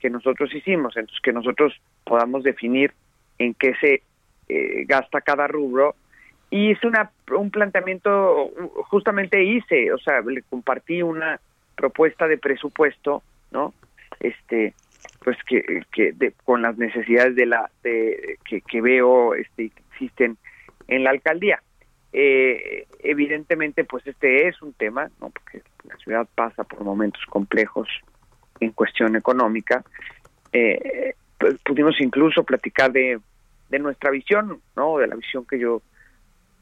que 0.00 0.10
nosotros 0.10 0.54
hicimos. 0.54 0.96
Entonces, 0.96 1.20
que 1.22 1.32
nosotros 1.32 1.74
podamos 2.04 2.42
definir 2.42 2.92
en 3.38 3.54
qué 3.54 3.74
se 3.80 4.02
eh, 4.48 4.84
gasta 4.86 5.20
cada 5.20 5.46
rubro. 5.46 5.94
Y 6.50 6.72
hice 6.72 6.86
una, 6.86 7.10
un 7.34 7.50
planteamiento, 7.50 8.50
justamente 8.88 9.42
hice, 9.42 9.92
o 9.92 9.98
sea, 9.98 10.20
le 10.20 10.42
compartí 10.42 11.00
una 11.02 11.40
propuesta 11.76 12.28
de 12.28 12.36
presupuesto, 12.36 13.22
¿no? 13.50 13.72
Este, 14.20 14.74
pues 15.24 15.36
que, 15.44 16.12
de, 16.14 16.32
con 16.44 16.62
las 16.62 16.76
necesidades 16.76 17.36
de 17.36 17.46
la 17.46 17.70
de, 17.82 18.38
que, 18.44 18.60
que 18.60 18.80
veo 18.80 19.34
este 19.34 19.70
que 19.70 19.82
existen 19.92 20.36
en 20.88 21.04
la 21.04 21.10
alcaldía. 21.10 21.62
Eh, 22.12 22.86
evidentemente 22.98 23.84
pues 23.84 24.06
este 24.06 24.46
es 24.46 24.60
un 24.60 24.74
tema 24.74 25.10
no 25.20 25.30
porque 25.30 25.62
la 25.84 25.96
ciudad 25.96 26.28
pasa 26.34 26.62
por 26.64 26.84
momentos 26.84 27.22
complejos 27.26 27.88
en 28.60 28.72
cuestión 28.72 29.16
económica. 29.16 29.84
Eh, 30.52 31.14
pues 31.38 31.54
pudimos 31.64 32.00
incluso 32.00 32.44
platicar 32.44 32.92
de, 32.92 33.18
de 33.70 33.78
nuestra 33.78 34.10
visión 34.10 34.60
no 34.76 34.98
de 34.98 35.06
la 35.06 35.16
visión 35.16 35.46
que 35.46 35.58
yo 35.58 35.82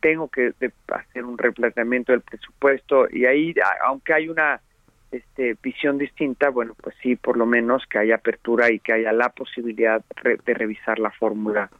tengo 0.00 0.28
que 0.28 0.52
de 0.58 0.72
hacer 0.88 1.24
un 1.24 1.38
replanteamiento 1.38 2.12
del 2.12 2.22
presupuesto. 2.22 3.08
Y 3.10 3.26
ahí 3.26 3.54
aunque 3.84 4.14
hay 4.14 4.28
una 4.28 4.60
este, 5.10 5.56
visión 5.62 5.98
distinta, 5.98 6.50
bueno, 6.50 6.74
pues 6.80 6.94
sí, 7.02 7.16
por 7.16 7.36
lo 7.36 7.46
menos 7.46 7.84
que 7.86 7.98
haya 7.98 8.16
apertura 8.16 8.70
y 8.70 8.78
que 8.78 8.92
haya 8.92 9.12
la 9.12 9.30
posibilidad 9.30 10.02
re 10.16 10.38
de 10.44 10.54
revisar 10.54 10.98
la 10.98 11.10
fórmula 11.10 11.70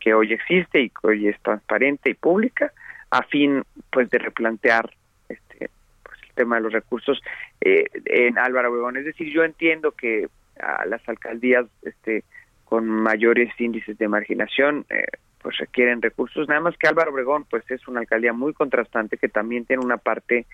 que 0.00 0.14
hoy 0.14 0.32
existe 0.32 0.80
y 0.80 0.90
que 0.90 1.06
hoy 1.06 1.28
es 1.28 1.40
transparente 1.42 2.10
y 2.10 2.14
pública, 2.14 2.72
a 3.10 3.22
fin, 3.22 3.64
pues, 3.90 4.10
de 4.10 4.18
replantear 4.18 4.90
este, 5.28 5.70
pues, 6.02 6.18
el 6.22 6.34
tema 6.34 6.56
de 6.56 6.62
los 6.62 6.72
recursos 6.72 7.20
eh, 7.60 7.84
en 8.04 8.38
Álvaro 8.38 8.70
Obregón. 8.70 8.96
Es 8.96 9.04
decir, 9.04 9.32
yo 9.32 9.44
entiendo 9.44 9.92
que 9.92 10.28
a 10.60 10.86
las 10.86 11.06
alcaldías 11.08 11.66
este, 11.82 12.24
con 12.64 12.88
mayores 12.88 13.52
índices 13.58 13.96
de 13.98 14.08
marginación, 14.08 14.84
eh, 14.90 15.04
pues 15.42 15.56
requieren 15.58 16.02
recursos. 16.02 16.48
Nada 16.48 16.60
más 16.60 16.76
que 16.76 16.88
Álvaro 16.88 17.12
Obregón 17.12 17.44
pues 17.48 17.68
es 17.70 17.86
una 17.88 18.00
alcaldía 18.00 18.32
muy 18.32 18.52
contrastante 18.52 19.16
que 19.16 19.28
también 19.28 19.64
tiene 19.64 19.84
una 19.84 19.96
parte 19.96 20.46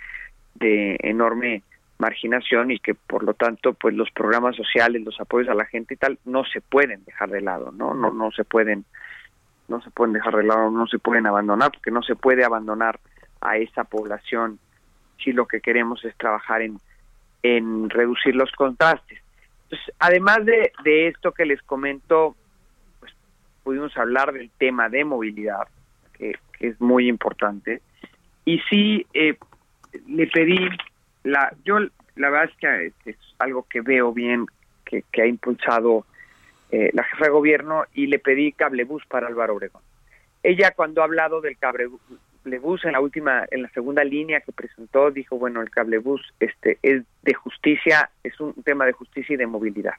de 0.54 0.96
enorme 1.00 1.62
marginación 1.98 2.70
y 2.70 2.78
que 2.78 2.94
por 2.94 3.22
lo 3.22 3.34
tanto 3.34 3.74
pues 3.74 3.94
los 3.94 4.10
programas 4.10 4.56
sociales, 4.56 5.02
los 5.02 5.20
apoyos 5.20 5.48
a 5.48 5.54
la 5.54 5.64
gente 5.64 5.94
y 5.94 5.96
tal 5.96 6.18
no 6.24 6.44
se 6.44 6.60
pueden 6.60 7.04
dejar 7.04 7.30
de 7.30 7.40
lado, 7.40 7.72
¿no? 7.72 7.94
No 7.94 8.12
no 8.12 8.30
se 8.32 8.44
pueden 8.44 8.84
no 9.68 9.80
se 9.80 9.90
pueden 9.90 10.12
dejar 10.12 10.36
de 10.36 10.44
lado, 10.44 10.70
no 10.70 10.86
se 10.86 10.98
pueden 10.98 11.26
abandonar 11.26 11.70
porque 11.72 11.90
no 11.90 12.02
se 12.02 12.16
puede 12.16 12.44
abandonar 12.44 12.98
a 13.40 13.56
esa 13.56 13.84
población 13.84 14.58
si 15.22 15.32
lo 15.32 15.46
que 15.46 15.60
queremos 15.60 16.04
es 16.04 16.16
trabajar 16.16 16.62
en 16.62 16.78
en 17.44 17.90
reducir 17.90 18.34
los 18.34 18.50
contrastes. 18.52 19.20
Entonces, 19.64 19.94
además 19.98 20.44
de, 20.44 20.72
de 20.82 21.08
esto 21.08 21.32
que 21.32 21.44
les 21.44 21.62
comento, 21.62 22.34
pues 23.00 23.12
pudimos 23.62 23.96
hablar 23.96 24.32
del 24.32 24.50
tema 24.58 24.88
de 24.88 25.04
movilidad, 25.04 25.68
que, 26.14 26.38
que 26.58 26.68
es 26.68 26.80
muy 26.80 27.06
importante. 27.06 27.82
Y 28.46 28.60
sí, 28.70 29.06
eh, 29.12 29.36
le 30.08 30.26
pedí, 30.26 30.58
la, 31.24 31.52
yo 31.64 31.78
la 32.16 32.30
verdad 32.30 32.50
es 32.50 32.94
que 33.02 33.10
es 33.10 33.16
algo 33.38 33.66
que 33.68 33.80
veo 33.80 34.12
bien, 34.12 34.46
que, 34.84 35.02
que 35.10 35.22
ha 35.22 35.26
impulsado 35.26 36.06
eh, 36.70 36.90
la 36.92 37.04
jefa 37.04 37.24
de 37.24 37.30
gobierno, 37.30 37.84
y 37.92 38.06
le 38.06 38.18
pedí 38.18 38.52
cablebús 38.52 39.04
para 39.06 39.26
Álvaro 39.26 39.54
Obregón. 39.54 39.82
Ella 40.42 40.72
cuando 40.76 41.00
ha 41.00 41.04
hablado 41.04 41.40
del 41.40 41.56
cablebús 41.56 42.84
en 42.84 42.92
la 42.92 43.00
última, 43.00 43.46
en 43.50 43.62
la 43.62 43.70
segunda 43.70 44.04
línea 44.04 44.40
que 44.42 44.52
presentó, 44.52 45.10
dijo, 45.10 45.38
bueno, 45.38 45.62
el 45.62 45.70
cablebús 45.70 46.20
este, 46.38 46.78
es 46.82 47.02
de 47.22 47.34
justicia, 47.34 48.10
es 48.22 48.38
un 48.38 48.54
tema 48.62 48.84
de 48.84 48.92
justicia 48.92 49.34
y 49.34 49.38
de 49.38 49.46
movilidad. 49.46 49.94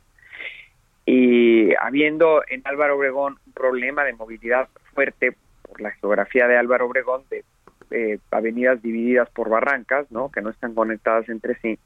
Y 1.05 1.73
habiendo 1.75 2.43
en 2.47 2.61
Álvaro 2.65 2.97
Obregón 2.97 3.37
un 3.45 3.53
problema 3.53 4.03
de 4.03 4.13
movilidad 4.13 4.69
fuerte 4.93 5.35
por 5.63 5.81
la 5.81 5.91
geografía 5.91 6.47
de 6.47 6.57
Álvaro 6.57 6.85
Obregón, 6.85 7.23
de 7.29 7.43
eh, 7.91 8.19
avenidas 8.31 8.81
divididas 8.81 9.29
por 9.29 9.49
barrancas, 9.49 10.11
¿no? 10.11 10.29
que 10.31 10.41
no 10.41 10.49
están 10.49 10.73
conectadas 10.73 11.27
entre 11.29 11.55
sí, 11.59 11.79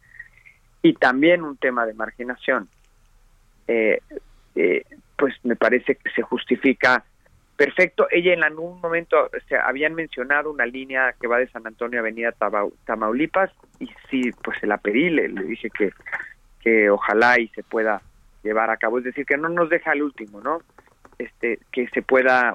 y 0.81 0.93
también 0.93 1.43
un 1.43 1.57
tema 1.57 1.85
de 1.85 1.93
marginación, 1.93 2.69
eh, 3.67 3.99
eh, 4.55 4.83
pues 5.17 5.33
me 5.43 5.55
parece 5.55 5.95
que 5.95 6.09
se 6.11 6.21
justifica 6.21 7.03
perfecto. 7.57 8.07
Ella 8.09 8.33
en 8.33 8.43
algún 8.43 8.79
momento 8.79 9.17
o 9.25 9.55
habían 9.65 9.93
mencionado 9.93 10.49
una 10.49 10.65
línea 10.65 11.13
que 11.19 11.27
va 11.27 11.37
de 11.39 11.49
San 11.49 11.67
Antonio 11.67 11.99
a 11.99 12.01
Avenida 12.01 12.31
Tabau- 12.31 12.73
Tamaulipas 12.85 13.51
y 13.79 13.89
sí, 14.09 14.31
pues 14.43 14.57
se 14.59 14.67
la 14.67 14.77
pedí, 14.77 15.09
le, 15.09 15.27
le 15.27 15.43
dije 15.43 15.69
que, 15.69 15.91
que 16.61 16.89
ojalá 16.89 17.37
y 17.39 17.49
se 17.49 17.63
pueda 17.63 18.01
llevar 18.43 18.69
a 18.69 18.77
cabo, 18.77 18.99
es 18.99 19.03
decir, 19.03 19.25
que 19.25 19.37
no 19.37 19.49
nos 19.49 19.69
deja 19.69 19.91
el 19.91 20.03
último, 20.03 20.39
¿no? 20.39 20.61
Este, 21.17 21.59
que 21.73 21.89
se 21.89 22.01
pueda 22.01 22.53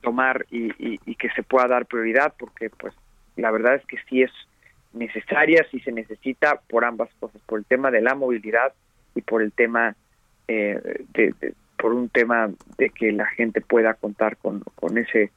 tomar 0.00 0.46
y, 0.50 0.70
y, 0.78 1.00
y 1.04 1.14
que 1.14 1.30
se 1.30 1.42
pueda 1.42 1.66
dar 1.66 1.86
prioridad, 1.86 2.34
porque 2.38 2.70
pues 2.70 2.94
la 3.36 3.50
verdad 3.50 3.76
es 3.76 3.86
que 3.86 3.96
sí 4.08 4.22
es 4.22 4.30
necesaria, 4.92 5.64
sí 5.70 5.80
se 5.80 5.92
necesita 5.92 6.60
por 6.68 6.84
ambas 6.84 7.10
cosas, 7.20 7.40
por 7.46 7.58
el 7.58 7.64
tema 7.64 7.90
de 7.90 8.00
la 8.00 8.14
movilidad 8.14 8.72
y 9.14 9.22
por 9.22 9.42
el 9.42 9.52
tema 9.52 9.94
eh, 10.48 11.04
de, 11.12 11.54
por 11.78 11.92
un 11.94 12.08
tema 12.08 12.50
de 12.76 12.90
que 12.90 13.12
la 13.12 13.26
gente 13.26 13.60
pueda 13.60 13.94
contar 13.94 14.36
con, 14.36 14.60
con 14.74 14.98
ese 14.98 15.30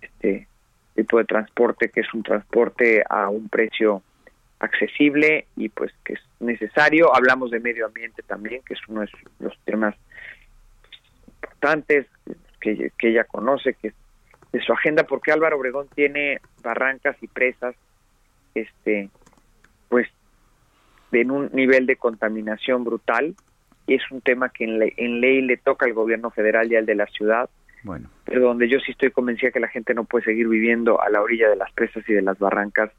este 0.00 0.46
tipo 0.94 1.18
de 1.18 1.24
transporte 1.24 1.88
que 1.88 2.00
es 2.00 2.14
un 2.14 2.22
transporte 2.22 3.02
a 3.08 3.28
un 3.28 3.48
precio 3.48 4.02
accesible 4.60 5.46
y 5.56 5.68
pues 5.68 5.92
que 6.04 6.14
es 6.14 6.20
necesario. 6.38 7.14
Hablamos 7.14 7.50
de 7.50 7.60
medio 7.60 7.86
ambiente 7.86 8.22
también, 8.22 8.62
que 8.62 8.74
es 8.74 8.80
uno 8.88 9.00
de 9.00 9.08
los 9.40 9.58
temas 9.64 9.96
importantes 11.26 12.06
que, 12.60 12.92
que 12.96 13.08
ella 13.08 13.24
conoce, 13.24 13.74
que 13.74 13.88
es 13.88 13.94
de 14.52 14.60
su 14.62 14.72
agenda, 14.72 15.04
porque 15.04 15.32
Álvaro 15.32 15.56
Obregón 15.58 15.88
tiene 15.94 16.40
barrancas 16.62 17.16
y 17.22 17.26
presas, 17.26 17.74
este, 18.54 19.08
pues, 19.88 20.08
en 21.12 21.30
un 21.30 21.50
nivel 21.52 21.86
de 21.86 21.96
contaminación 21.96 22.84
brutal. 22.84 23.34
Y 23.86 23.94
es 23.94 24.02
un 24.10 24.20
tema 24.20 24.48
que 24.50 24.64
en, 24.64 24.78
le- 24.78 24.94
en 24.96 25.20
ley 25.20 25.42
le 25.42 25.56
toca 25.56 25.86
al 25.86 25.92
gobierno 25.94 26.30
federal 26.30 26.70
y 26.70 26.76
al 26.76 26.86
de 26.86 26.94
la 26.94 27.06
ciudad, 27.06 27.50
Bueno, 27.82 28.08
pero 28.24 28.42
donde 28.42 28.68
yo 28.68 28.78
sí 28.78 28.92
estoy 28.92 29.10
convencida 29.10 29.50
que 29.50 29.58
la 29.60 29.68
gente 29.68 29.92
no 29.94 30.04
puede 30.04 30.24
seguir 30.24 30.46
viviendo 30.48 31.00
a 31.02 31.10
la 31.10 31.20
orilla 31.20 31.48
de 31.48 31.56
las 31.56 31.72
presas 31.72 32.08
y 32.08 32.12
de 32.12 32.22
las 32.22 32.38
barrancas 32.38 32.90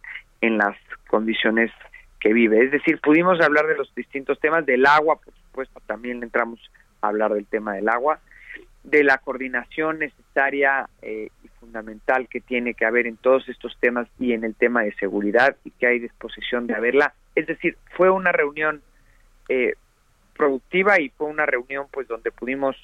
en 0.42 0.58
las 0.58 0.76
condiciones 1.08 1.72
que 2.20 2.34
vive. 2.34 2.66
Es 2.66 2.72
decir, 2.72 3.00
pudimos 3.00 3.40
hablar 3.42 3.66
de 3.68 3.78
los 3.78 3.94
distintos 3.96 4.40
temas, 4.40 4.66
del 4.66 4.86
agua, 4.86 5.18
por 5.24 5.34
supuesto, 5.34 5.80
también 5.86 6.22
entramos 6.22 6.60
a 7.02 7.08
hablar 7.08 7.34
del 7.34 7.46
tema 7.46 7.76
del 7.76 7.88
agua, 7.88 8.20
de 8.84 9.04
la 9.04 9.18
coordinación 9.18 10.00
necesaria 10.00 10.90
eh, 11.02 11.30
y 11.44 11.48
fundamental 11.60 12.28
que 12.28 12.42
tiene 12.42 12.74
que 12.74 12.86
haber 12.86 13.08
en 13.08 13.18
todos 13.18 13.48
estos 13.48 13.78
temas 13.80 14.08
y 14.20 14.34
en 14.34 14.44
el 14.44 14.56
tema 14.56 14.84
de 14.84 14.94
seguridad 14.96 15.56
y 15.64 15.72
que 15.72 15.88
hay 15.88 16.00
disposición 16.00 16.68
de 16.68 16.76
haberla. 16.76 17.14
Es 17.36 17.48
decir, 17.48 17.78
fue 17.96 18.10
una 18.10 18.32
reunión 18.32 18.82
eh, 19.50 19.76
productiva 20.36 21.00
y 21.00 21.10
fue 21.10 21.28
una 21.28 21.46
reunión 21.46 21.88
pues 21.92 22.08
donde 22.08 22.32
pudimos 22.32 22.76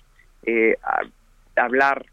eh, 0.46 0.78
hablar 1.56 2.06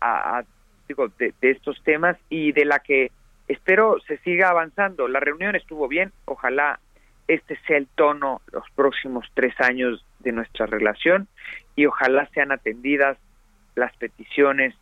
a- 0.00 0.42
digo, 0.88 1.08
de, 1.18 1.34
de 1.42 1.50
estos 1.50 1.82
temas 1.82 2.16
y 2.30 2.52
de 2.52 2.64
la 2.64 2.78
que 2.78 3.10
espero 3.46 3.98
se 4.06 4.16
siga 4.18 4.48
avanzando. 4.48 5.06
La 5.06 5.20
reunión 5.20 5.54
estuvo 5.54 5.86
bien, 5.86 6.12
ojalá 6.24 6.80
este 7.28 7.58
sea 7.66 7.76
el 7.76 7.86
tono 7.86 8.40
los 8.52 8.64
próximos 8.74 9.26
tres 9.34 9.54
años 9.60 10.04
de 10.20 10.32
nuestra 10.32 10.66
relación 10.66 11.28
y 11.76 11.86
ojalá 11.86 12.28
sean 12.34 12.50
atendidas 12.50 13.18
las 13.76 13.94
peticiones 13.96 14.74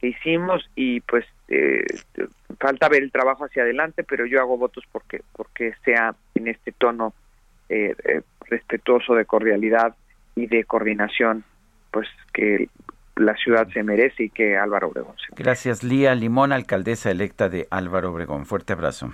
que 0.00 0.08
hicimos 0.08 0.68
y 0.74 1.00
pues 1.00 1.24
eh, 1.48 1.84
falta 2.58 2.88
ver 2.88 3.02
el 3.02 3.12
trabajo 3.12 3.44
hacia 3.44 3.62
adelante, 3.62 4.02
pero 4.02 4.26
yo 4.26 4.40
hago 4.40 4.56
votos 4.56 4.84
porque 4.90 5.22
porque 5.32 5.74
sea 5.84 6.14
en 6.34 6.48
este 6.48 6.72
tono 6.72 7.12
eh, 7.68 7.94
eh, 8.04 8.22
respetuoso 8.48 9.14
de 9.14 9.24
cordialidad 9.24 9.94
y 10.34 10.46
de 10.46 10.64
coordinación, 10.64 11.44
pues 11.90 12.08
que 12.32 12.68
la 13.16 13.34
ciudad 13.36 13.68
se 13.72 13.82
merece 13.82 14.24
y 14.24 14.30
que 14.30 14.56
Álvaro 14.56 14.88
Obregón 14.88 15.16
se 15.18 15.34
gracias 15.36 15.82
Lía 15.82 16.14
Limón, 16.14 16.52
alcaldesa 16.52 17.10
electa 17.10 17.48
de 17.48 17.66
Álvaro 17.70 18.12
Obregón. 18.12 18.46
Fuerte 18.46 18.72
abrazo. 18.72 19.12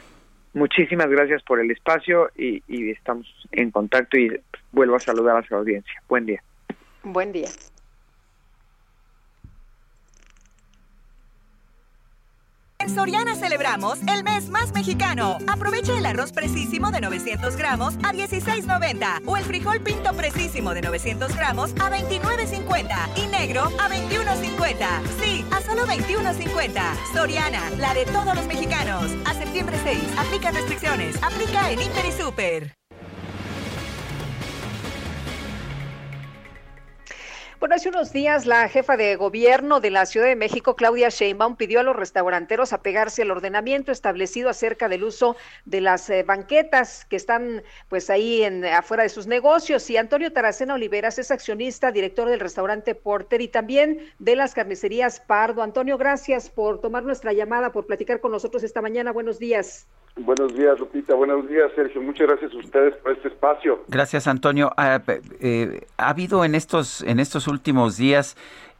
Muchísimas 0.54 1.08
gracias 1.08 1.42
por 1.42 1.60
el 1.60 1.70
espacio 1.70 2.30
y, 2.36 2.62
y 2.68 2.90
estamos 2.90 3.26
en 3.50 3.70
contacto 3.70 4.16
y 4.16 4.40
vuelvo 4.72 4.96
a 4.96 5.00
saludar 5.00 5.36
a 5.36 5.46
su 5.46 5.54
audiencia. 5.54 5.92
Buen 6.08 6.26
día. 6.26 6.42
Buen 7.02 7.32
día. 7.32 7.48
Soriana 12.94 13.34
celebramos 13.34 13.98
el 14.06 14.22
mes 14.22 14.48
más 14.50 14.72
mexicano. 14.72 15.38
Aprovecha 15.48 15.98
el 15.98 16.06
arroz 16.06 16.30
precisísimo 16.30 16.92
de 16.92 17.00
900 17.00 17.56
gramos 17.56 17.94
a 18.04 18.12
16.90 18.12 19.22
o 19.26 19.36
el 19.36 19.44
frijol 19.44 19.80
pinto 19.80 20.14
precisísimo 20.14 20.72
de 20.74 20.82
900 20.82 21.34
gramos 21.34 21.72
a 21.80 21.90
29.50 21.90 23.08
y 23.16 23.26
negro 23.26 23.62
a 23.80 23.88
21.50. 23.88 24.86
Sí, 25.20 25.44
a 25.50 25.60
solo 25.62 25.86
21.50. 25.86 26.80
Soriana, 27.12 27.68
la 27.78 27.94
de 27.94 28.04
todos 28.06 28.36
los 28.36 28.46
mexicanos. 28.46 29.10
A 29.24 29.34
septiembre 29.34 29.76
6, 29.82 29.98
aplica 30.16 30.52
restricciones. 30.52 31.20
Aplica 31.22 31.72
en 31.72 31.82
Hiper 31.82 32.06
y 32.06 32.12
Super. 32.12 32.83
Bueno, 37.64 37.76
hace 37.76 37.88
unos 37.88 38.12
días 38.12 38.44
la 38.44 38.68
jefa 38.68 38.98
de 38.98 39.16
gobierno 39.16 39.80
de 39.80 39.90
la 39.90 40.04
Ciudad 40.04 40.26
de 40.26 40.36
México, 40.36 40.76
Claudia 40.76 41.08
Sheinbaum, 41.08 41.56
pidió 41.56 41.80
a 41.80 41.82
los 41.82 41.96
restauranteros 41.96 42.74
apegarse 42.74 43.22
al 43.22 43.30
ordenamiento 43.30 43.90
establecido 43.90 44.50
acerca 44.50 44.90
del 44.90 45.02
uso 45.02 45.34
de 45.64 45.80
las 45.80 46.10
eh, 46.10 46.24
banquetas 46.24 47.06
que 47.06 47.16
están 47.16 47.62
pues 47.88 48.10
ahí 48.10 48.42
en 48.42 48.66
afuera 48.66 49.02
de 49.04 49.08
sus 49.08 49.26
negocios. 49.26 49.88
Y 49.88 49.96
Antonio 49.96 50.30
Taracena 50.30 50.74
Oliveras 50.74 51.18
es 51.18 51.30
accionista, 51.30 51.90
director 51.90 52.28
del 52.28 52.40
restaurante 52.40 52.94
Porter 52.94 53.40
y 53.40 53.48
también 53.48 54.12
de 54.18 54.36
las 54.36 54.52
carnicerías 54.52 55.20
Pardo. 55.20 55.62
Antonio, 55.62 55.96
gracias 55.96 56.50
por 56.50 56.82
tomar 56.82 57.04
nuestra 57.04 57.32
llamada, 57.32 57.72
por 57.72 57.86
platicar 57.86 58.20
con 58.20 58.32
nosotros 58.32 58.62
esta 58.62 58.82
mañana. 58.82 59.10
Buenos 59.10 59.38
días. 59.38 59.86
Buenos 60.16 60.54
días, 60.54 60.78
Lupita. 60.78 61.14
Buenos 61.14 61.48
días, 61.48 61.72
Sergio. 61.74 62.00
Muchas 62.00 62.28
gracias 62.28 62.52
a 62.52 62.56
ustedes 62.58 62.94
por 62.98 63.10
este 63.10 63.26
espacio. 63.26 63.82
Gracias, 63.88 64.28
Antonio. 64.28 64.70
Ah, 64.76 65.02
pe- 65.04 65.20
eh, 65.40 65.86
ha 65.96 66.10
habido 66.10 66.44
en 66.44 66.54
estos, 66.54 67.02
en 67.02 67.18
estos 67.18 67.48
últimos 67.48 67.53
días 67.96 68.36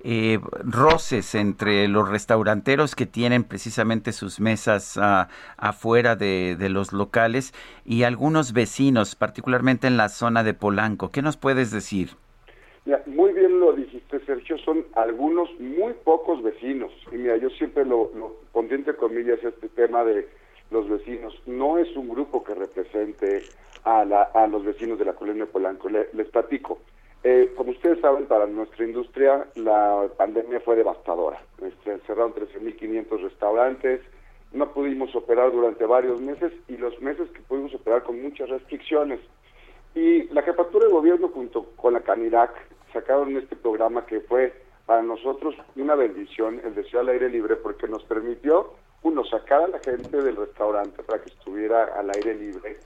eh, 0.07 0.39
roces 0.65 1.35
entre 1.35 1.89
los 1.89 2.09
restauranteros 2.09 2.95
que 2.95 3.07
tienen 3.07 3.43
precisamente 3.45 4.13
sus 4.13 4.39
mesas 4.39 4.99
ah, 4.99 5.29
afuera 5.57 6.15
de, 6.15 6.57
los 6.69 6.93
locales 6.93 7.55
y 7.87 8.03
algunos 8.03 8.53
vecinos, 8.53 9.15
particularmente 9.15 9.87
en 9.87 9.97
la 9.97 10.11
zona 10.11 10.45
de 10.45 10.53
Polanco. 10.53 11.11
¿Qué 11.11 11.23
nos 11.23 11.37
puedes 11.39 11.71
decir? 11.71 12.11
Mira, 12.85 13.03
muy 13.07 13.33
bien 13.33 13.59
lo 13.61 13.73
dijiste, 13.73 14.21
Sergio. 14.27 14.59
Son 14.59 14.85
algunos 14.95 15.49
muy 15.59 15.95
pocos 16.05 16.43
vecinos. 16.43 16.93
Y 17.11 17.17
mira, 17.17 17.39
yo 17.39 17.49
siempre 17.51 17.87
lo, 17.87 18.11
lo 18.15 18.37
pondré 18.53 18.77
entre 18.77 18.97
comillas 18.97 19.39
este 19.43 19.71
tema 19.71 20.05
de 20.05 20.29
los 20.71 20.87
vecinos. 20.89 21.35
No 21.47 21.79
es 21.79 21.89
un 21.97 22.11
grupo 22.11 22.45
que 22.45 22.55
represente 22.55 23.43
a, 23.85 24.05
la- 24.05 24.25
a 24.35 24.47
los 24.49 24.65
vecinos 24.67 24.99
de 24.99 25.07
la 25.07 25.15
colonia 25.15 25.47
Polanco. 25.47 25.89
Le- 25.89 26.11
les 26.13 26.29
platico. 26.29 26.81
Eh, 27.27 27.55
como 27.57 27.71
ustedes 27.71 28.01
saben, 28.01 28.27
para 28.27 28.47
nuestra 28.47 28.85
industria 28.85 29.47
la 29.55 30.09
pandemia 30.19 30.61
fue 30.61 30.77
devastadora. 30.77 31.41
Este, 31.63 31.99
cerraron 32.07 32.35
13.500 32.35 33.23
restaurantes, 33.23 34.03
no 34.53 34.71
pudimos 34.73 35.15
operar 35.17 35.51
durante 35.51 35.87
varios 35.87 36.21
meses 36.21 36.53
y 36.69 36.77
los 36.77 37.01
meses 37.01 37.31
que 37.31 37.41
pudimos 37.41 37.75
operar 37.75 38.03
con 38.03 38.23
muchas 38.23 38.51
restricciones. 38.51 39.21
Y 39.95 40.25
la 40.35 40.43
jefatura 40.43 40.87
de 40.87 40.93
gobierno 40.93 41.29
junto 41.29 41.65
con 41.77 41.95
la 41.95 42.01
Canirac 42.01 42.53
sacaron 42.93 43.35
este 43.39 43.57
programa 43.57 44.05
que 44.05 44.21
fue 44.21 44.53
para 44.85 45.03
nosotros 45.03 45.55
una 45.77 45.95
bendición, 45.95 46.61
el 46.63 46.75
de 46.75 46.85
Ciudad 46.85 47.09
al 47.09 47.15
Aire 47.15 47.31
Libre, 47.31 47.57
porque 47.57 47.89
nos 47.89 48.05
permitió, 48.05 48.75
uno, 49.03 49.25
sacar 49.25 49.63
a 49.63 49.69
la 49.69 49.79
gente 49.79 50.21
del 50.21 50.37
restaurante 50.37 51.03
para 51.03 51.23
que 51.23 51.31
estuviera 51.31 51.85
al 51.85 52.11
aire 52.11 52.35
libre, 52.35 52.79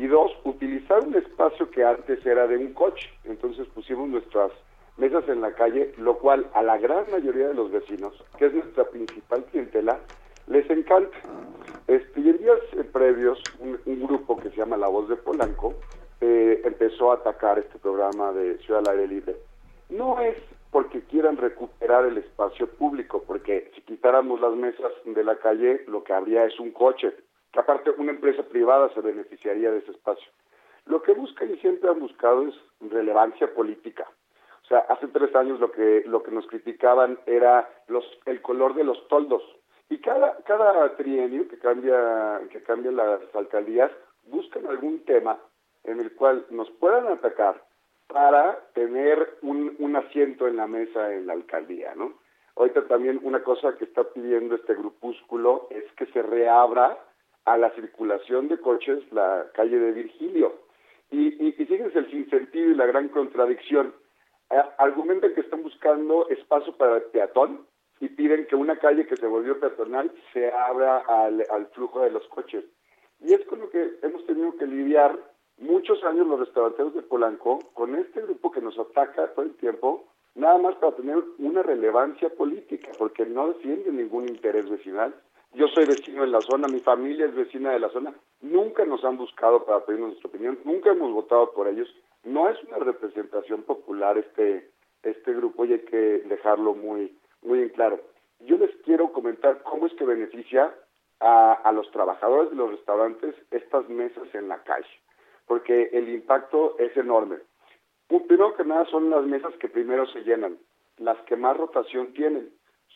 y 0.00 0.06
dos, 0.06 0.32
utilizar 0.44 1.00
un 1.06 1.14
espacio 1.14 1.70
que 1.70 1.84
antes 1.84 2.24
era 2.24 2.46
de 2.46 2.56
un 2.56 2.72
coche. 2.72 3.10
Entonces 3.24 3.68
pusimos 3.68 4.08
nuestras 4.08 4.50
mesas 4.96 5.28
en 5.28 5.42
la 5.42 5.52
calle, 5.52 5.92
lo 5.98 6.16
cual 6.16 6.46
a 6.54 6.62
la 6.62 6.78
gran 6.78 7.04
mayoría 7.10 7.48
de 7.48 7.54
los 7.54 7.70
vecinos, 7.70 8.14
que 8.38 8.46
es 8.46 8.54
nuestra 8.54 8.84
principal 8.84 9.44
clientela, 9.44 10.00
les 10.46 10.68
encanta. 10.70 11.18
Este, 11.86 12.18
y 12.18 12.30
en 12.30 12.38
días 12.38 12.58
eh, 12.72 12.84
previos, 12.90 13.42
un, 13.58 13.78
un 13.84 14.06
grupo 14.06 14.38
que 14.38 14.48
se 14.48 14.56
llama 14.56 14.78
La 14.78 14.88
Voz 14.88 15.06
de 15.10 15.16
Polanco 15.16 15.74
eh, 16.22 16.62
empezó 16.64 17.12
a 17.12 17.16
atacar 17.16 17.58
este 17.58 17.78
programa 17.78 18.32
de 18.32 18.56
Ciudad 18.58 18.82
al 18.88 18.96
Aire 18.96 19.06
Libre. 19.06 19.36
No 19.90 20.18
es 20.18 20.36
porque 20.70 21.02
quieran 21.02 21.36
recuperar 21.36 22.06
el 22.06 22.16
espacio 22.16 22.68
público, 22.68 23.22
porque 23.26 23.70
si 23.74 23.82
quitáramos 23.82 24.40
las 24.40 24.54
mesas 24.54 24.92
de 25.04 25.24
la 25.24 25.36
calle, 25.36 25.84
lo 25.88 26.04
que 26.04 26.14
habría 26.14 26.46
es 26.46 26.58
un 26.58 26.70
coche, 26.70 27.12
aparte 27.58 27.90
una 27.90 28.12
empresa 28.12 28.42
privada 28.44 28.92
se 28.94 29.00
beneficiaría 29.00 29.70
de 29.70 29.78
ese 29.78 29.90
espacio. 29.92 30.30
Lo 30.86 31.02
que 31.02 31.12
buscan 31.12 31.52
y 31.52 31.58
siempre 31.58 31.90
han 31.90 32.00
buscado 32.00 32.46
es 32.48 32.54
relevancia 32.80 33.52
política. 33.54 34.06
O 34.62 34.66
sea, 34.66 34.78
hace 34.88 35.08
tres 35.08 35.34
años 35.34 35.58
lo 35.60 35.72
que 35.72 36.04
lo 36.06 36.22
que 36.22 36.30
nos 36.30 36.46
criticaban 36.46 37.18
era 37.26 37.68
los 37.88 38.04
el 38.26 38.40
color 38.40 38.74
de 38.74 38.84
los 38.84 39.08
toldos 39.08 39.42
y 39.88 39.98
cada 39.98 40.36
cada 40.44 40.96
trienio 40.96 41.48
que 41.48 41.58
cambia 41.58 42.40
que 42.50 42.62
cambian 42.62 42.96
las 42.96 43.20
alcaldías 43.34 43.90
buscan 44.26 44.66
algún 44.66 45.04
tema 45.04 45.38
en 45.84 45.98
el 45.98 46.14
cual 46.14 46.46
nos 46.50 46.70
puedan 46.72 47.08
atacar 47.08 47.64
para 48.06 48.58
tener 48.74 49.38
un, 49.42 49.74
un 49.78 49.96
asiento 49.96 50.46
en 50.46 50.56
la 50.56 50.66
mesa 50.66 51.12
en 51.14 51.26
la 51.26 51.32
alcaldía, 51.32 51.94
¿no? 51.94 52.14
Ahorita 52.56 52.86
también 52.86 53.20
una 53.22 53.42
cosa 53.42 53.76
que 53.76 53.84
está 53.84 54.04
pidiendo 54.04 54.54
este 54.54 54.74
grupúsculo 54.74 55.68
es 55.70 55.84
que 55.92 56.06
se 56.06 56.22
reabra 56.22 56.98
a 57.44 57.56
la 57.56 57.70
circulación 57.74 58.48
de 58.48 58.58
coches 58.58 59.00
la 59.12 59.46
calle 59.54 59.78
de 59.78 59.92
Virgilio. 59.92 60.54
Y, 61.10 61.28
y, 61.44 61.54
y 61.58 61.66
fíjense 61.66 61.98
el 61.98 62.10
sinsentido 62.10 62.70
y 62.70 62.74
la 62.74 62.86
gran 62.86 63.08
contradicción. 63.08 63.94
Argumentan 64.78 65.34
que 65.34 65.42
están 65.42 65.62
buscando 65.62 66.28
espacio 66.28 66.76
para 66.76 66.96
el 66.96 67.02
peatón 67.04 67.66
y 68.00 68.08
piden 68.08 68.46
que 68.46 68.56
una 68.56 68.78
calle 68.78 69.06
que 69.06 69.16
se 69.16 69.26
volvió 69.26 69.60
peatonal 69.60 70.10
se 70.32 70.50
abra 70.50 70.98
al, 71.06 71.44
al 71.50 71.66
flujo 71.68 72.00
de 72.00 72.10
los 72.10 72.26
coches. 72.28 72.64
Y 73.20 73.34
es 73.34 73.44
con 73.46 73.60
lo 73.60 73.70
que 73.70 73.98
hemos 74.02 74.24
tenido 74.26 74.56
que 74.56 74.66
lidiar 74.66 75.18
muchos 75.58 76.02
años 76.04 76.26
los 76.26 76.40
restauranteros 76.40 76.94
de 76.94 77.02
Polanco 77.02 77.58
con 77.74 77.94
este 77.94 78.22
grupo 78.22 78.50
que 78.50 78.62
nos 78.62 78.78
ataca 78.78 79.28
todo 79.34 79.44
el 79.44 79.54
tiempo, 79.56 80.04
nada 80.34 80.58
más 80.58 80.74
para 80.76 80.96
tener 80.96 81.22
una 81.38 81.62
relevancia 81.62 82.30
política, 82.30 82.90
porque 82.98 83.26
no 83.26 83.48
defienden 83.48 83.98
ningún 83.98 84.28
interés 84.28 84.68
vecinal. 84.68 85.14
Yo 85.52 85.66
soy 85.68 85.84
vecino 85.86 86.22
de 86.22 86.28
la 86.28 86.40
zona, 86.40 86.68
mi 86.68 86.80
familia 86.80 87.26
es 87.26 87.34
vecina 87.34 87.72
de 87.72 87.80
la 87.80 87.88
zona, 87.90 88.14
nunca 88.40 88.84
nos 88.84 89.04
han 89.04 89.16
buscado 89.16 89.64
para 89.64 89.84
pedir 89.84 90.00
nuestra 90.00 90.28
opinión, 90.28 90.58
nunca 90.64 90.90
hemos 90.90 91.12
votado 91.12 91.52
por 91.52 91.66
ellos. 91.66 91.88
No 92.24 92.48
es 92.48 92.62
una 92.64 92.78
representación 92.78 93.62
popular 93.62 94.16
este, 94.18 94.70
este 95.02 95.34
grupo 95.34 95.64
y 95.64 95.72
hay 95.72 95.80
que 95.80 95.96
dejarlo 95.96 96.74
muy, 96.74 97.16
muy 97.42 97.62
en 97.62 97.68
claro. 97.70 98.00
Yo 98.40 98.56
les 98.58 98.74
quiero 98.84 99.12
comentar 99.12 99.62
cómo 99.62 99.86
es 99.86 99.94
que 99.94 100.04
beneficia 100.04 100.74
a, 101.18 101.52
a 101.52 101.72
los 101.72 101.90
trabajadores 101.90 102.50
de 102.50 102.56
los 102.56 102.70
restaurantes 102.70 103.34
estas 103.50 103.88
mesas 103.88 104.32
en 104.34 104.48
la 104.48 104.62
calle 104.62 104.88
porque 105.50 105.90
el 105.92 106.08
impacto 106.08 106.76
es 106.78 106.96
enorme. 106.96 107.38
Primero 108.06 108.54
que 108.54 108.62
nada 108.62 108.84
son 108.86 109.10
las 109.10 109.24
mesas 109.24 109.52
que 109.56 109.68
primero 109.68 110.06
se 110.06 110.20
llenan, 110.20 110.56
las 110.98 111.18
que 111.22 111.34
más 111.34 111.56
rotación 111.56 112.12
tienen, 112.12 112.50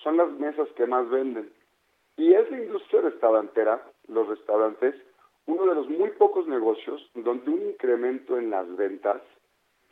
son 0.04 0.18
las 0.18 0.30
mesas 0.34 0.68
que 0.76 0.86
más 0.86 1.10
venden. 1.10 1.52
Y 2.16 2.32
es 2.32 2.50
la 2.50 2.58
industria 2.58 3.02
restaurantera, 3.02 3.82
los 4.08 4.28
restaurantes, 4.28 4.94
uno 5.46 5.66
de 5.66 5.74
los 5.74 5.88
muy 5.88 6.10
pocos 6.10 6.46
negocios 6.46 7.10
donde 7.14 7.50
un 7.50 7.62
incremento 7.62 8.38
en 8.38 8.50
las 8.50 8.74
ventas 8.76 9.20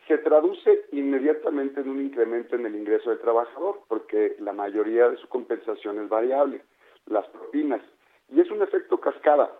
se 0.07 0.19
traduce 0.19 0.87
inmediatamente 0.93 1.81
en 1.81 1.89
un 1.89 2.01
incremento 2.01 2.57
en 2.57 2.67
el 2.67 2.75
ingreso 2.75 3.11
del 3.11 3.21
trabajador, 3.21 3.81
porque 3.89 4.37
la 4.41 4.53
mayoría 4.53 5.09
de 5.09 5.17
su 5.17 5.29
compensación 5.29 6.01
es 6.01 6.09
variable, 6.09 6.63
las 7.07 7.27
propinas. 7.29 7.83
Y 8.29 8.41
es 8.41 8.51
un 8.51 8.63
efecto 8.63 8.99
cascada. 8.99 9.51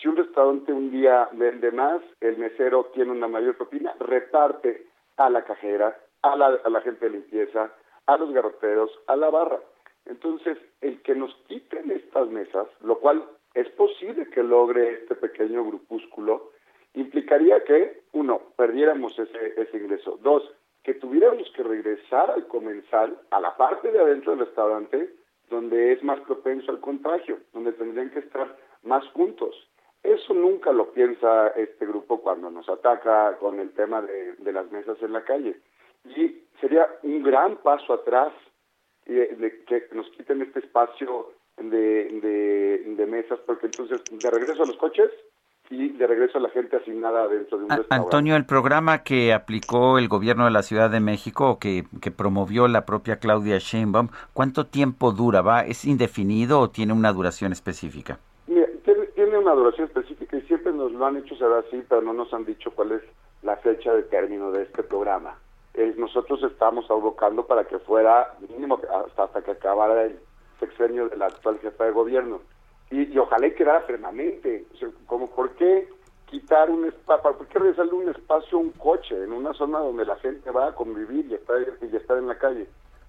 Si 0.00 0.08
un 0.08 0.16
restaurante 0.16 0.72
un 0.72 0.90
día 0.90 1.28
vende 1.32 1.70
más, 1.70 2.00
el 2.20 2.38
mesero 2.38 2.90
tiene 2.94 3.10
una 3.12 3.28
mayor 3.28 3.56
propina, 3.56 3.94
reparte 3.98 4.86
a 5.16 5.28
la 5.28 5.44
cajera, 5.44 5.98
a 6.22 6.36
la, 6.36 6.58
a 6.64 6.70
la 6.70 6.80
gente 6.80 7.06
de 7.06 7.12
limpieza, 7.12 7.70
a 8.06 8.16
los 8.16 8.32
garroteros, 8.32 8.90
a 9.06 9.16
la 9.16 9.28
barra. 9.28 9.60
Entonces, 10.06 10.58
el 10.80 11.00
que 11.02 11.14
nos 11.14 11.34
quiten 11.46 11.90
estas 11.90 12.28
mesas, 12.28 12.66
lo 12.82 12.98
cual 12.98 13.24
es 13.54 13.68
posible 13.70 14.28
que 14.30 14.42
logre 14.42 14.94
este 14.94 15.14
pequeño 15.14 15.64
grupúsculo, 15.64 16.50
implicaría 16.94 17.62
que, 17.64 18.02
uno, 18.12 18.40
perdiéramos 18.56 19.18
ese, 19.18 19.60
ese 19.60 19.76
ingreso. 19.76 20.18
Dos, 20.22 20.42
que 20.82 20.94
tuviéramos 20.94 21.50
que 21.52 21.62
regresar 21.62 22.30
al 22.30 22.46
comensal, 22.46 23.18
a 23.30 23.40
la 23.40 23.56
parte 23.56 23.92
de 23.92 24.00
adentro 24.00 24.32
del 24.32 24.46
restaurante, 24.46 25.14
donde 25.48 25.92
es 25.92 26.02
más 26.02 26.20
propenso 26.20 26.70
al 26.70 26.80
contagio, 26.80 27.38
donde 27.52 27.72
tendrían 27.72 28.10
que 28.10 28.20
estar 28.20 28.56
más 28.82 29.06
juntos. 29.08 29.54
Eso 30.02 30.32
nunca 30.32 30.72
lo 30.72 30.92
piensa 30.92 31.48
este 31.48 31.84
grupo 31.84 32.22
cuando 32.22 32.50
nos 32.50 32.68
ataca 32.68 33.36
con 33.38 33.60
el 33.60 33.70
tema 33.72 34.00
de, 34.00 34.34
de 34.36 34.52
las 34.52 34.70
mesas 34.70 34.96
en 35.02 35.12
la 35.12 35.24
calle. 35.24 35.60
Y 36.16 36.44
sería 36.60 36.88
un 37.02 37.22
gran 37.22 37.56
paso 37.58 37.92
atrás 37.92 38.32
eh, 39.06 39.64
que 39.66 39.88
nos 39.94 40.08
quiten 40.10 40.42
este 40.42 40.60
espacio 40.60 41.32
de, 41.56 42.20
de, 42.22 42.94
de 42.96 43.06
mesas, 43.06 43.38
porque 43.46 43.66
entonces 43.66 44.02
de 44.10 44.30
regreso 44.30 44.62
a 44.62 44.66
los 44.66 44.76
coches 44.76 45.10
y 45.70 45.88
de 45.90 46.06
regreso 46.06 46.38
a 46.38 46.40
la 46.40 46.50
gente 46.50 46.76
asignada 46.76 47.28
dentro 47.28 47.58
de 47.58 47.64
un 47.64 47.70
restaurante. 47.70 47.94
Antonio, 47.94 48.36
el 48.36 48.44
programa 48.44 49.04
que 49.04 49.32
aplicó 49.32 49.98
el 49.98 50.08
gobierno 50.08 50.44
de 50.44 50.50
la 50.50 50.62
Ciudad 50.62 50.90
de 50.90 50.98
México, 50.98 51.58
que, 51.60 51.84
que 52.00 52.10
promovió 52.10 52.66
la 52.66 52.84
propia 52.84 53.20
Claudia 53.20 53.58
Sheinbaum, 53.58 54.08
¿cuánto 54.32 54.66
tiempo 54.66 55.12
dura? 55.12 55.42
¿Va? 55.42 55.60
¿Es 55.60 55.84
indefinido 55.84 56.58
o 56.58 56.70
tiene 56.70 56.92
una 56.92 57.12
duración 57.12 57.52
específica? 57.52 58.18
Mira, 58.48 58.66
tiene, 58.84 59.06
tiene 59.14 59.38
una 59.38 59.54
duración 59.54 59.86
específica 59.86 60.36
y 60.36 60.42
siempre 60.42 60.72
nos 60.72 60.90
lo 60.90 61.06
han 61.06 61.18
hecho 61.18 61.36
saber 61.36 61.64
así, 61.66 61.84
pero 61.88 62.02
no 62.02 62.14
nos 62.14 62.34
han 62.34 62.44
dicho 62.44 62.72
cuál 62.72 62.92
es 62.92 63.02
la 63.42 63.56
fecha 63.58 63.94
de 63.94 64.02
término 64.02 64.50
de 64.50 64.64
este 64.64 64.82
programa. 64.82 65.38
Eh, 65.74 65.94
nosotros 65.96 66.42
estamos 66.42 66.90
abocando 66.90 67.46
para 67.46 67.64
que 67.64 67.78
fuera 67.78 68.34
mínimo 68.48 68.80
hasta, 69.06 69.24
hasta 69.24 69.42
que 69.42 69.52
acabara 69.52 70.04
el 70.04 70.18
sexenio 70.58 71.08
de 71.08 71.16
la 71.16 71.26
actual 71.26 71.58
jefa 71.60 71.84
de 71.84 71.92
gobierno. 71.92 72.40
Y, 72.90 73.16
ojalá 73.18 73.46
y 73.46 73.54
quedara 73.54 73.86
permanente. 73.86 74.66
Como 75.06 75.30
por 75.30 75.50
qué 75.50 75.88
quitar 76.26 76.70
un 76.70 76.86
espacio, 76.86 77.36
por 77.36 77.46
qué 77.46 77.58
regresarle 77.58 77.92
un 77.92 78.08
espacio 78.08 78.58
un 78.58 78.70
coche 78.72 79.14
en 79.22 79.32
una 79.32 79.52
zona 79.54 79.78
donde 79.78 80.04
la 80.04 80.16
gente 80.16 80.50
va 80.50 80.68
a 80.68 80.74
convivir 80.74 81.26
y 81.26 81.34
estar, 81.34 81.56
y 81.80 81.96
estar 81.96 82.18
en 82.18 82.26
la 82.26 82.38
calle. 82.38 82.66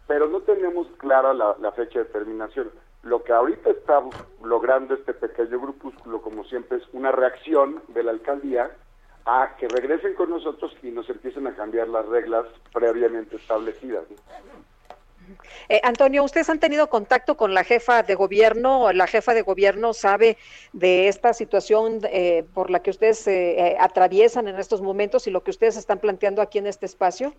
Pero 0.07 0.27
no 0.27 0.41
tenemos 0.41 0.87
clara 0.97 1.33
la, 1.33 1.55
la 1.59 1.71
fecha 1.71 1.99
de 1.99 2.05
terminación. 2.05 2.69
Lo 3.03 3.23
que 3.23 3.33
ahorita 3.33 3.71
está 3.71 4.03
logrando 4.43 4.93
este 4.93 5.13
pequeño 5.13 5.59
grupúsculo, 5.59 6.21
como 6.21 6.43
siempre, 6.43 6.77
es 6.77 6.83
una 6.93 7.11
reacción 7.11 7.81
de 7.87 8.03
la 8.03 8.11
alcaldía 8.11 8.69
a 9.25 9.55
que 9.57 9.67
regresen 9.67 10.13
con 10.15 10.29
nosotros 10.29 10.75
y 10.83 10.91
nos 10.91 11.09
empiecen 11.09 11.47
a 11.47 11.55
cambiar 11.55 11.87
las 11.87 12.05
reglas 12.07 12.45
previamente 12.73 13.35
establecidas. 13.35 14.05
Eh, 15.69 15.79
Antonio, 15.83 16.23
¿ustedes 16.23 16.49
han 16.49 16.59
tenido 16.59 16.87
contacto 16.87 17.37
con 17.37 17.53
la 17.53 17.63
jefa 17.63 18.03
de 18.03 18.15
gobierno? 18.15 18.91
¿La 18.93 19.07
jefa 19.07 19.33
de 19.33 19.41
gobierno 19.41 19.93
sabe 19.93 20.37
de 20.73 21.07
esta 21.07 21.33
situación 21.33 21.99
eh, 22.11 22.45
por 22.53 22.69
la 22.69 22.81
que 22.81 22.89
ustedes 22.89 23.27
eh, 23.27 23.59
eh, 23.59 23.77
atraviesan 23.79 24.47
en 24.47 24.57
estos 24.57 24.81
momentos 24.81 25.27
y 25.27 25.31
lo 25.31 25.43
que 25.43 25.51
ustedes 25.51 25.77
están 25.77 25.99
planteando 25.99 26.41
aquí 26.41 26.57
en 26.57 26.67
este 26.67 26.85
espacio? 26.85 27.33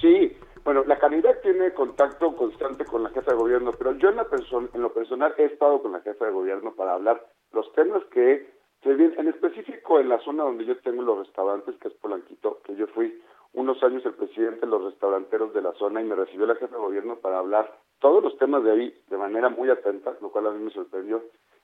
Sí, 0.00 0.36
bueno, 0.64 0.84
la 0.84 0.98
candidata 0.98 1.40
tiene 1.42 1.72
contacto 1.72 2.34
constante 2.36 2.84
con 2.84 3.02
la 3.02 3.10
jefa 3.10 3.32
de 3.32 3.36
gobierno, 3.36 3.72
pero 3.72 3.92
yo 3.92 4.10
en, 4.10 4.16
la 4.16 4.26
en 4.74 4.82
lo 4.82 4.92
personal 4.92 5.34
he 5.38 5.44
estado 5.44 5.80
con 5.82 5.92
la 5.92 6.00
jefa 6.00 6.26
de 6.26 6.32
gobierno 6.32 6.74
para 6.74 6.94
hablar 6.94 7.24
los 7.52 7.72
temas 7.72 8.02
que 8.12 8.55
se 8.86 8.94
vienen, 8.94 9.18
en 9.18 9.28
específico 9.28 9.98
en 9.98 10.08
la 10.08 10.18
zona 10.20 10.44
donde 10.44 10.64
yo 10.64 10.76
tengo 10.78 11.02
los 11.02 11.18
restaurantes, 11.26 11.74
que 11.76 11.88
es 11.88 11.94
Polanquito, 11.94 12.60
que 12.64 12.76
yo 12.76 12.86
fui 12.88 13.20
unos 13.54 13.82
años 13.82 14.04
el 14.06 14.14
presidente 14.14 14.60
de 14.60 14.66
los 14.66 14.84
restauranteros 14.84 15.52
de 15.54 15.62
la 15.62 15.72
zona 15.72 16.00
y 16.00 16.04
me 16.04 16.14
recibió 16.14 16.46
la 16.46 16.54
jefa 16.54 16.76
de 16.76 16.82
gobierno 16.82 17.16
para 17.16 17.38
hablar 17.38 17.74
todos 17.98 18.22
los 18.22 18.36
temas 18.38 18.62
de 18.64 18.70
ahí 18.70 18.94
de 19.08 19.16
manera 19.16 19.48
muy 19.48 19.70
atenta, 19.70 20.16
lo 20.20 20.30
cual 20.30 20.46
a 20.46 20.50
mí 20.50 20.62
me 20.62 20.70
sorprendió 20.70 21.22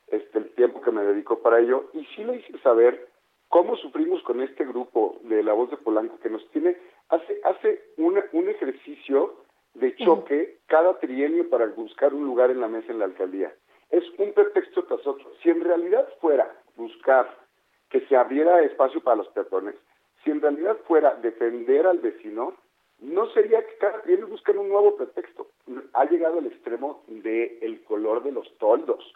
este 0.09 0.39
el 0.39 0.51
tiempo 0.55 0.81
que 0.81 0.90
me 0.90 1.05
dedicó 1.05 1.39
para 1.40 1.61
ello 1.61 1.90
y 1.93 2.05
sí 2.16 2.24
le 2.24 2.36
hice 2.36 2.59
saber 2.59 3.09
cómo 3.49 3.77
sufrimos 3.77 4.23
con 4.23 4.40
este 4.40 4.65
grupo 4.65 5.19
de 5.23 5.43
la 5.43 5.53
voz 5.53 5.70
de 5.70 5.77
Polanco 5.77 6.19
que 6.20 6.31
nos 6.31 6.44
tiene 6.51 6.77
hace 7.11 7.40
hace 7.44 7.82
una- 7.99 8.24
un 8.32 8.49
ejercicio 8.49 9.35
de 9.74 9.94
choque 9.97 10.59
cada 10.66 10.99
trienio 10.99 11.49
para 11.51 11.66
buscar 11.66 12.15
un 12.15 12.24
lugar 12.24 12.51
en 12.51 12.61
la 12.61 12.69
mesa 12.69 12.90
en 12.90 12.99
la 12.99 13.05
alcaldía. 13.07 13.55
Es 13.90 14.05
un 14.19 14.32
pretexto 14.32 14.85
tras 14.85 15.07
otro. 15.07 15.31
Si 15.43 15.51
en 15.51 15.61
realidad 15.62 16.09
fuera 16.20 16.51
buscar 16.77 17.28
que 17.90 18.01
se 18.07 18.16
abriera 18.16 18.62
espacio 18.62 19.03
para 19.03 19.16
los 19.16 19.28
peatones, 19.28 19.74
si 20.24 20.31
en 20.31 20.40
realidad 20.40 20.78
fuera 20.86 21.15
defender 21.16 21.86
al 21.86 21.99
vecino, 21.99 22.55
no 23.01 23.27
sería 23.31 23.66
que 23.66 23.77
cada 23.78 24.01
trienio 24.03 24.28
busquen 24.28 24.59
un 24.59 24.69
nuevo 24.69 24.97
pretexto. 24.97 25.49
Ha 25.93 26.05
llegado 26.05 26.39
al 26.39 26.47
extremo 26.47 27.03
del 27.09 27.82
color 27.85 28.23
de 28.23 28.32
los 28.32 28.57
toldos. 28.59 29.12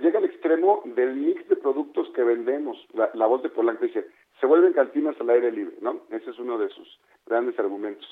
Llega 0.00 0.18
al 0.18 0.24
extremo 0.24 0.82
del 0.84 1.16
mix 1.16 1.46
de 1.48 1.56
productos 1.56 2.08
que 2.14 2.22
vendemos. 2.22 2.78
La, 2.94 3.10
la 3.14 3.26
voz 3.26 3.42
de 3.42 3.50
Polanco 3.50 3.84
dice, 3.84 4.06
se 4.40 4.46
vuelven 4.46 4.72
cantinas 4.72 5.20
al 5.20 5.30
aire 5.30 5.50
libre, 5.50 5.76
¿no? 5.80 6.02
Ese 6.10 6.30
es 6.30 6.38
uno 6.38 6.58
de 6.58 6.68
sus 6.68 7.00
grandes 7.26 7.58
argumentos. 7.58 8.06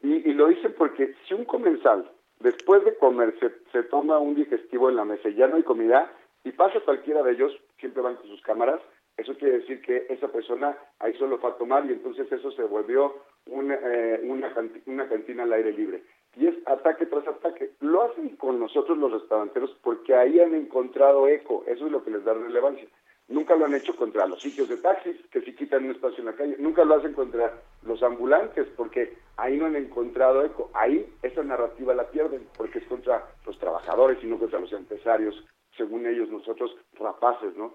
Y, 0.00 0.30
y 0.30 0.32
lo 0.32 0.46
dicen 0.46 0.74
porque 0.78 1.14
si 1.26 1.34
un 1.34 1.44
comensal, 1.44 2.10
después 2.38 2.84
de 2.84 2.96
comer, 2.96 3.34
se, 3.40 3.52
se 3.72 3.82
toma 3.88 4.18
un 4.18 4.36
digestivo 4.36 4.88
en 4.88 4.96
la 4.96 5.04
mesa 5.04 5.28
y 5.28 5.34
ya 5.34 5.48
no 5.48 5.56
hay 5.56 5.64
comida, 5.64 6.10
y 6.44 6.52
pasa 6.52 6.80
cualquiera 6.80 7.22
de 7.22 7.32
ellos, 7.32 7.52
siempre 7.78 8.02
van 8.02 8.16
con 8.16 8.26
sus 8.28 8.42
cámaras, 8.42 8.80
eso 9.16 9.34
quiere 9.36 9.58
decir 9.58 9.82
que 9.82 10.06
esa 10.10 10.28
persona 10.28 10.76
ahí 11.00 11.12
solo 11.14 11.38
fue 11.38 11.50
a 11.50 11.54
tomar 11.56 11.84
y 11.86 11.92
entonces 11.92 12.30
eso 12.30 12.50
se 12.52 12.62
volvió 12.62 13.16
una, 13.46 13.74
eh, 13.74 14.20
una, 14.24 14.54
canti- 14.54 14.82
una 14.86 15.08
cantina 15.08 15.42
al 15.42 15.52
aire 15.52 15.72
libre. 15.72 16.04
Y 16.36 16.46
es 16.46 16.54
ataque 16.66 17.06
tras 17.06 17.26
ataque. 17.26 17.72
Lo 17.80 18.02
hacen 18.04 18.36
con 18.36 18.60
nosotros 18.60 18.96
los 18.96 19.10
restauranteros 19.10 19.76
porque 19.82 20.14
ahí 20.14 20.38
han 20.38 20.54
encontrado 20.54 21.26
eco. 21.26 21.64
Eso 21.66 21.86
es 21.86 21.90
lo 21.92 22.04
que 22.04 22.12
les 22.12 22.22
da 22.24 22.34
relevancia. 22.34 22.86
Nunca 23.26 23.56
lo 23.56 23.64
han 23.64 23.74
hecho 23.74 23.96
contra 23.96 24.24
los 24.26 24.40
sitios 24.40 24.68
de 24.68 24.76
taxis, 24.76 25.16
que 25.32 25.40
si 25.40 25.54
quitan 25.54 25.84
un 25.84 25.90
espacio 25.90 26.20
en 26.20 26.26
la 26.26 26.34
calle. 26.36 26.56
Nunca 26.58 26.84
lo 26.84 26.94
hacen 26.94 27.12
contra 27.12 27.60
los 27.82 28.02
ambulantes, 28.02 28.68
porque 28.76 29.14
ahí 29.36 29.56
no 29.56 29.66
han 29.66 29.76
encontrado 29.76 30.44
eco. 30.44 30.70
Ahí 30.74 31.12
esa 31.22 31.42
narrativa 31.42 31.92
la 31.92 32.08
pierden, 32.08 32.46
porque 32.56 32.78
es 32.78 32.86
contra 32.86 33.26
los 33.44 33.58
trabajadores 33.58 34.22
y 34.22 34.26
no 34.26 34.38
contra 34.38 34.60
los 34.60 34.72
empresarios, 34.72 35.44
según 35.78 36.06
ellos 36.06 36.28
nosotros, 36.28 36.76
rapaces, 36.98 37.56
¿no? 37.56 37.72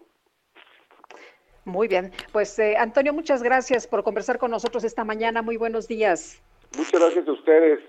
Muy 1.65 1.87
bien. 1.87 2.11
Pues 2.31 2.59
eh, 2.59 2.75
Antonio, 2.77 3.13
muchas 3.13 3.41
gracias 3.41 3.87
por 3.87 4.03
conversar 4.03 4.37
con 4.37 4.51
nosotros 4.51 4.83
esta 4.83 5.03
mañana. 5.03 5.41
Muy 5.41 5.57
buenos 5.57 5.87
días. 5.87 6.43
Muchas 6.77 6.99
gracias 6.99 7.27
a 7.27 7.31
ustedes. 7.31 7.79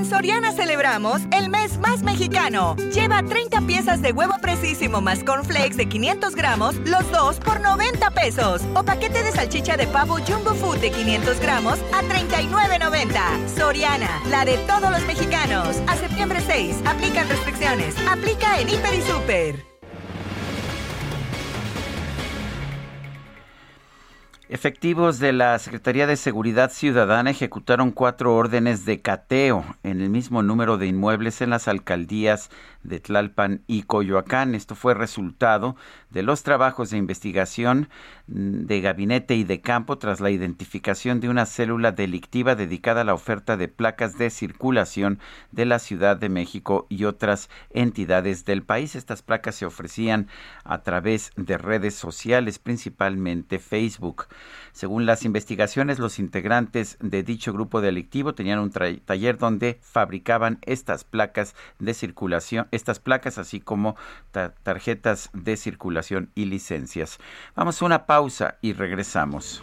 En 0.00 0.06
Soriana 0.06 0.52
celebramos 0.52 1.20
el 1.30 1.50
mes 1.50 1.76
más 1.76 2.02
mexicano. 2.02 2.74
Lleva 2.90 3.22
30 3.22 3.60
piezas 3.66 4.00
de 4.00 4.12
huevo 4.12 4.32
precisísimo 4.40 5.02
más 5.02 5.22
cornflakes 5.22 5.76
de 5.76 5.90
500 5.90 6.34
gramos, 6.34 6.74
los 6.86 7.10
dos 7.12 7.36
por 7.36 7.60
90 7.60 8.10
pesos. 8.12 8.62
O 8.74 8.82
paquete 8.82 9.22
de 9.22 9.30
salchicha 9.30 9.76
de 9.76 9.86
pavo 9.86 10.16
Jumbo 10.26 10.54
Food 10.54 10.78
de 10.78 10.90
500 10.90 11.38
gramos 11.40 11.78
a 11.92 12.00
39.90. 12.00 13.46
Soriana, 13.54 14.22
la 14.30 14.46
de 14.46 14.56
todos 14.66 14.90
los 14.90 15.06
mexicanos. 15.06 15.76
A 15.86 15.94
septiembre 15.96 16.40
6, 16.46 16.78
aplican 16.86 17.28
restricciones. 17.28 17.94
Aplica 18.08 18.58
en 18.58 18.70
Hiper 18.70 18.94
y 18.94 19.02
Super. 19.02 19.69
Efectivos 24.52 25.20
de 25.20 25.32
la 25.32 25.56
Secretaría 25.60 26.08
de 26.08 26.16
Seguridad 26.16 26.72
Ciudadana 26.72 27.30
ejecutaron 27.30 27.92
cuatro 27.92 28.34
órdenes 28.34 28.84
de 28.84 29.00
cateo 29.00 29.64
en 29.84 30.00
el 30.00 30.10
mismo 30.10 30.42
número 30.42 30.76
de 30.76 30.88
inmuebles 30.88 31.40
en 31.40 31.50
las 31.50 31.68
alcaldías 31.68 32.50
de 32.82 32.98
Tlalpan 32.98 33.62
y 33.68 33.82
Coyoacán. 33.82 34.56
Esto 34.56 34.74
fue 34.74 34.94
resultado 34.94 35.76
de 36.10 36.22
los 36.22 36.42
trabajos 36.42 36.90
de 36.90 36.98
investigación 36.98 37.88
de 38.26 38.80
gabinete 38.80 39.34
y 39.36 39.44
de 39.44 39.60
campo 39.60 39.98
tras 39.98 40.20
la 40.20 40.30
identificación 40.30 41.20
de 41.20 41.28
una 41.28 41.46
célula 41.46 41.92
delictiva 41.92 42.54
dedicada 42.54 43.02
a 43.02 43.04
la 43.04 43.14
oferta 43.14 43.56
de 43.56 43.68
placas 43.68 44.18
de 44.18 44.30
circulación 44.30 45.18
de 45.52 45.66
la 45.66 45.78
Ciudad 45.78 46.16
de 46.16 46.28
México 46.28 46.86
y 46.88 47.04
otras 47.04 47.48
entidades 47.70 48.44
del 48.44 48.62
país. 48.62 48.94
Estas 48.94 49.22
placas 49.22 49.54
se 49.54 49.66
ofrecían 49.66 50.28
a 50.64 50.82
través 50.82 51.32
de 51.36 51.58
redes 51.58 51.94
sociales, 51.94 52.58
principalmente 52.58 53.58
Facebook. 53.58 54.26
Según 54.72 55.06
las 55.06 55.24
investigaciones, 55.24 55.98
los 55.98 56.18
integrantes 56.18 56.96
de 57.00 57.22
dicho 57.22 57.52
grupo 57.52 57.80
delictivo 57.80 58.34
tenían 58.34 58.58
un 58.58 58.70
taller 58.70 59.38
donde 59.38 59.78
fabricaban 59.82 60.58
estas 60.62 61.04
placas 61.04 61.54
de 61.78 61.94
circulación, 61.94 62.68
estas 62.70 62.98
placas 62.98 63.38
así 63.38 63.60
como 63.60 63.96
ta- 64.30 64.54
tarjetas 64.62 65.30
de 65.32 65.56
circulación 65.56 66.30
y 66.34 66.46
licencias. 66.46 67.18
Vamos 67.54 67.80
a 67.80 67.84
una 67.86 68.06
pausa 68.06 68.56
y 68.60 68.72
regresamos. 68.72 69.62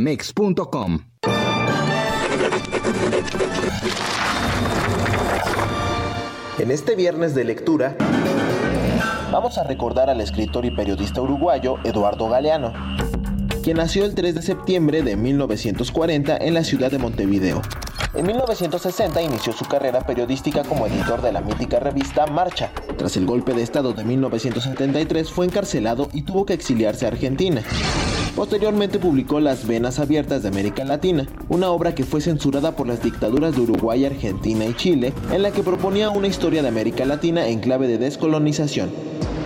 En 6.57 6.71
este 6.71 6.95
viernes 6.95 7.35
de 7.35 7.43
lectura, 7.43 7.95
vamos 9.31 9.59
a 9.59 9.63
recordar 9.63 10.09
al 10.09 10.19
escritor 10.19 10.65
y 10.65 10.71
periodista 10.71 11.21
uruguayo 11.21 11.75
Eduardo 11.83 12.29
Galeano, 12.29 12.73
quien 13.61 13.77
nació 13.77 14.05
el 14.05 14.15
3 14.15 14.35
de 14.35 14.41
septiembre 14.41 15.03
de 15.03 15.15
1940 15.15 16.37
en 16.37 16.53
la 16.53 16.63
ciudad 16.63 16.91
de 16.91 16.97
Montevideo. 16.97 17.61
En 18.13 18.25
1960 18.25 19.21
inició 19.21 19.53
su 19.53 19.65
carrera 19.65 20.01
periodística 20.01 20.63
como 20.63 20.87
editor 20.87 21.21
de 21.21 21.31
la 21.31 21.41
mítica 21.41 21.79
revista 21.79 22.25
Marcha. 22.27 22.71
Tras 22.97 23.15
el 23.15 23.25
golpe 23.25 23.53
de 23.53 23.61
Estado 23.61 23.93
de 23.93 24.03
1973 24.03 25.31
fue 25.31 25.45
encarcelado 25.45 26.09
y 26.11 26.23
tuvo 26.23 26.45
que 26.45 26.53
exiliarse 26.53 27.05
a 27.05 27.09
Argentina. 27.09 27.61
Posteriormente 28.35 28.99
publicó 28.99 29.39
Las 29.39 29.67
Venas 29.67 29.99
Abiertas 29.99 30.41
de 30.41 30.49
América 30.49 30.83
Latina, 30.83 31.27
una 31.47 31.69
obra 31.69 31.93
que 31.95 32.03
fue 32.03 32.21
censurada 32.21 32.75
por 32.75 32.87
las 32.87 33.03
dictaduras 33.03 33.55
de 33.55 33.61
Uruguay, 33.61 34.05
Argentina 34.05 34.65
y 34.65 34.73
Chile, 34.73 35.13
en 35.31 35.43
la 35.43 35.51
que 35.51 35.63
proponía 35.63 36.09
una 36.09 36.27
historia 36.27 36.61
de 36.61 36.67
América 36.67 37.05
Latina 37.05 37.47
en 37.47 37.59
clave 37.59 37.87
de 37.87 37.97
descolonización. 37.97 38.89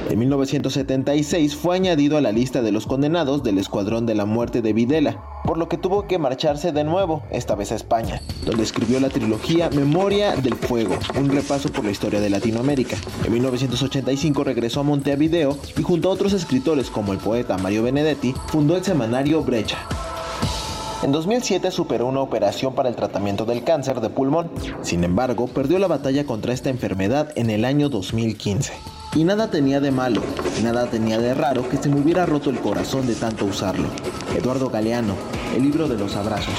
En 0.09 0.19
1976 0.19 1.55
fue 1.55 1.75
añadido 1.77 2.17
a 2.17 2.21
la 2.21 2.31
lista 2.31 2.61
de 2.61 2.71
los 2.71 2.85
condenados 2.85 3.41
del 3.41 3.57
Escuadrón 3.57 4.05
de 4.05 4.13
la 4.13 4.25
Muerte 4.25 4.61
de 4.61 4.71
Videla, 4.71 5.23
por 5.45 5.57
lo 5.57 5.67
que 5.67 5.77
tuvo 5.77 6.05
que 6.05 6.19
marcharse 6.19 6.71
de 6.71 6.83
nuevo, 6.83 7.23
esta 7.31 7.55
vez 7.55 7.71
a 7.71 7.75
España, 7.75 8.21
donde 8.45 8.61
escribió 8.61 8.99
la 8.99 9.09
trilogía 9.09 9.71
Memoria 9.71 10.35
del 10.35 10.53
Fuego, 10.53 10.95
un 11.19 11.29
repaso 11.29 11.69
por 11.69 11.83
la 11.85 11.91
historia 11.91 12.21
de 12.21 12.29
Latinoamérica. 12.29 12.97
En 13.25 13.33
1985 13.33 14.43
regresó 14.43 14.81
a 14.81 14.83
Montevideo 14.83 15.57
y 15.75 15.81
junto 15.81 16.09
a 16.09 16.13
otros 16.13 16.33
escritores 16.33 16.91
como 16.91 17.11
el 17.11 17.17
poeta 17.17 17.57
Mario 17.57 17.81
Benedetti, 17.81 18.35
fundó 18.47 18.77
el 18.77 18.83
semanario 18.83 19.41
Brecha. 19.41 19.79
En 21.01 21.11
2007 21.11 21.71
superó 21.71 22.05
una 22.05 22.21
operación 22.21 22.75
para 22.75 22.89
el 22.89 22.95
tratamiento 22.95 23.45
del 23.45 23.63
cáncer 23.63 24.01
de 24.01 24.09
pulmón. 24.09 24.51
Sin 24.81 25.03
embargo, 25.03 25.47
perdió 25.47 25.79
la 25.79 25.87
batalla 25.87 26.25
contra 26.25 26.53
esta 26.53 26.69
enfermedad 26.69 27.31
en 27.35 27.49
el 27.49 27.65
año 27.65 27.89
2015. 27.89 28.73
Y 29.15 29.23
nada 29.23 29.49
tenía 29.49 29.79
de 29.79 29.91
malo, 29.91 30.21
nada 30.61 30.87
tenía 30.87 31.17
de 31.17 31.33
raro 31.33 31.69
que 31.69 31.77
se 31.77 31.87
me 31.87 32.01
hubiera 32.01 32.25
roto 32.25 32.49
el 32.49 32.59
corazón 32.59 33.07
de 33.07 33.15
tanto 33.15 33.45
usarlo. 33.45 33.87
Eduardo 34.35 34.69
Galeano, 34.69 35.15
el 35.55 35.63
libro 35.63 35.87
de 35.87 35.97
los 35.97 36.17
abrazos. 36.17 36.53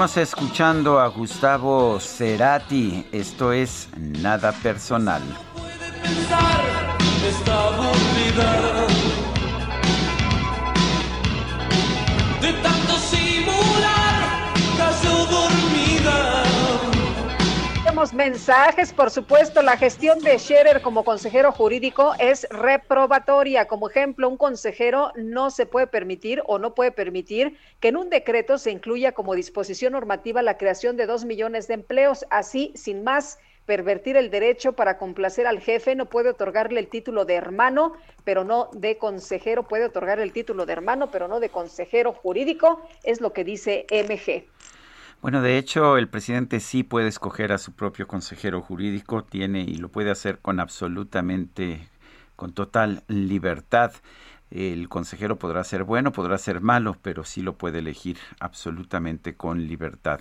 Seguimos 0.00 0.16
escuchando 0.16 0.98
a 0.98 1.08
Gustavo 1.08 2.00
Cerati. 2.00 3.04
Esto 3.12 3.52
es 3.52 3.86
Nada 3.98 4.50
Personal. 4.50 5.20
Mensajes, 18.00 18.94
por 18.94 19.10
supuesto, 19.10 19.60
la 19.60 19.76
gestión 19.76 20.20
de 20.20 20.38
Scherer 20.38 20.80
como 20.80 21.04
consejero 21.04 21.52
jurídico 21.52 22.14
es 22.18 22.46
reprobatoria. 22.48 23.66
Como 23.66 23.90
ejemplo, 23.90 24.26
un 24.26 24.38
consejero 24.38 25.12
no 25.16 25.50
se 25.50 25.66
puede 25.66 25.86
permitir 25.86 26.42
o 26.46 26.58
no 26.58 26.74
puede 26.74 26.92
permitir 26.92 27.58
que 27.78 27.88
en 27.88 27.98
un 27.98 28.08
decreto 28.08 28.56
se 28.56 28.70
incluya 28.70 29.12
como 29.12 29.34
disposición 29.34 29.92
normativa 29.92 30.40
la 30.40 30.56
creación 30.56 30.96
de 30.96 31.04
dos 31.04 31.26
millones 31.26 31.68
de 31.68 31.74
empleos. 31.74 32.24
Así, 32.30 32.72
sin 32.74 33.04
más, 33.04 33.38
pervertir 33.66 34.16
el 34.16 34.30
derecho 34.30 34.72
para 34.72 34.96
complacer 34.96 35.46
al 35.46 35.60
jefe, 35.60 35.94
no 35.94 36.06
puede 36.06 36.30
otorgarle 36.30 36.80
el 36.80 36.88
título 36.88 37.26
de 37.26 37.34
hermano, 37.34 37.92
pero 38.24 38.44
no 38.44 38.70
de 38.72 38.96
consejero, 38.96 39.68
puede 39.68 39.84
otorgarle 39.84 40.24
el 40.24 40.32
título 40.32 40.64
de 40.64 40.72
hermano, 40.72 41.10
pero 41.10 41.28
no 41.28 41.38
de 41.38 41.50
consejero 41.50 42.14
jurídico, 42.14 42.80
es 43.04 43.20
lo 43.20 43.34
que 43.34 43.44
dice 43.44 43.84
MG. 43.90 44.46
Bueno, 45.22 45.42
de 45.42 45.58
hecho, 45.58 45.98
el 45.98 46.08
presidente 46.08 46.60
sí 46.60 46.82
puede 46.82 47.08
escoger 47.08 47.52
a 47.52 47.58
su 47.58 47.72
propio 47.72 48.08
consejero 48.08 48.62
jurídico, 48.62 49.22
tiene 49.22 49.60
y 49.60 49.74
lo 49.74 49.90
puede 49.90 50.10
hacer 50.10 50.38
con 50.38 50.60
absolutamente, 50.60 51.90
con 52.36 52.54
total 52.54 53.04
libertad. 53.06 53.92
El 54.50 54.88
consejero 54.88 55.38
podrá 55.38 55.62
ser 55.62 55.84
bueno, 55.84 56.10
podrá 56.10 56.38
ser 56.38 56.62
malo, 56.62 56.96
pero 57.02 57.24
sí 57.24 57.42
lo 57.42 57.58
puede 57.58 57.80
elegir 57.80 58.16
absolutamente 58.40 59.36
con 59.36 59.66
libertad. 59.66 60.20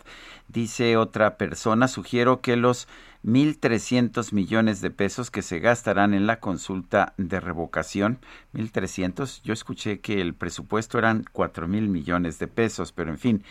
Dice 0.50 0.98
otra 0.98 1.38
persona, 1.38 1.88
sugiero 1.88 2.42
que 2.42 2.58
los 2.58 2.90
1.300 3.24 4.34
millones 4.34 4.82
de 4.82 4.92
pesos 4.92 5.32
que 5.32 5.44
se 5.44 5.60
gastarán 5.60 6.14
en 6.14 6.28
la 6.28 6.42
consulta 6.42 7.14
de 7.16 7.40
revocación, 7.40 8.20
1.300, 8.54 9.44
yo 9.44 9.54
escuché 9.54 10.02
que 10.02 10.20
el 10.20 10.34
presupuesto 10.34 10.98
eran 10.98 11.24
4.000 11.24 11.88
millones 11.88 12.38
de 12.38 12.48
pesos, 12.48 12.92
pero 12.92 13.12
en 13.12 13.18
fin, 13.18 13.44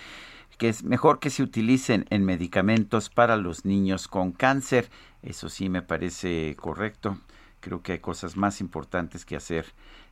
que 0.57 0.69
es 0.69 0.83
mejor 0.83 1.21
que 1.21 1.31
se 1.31 1.43
utilicen 1.43 2.07
en 2.11 2.25
medicamentos 2.25 3.11
para 3.11 3.37
los 3.37 3.65
niños 3.65 4.09
con 4.09 4.33
cáncer. 4.33 4.89
Eso 5.23 5.49
sí 5.49 5.69
me 5.69 5.83
parece 5.83 6.57
correcto. 6.59 7.19
Creo 7.61 7.83
que 7.83 7.93
hay 7.93 7.99
cosas 7.99 8.37
más 8.37 8.61
importantes 8.61 9.25
que 9.25 9.37
hacer 9.37 9.67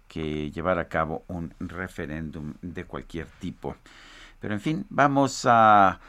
que 0.08 0.50
llevar 0.50 0.78
a 0.78 0.88
cabo 0.88 1.24
un 1.26 1.52
referéndum 1.58 2.54
de 2.62 2.84
cualquier 2.84 3.26
tipo. 3.40 3.76
Pero 4.40 4.54
en 4.54 4.60
fin, 4.60 4.86
vamos 4.88 5.44
a 5.46 6.00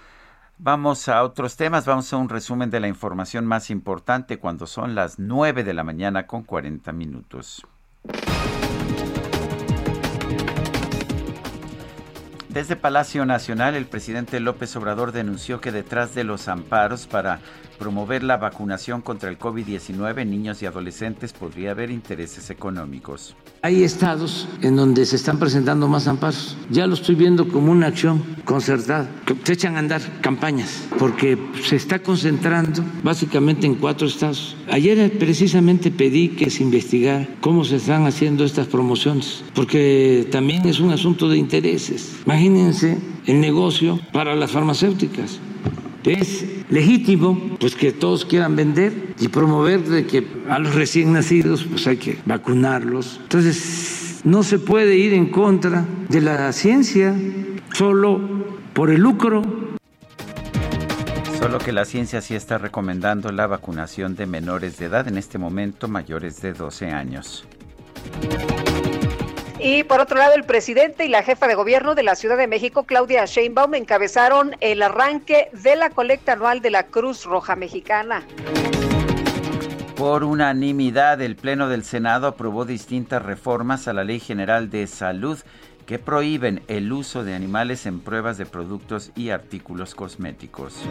vamos 0.59 1.07
a 1.07 1.23
otros 1.23 1.55
temas, 1.55 1.85
vamos 1.85 2.11
a 2.13 2.17
un 2.17 2.29
resumen 2.29 2.69
de 2.69 2.79
la 2.79 2.87
información 2.87 3.45
más 3.45 3.69
importante 3.69 4.39
cuando 4.39 4.67
son 4.67 4.95
las 4.95 5.19
9 5.19 5.63
de 5.63 5.73
la 5.73 5.83
mañana 5.83 6.27
con 6.27 6.43
40 6.43 6.91
minutos. 6.93 7.65
Desde 12.57 12.75
Palacio 12.75 13.23
Nacional, 13.23 13.75
el 13.75 13.85
presidente 13.85 14.39
López 14.39 14.75
Obrador 14.75 15.11
denunció 15.11 15.61
que 15.61 15.71
detrás 15.71 16.15
de 16.15 16.23
los 16.23 16.47
amparos 16.47 17.05
para 17.05 17.39
promover 17.77 18.23
la 18.23 18.37
vacunación 18.37 19.01
contra 19.01 19.29
el 19.29 19.37
COVID-19 19.39 20.21
en 20.21 20.31
niños 20.31 20.61
y 20.61 20.65
adolescentes 20.65 21.33
podría 21.33 21.71
haber 21.71 21.91
intereses 21.91 22.49
económicos. 22.49 23.35
Hay 23.61 23.83
estados 23.83 24.47
en 24.61 24.75
donde 24.75 25.05
se 25.05 25.15
están 25.15 25.39
presentando 25.39 25.87
más 25.87 26.07
amparos. 26.07 26.57
Ya 26.69 26.87
lo 26.87 26.93
estoy 26.93 27.15
viendo 27.15 27.47
como 27.47 27.71
una 27.71 27.87
acción 27.87 28.23
concertada. 28.45 29.09
Se 29.43 29.53
echan 29.53 29.75
a 29.75 29.79
andar 29.79 30.01
campañas 30.21 30.87
porque 30.99 31.37
se 31.63 31.75
está 31.75 31.99
concentrando 31.99 32.83
básicamente 33.03 33.67
en 33.67 33.75
cuatro 33.75 34.07
estados. 34.07 34.55
Ayer 34.69 35.17
precisamente 35.17 35.91
pedí 35.91 36.29
que 36.29 36.49
se 36.49 36.63
investigara 36.63 37.27
cómo 37.41 37.63
se 37.63 37.77
están 37.77 38.05
haciendo 38.05 38.43
estas 38.43 38.67
promociones, 38.67 39.43
porque 39.53 40.27
también 40.31 40.65
es 40.65 40.79
un 40.79 40.91
asunto 40.91 41.29
de 41.29 41.37
intereses. 41.37 42.17
Imagínense 42.25 42.97
el 43.25 43.41
negocio 43.41 43.99
para 44.11 44.35
las 44.35 44.51
farmacéuticas. 44.51 45.39
Es 46.03 46.45
legítimo 46.69 47.57
pues 47.59 47.75
que 47.75 47.91
todos 47.91 48.25
quieran 48.25 48.55
vender 48.55 49.13
y 49.19 49.27
promover 49.27 49.81
de 49.83 50.05
que 50.05 50.25
a 50.49 50.59
los 50.59 50.73
recién 50.73 51.13
nacidos 51.13 51.65
pues 51.69 51.85
hay 51.87 51.97
que 51.97 52.17
vacunarlos. 52.25 53.19
Entonces 53.23 54.21
no 54.23 54.43
se 54.43 54.59
puede 54.59 54.95
ir 54.97 55.13
en 55.13 55.29
contra 55.29 55.85
de 56.09 56.21
la 56.21 56.51
ciencia 56.53 57.15
solo 57.73 58.19
por 58.73 58.89
el 58.89 59.01
lucro. 59.01 59.41
Solo 61.39 61.59
que 61.59 61.71
la 61.71 61.85
ciencia 61.85 62.21
sí 62.21 62.35
está 62.35 62.57
recomendando 62.57 63.31
la 63.31 63.47
vacunación 63.47 64.15
de 64.15 64.25
menores 64.25 64.77
de 64.77 64.85
edad, 64.85 65.07
en 65.07 65.17
este 65.17 65.37
momento 65.37 65.87
mayores 65.87 66.41
de 66.41 66.53
12 66.53 66.87
años. 66.87 67.45
Y 69.69 69.83
por 69.83 69.99
otro 69.99 70.17
lado, 70.17 70.33
el 70.33 70.45
presidente 70.45 71.03
y 71.03 71.09
la 71.09 71.23
jefa 71.23 71.45
de 71.45 71.53
gobierno 71.53 71.93
de 71.93 72.01
la 72.01 72.15
Ciudad 72.15 72.37
de 72.37 72.47
México, 72.47 72.85
Claudia 72.85 73.25
Sheinbaum, 73.25 73.75
encabezaron 73.75 74.55
el 74.61 74.81
arranque 74.81 75.49
de 75.51 75.75
la 75.75 75.89
colecta 75.89 76.31
anual 76.31 76.61
de 76.61 76.69
la 76.69 76.83
Cruz 76.83 77.25
Roja 77.25 77.57
Mexicana. 77.57 78.25
Por 79.97 80.23
unanimidad, 80.23 81.19
el 81.21 81.35
Pleno 81.35 81.67
del 81.67 81.83
Senado 81.83 82.27
aprobó 82.27 82.63
distintas 82.63 83.21
reformas 83.21 83.89
a 83.89 83.93
la 83.93 84.05
Ley 84.05 84.21
General 84.21 84.69
de 84.69 84.87
Salud 84.87 85.37
que 85.85 85.99
prohíben 85.99 86.63
el 86.69 86.93
uso 86.93 87.25
de 87.25 87.35
animales 87.35 87.85
en 87.87 87.99
pruebas 87.99 88.37
de 88.37 88.45
productos 88.45 89.11
y 89.17 89.31
artículos 89.31 89.95
cosméticos. 89.95 90.81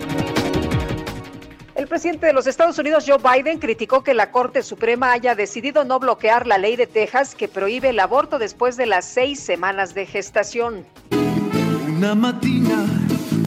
El 1.77 1.89
presidente 1.89 2.25
de 2.27 2.33
los 2.33 2.47
Estados 2.47 2.79
Unidos, 2.79 3.05
Joe 3.07 3.19
Biden, 3.19 3.59
criticó 3.59 4.03
que 4.03 4.15
la 4.15 4.31
Corte 4.31 4.63
Suprema 4.63 5.13
haya 5.13 5.35
decidido 5.35 5.85
no 5.85 5.99
bloquear 5.99 6.47
la 6.47 6.57
ley 6.57 6.75
de 6.75 6.87
Texas 6.87 7.35
que 7.35 7.49
prohíbe 7.49 7.91
el 7.91 8.01
aborto 8.01 8.39
después 8.39 8.79
de 8.79 8.87
las 8.87 9.05
seis 9.05 9.41
semanas 9.41 9.93
de 9.93 10.07
gestación. 10.07 10.87
Una 11.87 12.15
mattina 12.15 12.87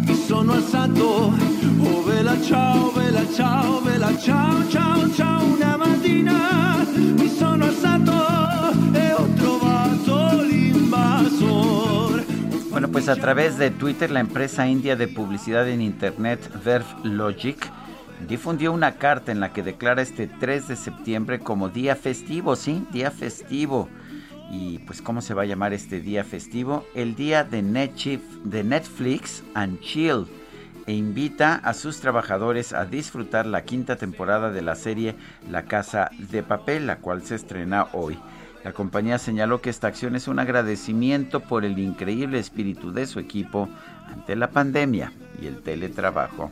mi 0.07 0.13
sono 0.13 0.53
alzato, 0.53 1.31
oh 1.31 2.03
vela 2.03 2.35
ciao, 2.43 2.91
vela 2.91 3.23
ciao, 3.35 3.81
vela 3.81 4.15
ciao, 4.19 4.63
ciao, 4.69 5.09
ciao. 5.15 5.43
Una 5.45 5.75
mattina 5.77 6.85
mi 6.93 7.27
sono 7.29 7.65
alzato 7.65 8.11
e 8.93 9.11
ho 9.11 9.27
trovato 9.37 10.43
l'invasor. 10.43 12.23
Bueno, 12.69 12.89
pues 12.89 13.09
a 13.09 13.15
través 13.15 13.57
de 13.57 13.71
Twitter, 13.71 14.11
la 14.11 14.19
empresa 14.19 14.67
india 14.67 14.95
de 14.95 15.07
publicidad 15.07 15.67
en 15.67 15.81
Internet, 15.81 16.39
Verve 16.63 16.85
Logic, 17.03 17.57
difundió 18.29 18.71
una 18.71 18.93
carta 18.93 19.31
en 19.31 19.39
la 19.39 19.51
que 19.51 19.63
declara 19.63 20.03
este 20.03 20.27
3 20.27 20.67
de 20.67 20.75
septiembre 20.75 21.39
como 21.39 21.69
día 21.69 21.95
festivo, 21.95 22.55
¿sí? 22.55 22.85
Día 22.91 23.09
festivo. 23.09 23.89
Y 24.51 24.79
pues, 24.79 25.01
¿cómo 25.01 25.21
se 25.21 25.33
va 25.33 25.41
a 25.41 25.45
llamar 25.45 25.73
este 25.73 25.99
día 25.99 26.23
festivo? 26.23 26.85
El 26.93 27.15
día 27.15 27.43
de, 27.43 27.61
Netflix 27.63 29.43
and 29.55 29.79
Chill. 29.81 30.27
E 30.85 30.93
invita 30.93 31.55
a 31.55 31.73
sus 31.75 31.99
trabajadores 31.99 32.73
a 32.73 32.85
disfrutar 32.85 33.45
la 33.45 33.63
quinta 33.63 33.95
temporada 33.95 34.49
de 34.51 34.63
la 34.63 34.75
serie 34.75 35.15
La 35.49 35.65
Casa 35.65 36.09
de 36.17 36.41
Papel, 36.41 36.87
la 36.87 36.97
cual 36.97 37.21
se 37.21 37.35
estrena 37.35 37.87
hoy. 37.93 38.17
La 38.63 38.73
compañía 38.73 39.19
señaló 39.19 39.61
que 39.61 39.69
esta 39.69 39.87
acción 39.87 40.15
es 40.15 40.27
un 40.27 40.39
agradecimiento 40.39 41.41
por 41.41 41.63
el 41.63 41.77
increíble 41.77 42.39
espíritu 42.39 42.91
de 42.91 43.05
su 43.05 43.19
equipo 43.19 43.69
ante 44.07 44.35
la 44.35 44.49
pandemia 44.49 45.13
y 45.39 45.45
el 45.45 45.61
teletrabajo. 45.61 46.51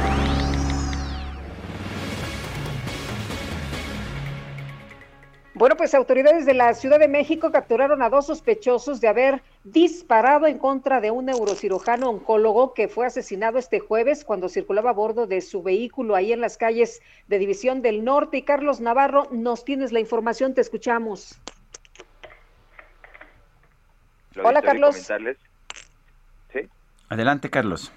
Bueno, 5.61 5.77
pues 5.77 5.93
autoridades 5.93 6.47
de 6.47 6.55
la 6.55 6.73
Ciudad 6.73 6.97
de 6.97 7.07
México 7.07 7.51
capturaron 7.51 8.01
a 8.01 8.09
dos 8.09 8.25
sospechosos 8.25 8.99
de 8.99 9.07
haber 9.07 9.43
disparado 9.63 10.47
en 10.47 10.57
contra 10.57 10.99
de 11.01 11.11
un 11.11 11.25
neurocirujano 11.25 12.09
oncólogo 12.09 12.73
que 12.73 12.87
fue 12.87 13.05
asesinado 13.05 13.59
este 13.59 13.79
jueves 13.79 14.25
cuando 14.25 14.49
circulaba 14.49 14.89
a 14.89 14.93
bordo 14.93 15.27
de 15.27 15.39
su 15.39 15.61
vehículo 15.61 16.15
ahí 16.15 16.33
en 16.33 16.41
las 16.41 16.57
calles 16.57 16.99
de 17.27 17.37
División 17.37 17.83
del 17.83 18.03
Norte. 18.03 18.37
Y 18.37 18.41
Carlos 18.41 18.81
Navarro, 18.81 19.27
nos 19.29 19.63
tienes 19.63 19.91
la 19.91 19.99
información, 19.99 20.55
te 20.55 20.61
escuchamos. 20.61 21.39
Hola, 24.43 24.63
Carlos. 24.63 24.95
¿Sí? 24.95 26.69
Adelante, 27.07 27.51
Carlos. 27.51 27.91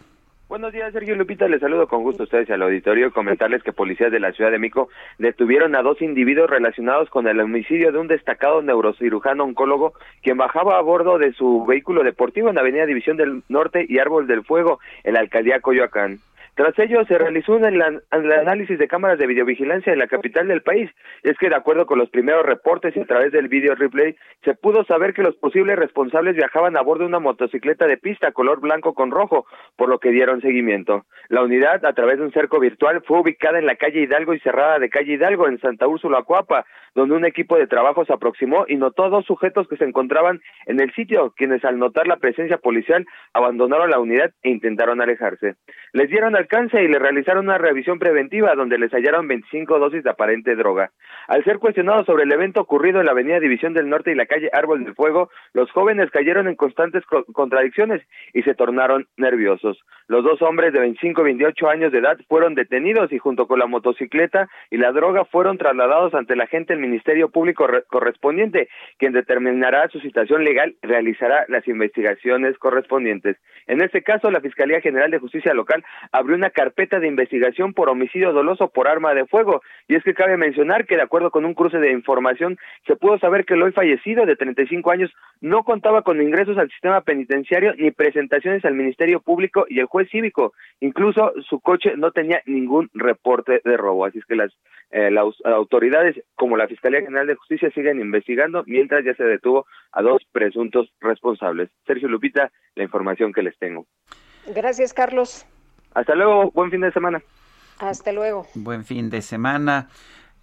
Buenos 0.54 0.72
días, 0.72 0.92
Sergio 0.92 1.16
Lupita. 1.16 1.48
Les 1.48 1.60
saludo 1.60 1.88
con 1.88 2.04
gusto 2.04 2.22
a 2.22 2.26
ustedes 2.26 2.48
al 2.48 2.62
auditorio. 2.62 3.12
Comentarles 3.12 3.64
que 3.64 3.72
policías 3.72 4.12
de 4.12 4.20
la 4.20 4.30
Ciudad 4.30 4.52
de 4.52 4.60
Mico 4.60 4.88
detuvieron 5.18 5.74
a 5.74 5.82
dos 5.82 6.00
individuos 6.00 6.48
relacionados 6.48 7.10
con 7.10 7.26
el 7.26 7.40
homicidio 7.40 7.90
de 7.90 7.98
un 7.98 8.06
destacado 8.06 8.62
neurocirujano 8.62 9.42
oncólogo 9.42 9.94
quien 10.22 10.36
bajaba 10.36 10.78
a 10.78 10.80
bordo 10.80 11.18
de 11.18 11.32
su 11.32 11.66
vehículo 11.66 12.04
deportivo 12.04 12.50
en 12.50 12.54
la 12.54 12.60
Avenida 12.60 12.86
División 12.86 13.16
del 13.16 13.42
Norte 13.48 13.84
y 13.88 13.98
Árbol 13.98 14.28
del 14.28 14.44
Fuego, 14.44 14.78
en 15.02 15.14
la 15.14 15.20
alcaldía 15.20 15.58
Coyoacán. 15.58 16.20
Tras 16.54 16.78
ello, 16.78 17.04
se 17.06 17.18
realizó 17.18 17.56
un 17.56 17.64
análisis 17.64 18.78
de 18.78 18.86
cámaras 18.86 19.18
de 19.18 19.26
videovigilancia 19.26 19.92
en 19.92 19.98
la 19.98 20.06
capital 20.06 20.46
del 20.46 20.62
país. 20.62 20.88
Es 21.24 21.36
que, 21.38 21.48
de 21.48 21.56
acuerdo 21.56 21.84
con 21.86 21.98
los 21.98 22.10
primeros 22.10 22.46
reportes 22.46 22.96
y 22.96 23.00
a 23.00 23.06
través 23.06 23.32
del 23.32 23.48
video 23.48 23.74
replay, 23.74 24.14
se 24.44 24.54
pudo 24.54 24.84
saber 24.84 25.14
que 25.14 25.22
los 25.22 25.34
posibles 25.34 25.76
responsables 25.76 26.36
viajaban 26.36 26.76
a 26.76 26.82
bordo 26.82 27.02
de 27.02 27.08
una 27.08 27.18
motocicleta 27.18 27.88
de 27.88 27.96
pista 27.96 28.30
color 28.30 28.60
blanco 28.60 28.94
con 28.94 29.10
rojo, 29.10 29.46
por 29.76 29.88
lo 29.88 29.98
que 29.98 30.10
dieron 30.10 30.40
seguimiento. 30.40 31.06
La 31.28 31.42
unidad, 31.42 31.84
a 31.84 31.92
través 31.92 32.18
de 32.18 32.24
un 32.24 32.32
cerco 32.32 32.60
virtual, 32.60 33.02
fue 33.04 33.20
ubicada 33.20 33.58
en 33.58 33.66
la 33.66 33.74
calle 33.74 34.02
Hidalgo 34.02 34.32
y 34.32 34.38
cerrada 34.38 34.78
de 34.78 34.90
calle 34.90 35.14
Hidalgo, 35.14 35.48
en 35.48 35.58
Santa 35.58 35.88
Úrsula, 35.88 36.22
Cuapa, 36.22 36.64
donde 36.94 37.16
un 37.16 37.24
equipo 37.24 37.56
de 37.56 37.66
trabajo 37.66 38.04
se 38.04 38.12
aproximó 38.12 38.64
y 38.68 38.76
notó 38.76 39.10
dos 39.10 39.26
sujetos 39.26 39.66
que 39.66 39.76
se 39.76 39.84
encontraban 39.84 40.40
en 40.66 40.80
el 40.80 40.92
sitio, 40.92 41.32
quienes 41.36 41.64
al 41.64 41.78
notar 41.78 42.06
la 42.06 42.18
presencia 42.18 42.58
policial 42.58 43.04
abandonaron 43.32 43.90
la 43.90 43.98
unidad 43.98 44.30
e 44.42 44.50
intentaron 44.50 45.00
alejarse. 45.00 45.56
Les 45.92 46.08
dieron 46.08 46.36
alcance 46.44 46.82
y 46.82 46.88
le 46.88 46.98
realizaron 46.98 47.46
una 47.46 47.58
revisión 47.58 47.98
preventiva 47.98 48.54
donde 48.54 48.78
les 48.78 48.92
hallaron 48.92 49.26
25 49.26 49.78
dosis 49.78 50.04
de 50.04 50.10
aparente 50.10 50.54
droga. 50.54 50.90
Al 51.26 51.42
ser 51.44 51.58
cuestionados 51.58 52.06
sobre 52.06 52.24
el 52.24 52.32
evento 52.32 52.60
ocurrido 52.60 53.00
en 53.00 53.06
la 53.06 53.12
avenida 53.12 53.40
División 53.40 53.72
del 53.72 53.88
Norte 53.88 54.12
y 54.12 54.14
la 54.14 54.26
calle 54.26 54.50
Árbol 54.52 54.84
del 54.84 54.94
Fuego, 54.94 55.30
los 55.54 55.70
jóvenes 55.70 56.10
cayeron 56.10 56.48
en 56.48 56.54
constantes 56.54 57.02
contradicciones 57.32 58.02
y 58.32 58.42
se 58.42 58.54
tornaron 58.54 59.06
nerviosos. 59.16 59.82
Los 60.06 60.22
dos 60.22 60.42
hombres 60.42 60.72
de 60.72 60.80
25 60.80 61.22
y 61.22 61.24
28 61.24 61.68
años 61.68 61.92
de 61.92 61.98
edad 61.98 62.18
fueron 62.28 62.54
detenidos 62.54 63.10
y 63.10 63.18
junto 63.18 63.46
con 63.46 63.58
la 63.58 63.66
motocicleta 63.66 64.48
y 64.70 64.76
la 64.76 64.92
droga 64.92 65.24
fueron 65.24 65.56
trasladados 65.56 66.14
ante 66.14 66.36
la 66.36 66.46
gente 66.46 66.74
del 66.74 66.82
Ministerio 66.82 67.30
Público 67.30 67.66
correspondiente, 67.88 68.68
quien 68.98 69.12
determinará 69.12 69.88
su 69.88 70.00
situación 70.00 70.44
legal 70.44 70.74
y 70.82 70.86
realizará 70.86 71.46
las 71.48 71.66
investigaciones 71.68 72.58
correspondientes. 72.58 73.38
En 73.66 73.80
este 73.80 74.02
caso, 74.02 74.30
la 74.30 74.40
Fiscalía 74.40 74.82
General 74.82 75.10
de 75.10 75.18
Justicia 75.18 75.54
Local 75.54 75.82
abrió 76.12 76.33
una 76.34 76.50
carpeta 76.50 77.00
de 77.00 77.08
investigación 77.08 77.72
por 77.72 77.88
homicidio 77.88 78.32
doloso 78.32 78.68
por 78.68 78.88
arma 78.88 79.14
de 79.14 79.26
fuego. 79.26 79.62
Y 79.88 79.96
es 79.96 80.02
que 80.02 80.14
cabe 80.14 80.36
mencionar 80.36 80.86
que, 80.86 80.96
de 80.96 81.02
acuerdo 81.02 81.30
con 81.30 81.44
un 81.44 81.54
cruce 81.54 81.78
de 81.78 81.92
información, 81.92 82.58
se 82.86 82.96
pudo 82.96 83.18
saber 83.18 83.44
que 83.44 83.54
el 83.54 83.62
hoy 83.62 83.72
fallecido 83.72 84.26
de 84.26 84.36
35 84.36 84.90
años 84.90 85.12
no 85.40 85.64
contaba 85.64 86.02
con 86.02 86.20
ingresos 86.20 86.58
al 86.58 86.70
sistema 86.70 87.00
penitenciario 87.02 87.74
ni 87.76 87.90
presentaciones 87.90 88.64
al 88.64 88.74
Ministerio 88.74 89.20
Público 89.20 89.66
y 89.68 89.80
el 89.80 89.86
juez 89.86 90.08
cívico. 90.10 90.52
Incluso 90.80 91.32
su 91.48 91.60
coche 91.60 91.92
no 91.96 92.12
tenía 92.12 92.42
ningún 92.46 92.90
reporte 92.94 93.60
de 93.64 93.76
robo. 93.76 94.04
Así 94.04 94.18
es 94.18 94.24
que 94.24 94.36
las, 94.36 94.52
eh, 94.90 95.10
las 95.10 95.24
autoridades, 95.44 96.22
como 96.34 96.56
la 96.56 96.68
Fiscalía 96.68 97.00
General 97.00 97.26
de 97.26 97.34
Justicia 97.34 97.70
siguen 97.74 98.00
investigando 98.00 98.64
mientras 98.66 99.04
ya 99.04 99.14
se 99.14 99.24
detuvo 99.24 99.66
a 99.92 100.02
dos 100.02 100.22
presuntos 100.32 100.92
responsables. 101.00 101.70
Sergio 101.86 102.08
Lupita, 102.08 102.50
la 102.74 102.84
información 102.84 103.32
que 103.32 103.42
les 103.42 103.56
tengo. 103.58 103.86
Gracias, 104.54 104.92
Carlos. 104.92 105.46
Hasta 105.94 106.14
luego, 106.14 106.50
buen 106.50 106.70
fin 106.70 106.80
de 106.80 106.92
semana. 106.92 107.22
Hasta 107.78 108.12
luego. 108.12 108.46
Buen 108.54 108.84
fin 108.84 109.10
de 109.10 109.22
semana. 109.22 109.88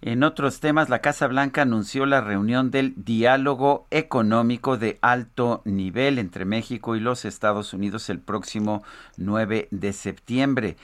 En 0.00 0.24
otros 0.24 0.58
temas, 0.58 0.88
la 0.88 1.00
Casa 1.00 1.28
Blanca 1.28 1.62
anunció 1.62 2.06
la 2.06 2.20
reunión 2.20 2.72
del 2.72 2.92
diálogo 2.96 3.86
económico 3.90 4.76
de 4.76 4.98
alto 5.00 5.62
nivel 5.64 6.18
entre 6.18 6.44
México 6.44 6.96
y 6.96 7.00
los 7.00 7.24
Estados 7.24 7.72
Unidos 7.72 8.10
el 8.10 8.18
próximo 8.18 8.82
9 9.16 9.68
de 9.70 9.92
septiembre. 9.92 10.76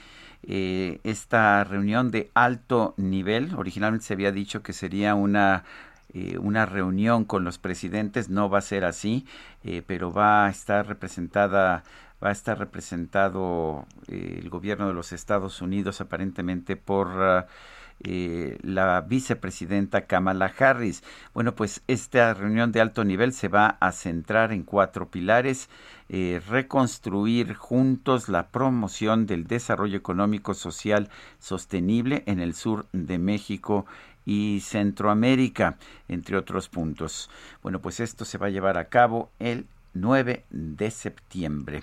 Eh, 0.43 1.01
esta 1.03 1.65
reunión 1.65 2.11
de 2.11 2.31
alto 2.33 2.93
nivel, 2.95 3.55
originalmente 3.57 4.05
se 4.05 4.13
había 4.13 4.31
dicho 4.31 4.63
que 4.63 4.71
sería 4.71 5.15
una 5.15 5.65
eh, 6.11 6.39
una 6.39 6.65
reunión 6.65 7.23
con 7.23 7.43
los 7.43 7.59
presidentes, 7.59 8.29
no 8.29 8.49
va 8.49 8.57
a 8.57 8.61
ser 8.61 8.83
así, 8.83 9.27
eh, 9.63 9.83
pero 9.85 10.11
va 10.11 10.47
a 10.47 10.49
estar 10.49 10.87
representada 10.87 11.83
va 12.23 12.29
a 12.29 12.31
estar 12.31 12.57
representado 12.59 13.85
eh, 14.07 14.39
el 14.41 14.49
gobierno 14.49 14.87
de 14.87 14.93
los 14.93 15.11
Estados 15.11 15.61
Unidos 15.61 16.01
aparentemente 16.01 16.75
por 16.75 17.47
la 18.01 19.01
vicepresidenta 19.01 20.07
Kamala 20.07 20.53
Harris. 20.57 21.03
Bueno, 21.33 21.53
pues 21.53 21.81
esta 21.87 22.33
reunión 22.33 22.71
de 22.71 22.79
alto 22.79 23.03
nivel 23.03 23.33
se 23.33 23.49
va 23.49 23.77
a 23.81 23.91
centrar 23.91 24.53
en 24.53 24.63
cuatro 24.63 25.09
pilares. 25.09 25.67
reconstruir 26.07 27.55
juntos 27.55 28.29
la 28.29 28.47
promoción 28.47 29.25
del 29.25 29.47
desarrollo 29.47 29.97
económico 29.97 30.53
social 30.53 31.09
sostenible 31.39 32.23
en 32.25 32.39
el 32.39 32.53
sur 32.53 32.85
de 32.93 33.19
México 33.19 33.85
y 34.29 34.61
Centroamérica, 34.61 35.77
entre 36.07 36.37
otros 36.37 36.69
puntos. 36.69 37.31
Bueno, 37.63 37.79
pues 37.81 37.99
esto 37.99 38.25
se 38.25 38.37
va 38.37 38.45
a 38.45 38.51
llevar 38.51 38.77
a 38.77 38.89
cabo 38.89 39.31
el 39.39 39.65
9 39.95 40.45
de 40.51 40.91
septiembre. 40.91 41.81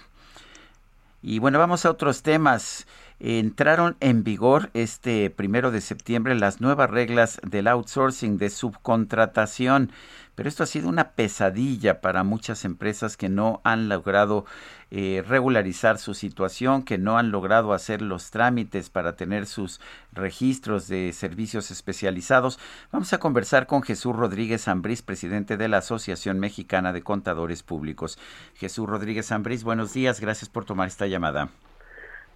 Y 1.22 1.38
bueno, 1.38 1.58
vamos 1.58 1.84
a 1.84 1.90
otros 1.90 2.22
temas. 2.22 2.86
Entraron 3.18 3.96
en 4.00 4.24
vigor 4.24 4.70
este 4.74 5.30
primero 5.30 5.70
de 5.70 5.80
septiembre 5.80 6.34
las 6.34 6.60
nuevas 6.60 6.90
reglas 6.90 7.40
del 7.42 7.66
outsourcing 7.66 8.36
de 8.36 8.50
subcontratación 8.50 9.90
pero 10.36 10.48
esto 10.48 10.62
ha 10.62 10.66
sido 10.66 10.88
una 10.88 11.12
pesadilla 11.12 12.00
para 12.00 12.22
muchas 12.22 12.64
empresas 12.64 13.16
que 13.16 13.28
no 13.28 13.60
han 13.64 13.88
logrado 13.88 14.44
eh, 14.92 15.24
regularizar 15.26 15.98
su 15.98 16.14
situación, 16.14 16.84
que 16.84 16.98
no 16.98 17.18
han 17.18 17.32
logrado 17.32 17.72
hacer 17.72 18.02
los 18.02 18.30
trámites 18.30 18.90
para 18.90 19.16
tener 19.16 19.46
sus 19.46 19.80
registros 20.12 20.86
de 20.86 21.12
servicios 21.12 21.70
especializados. 21.70 22.60
Vamos 22.92 23.12
a 23.12 23.18
conversar 23.18 23.66
con 23.66 23.82
Jesús 23.82 24.14
Rodríguez 24.14 24.68
Ambrís, 24.68 25.02
presidente 25.02 25.56
de 25.56 25.68
la 25.68 25.78
Asociación 25.78 26.38
Mexicana 26.38 26.92
de 26.92 27.02
Contadores 27.02 27.62
Públicos. 27.62 28.18
Jesús 28.54 28.86
Rodríguez 28.86 29.32
Ambrís, 29.32 29.64
buenos 29.64 29.94
días, 29.94 30.20
gracias 30.20 30.48
por 30.50 30.64
tomar 30.64 30.86
esta 30.86 31.06
llamada. 31.06 31.48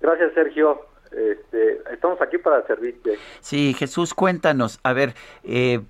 Gracias, 0.01 0.33
Sergio. 0.35 0.81
Este, 1.13 1.83
estamos 1.93 2.21
aquí 2.23 2.39
para 2.39 2.65
servirte. 2.67 3.19
Sí, 3.41 3.75
Jesús, 3.75 4.15
cuéntanos. 4.15 4.79
A 4.83 4.93
ver, 4.93 5.15
eh, 5.43 5.81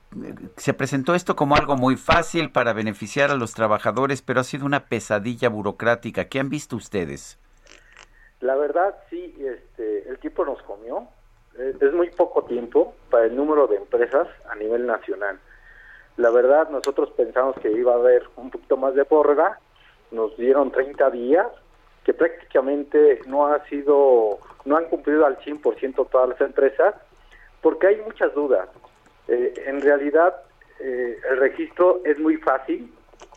se 0.57 0.75
presentó 0.75 1.15
esto 1.15 1.37
como 1.37 1.57
algo 1.57 1.77
muy 1.77 1.97
fácil 1.97 2.51
para 2.51 2.73
beneficiar 2.73 3.31
a 3.31 3.37
los 3.37 3.55
trabajadores, 3.55 4.23
pero 4.23 4.41
ha 4.41 4.45
sido 4.45 4.65
una 4.65 4.87
pesadilla 4.87 5.49
burocrática. 5.49 6.27
¿Qué 6.27 6.41
han 6.41 6.49
visto 6.49 6.77
ustedes? 6.77 7.39
La 8.41 8.57
verdad, 8.57 8.95
sí, 9.11 9.37
este, 9.39 10.09
el 10.09 10.19
tiempo 10.19 10.45
nos 10.45 10.63
comió. 10.63 11.09
Eh, 11.59 11.75
es 11.79 11.93
muy 11.93 12.11
poco 12.11 12.45
tiempo 12.45 12.95
para 13.11 13.27
el 13.27 13.37
número 13.37 13.67
de 13.67 13.77
empresas 13.77 14.29
a 14.49 14.55
nivel 14.55 14.87
nacional. 14.87 15.39
La 16.17 16.31
verdad, 16.31 16.71
nosotros 16.71 17.11
pensamos 17.11 17.57
que 17.61 17.71
iba 17.71 17.93
a 17.93 17.97
haber 17.97 18.25
un 18.37 18.51
poquito 18.51 18.77
más 18.77 18.95
de 18.95 19.05
prórroga. 19.05 19.59
Nos 20.11 20.37
dieron 20.37 20.71
30 20.71 21.11
días, 21.11 21.47
que 22.05 22.15
prácticamente 22.15 23.21
no 23.27 23.47
ha 23.47 23.65
sido 23.67 24.39
no 24.65 24.77
han 24.77 24.87
cumplido 24.87 25.27
al 25.27 25.39
100% 25.39 26.09
todas 26.11 26.29
las 26.29 26.41
empresas, 26.41 26.95
porque 27.61 27.89
hay 27.89 27.97
muchas 28.03 28.35
dudas. 28.35 28.69
Eh, 29.29 29.55
en 29.67 29.81
realidad, 29.81 30.37
eh, 30.81 31.19
el 31.31 31.37
registro 31.39 32.01
es 32.05 32.19
muy 32.19 32.37
fácil, 32.37 32.93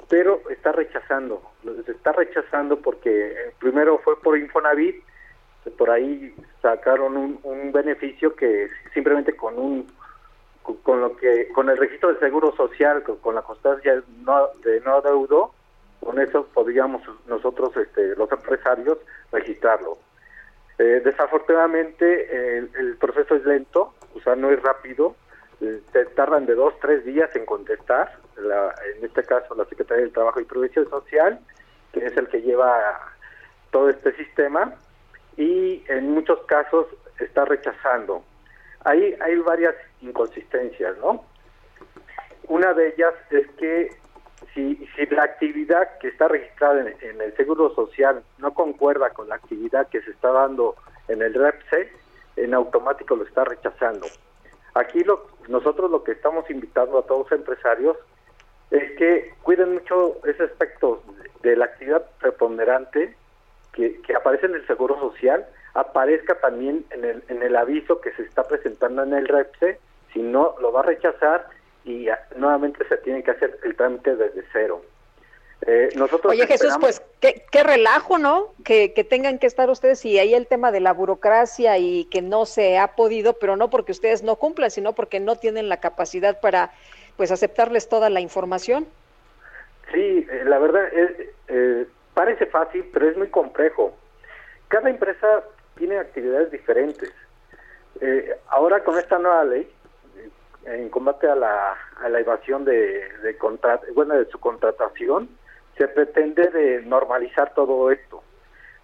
pero 0.10 0.42
está 0.50 0.72
rechazando. 0.72 1.42
Se 1.86 1.92
está 1.92 2.12
rechazando 2.12 2.78
porque 2.78 3.28
eh, 3.28 3.54
primero 3.60 4.00
fue 4.00 4.20
por 4.20 4.38
Infonavit, 4.38 5.04
por 5.78 5.90
ahí 5.90 6.36
sacaron 6.62 7.40
un, 7.42 7.72
beneficio 7.72 8.36
que 8.36 8.70
simplemente 8.94 9.34
con 9.36 9.58
un 9.58 9.88
con, 10.62 11.02
lo 11.02 11.16
que 11.16 11.48
con 11.50 11.70
el 11.70 11.78
registro 11.78 12.14
de 12.14 12.20
seguro 12.20 12.54
social 12.56 13.02
con, 13.04 13.34
la 13.34 13.42
constancia 13.42 14.04
no, 14.20 14.50
de 14.64 14.82
no 14.82 15.02
deudo 15.02 15.54
con 16.04 16.20
eso 16.20 16.48
podríamos 16.54 17.02
nosotros 17.28 17.76
este, 17.78 18.16
los 18.16 18.32
empresarios 18.32 18.98
registrarlo 19.32 19.98
eh, 20.80 21.02
desafortunadamente 21.04 22.58
el, 22.58 22.98
proceso 22.98 23.36
es 23.36 23.46
lento, 23.46 23.94
o 24.16 24.22
sea, 24.22 24.36
no 24.36 24.50
es 24.50 24.62
rápido, 24.62 25.16
eh, 25.62 25.82
tardan 26.16 26.46
de 26.46 26.56
dos, 26.56 26.74
tres 26.82 27.06
días 27.06 27.34
en 27.36 27.46
contestar, 27.46 28.18
en 28.38 29.06
este 29.06 29.24
caso 29.24 29.54
la 29.56 29.66
Secretaría 29.66 30.04
del 30.04 30.14
Trabajo 30.14 30.40
y 30.40 30.46
Previsión 30.46 30.90
Social, 30.90 31.40
que 31.92 32.06
es 32.06 32.18
el 32.18 32.28
que 32.28 32.42
lleva 32.42 33.00
todo 33.72 33.90
este 33.90 34.14
sistema, 34.16 34.74
y 35.38 35.84
en 35.88 36.12
muchos 36.12 36.44
casos 36.46 36.88
está 37.20 37.46
rechazando. 37.46 38.24
Ahí 38.84 39.16
hay 39.22 39.38
varias 39.38 39.76
inconsistencias, 40.02 40.98
¿no? 40.98 41.24
Una 42.48 42.74
de 42.74 42.90
ellas 42.90 43.14
es 43.30 43.48
que 43.52 43.96
si, 44.54 44.88
si 44.96 45.06
la 45.08 45.24
actividad 45.24 45.98
que 46.00 46.10
está 46.10 46.28
registrada 46.28 46.82
en, 46.82 47.22
el 47.22 47.36
Seguro 47.36 47.74
Social 47.74 48.24
no 48.38 48.54
concuerda 48.54 49.10
con 49.12 49.28
la 49.30 49.36
actividad 49.36 49.88
que 49.90 50.02
se 50.02 50.12
está 50.12 50.32
dando 50.32 50.76
en 51.08 51.22
el 51.22 51.34
REPSE, 51.34 51.92
en 52.36 52.54
automático 52.54 53.16
lo 53.16 53.24
está 53.24 53.44
rechazando. 53.44 54.08
Aquí 54.76 55.04
lo, 55.04 55.28
nosotros 55.48 55.90
lo 55.92 56.04
que 56.04 56.14
estamos 56.14 56.50
invitando 56.50 57.00
a 57.00 57.04
todos 57.04 57.30
los 57.30 57.40
empresarios 57.40 57.98
es 58.72 58.92
que 58.98 59.34
cuiden 59.44 59.74
mucho 59.74 60.18
ese 60.26 60.44
aspecto 60.44 61.04
de 61.42 61.56
la 61.56 61.66
actividad 61.66 62.06
preponderante 62.20 63.16
que, 63.72 64.02
que 64.02 64.16
aparece 64.16 64.48
en 64.48 64.56
el 64.56 64.66
Seguro 64.68 65.00
Social, 65.00 65.46
aparezca 65.74 66.40
también 66.40 66.86
en 66.92 67.06
el, 67.06 67.24
en 67.28 67.42
el 67.42 67.56
aviso 67.56 68.02
que 68.02 68.12
se 68.14 68.24
está 68.24 68.44
presentando 68.44 69.04
en 69.04 69.14
el 69.14 69.28
REPSE, 69.28 69.80
si 70.12 70.22
no 70.22 70.56
lo 70.62 70.72
va 70.72 70.82
a 70.82 70.84
rechazar 70.84 71.48
y 71.86 72.08
nuevamente 72.36 72.88
se 72.88 72.98
tiene 72.98 73.24
que 73.24 73.32
hacer 73.32 73.60
el 73.64 73.76
trámite 73.76 74.16
desde 74.16 74.44
cero. 74.52 74.82
Eh, 75.66 75.90
nosotros 75.96 76.34
Oye 76.34 76.46
Jesús, 76.46 76.74
pues 76.80 77.02
qué, 77.22 77.46
qué 77.50 77.64
relajo, 77.64 78.18
¿no? 78.18 78.54
Que, 78.66 78.94
que 78.94 79.06
tengan 79.06 79.40
que 79.40 79.48
estar 79.48 79.70
ustedes 79.70 80.04
y 80.04 80.20
ahí 80.20 80.34
el 80.34 80.46
tema 80.48 80.74
de 80.74 80.82
la 80.82 80.92
burocracia 80.92 81.78
y 81.78 82.06
que 82.06 82.22
no 82.22 82.46
se 82.46 82.78
ha 82.78 82.96
podido, 82.96 83.34
pero 83.40 83.56
no 83.56 83.70
porque 83.70 83.94
ustedes 83.94 84.24
no 84.24 84.36
cumplan, 84.36 84.72
sino 84.72 84.94
porque 84.94 85.22
no 85.22 85.38
tienen 85.38 85.70
la 85.70 85.78
capacidad 85.78 86.42
para 86.42 86.72
pues 87.16 87.32
aceptarles 87.32 87.88
toda 87.88 88.10
la 88.10 88.20
información. 88.20 88.86
Sí, 89.94 90.28
eh, 90.30 90.44
la 90.46 90.60
verdad 90.60 90.86
es, 90.94 91.30
eh, 91.48 91.88
parece 92.14 92.46
fácil, 92.48 92.90
pero 92.92 93.10
es 93.10 93.18
muy 93.18 93.28
complejo. 93.28 93.96
Cada 94.68 94.90
empresa 94.90 95.44
tiene 95.78 95.98
actividades 95.98 96.52
diferentes. 96.52 97.12
Eh, 98.02 98.36
ahora 98.50 98.84
con 98.84 98.98
esta 98.98 99.20
nueva 99.20 99.44
ley, 99.46 99.62
eh, 99.62 99.68
en 100.66 100.90
combate 100.90 101.28
a 101.28 101.36
la, 101.36 101.78
a 102.02 102.10
la 102.10 102.20
evasión 102.20 102.66
de, 102.66 103.08
de, 103.22 103.38
bueno, 103.94 104.16
de 104.16 104.26
su 104.26 104.40
contratación, 104.40 105.30
se 105.78 105.88
pretende 105.88 106.48
de 106.50 106.82
normalizar 106.84 107.54
todo 107.54 107.92
esto. 107.92 108.24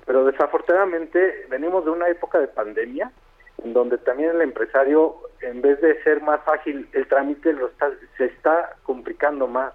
Pero 0.05 0.25
desafortunadamente 0.25 1.45
venimos 1.49 1.85
de 1.85 1.91
una 1.91 2.07
época 2.09 2.39
de 2.39 2.47
pandemia 2.47 3.11
en 3.63 3.73
donde 3.73 3.97
también 3.97 4.31
el 4.31 4.41
empresario, 4.41 5.17
en 5.41 5.61
vez 5.61 5.79
de 5.81 6.01
ser 6.03 6.21
más 6.21 6.39
ágil 6.47 6.89
el 6.93 7.07
trámite, 7.07 7.53
lo 7.53 7.67
está, 7.67 7.91
se 8.17 8.25
está 8.25 8.75
complicando 8.83 9.47
más. 9.47 9.73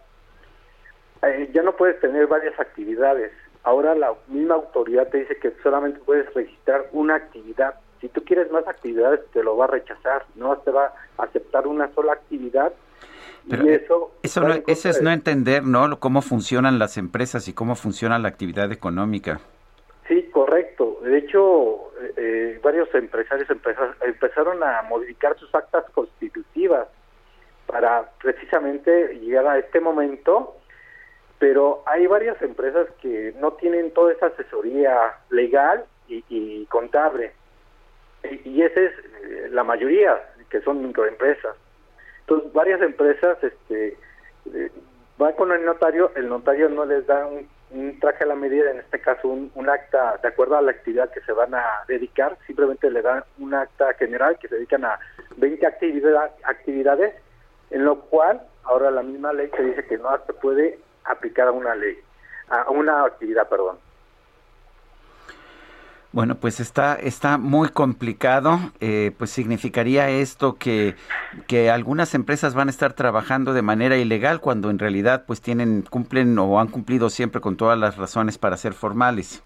Eh, 1.22 1.50
ya 1.52 1.62
no 1.62 1.76
puedes 1.76 2.00
tener 2.00 2.26
varias 2.26 2.58
actividades. 2.58 3.32
Ahora 3.62 3.94
la 3.94 4.14
misma 4.28 4.54
autoridad 4.56 5.08
te 5.08 5.18
dice 5.18 5.36
que 5.38 5.52
solamente 5.62 6.00
puedes 6.00 6.32
registrar 6.34 6.86
una 6.92 7.16
actividad. 7.16 7.74
Si 8.04 8.10
tú 8.10 8.22
quieres 8.22 8.50
más 8.52 8.68
actividades, 8.68 9.20
te 9.32 9.42
lo 9.42 9.56
va 9.56 9.64
a 9.64 9.68
rechazar. 9.68 10.26
No 10.34 10.58
te 10.58 10.70
va 10.70 10.92
a 11.16 11.22
aceptar 11.22 11.66
una 11.66 11.90
sola 11.94 12.12
actividad. 12.12 12.70
Pero 13.48 13.64
y 13.64 13.70
eso, 13.70 14.12
Eso, 14.22 14.42
va 14.42 14.48
no, 14.48 14.54
eso 14.66 14.90
es 14.90 14.98
de- 14.98 15.04
no 15.04 15.10
entender, 15.10 15.62
¿no? 15.64 15.98
Cómo 16.00 16.20
funcionan 16.20 16.78
las 16.78 16.98
empresas 16.98 17.48
y 17.48 17.54
cómo 17.54 17.76
funciona 17.76 18.18
la 18.18 18.28
actividad 18.28 18.70
económica. 18.72 19.40
Sí, 20.06 20.28
correcto. 20.34 20.98
De 21.02 21.16
hecho, 21.16 21.92
eh, 22.02 22.12
eh, 22.18 22.60
varios 22.62 22.94
empresarios 22.94 23.48
empeza- 23.48 23.94
empezaron 24.02 24.62
a 24.62 24.82
modificar 24.82 25.38
sus 25.38 25.54
actas 25.54 25.86
constitutivas 25.94 26.86
para 27.66 28.10
precisamente 28.22 29.14
llegar 29.18 29.46
a 29.46 29.58
este 29.58 29.80
momento, 29.80 30.56
pero 31.38 31.82
hay 31.86 32.06
varias 32.06 32.40
empresas 32.42 32.86
que 33.00 33.34
no 33.40 33.54
tienen 33.54 33.94
toda 33.94 34.12
esa 34.12 34.26
asesoría 34.26 34.94
legal 35.30 35.86
y, 36.06 36.22
y 36.28 36.66
contable. 36.66 37.32
Y, 38.44 38.62
esa 38.62 38.80
es 38.80 38.92
eh, 38.92 39.48
la 39.50 39.64
mayoría, 39.64 40.20
que 40.50 40.60
son 40.62 40.86
microempresas. 40.86 41.56
Entonces, 42.20 42.52
varias 42.52 42.80
empresas 42.80 43.36
este, 43.42 43.96
eh, 44.52 44.70
van 45.18 45.32
con 45.34 45.52
el 45.52 45.64
notario, 45.64 46.10
el 46.16 46.28
notario 46.28 46.68
no 46.68 46.84
les 46.84 47.06
da 47.06 47.26
un, 47.26 47.48
traje 48.00 48.22
a 48.22 48.28
la 48.28 48.36
medida, 48.36 48.70
en 48.70 48.78
este 48.78 49.00
caso 49.00 49.26
un, 49.26 49.68
acta 49.68 50.18
de 50.22 50.28
acuerdo 50.28 50.56
a 50.56 50.62
la 50.62 50.70
actividad 50.70 51.10
que 51.10 51.20
se 51.22 51.32
van 51.32 51.54
a 51.54 51.64
dedicar, 51.88 52.38
simplemente 52.46 52.88
le 52.88 53.02
dan 53.02 53.24
un 53.38 53.52
acta 53.52 53.92
general 53.94 54.38
que 54.38 54.46
se 54.46 54.54
dedican 54.54 54.84
a 54.84 54.98
20 55.36 55.66
actividad, 55.66 56.30
actividades, 56.44 57.14
en 57.70 57.84
lo 57.84 58.00
cual 58.02 58.40
ahora 58.62 58.92
la 58.92 59.02
misma 59.02 59.32
ley 59.32 59.50
se 59.56 59.62
dice 59.64 59.84
que 59.86 59.98
no 59.98 60.08
se 60.24 60.32
puede 60.34 60.78
aplicar 61.04 61.48
a 61.48 61.52
una 61.52 61.74
ley, 61.74 61.98
a 62.48 62.70
una 62.70 63.04
actividad, 63.04 63.48
perdón. 63.48 63.78
Bueno, 66.14 66.36
pues 66.36 66.60
está, 66.60 66.94
está 66.94 67.38
muy 67.38 67.70
complicado. 67.70 68.60
eh, 68.78 69.10
pues 69.18 69.30
significaría 69.30 70.08
esto 70.10 70.54
que, 70.60 70.94
que 71.48 71.70
algunas 71.70 72.14
empresas 72.14 72.54
van 72.54 72.68
a 72.68 72.70
estar 72.70 72.92
trabajando 72.92 73.52
de 73.52 73.62
manera 73.62 73.96
ilegal 73.96 74.40
cuando 74.40 74.70
en 74.70 74.78
realidad 74.78 75.24
pues 75.26 75.40
tienen, 75.40 75.82
cumplen 75.82 76.38
o 76.38 76.60
han 76.60 76.68
cumplido 76.68 77.10
siempre 77.10 77.40
con 77.40 77.56
todas 77.56 77.76
las 77.76 77.96
razones 77.96 78.38
para 78.38 78.56
ser 78.56 78.74
formales. 78.74 79.42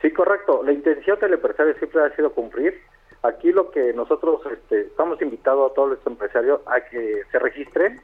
Sí, 0.00 0.10
correcto. 0.12 0.62
La 0.64 0.72
intención 0.72 1.20
del 1.20 1.34
empresario 1.34 1.74
siempre 1.74 2.02
ha 2.02 2.16
sido 2.16 2.32
cumplir. 2.32 2.80
Aquí 3.22 3.52
lo 3.52 3.70
que 3.70 3.92
nosotros 3.92 4.40
este, 4.50 4.80
estamos 4.80 5.20
invitados 5.20 5.70
a 5.70 5.74
todos 5.74 5.90
los 5.90 6.06
empresarios 6.06 6.62
a 6.64 6.80
que 6.88 7.20
se 7.30 7.38
registren 7.38 8.00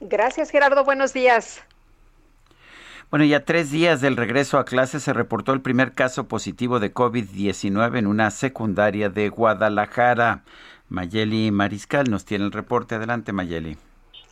Gracias, 0.00 0.50
Gerardo. 0.50 0.84
Buenos 0.84 1.12
días. 1.12 1.62
Bueno, 3.10 3.24
ya 3.24 3.44
tres 3.44 3.70
días 3.70 4.00
del 4.00 4.16
regreso 4.16 4.58
a 4.58 4.64
clases 4.64 5.04
se 5.04 5.12
reportó 5.12 5.52
el 5.52 5.60
primer 5.60 5.92
caso 5.92 6.26
positivo 6.26 6.80
de 6.80 6.92
COVID-19 6.92 7.98
en 7.98 8.06
una 8.06 8.30
secundaria 8.30 9.08
de 9.08 9.28
Guadalajara. 9.28 10.42
Mayeli 10.88 11.50
Mariscal 11.50 12.10
nos 12.10 12.24
tiene 12.24 12.44
el 12.44 12.52
reporte. 12.52 12.96
Adelante, 12.96 13.32
Mayeli. 13.32 13.76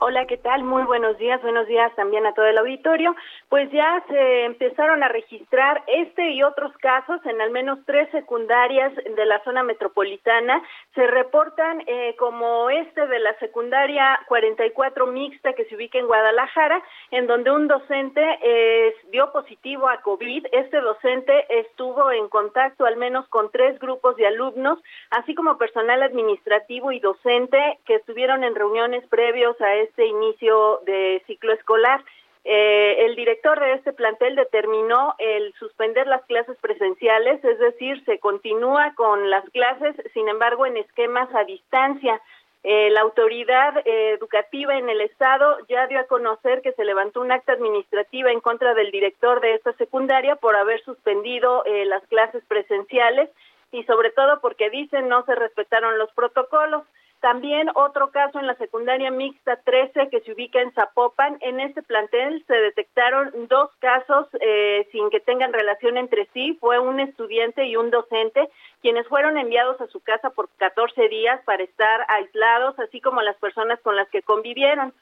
Hola, 0.06 0.26
¿qué 0.26 0.36
tal? 0.36 0.64
Muy 0.64 0.82
buenos 0.82 1.16
días. 1.16 1.40
Buenos 1.40 1.66
días 1.66 1.90
también 1.96 2.26
a 2.26 2.34
todo 2.34 2.44
el 2.44 2.58
auditorio. 2.58 3.16
Pues 3.48 3.72
ya 3.72 4.04
se 4.06 4.44
empezaron 4.44 5.02
a 5.02 5.08
registrar 5.08 5.82
este 5.86 6.32
y 6.32 6.42
otros 6.42 6.76
casos 6.76 7.24
en 7.24 7.40
al 7.40 7.50
menos 7.50 7.78
tres 7.86 8.10
secundarias 8.10 8.92
de 8.94 9.24
la 9.24 9.42
zona 9.44 9.62
metropolitana. 9.62 10.62
Se 10.94 11.06
reportan 11.06 11.84
eh, 11.86 12.14
como 12.18 12.68
este 12.68 13.06
de 13.06 13.18
la 13.18 13.34
secundaria 13.38 14.20
44 14.28 15.06
mixta 15.06 15.54
que 15.54 15.64
se 15.64 15.74
ubica 15.74 15.98
en 15.98 16.06
Guadalajara, 16.06 16.82
en 17.10 17.26
donde 17.26 17.50
un 17.50 17.66
docente 17.66 18.20
eh, 18.42 18.94
dio 19.10 19.32
positivo 19.32 19.88
a 19.88 20.02
COVID. 20.02 20.48
Este 20.52 20.82
docente 20.82 21.46
estuvo 21.48 22.12
en 22.12 22.28
contacto 22.28 22.84
al 22.84 22.98
menos 22.98 23.26
con 23.28 23.50
tres 23.50 23.78
grupos 23.78 24.16
de 24.16 24.26
alumnos, 24.26 24.78
así 25.08 25.34
como 25.34 25.56
personal 25.56 26.02
administrativo 26.02 26.92
y 26.92 27.00
docente 27.00 27.78
que 27.86 27.94
estuvieron 27.94 28.44
en 28.44 28.54
reuniones 28.54 29.02
previos 29.06 29.58
a 29.62 29.74
este 29.76 29.93
este 29.94 30.06
inicio 30.06 30.80
de 30.86 31.22
ciclo 31.26 31.52
escolar. 31.52 32.04
Eh, 32.44 33.06
el 33.06 33.14
director 33.14 33.58
de 33.60 33.74
este 33.74 33.92
plantel 33.92 34.34
determinó 34.34 35.14
el 35.18 35.54
suspender 35.54 36.06
las 36.08 36.22
clases 36.24 36.58
presenciales, 36.60 37.42
es 37.44 37.58
decir, 37.60 38.04
se 38.04 38.18
continúa 38.18 38.92
con 38.96 39.30
las 39.30 39.48
clases, 39.50 39.94
sin 40.12 40.28
embargo, 40.28 40.66
en 40.66 40.76
esquemas 40.76 41.32
a 41.34 41.44
distancia. 41.44 42.20
Eh, 42.64 42.90
la 42.90 43.02
autoridad 43.02 43.86
eh, 43.86 44.10
educativa 44.10 44.76
en 44.76 44.88
el 44.88 45.00
estado 45.00 45.58
ya 45.68 45.86
dio 45.86 46.00
a 46.00 46.04
conocer 46.04 46.60
que 46.60 46.72
se 46.72 46.84
levantó 46.84 47.20
un 47.20 47.30
acta 47.30 47.52
administrativa 47.52 48.32
en 48.32 48.40
contra 48.40 48.74
del 48.74 48.90
director 48.90 49.40
de 49.40 49.54
esta 49.54 49.72
secundaria 49.74 50.36
por 50.36 50.56
haber 50.56 50.82
suspendido 50.82 51.62
las 51.86 52.02
clases 52.08 52.42
presenciales 52.48 53.30
y 53.70 53.84
sobre 53.84 54.10
todo 54.10 54.40
porque 54.40 54.70
dicen 54.70 55.08
no 55.08 55.24
se 55.24 55.34
respetaron 55.34 55.98
los 55.98 56.10
protocolos. 56.12 56.82
También 57.24 57.70
otro 57.74 58.10
caso 58.10 58.38
en 58.38 58.46
la 58.46 58.54
secundaria 58.56 59.10
mixta 59.10 59.56
13 59.56 60.10
que 60.10 60.20
se 60.20 60.32
ubica 60.34 60.60
en 60.60 60.74
Zapopan. 60.74 61.38
En 61.40 61.58
este 61.58 61.82
plantel 61.82 62.44
se 62.46 62.52
detectaron 62.52 63.48
dos 63.48 63.70
casos 63.78 64.28
eh, 64.42 64.86
sin 64.92 65.08
que 65.08 65.20
tengan 65.20 65.54
relación 65.54 65.96
entre 65.96 66.28
sí. 66.34 66.58
Fue 66.60 66.78
un 66.78 67.00
estudiante 67.00 67.64
y 67.64 67.76
un 67.76 67.90
docente 67.90 68.50
quienes 68.82 69.08
fueron 69.08 69.38
enviados 69.38 69.80
a 69.80 69.86
su 69.86 70.00
casa 70.00 70.28
por 70.28 70.50
14 70.58 71.08
días 71.08 71.40
para 71.46 71.62
estar 71.62 72.04
aislados, 72.08 72.78
así 72.78 73.00
como 73.00 73.22
las 73.22 73.36
personas 73.36 73.80
con 73.80 73.96
las 73.96 74.10
que 74.10 74.20
convivieron. 74.20 74.92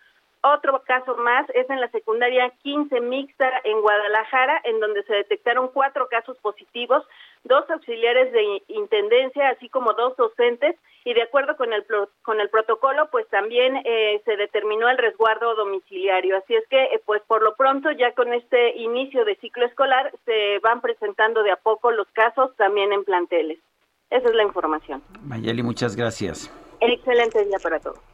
Otro 0.44 0.82
caso 0.82 1.16
más 1.16 1.48
es 1.54 1.70
en 1.70 1.80
la 1.80 1.88
secundaria 1.90 2.50
15 2.64 3.00
mixta 3.00 3.48
en 3.62 3.80
Guadalajara, 3.80 4.60
en 4.64 4.78
donde 4.78 5.02
se 5.04 5.14
detectaron 5.14 5.68
cuatro 5.68 6.08
casos 6.08 6.36
positivos, 6.38 7.04
dos 7.44 7.68
auxiliares 7.70 8.32
de 8.32 8.62
intendencia, 8.68 9.50
así 9.50 9.68
como 9.68 9.92
dos 9.94 10.16
docentes, 10.16 10.76
y 11.04 11.14
de 11.14 11.22
acuerdo 11.22 11.56
con 11.56 11.72
el, 11.72 11.84
con 12.22 12.40
el 12.40 12.48
protocolo, 12.48 13.08
pues 13.10 13.26
también 13.28 13.76
eh, 13.84 14.22
se 14.24 14.36
determinó 14.36 14.88
el 14.88 14.98
resguardo 14.98 15.54
domiciliario. 15.54 16.36
Así 16.36 16.54
es 16.54 16.66
que, 16.68 16.84
eh, 16.84 17.02
pues 17.04 17.22
por 17.26 17.42
lo 17.42 17.56
pronto, 17.56 17.90
ya 17.90 18.12
con 18.12 18.32
este 18.32 18.76
inicio 18.76 19.24
de 19.24 19.36
ciclo 19.36 19.66
escolar, 19.66 20.12
se 20.24 20.60
van 20.60 20.80
presentando 20.80 21.42
de 21.42 21.50
a 21.50 21.56
poco 21.56 21.90
los 21.90 22.06
casos 22.12 22.54
también 22.56 22.92
en 22.92 23.04
planteles. 23.04 23.58
Esa 24.10 24.28
es 24.28 24.34
la 24.34 24.44
información. 24.44 25.02
Mayeli, 25.22 25.62
muchas 25.62 25.96
gracias. 25.96 26.52
Excelente 26.80 27.44
día 27.44 27.58
para 27.62 27.80
todos. 27.80 28.11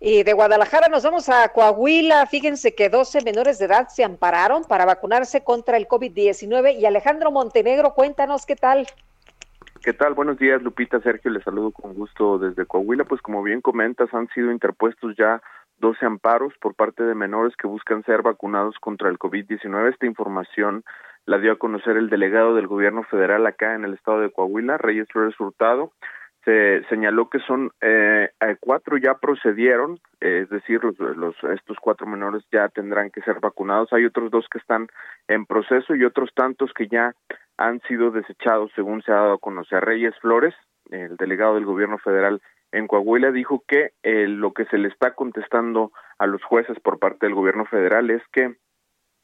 Y 0.00 0.22
de 0.22 0.32
Guadalajara 0.32 0.88
nos 0.88 1.04
vamos 1.04 1.28
a 1.28 1.48
Coahuila. 1.48 2.26
Fíjense 2.26 2.74
que 2.74 2.88
12 2.88 3.22
menores 3.24 3.58
de 3.58 3.66
edad 3.66 3.88
se 3.88 4.04
ampararon 4.04 4.64
para 4.64 4.84
vacunarse 4.84 5.42
contra 5.42 5.76
el 5.76 5.86
COVID-19. 5.86 6.78
Y 6.78 6.86
Alejandro 6.86 7.30
Montenegro, 7.30 7.94
cuéntanos 7.94 8.44
qué 8.44 8.56
tal. 8.56 8.86
¿Qué 9.82 9.92
tal? 9.92 10.14
Buenos 10.14 10.38
días, 10.38 10.62
Lupita, 10.62 11.00
Sergio, 11.00 11.30
les 11.30 11.44
saludo 11.44 11.70
con 11.70 11.94
gusto 11.94 12.38
desde 12.38 12.66
Coahuila. 12.66 13.04
Pues 13.04 13.20
como 13.20 13.42
bien 13.42 13.60
comentas, 13.60 14.12
han 14.14 14.28
sido 14.28 14.50
interpuestos 14.50 15.14
ya 15.16 15.42
12 15.78 16.06
amparos 16.06 16.54
por 16.60 16.74
parte 16.74 17.02
de 17.02 17.14
menores 17.14 17.54
que 17.56 17.66
buscan 17.66 18.02
ser 18.04 18.22
vacunados 18.22 18.76
contra 18.80 19.10
el 19.10 19.18
COVID-19. 19.18 19.92
Esta 19.92 20.06
información 20.06 20.84
la 21.26 21.38
dio 21.38 21.52
a 21.52 21.58
conocer 21.58 21.96
el 21.96 22.10
delegado 22.10 22.54
del 22.54 22.66
gobierno 22.66 23.02
federal 23.04 23.46
acá 23.46 23.74
en 23.74 23.84
el 23.84 23.94
estado 23.94 24.20
de 24.20 24.30
Coahuila, 24.30 24.78
Reyes 24.78 25.08
Flores 25.12 25.38
Hurtado 25.38 25.92
se 26.44 26.84
señaló 26.88 27.30
que 27.30 27.38
son 27.40 27.70
eh, 27.80 28.30
cuatro 28.60 28.96
ya 28.98 29.14
procedieron, 29.14 29.98
eh, 30.20 30.40
es 30.42 30.50
decir, 30.50 30.80
los, 30.82 31.34
estos 31.44 31.78
cuatro 31.80 32.06
menores 32.06 32.44
ya 32.52 32.68
tendrán 32.68 33.10
que 33.10 33.22
ser 33.22 33.40
vacunados. 33.40 33.92
Hay 33.92 34.04
otros 34.04 34.30
dos 34.30 34.46
que 34.50 34.58
están 34.58 34.88
en 35.28 35.46
proceso 35.46 35.94
y 35.94 36.04
otros 36.04 36.30
tantos 36.34 36.72
que 36.74 36.86
ya 36.88 37.14
han 37.56 37.80
sido 37.82 38.10
desechados, 38.10 38.70
según 38.74 39.02
se 39.02 39.12
ha 39.12 39.16
dado 39.16 39.34
a 39.34 39.38
conocer. 39.38 39.84
Reyes 39.84 40.14
Flores, 40.20 40.54
el 40.90 41.16
delegado 41.16 41.54
del 41.54 41.64
gobierno 41.64 41.98
federal 41.98 42.42
en 42.72 42.88
Coahuila, 42.88 43.30
dijo 43.30 43.62
que 43.66 43.92
eh, 44.02 44.26
lo 44.28 44.52
que 44.52 44.66
se 44.66 44.78
le 44.78 44.88
está 44.88 45.14
contestando 45.14 45.92
a 46.18 46.26
los 46.26 46.42
jueces 46.44 46.78
por 46.80 46.98
parte 46.98 47.26
del 47.26 47.34
gobierno 47.34 47.64
federal 47.64 48.10
es 48.10 48.22
que 48.32 48.56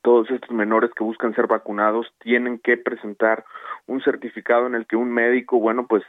todos 0.03 0.31
estos 0.31 0.51
menores 0.51 0.91
que 0.97 1.05
buscan 1.05 1.35
ser 1.35 1.47
vacunados 1.47 2.07
tienen 2.21 2.59
que 2.59 2.79
presentar 2.79 3.45
un 3.87 4.01
certificado 4.01 4.67
en 4.67 4.75
el 4.75 4.87
que 4.87 4.97
un 4.97 5.13
médico, 5.13 5.61
bueno, 5.61 5.87
pues 5.87 6.03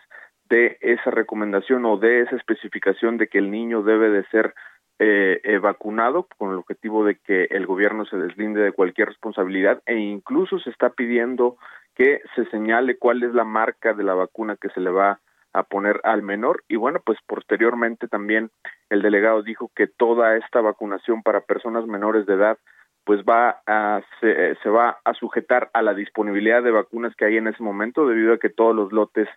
de 0.51 0.77
esa 0.81 1.11
recomendación 1.11 1.85
o 1.85 1.95
de 1.95 2.21
esa 2.21 2.35
especificación 2.35 3.17
de 3.17 3.27
que 3.27 3.37
el 3.37 3.49
niño 3.49 3.83
debe 3.83 4.09
de 4.09 4.25
ser 4.25 4.53
eh, 4.99 5.39
eh, 5.45 5.57
vacunado 5.59 6.27
con 6.37 6.51
el 6.51 6.57
objetivo 6.57 7.05
de 7.05 7.15
que 7.15 7.45
el 7.51 7.65
gobierno 7.65 8.05
se 8.05 8.17
deslinde 8.17 8.61
de 8.61 8.73
cualquier 8.73 9.07
responsabilidad 9.07 9.81
e 9.85 9.95
incluso 9.95 10.59
se 10.59 10.69
está 10.69 10.89
pidiendo 10.89 11.55
que 11.95 12.19
se 12.35 12.45
señale 12.51 12.97
cuál 12.97 13.23
es 13.23 13.33
la 13.33 13.45
marca 13.45 13.93
de 13.93 14.03
la 14.03 14.13
vacuna 14.13 14.57
que 14.57 14.67
se 14.69 14.81
le 14.81 14.91
va 14.91 15.21
a 15.53 15.63
poner 15.63 16.01
al 16.03 16.21
menor. 16.21 16.63
Y 16.67 16.75
bueno 16.75 16.99
pues 17.03 17.17
posteriormente 17.25 18.09
también 18.09 18.51
el 18.89 19.01
delegado 19.01 19.43
dijo 19.43 19.71
que 19.73 19.87
toda 19.87 20.35
esta 20.35 20.59
vacunación 20.59 21.23
para 21.23 21.41
personas 21.41 21.87
menores 21.87 22.25
de 22.25 22.33
edad 22.33 22.57
pues 23.05 23.21
va 23.23 23.61
a 23.65 24.01
se, 24.19 24.55
se 24.55 24.69
va 24.69 24.99
a 25.05 25.13
sujetar 25.13 25.71
a 25.73 25.81
la 25.81 25.93
disponibilidad 25.93 26.61
de 26.61 26.71
vacunas 26.71 27.15
que 27.15 27.23
hay 27.23 27.37
en 27.37 27.47
ese 27.47 27.63
momento 27.63 28.05
debido 28.05 28.33
a 28.33 28.37
que 28.37 28.49
todos 28.49 28.75
los 28.75 28.91
lotes 28.91 29.29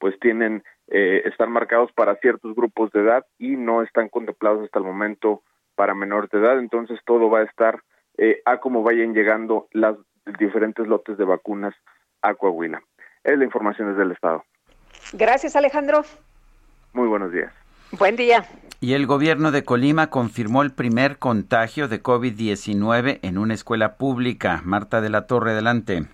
pues 0.00 0.18
tienen 0.18 0.64
eh, 0.88 1.22
están 1.26 1.52
marcados 1.52 1.92
para 1.92 2.16
ciertos 2.16 2.56
grupos 2.56 2.90
de 2.90 3.00
edad 3.00 3.24
y 3.38 3.50
no 3.50 3.82
están 3.82 4.08
contemplados 4.08 4.64
hasta 4.64 4.80
el 4.80 4.84
momento 4.84 5.42
para 5.76 5.94
menores 5.94 6.30
de 6.30 6.38
edad. 6.38 6.58
Entonces 6.58 6.98
todo 7.04 7.30
va 7.30 7.40
a 7.40 7.44
estar 7.44 7.80
eh, 8.18 8.42
a 8.44 8.58
como 8.58 8.82
vayan 8.82 9.14
llegando 9.14 9.68
las 9.72 9.96
diferentes 10.38 10.88
lotes 10.88 11.16
de 11.16 11.24
vacunas 11.24 11.74
a 12.22 12.34
Coahuila. 12.34 12.82
Es 13.22 13.38
la 13.38 13.44
información 13.44 13.90
desde 13.90 14.02
el 14.02 14.12
estado. 14.12 14.44
Gracias 15.12 15.54
Alejandro. 15.54 16.02
Muy 16.92 17.06
buenos 17.06 17.30
días. 17.30 17.52
Buen 17.92 18.16
día. 18.16 18.44
Y 18.80 18.94
el 18.94 19.06
gobierno 19.06 19.52
de 19.52 19.62
Colima 19.62 20.08
confirmó 20.08 20.62
el 20.62 20.72
primer 20.72 21.18
contagio 21.18 21.86
de 21.86 22.02
COVID-19 22.02 23.18
en 23.22 23.38
una 23.38 23.54
escuela 23.54 23.96
pública. 23.96 24.62
Marta 24.64 25.00
de 25.00 25.10
la 25.10 25.26
Torre, 25.26 25.52
adelante. 25.52 26.06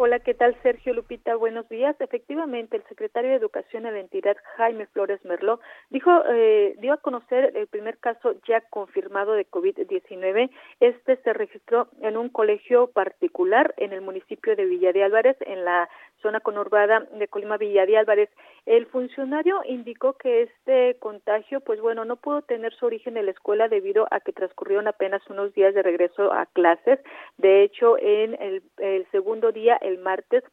Hola, 0.00 0.20
¿qué 0.20 0.32
tal 0.32 0.56
Sergio 0.62 0.94
Lupita? 0.94 1.34
Buenos 1.34 1.68
días. 1.68 1.96
Efectivamente, 2.00 2.76
el 2.76 2.84
secretario 2.84 3.30
de 3.30 3.36
Educación 3.36 3.82
de 3.82 3.90
la 3.90 3.98
entidad, 3.98 4.36
Jaime 4.56 4.86
Flores 4.86 5.24
Merló, 5.24 5.58
dijo, 5.90 6.08
eh, 6.30 6.76
dio 6.78 6.92
a 6.92 6.98
conocer 6.98 7.50
el 7.56 7.66
primer 7.66 7.98
caso 7.98 8.36
ya 8.46 8.60
confirmado 8.60 9.32
de 9.32 9.50
COVID-19. 9.50 10.50
Este 10.78 11.16
se 11.16 11.32
registró 11.32 11.88
en 12.00 12.16
un 12.16 12.28
colegio 12.28 12.92
particular 12.92 13.74
en 13.76 13.92
el 13.92 14.00
municipio 14.00 14.54
de 14.54 14.66
Villa 14.66 14.92
de 14.92 15.02
Álvarez, 15.02 15.36
en 15.40 15.64
la 15.64 15.88
zona 16.22 16.40
conurbada 16.40 17.00
de 17.12 17.28
Colima 17.28 17.56
Villa 17.56 17.86
de 17.86 17.96
Álvarez. 17.96 18.30
El 18.66 18.86
funcionario 18.86 19.60
indicó 19.64 20.14
que 20.14 20.42
este 20.42 20.98
contagio, 20.98 21.60
pues 21.60 21.80
bueno, 21.80 22.04
no 22.04 22.16
pudo 22.16 22.42
tener 22.42 22.74
su 22.74 22.86
origen 22.86 23.16
en 23.16 23.26
la 23.26 23.32
escuela 23.32 23.68
debido 23.68 24.06
a 24.10 24.20
que 24.20 24.32
transcurrieron 24.32 24.88
apenas 24.88 25.22
unos 25.30 25.54
días 25.54 25.74
de 25.74 25.82
regreso 25.82 26.32
a 26.32 26.46
clases. 26.46 26.98
De 27.38 27.62
hecho, 27.62 27.96
en 27.98 28.34
el, 28.40 28.62
el 28.78 29.06
segundo 29.10 29.52
día, 29.52 29.76
el 29.80 29.98
martes 29.98 30.44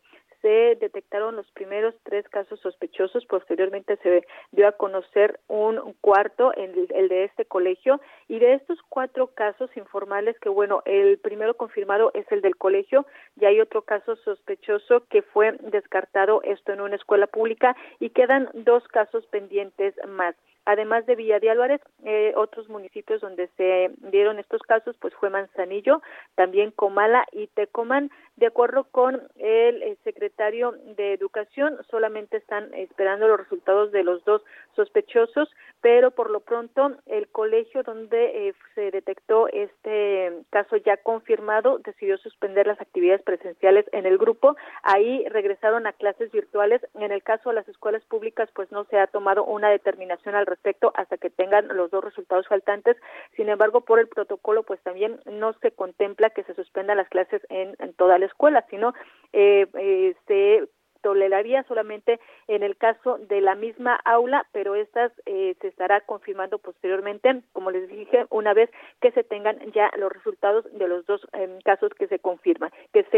se 0.45 0.77
detectaron 0.79 1.35
los 1.35 1.49
primeros 1.53 1.95
tres 2.03 2.29
casos 2.29 2.59
sospechosos, 2.59 3.25
posteriormente 3.25 3.97
se 4.03 4.27
dio 4.51 4.67
a 4.67 4.73
conocer 4.73 5.39
un 5.47 5.95
cuarto, 6.01 6.53
el, 6.53 6.87
el, 6.93 7.09
de 7.09 7.23
este 7.23 7.45
colegio, 7.45 7.99
y 8.27 8.37
de 8.37 8.53
estos 8.53 8.77
cuatro 8.89 9.31
casos 9.33 9.75
informales, 9.75 10.39
que 10.39 10.49
bueno, 10.49 10.83
el 10.85 11.17
primero 11.17 11.55
confirmado 11.55 12.11
es 12.13 12.31
el 12.31 12.41
del 12.41 12.57
colegio, 12.57 13.07
y 13.41 13.45
hay 13.45 13.59
otro 13.59 13.81
caso 13.81 14.17
sospechoso 14.17 15.07
que 15.09 15.23
fue 15.23 15.53
descartado 15.63 16.43
esto 16.43 16.73
en 16.73 16.81
una 16.81 16.95
escuela 16.95 17.25
pública, 17.25 17.75
y 17.99 18.11
quedan 18.11 18.47
dos 18.53 18.87
casos 18.89 19.25
pendientes 19.25 19.95
más. 20.07 20.35
Además 20.65 21.05
de 21.05 21.15
Villa 21.15 21.39
de 21.39 21.49
Álvarez, 21.49 21.81
eh, 22.03 22.33
otros 22.35 22.69
municipios 22.69 23.21
donde 23.21 23.47
se 23.57 23.91
dieron 24.11 24.39
estos 24.39 24.61
casos, 24.63 24.95
pues 24.99 25.13
fue 25.15 25.29
Manzanillo, 25.29 26.01
también 26.35 26.71
Comala 26.71 27.25
y 27.31 27.47
Tecomán. 27.47 28.11
De 28.35 28.47
acuerdo 28.47 28.83
con 28.91 29.21
el, 29.37 29.81
el 29.81 29.97
secretario 30.03 30.73
de 30.97 31.13
Educación, 31.13 31.77
solamente 31.89 32.37
están 32.37 32.73
esperando 32.73 33.27
los 33.27 33.39
resultados 33.39 33.93
de 33.93 34.03
los 34.03 34.25
dos 34.25 34.41
sospechosos, 34.75 35.49
pero 35.81 36.11
por 36.11 36.29
lo 36.29 36.41
pronto 36.41 36.97
el 37.05 37.29
colegio 37.29 37.83
donde 37.83 38.49
eh, 38.49 38.53
se 38.73 38.91
detectó 38.91 39.47
este 39.47 40.33
caso 40.49 40.75
ya 40.77 40.97
confirmado 40.97 41.79
decidió 41.79 42.17
suspender 42.17 42.67
las 42.67 42.81
actividades 42.81 43.21
presenciales 43.21 43.85
en 43.91 44.05
el 44.05 44.17
grupo. 44.17 44.55
Ahí 44.83 45.25
regresaron 45.29 45.87
a 45.87 45.93
clases 45.93 46.31
virtuales. 46.31 46.81
En 46.95 47.11
el 47.11 47.23
caso 47.23 47.49
de 47.49 47.55
las 47.55 47.67
escuelas 47.69 48.03
públicas, 48.05 48.49
pues 48.53 48.71
no 48.71 48.83
se 48.85 48.99
ha 48.99 49.07
tomado 49.07 49.43
una 49.45 49.69
determinación 49.69 50.35
al 50.35 50.45
respecto 50.45 50.54
hasta 50.95 51.17
que 51.17 51.29
tengan 51.29 51.67
los 51.69 51.91
dos 51.91 52.03
resultados 52.03 52.47
faltantes. 52.47 52.97
Sin 53.35 53.49
embargo, 53.49 53.81
por 53.81 53.99
el 53.99 54.07
protocolo, 54.07 54.63
pues 54.63 54.79
también 54.81 55.19
no 55.25 55.53
se 55.53 55.71
contempla 55.71 56.29
que 56.29 56.43
se 56.43 56.53
suspendan 56.55 56.97
las 56.97 57.09
clases 57.09 57.41
en, 57.49 57.75
en 57.79 57.93
toda 57.93 58.17
la 58.17 58.25
escuela, 58.25 58.65
sino 58.69 58.93
eh, 59.33 59.67
eh, 59.73 60.15
se 60.27 60.67
toleraría 61.05 61.61
solamente 61.67 62.19
en 62.47 62.63
el 62.63 62.77
caso 62.77 63.19
de 63.19 63.39
la 63.39 63.53
misma 63.53 63.93
aula, 64.05 64.47
pero 64.51 64.73
estas 64.73 65.11
eh, 65.27 65.53
se 65.61 65.67
estará 65.67 66.01
confirmando 66.01 66.57
posteriormente, 66.57 67.43
como 67.53 67.69
les 67.69 67.87
dije, 67.87 68.25
una 68.31 68.55
vez 68.55 68.71
que 69.01 69.11
se 69.11 69.23
tengan 69.23 69.59
ya 69.71 69.91
los 69.97 70.11
resultados 70.11 70.65
de 70.73 70.87
los 70.87 71.05
dos 71.05 71.21
eh, 71.33 71.59
casos 71.63 71.93
que 71.93 72.07
se 72.07 72.17
confirman, 72.17 72.71
que 72.91 73.03
se 73.03 73.17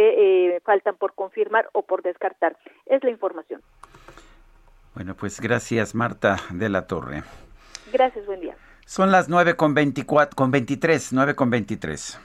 eh, 0.55 0.59
faltan 0.65 0.97
por 0.97 1.13
confirmar 1.13 1.69
o 1.71 1.83
por 1.83 2.01
descartar. 2.01 2.57
Es 2.87 3.01
la 3.05 3.09
información. 3.09 3.61
Bueno, 4.97 5.13
pues 5.13 5.39
gracias 5.39 5.93
Marta 5.93 6.37
de 6.49 6.69
la 6.69 6.87
Torre. 6.87 7.21
Gracias, 7.93 8.25
buen 8.25 8.41
día. 8.41 8.55
Son 8.87 9.11
las 9.11 9.29
nueve 9.29 9.55
con 9.55 9.75
veinticuatro, 9.75 10.35
con 10.35 10.49
veintitrés, 10.49 11.13
nueve 11.13 11.35
con 11.35 11.51
veintitrés. 11.51 12.19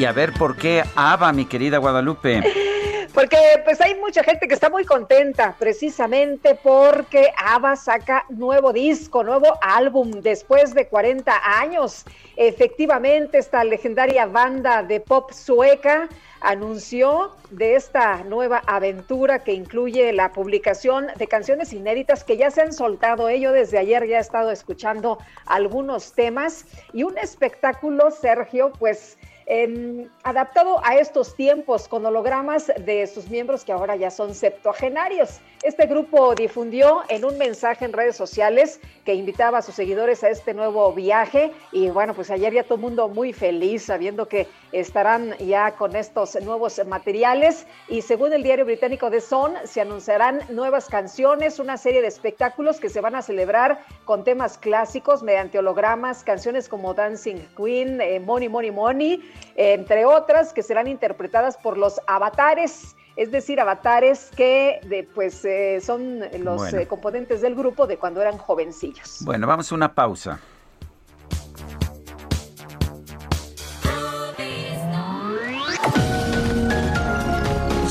Y 0.00 0.06
a 0.06 0.12
ver 0.12 0.32
por 0.32 0.56
qué 0.56 0.82
Ava, 0.96 1.30
mi 1.30 1.44
querida 1.44 1.76
Guadalupe. 1.76 2.42
Porque 3.12 3.36
pues 3.64 3.82
hay 3.82 3.94
mucha 3.96 4.24
gente 4.24 4.48
que 4.48 4.54
está 4.54 4.70
muy 4.70 4.86
contenta 4.86 5.54
precisamente 5.58 6.54
porque 6.54 7.32
ABBA 7.36 7.76
saca 7.76 8.24
nuevo 8.28 8.72
disco, 8.72 9.24
nuevo 9.24 9.58
álbum 9.60 10.10
después 10.22 10.72
de 10.74 10.86
40 10.86 11.32
años. 11.60 12.04
Efectivamente, 12.36 13.38
esta 13.38 13.64
legendaria 13.64 14.26
banda 14.26 14.84
de 14.84 15.00
pop 15.00 15.32
sueca 15.32 16.08
anunció 16.40 17.36
de 17.50 17.74
esta 17.74 18.22
nueva 18.24 18.62
aventura 18.66 19.40
que 19.40 19.52
incluye 19.52 20.12
la 20.12 20.32
publicación 20.32 21.08
de 21.16 21.26
canciones 21.26 21.72
inéditas 21.72 22.24
que 22.24 22.36
ya 22.36 22.50
se 22.50 22.62
han 22.62 22.72
soltado. 22.72 23.28
Yo 23.30 23.52
desde 23.52 23.78
ayer 23.78 24.06
ya 24.06 24.18
he 24.18 24.20
estado 24.20 24.50
escuchando 24.50 25.18
algunos 25.46 26.14
temas 26.14 26.64
y 26.92 27.02
un 27.02 27.18
espectáculo, 27.18 28.10
Sergio, 28.10 28.72
pues 28.78 29.18
eh, 29.46 30.06
adaptado 30.22 30.80
a 30.84 30.96
estos 30.96 31.34
tiempos 31.34 31.88
con 31.88 32.04
hologramas 32.06 32.72
de 32.84 33.06
sus 33.06 33.28
miembros 33.28 33.64
que 33.64 33.72
ahora 33.72 33.96
ya 33.96 34.10
son 34.10 34.34
septuagenarios. 34.34 35.40
Este 35.62 35.86
grupo 35.86 36.34
difundió 36.34 37.02
en 37.08 37.24
un 37.24 37.36
mensaje 37.36 37.84
en 37.84 37.92
redes 37.92 38.16
sociales 38.16 38.80
que 39.04 39.14
invitaba 39.14 39.58
a 39.58 39.62
sus 39.62 39.74
seguidores 39.74 40.24
a 40.24 40.30
este 40.30 40.54
nuevo 40.54 40.92
viaje 40.92 41.52
y 41.72 41.90
bueno, 41.90 42.14
pues 42.14 42.30
ayer 42.30 42.52
ya 42.52 42.64
todo 42.64 42.76
el 42.76 42.80
mundo 42.80 43.08
muy 43.08 43.32
feliz 43.32 43.84
sabiendo 43.84 44.26
que 44.26 44.46
estarán 44.72 45.36
ya 45.38 45.72
con 45.72 45.96
estos 45.96 46.40
nuevos 46.42 46.80
materiales 46.86 47.66
y 47.88 48.02
según 48.02 48.32
el 48.32 48.42
diario 48.42 48.64
británico 48.64 49.10
The 49.10 49.20
Sun 49.20 49.54
se 49.64 49.80
anunciarán 49.80 50.40
nuevas 50.48 50.86
canciones, 50.86 51.58
una 51.58 51.76
serie 51.76 52.02
de 52.02 52.08
espectáculos 52.08 52.80
que 52.80 52.88
se 52.88 53.00
van 53.00 53.14
a 53.14 53.22
celebrar 53.22 53.84
con 54.04 54.24
temas 54.24 54.58
clásicos 54.58 55.22
mediante 55.22 55.58
hologramas, 55.58 56.24
canciones 56.24 56.68
como 56.68 56.94
Dancing 56.94 57.38
Queen, 57.56 58.00
eh, 58.00 58.20
Money 58.20 58.48
Money 58.48 58.70
Money, 58.70 59.29
entre 59.56 60.04
otras 60.04 60.52
que 60.52 60.62
serán 60.62 60.86
interpretadas 60.86 61.56
por 61.56 61.76
los 61.78 62.00
avatares 62.06 62.96
es 63.16 63.30
decir, 63.30 63.60
avatares 63.60 64.30
que 64.34 64.80
de, 64.84 65.02
pues 65.02 65.44
eh, 65.44 65.80
son 65.82 66.20
los 66.38 66.56
Bueno. 66.56 66.78
eh, 66.78 66.86
componentes 66.86 67.42
del 67.42 67.54
grupo 67.54 67.86
de 67.86 67.98
cuando 67.98 68.22
eran 68.22 68.38
jovencillos. 68.38 69.18
Bueno, 69.24 69.46
vamos 69.46 69.70
a 69.70 69.74
una 69.74 69.94
pausa. 69.94 70.40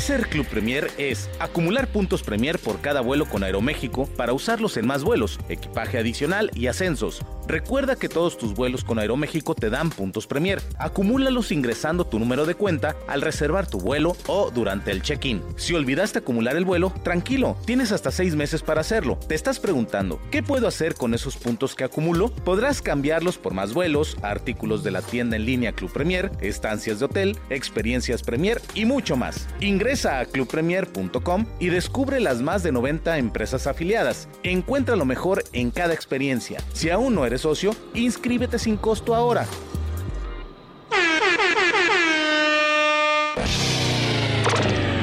Ser 0.00 0.28
Club 0.28 0.46
Premier 0.46 0.90
es 0.96 1.28
acumular 1.40 1.86
puntos 1.86 2.22
Premier 2.22 2.58
por 2.58 2.80
cada 2.80 3.02
vuelo 3.02 3.26
con 3.26 3.44
Aeroméxico 3.44 4.06
para 4.06 4.32
usarlos 4.32 4.78
en 4.78 4.86
más 4.86 5.04
vuelos, 5.04 5.38
equipaje 5.50 5.98
adicional 5.98 6.50
y 6.54 6.68
ascensos. 6.68 7.22
Recuerda 7.46 7.96
que 7.96 8.08
todos 8.08 8.38
tus 8.38 8.54
vuelos 8.54 8.82
con 8.82 8.98
Aeroméxico 8.98 9.54
te 9.54 9.70
dan 9.70 9.90
puntos 9.90 10.26
Premier. 10.26 10.62
Acumúlalos 10.78 11.52
ingresando 11.52 12.06
tu 12.06 12.18
número 12.18 12.46
de 12.46 12.54
cuenta 12.54 12.96
al 13.08 13.20
reservar 13.20 13.66
tu 13.66 13.78
vuelo 13.78 14.16
o 14.26 14.50
durante 14.50 14.90
el 14.90 15.02
check-in. 15.02 15.42
Si 15.56 15.74
olvidaste 15.74 16.20
acumular 16.20 16.56
el 16.56 16.64
vuelo, 16.64 16.94
tranquilo, 17.02 17.56
tienes 17.66 17.92
hasta 17.92 18.10
seis 18.10 18.34
meses 18.34 18.62
para 18.62 18.80
hacerlo. 18.80 19.18
Te 19.28 19.34
estás 19.34 19.60
preguntando, 19.60 20.20
¿qué 20.30 20.42
puedo 20.42 20.66
hacer 20.66 20.94
con 20.94 21.12
esos 21.12 21.36
puntos 21.36 21.74
que 21.74 21.84
acumulo? 21.84 22.30
Podrás 22.30 22.80
cambiarlos 22.80 23.36
por 23.36 23.52
más 23.52 23.74
vuelos, 23.74 24.16
artículos 24.22 24.82
de 24.82 24.92
la 24.92 25.02
tienda 25.02 25.36
en 25.36 25.44
línea 25.44 25.72
Club 25.72 25.92
Premier, 25.92 26.30
estancias 26.40 27.00
de 27.00 27.04
hotel, 27.04 27.36
experiencias 27.50 28.22
Premier 28.22 28.62
y 28.74 28.84
mucho 28.86 29.16
más. 29.16 29.48
Ingresa 29.60 29.89
a 29.90 30.24
clubpremier.com 30.24 31.46
y 31.58 31.68
descubre 31.68 32.20
las 32.20 32.42
más 32.42 32.62
de 32.62 32.70
90 32.70 33.18
empresas 33.18 33.66
afiliadas. 33.66 34.28
Encuentra 34.44 34.94
lo 34.94 35.04
mejor 35.04 35.42
en 35.52 35.72
cada 35.72 35.94
experiencia. 35.94 36.62
Si 36.72 36.90
aún 36.90 37.16
no 37.16 37.26
eres 37.26 37.40
socio, 37.40 37.74
inscríbete 37.94 38.58
sin 38.58 38.76
costo 38.76 39.16
ahora. 39.16 39.46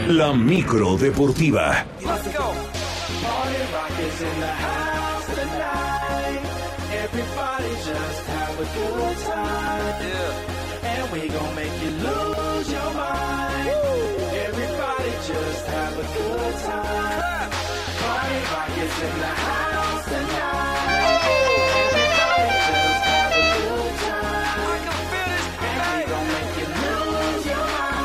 La 0.08 0.32
micro 0.34 0.96
deportiva. 0.96 1.86
Let's 2.02 2.34
go. 2.34 2.58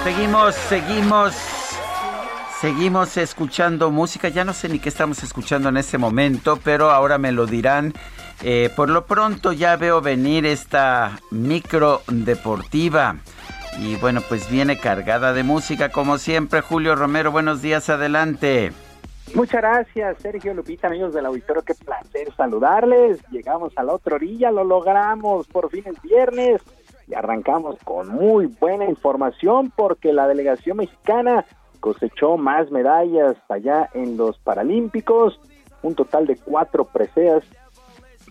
Seguimos, 0.04 0.56
seguimos, 0.56 1.34
seguimos 2.60 3.16
escuchando 3.16 3.92
música. 3.92 4.28
Ya 4.28 4.44
no 4.44 4.52
sé 4.52 4.68
ni 4.68 4.80
qué 4.80 4.88
estamos 4.88 5.22
escuchando 5.22 5.68
en 5.68 5.76
este 5.76 5.96
momento, 5.96 6.58
pero 6.64 6.90
ahora 6.90 7.18
me 7.18 7.30
lo 7.30 7.46
dirán. 7.46 7.94
Eh, 8.42 8.68
por 8.74 8.90
lo 8.90 9.06
pronto 9.06 9.52
ya 9.52 9.76
veo 9.76 10.00
venir 10.00 10.44
esta 10.44 11.20
micro 11.30 12.02
deportiva. 12.08 13.16
Y 13.78 13.94
bueno, 13.94 14.20
pues 14.28 14.50
viene 14.50 14.76
cargada 14.76 15.32
de 15.32 15.44
música 15.44 15.90
como 15.90 16.18
siempre. 16.18 16.62
Julio 16.62 16.96
Romero, 16.96 17.30
buenos 17.30 17.62
días, 17.62 17.88
adelante. 17.88 18.72
Muchas 19.34 19.62
gracias, 19.62 20.18
Sergio 20.20 20.52
Lupita, 20.52 20.88
amigos 20.88 21.14
del 21.14 21.26
auditorio. 21.26 21.62
Qué 21.62 21.74
placer 21.74 22.34
saludarles. 22.36 23.20
Llegamos 23.30 23.72
a 23.76 23.84
la 23.84 23.94
otra 23.94 24.16
orilla, 24.16 24.50
lo 24.50 24.64
logramos. 24.64 25.46
Por 25.46 25.70
fin 25.70 25.84
es 25.86 26.02
viernes. 26.02 26.60
Y 27.06 27.14
arrancamos 27.14 27.76
con 27.84 28.08
muy 28.08 28.46
buena 28.46 28.86
información 28.86 29.72
porque 29.74 30.12
la 30.12 30.28
delegación 30.28 30.78
mexicana 30.78 31.44
cosechó 31.80 32.36
más 32.36 32.70
medallas 32.70 33.36
allá 33.48 33.90
en 33.92 34.16
los 34.16 34.38
Paralímpicos, 34.38 35.40
un 35.82 35.94
total 35.94 36.26
de 36.26 36.36
cuatro 36.36 36.84
preseas 36.84 37.42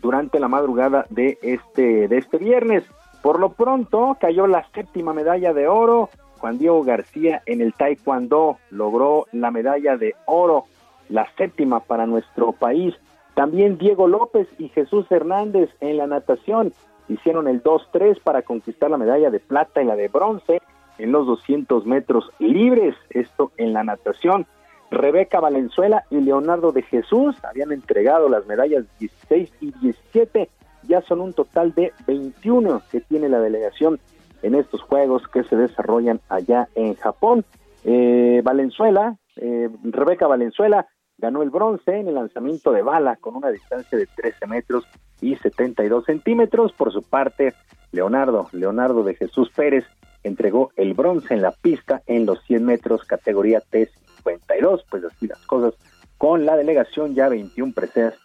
durante 0.02 0.39
la 0.39 0.48
madrugada 0.48 1.06
de 1.10 1.38
este, 1.41 2.07
de 2.07 2.18
este 2.18 2.38
viernes. 2.38 2.84
Por 3.22 3.39
lo 3.39 3.52
pronto 3.52 4.18
cayó 4.19 4.48
la 4.48 4.65
séptima 4.73 5.14
medalla 5.14 5.53
de 5.53 5.68
oro. 5.68 6.10
Juan 6.39 6.57
Diego 6.57 6.84
García 6.84 7.43
en 7.45 7.61
el 7.61 7.73
Taekwondo 7.73 8.57
logró 8.72 9.27
la 9.31 9.52
medalla 9.52 9.95
de 9.98 10.15
oro, 10.26 10.64
la 11.10 11.27
séptima 11.38 11.81
para 11.81 12.07
nuestro 12.07 12.53
país. 12.53 12.95
También 13.35 13.77
Diego 13.77 14.07
López 14.07 14.48
y 14.57 14.69
Jesús 14.69 15.06
Hernández 15.11 15.69
en 15.81 15.98
la 15.98 16.07
natación 16.07 16.73
hicieron 17.12 17.48
el 17.48 17.64
2-3 17.64 18.22
para 18.22 18.42
conquistar 18.42 18.90
la 18.90 18.98
medalla 18.98 19.30
de 19.30 19.40
plata 19.40 19.82
y 19.82 19.86
la 19.86 19.96
de 19.96 20.08
bronce 20.08 20.62
en 20.98 21.12
los 21.12 21.26
200 21.28 21.86
metros 21.86 22.30
libres, 22.40 22.96
esto 23.10 23.52
en 23.58 23.74
la 23.74 23.84
natación. 23.84 24.46
Rebeca 24.92 25.40
Valenzuela 25.40 26.04
y 26.10 26.18
Leonardo 26.18 26.72
de 26.72 26.82
Jesús 26.84 27.36
habían 27.44 27.72
entregado 27.72 28.28
las 28.30 28.46
medallas 28.46 28.86
16 29.00 29.52
y 29.62 29.72
17, 29.82 30.50
ya 30.84 31.02
son 31.02 31.22
un 31.22 31.34
total 31.34 31.74
de 31.74 31.94
21 32.08 32.82
que 32.92 33.00
tiene 33.02 33.30
la 33.30 33.40
delegación 33.40 34.00
en 34.42 34.56
estos 34.56 34.82
juegos 34.82 35.28
que 35.28 35.44
se 35.44 35.56
desarrollan 35.56 36.20
allá 36.30 36.68
en 36.76 36.96
Japón. 36.96 37.46
Eh, 37.84 38.42
Valenzuela, 38.44 39.18
eh, 39.38 39.70
Rebeca 39.84 40.28
Valenzuela 40.28 40.88
ganó 41.22 41.43
el 41.43 41.52
bronce 41.52 41.98
en 41.98 42.07
el 42.07 42.15
lanzamiento 42.15 42.72
de 42.72 42.81
bala 42.81 43.15
con 43.15 43.35
una 43.35 43.49
distancia 43.49 43.98
de 43.98 44.07
13 44.07 44.48
metros 44.48 44.85
y 45.22 45.35
72 45.35 46.06
centímetros. 46.06 46.73
Por 46.73 46.91
su 46.91 47.03
parte, 47.03 47.53
Leonardo, 47.91 48.49
Leonardo 48.52 49.03
de 49.03 49.15
Jesús 49.15 49.52
Pérez, 49.56 49.85
entregó 50.23 50.72
el 50.76 50.93
bronce 50.93 51.34
en 51.34 51.41
la 51.41 51.52
pista 51.52 52.02
en 52.07 52.26
los 52.26 52.41
100 52.45 52.65
metros 52.65 53.03
categoría 53.06 53.61
T52, 53.61 54.84
pues 54.89 55.03
así 55.03 55.27
las 55.27 55.45
cosas 55.45 55.76
con 56.18 56.45
la 56.45 56.57
delegación 56.57 57.15
ya 57.15 57.30
21 57.30 57.73
preseas 57.73 58.15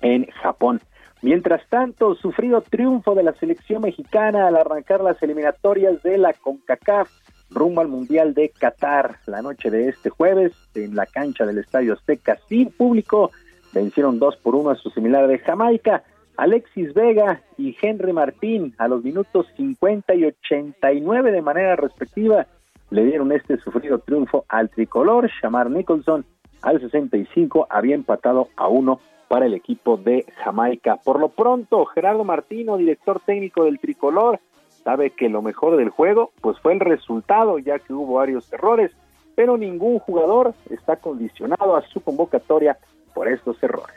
en 0.00 0.26
Japón. 0.42 0.80
Mientras 1.22 1.68
tanto, 1.68 2.14
sufrido 2.14 2.62
triunfo 2.62 3.14
de 3.14 3.22
la 3.22 3.34
selección 3.34 3.82
mexicana 3.82 4.46
al 4.46 4.56
arrancar 4.56 5.02
las 5.02 5.22
eliminatorias 5.22 6.02
de 6.02 6.16
la 6.16 6.32
CONCACAF 6.32 7.10
rumbo 7.50 7.80
al 7.80 7.88
Mundial 7.88 8.34
de 8.34 8.50
Qatar 8.50 9.16
la 9.26 9.42
noche 9.42 9.70
de 9.70 9.88
este 9.88 10.10
jueves 10.10 10.52
en 10.74 10.94
la 10.94 11.06
cancha 11.06 11.44
del 11.44 11.58
Estadio 11.58 11.94
Azteca 11.94 12.38
sin 12.48 12.70
público. 12.70 13.30
Vencieron 13.72 14.18
dos 14.18 14.36
por 14.36 14.54
uno 14.54 14.70
a 14.70 14.76
su 14.76 14.90
similar 14.90 15.28
de 15.28 15.38
Jamaica. 15.38 16.02
Alexis 16.36 16.94
Vega 16.94 17.42
y 17.58 17.76
Henry 17.80 18.12
Martín 18.12 18.74
a 18.78 18.88
los 18.88 19.04
minutos 19.04 19.46
50 19.56 20.14
y 20.14 20.24
89 20.24 21.32
de 21.32 21.42
manera 21.42 21.76
respectiva 21.76 22.46
le 22.90 23.04
dieron 23.04 23.30
este 23.32 23.58
sufrido 23.58 23.98
triunfo 23.98 24.44
al 24.48 24.70
tricolor. 24.70 25.30
Shamar 25.40 25.70
Nicholson 25.70 26.24
al 26.62 26.80
65 26.80 27.66
había 27.70 27.94
empatado 27.94 28.48
a 28.56 28.68
uno 28.68 29.00
para 29.28 29.46
el 29.46 29.54
equipo 29.54 29.96
de 29.96 30.26
Jamaica. 30.42 30.96
Por 30.96 31.20
lo 31.20 31.28
pronto, 31.28 31.84
Gerardo 31.86 32.24
Martino, 32.24 32.76
director 32.76 33.20
técnico 33.24 33.64
del 33.64 33.78
tricolor, 33.78 34.40
sabe 34.84 35.10
que 35.10 35.28
lo 35.28 35.42
mejor 35.42 35.76
del 35.76 35.90
juego 35.90 36.32
pues 36.40 36.58
fue 36.60 36.72
el 36.72 36.80
resultado, 36.80 37.58
ya 37.58 37.78
que 37.78 37.92
hubo 37.92 38.14
varios 38.14 38.52
errores, 38.52 38.90
pero 39.34 39.56
ningún 39.56 39.98
jugador 39.98 40.54
está 40.70 40.96
condicionado 40.96 41.76
a 41.76 41.82
su 41.82 42.00
convocatoria 42.00 42.78
por 43.14 43.28
estos 43.28 43.62
errores. 43.62 43.96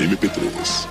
MP3. 0.00 0.88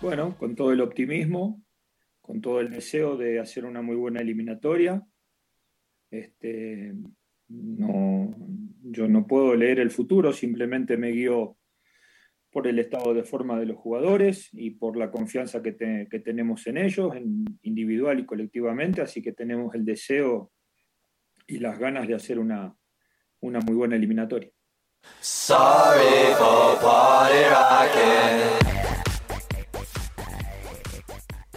Bueno, 0.00 0.36
con 0.38 0.54
todo 0.54 0.70
el 0.72 0.82
optimismo, 0.82 1.63
con 2.24 2.40
todo 2.40 2.60
el 2.60 2.70
deseo 2.70 3.18
de 3.18 3.38
hacer 3.38 3.66
una 3.66 3.82
muy 3.82 3.96
buena 3.96 4.22
eliminatoria. 4.22 5.02
Este, 6.10 6.94
no, 7.48 8.34
yo 8.82 9.06
no 9.08 9.26
puedo 9.26 9.54
leer 9.54 9.78
el 9.78 9.90
futuro, 9.90 10.32
simplemente 10.32 10.96
me 10.96 11.10
guío 11.10 11.58
por 12.50 12.66
el 12.66 12.78
estado 12.78 13.12
de 13.12 13.24
forma 13.24 13.60
de 13.60 13.66
los 13.66 13.76
jugadores 13.76 14.48
y 14.52 14.70
por 14.70 14.96
la 14.96 15.10
confianza 15.10 15.62
que, 15.62 15.72
te, 15.72 16.08
que 16.10 16.18
tenemos 16.18 16.66
en 16.66 16.78
ellos, 16.78 17.12
individual 17.60 18.18
y 18.20 18.24
colectivamente, 18.24 19.02
así 19.02 19.20
que 19.20 19.32
tenemos 19.32 19.74
el 19.74 19.84
deseo 19.84 20.50
y 21.46 21.58
las 21.58 21.78
ganas 21.78 22.08
de 22.08 22.14
hacer 22.14 22.38
una, 22.38 22.74
una 23.40 23.60
muy 23.60 23.74
buena 23.74 23.96
eliminatoria. 23.96 24.50
Sorry 25.20 26.32
for 26.38 26.78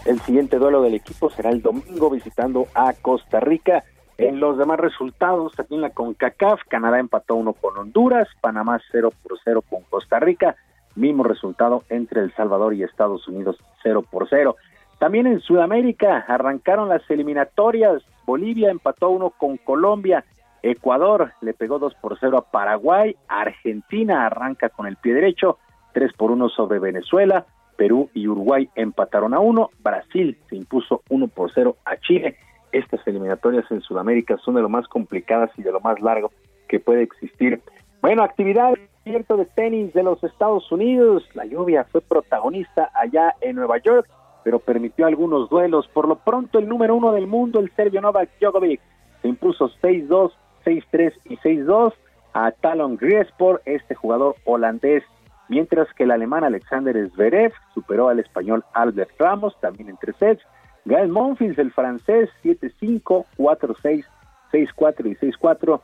El 0.08 0.22
siguiente 0.22 0.58
duelo 0.58 0.82
del 0.82 0.94
equipo 0.94 1.30
será 1.30 1.50
el 1.50 1.62
domingo 1.62 2.10
visitando 2.10 2.68
a 2.74 2.94
Costa 2.94 3.42
Rica. 3.42 3.84
En 4.18 4.40
los 4.40 4.58
demás 4.58 4.80
resultados, 4.80 5.52
aquí 5.60 5.76
en 5.76 5.82
la 5.82 5.90
CONCACAF, 5.90 6.62
Canadá 6.70 6.98
empató 6.98 7.36
uno 7.36 7.52
con 7.52 7.78
Honduras, 7.78 8.30
Panamá 8.40 8.80
0 8.90 9.12
por 9.22 9.38
0 9.44 9.64
con 9.70 9.82
Costa 9.90 10.22
Rica, 10.22 10.56
mismo 10.96 11.24
resultado 11.24 11.84
entre 11.90 12.22
El 12.22 12.34
Salvador 12.36 12.74
y 12.74 12.84
Estados 12.84 13.28
Unidos 13.28 13.58
0 13.84 14.06
por 14.10 14.30
0. 14.30 14.56
También 14.98 15.28
en 15.28 15.42
Sudamérica 15.42 16.24
arrancaron 16.26 16.88
las 16.88 17.02
eliminatorias, 17.10 18.02
Bolivia 18.26 18.72
empató 18.72 19.10
uno 19.10 19.32
con 19.32 19.58
Colombia, 19.58 20.24
Ecuador 20.64 21.34
le 21.42 21.54
pegó 21.54 21.80
2 21.80 21.96
por 21.96 22.18
0 22.18 22.38
a 22.38 22.50
Paraguay, 22.50 23.18
Argentina 23.28 24.26
arranca 24.26 24.70
con 24.70 24.88
el 24.88 24.96
pie 24.96 25.14
derecho, 25.14 25.58
3 25.92 26.14
por 26.14 26.32
1 26.32 26.48
sobre 26.48 26.80
Venezuela, 26.80 27.46
Perú 27.78 28.10
y 28.14 28.28
Uruguay 28.28 28.70
empataron 28.76 29.34
a 29.34 29.40
uno, 29.40 29.70
Brasil 29.80 30.38
se 30.50 30.56
impuso 30.58 31.04
uno 31.10 31.28
por 31.28 31.52
cero 31.54 31.78
a 31.86 31.96
Chile. 31.98 32.36
Estas 32.72 33.06
eliminatorias 33.08 33.66
en 33.72 33.82
Sudamérica 33.82 34.38
son 34.44 34.56
de 34.56 34.62
lo 34.62 34.70
más 34.70 34.88
complicadas 34.88 35.52
y 35.58 35.64
de 35.64 35.72
lo 35.72 35.80
más 35.80 36.02
largo 36.02 36.32
que 36.68 36.80
puede 36.80 37.04
existir. 37.04 37.62
Bueno, 38.02 38.24
actividad 38.24 38.74
abierto 39.06 39.38
de 39.38 39.46
tenis 39.46 39.94
de 39.94 40.04
los 40.04 40.22
Estados 40.24 40.70
Unidos. 40.72 41.24
La 41.34 41.46
lluvia 41.46 41.86
fue 41.86 42.02
protagonista 42.02 42.92
allá 42.94 43.36
en 43.40 43.56
Nueva 43.56 43.78
York, 43.78 44.10
pero 44.44 44.60
permitió 44.60 45.06
algunos 45.06 45.50
duelos. 45.50 45.88
Por 45.88 46.08
lo 46.08 46.18
pronto, 46.18 46.60
el 46.60 46.68
número 46.68 46.96
uno 46.96 47.12
del 47.14 47.28
mundo, 47.28 47.60
el 47.60 47.72
serbio 47.76 48.02
Novak 48.02 48.30
Djokovic, 48.40 48.82
se 49.22 49.28
impuso 49.30 49.70
6-2, 49.82 50.32
6-3 50.66 51.14
y 51.26 51.38
6-2 51.38 51.94
a 52.34 52.52
Talon 52.52 52.98
Griespor, 52.98 53.62
este 53.66 53.96
jugador 53.96 54.36
holandés 54.46 55.04
mientras 55.50 55.92
que 55.94 56.04
el 56.04 56.12
alemán 56.12 56.44
Alexander 56.44 56.96
Zverev 57.10 57.54
superó 57.74 58.10
al 58.10 58.20
español 58.20 58.64
Albert 58.74 59.12
Ramos, 59.20 59.60
también 59.60 59.90
en 59.90 59.98
tres 59.98 60.16
sets. 60.18 60.44
Gael 60.86 61.10
Monfils, 61.10 61.58
el 61.58 61.72
francés, 61.72 62.30
7-5, 62.44 63.26
4-6, 63.38 64.06
6-4 64.52 65.06
y 65.06 65.16
6-4 65.16 65.82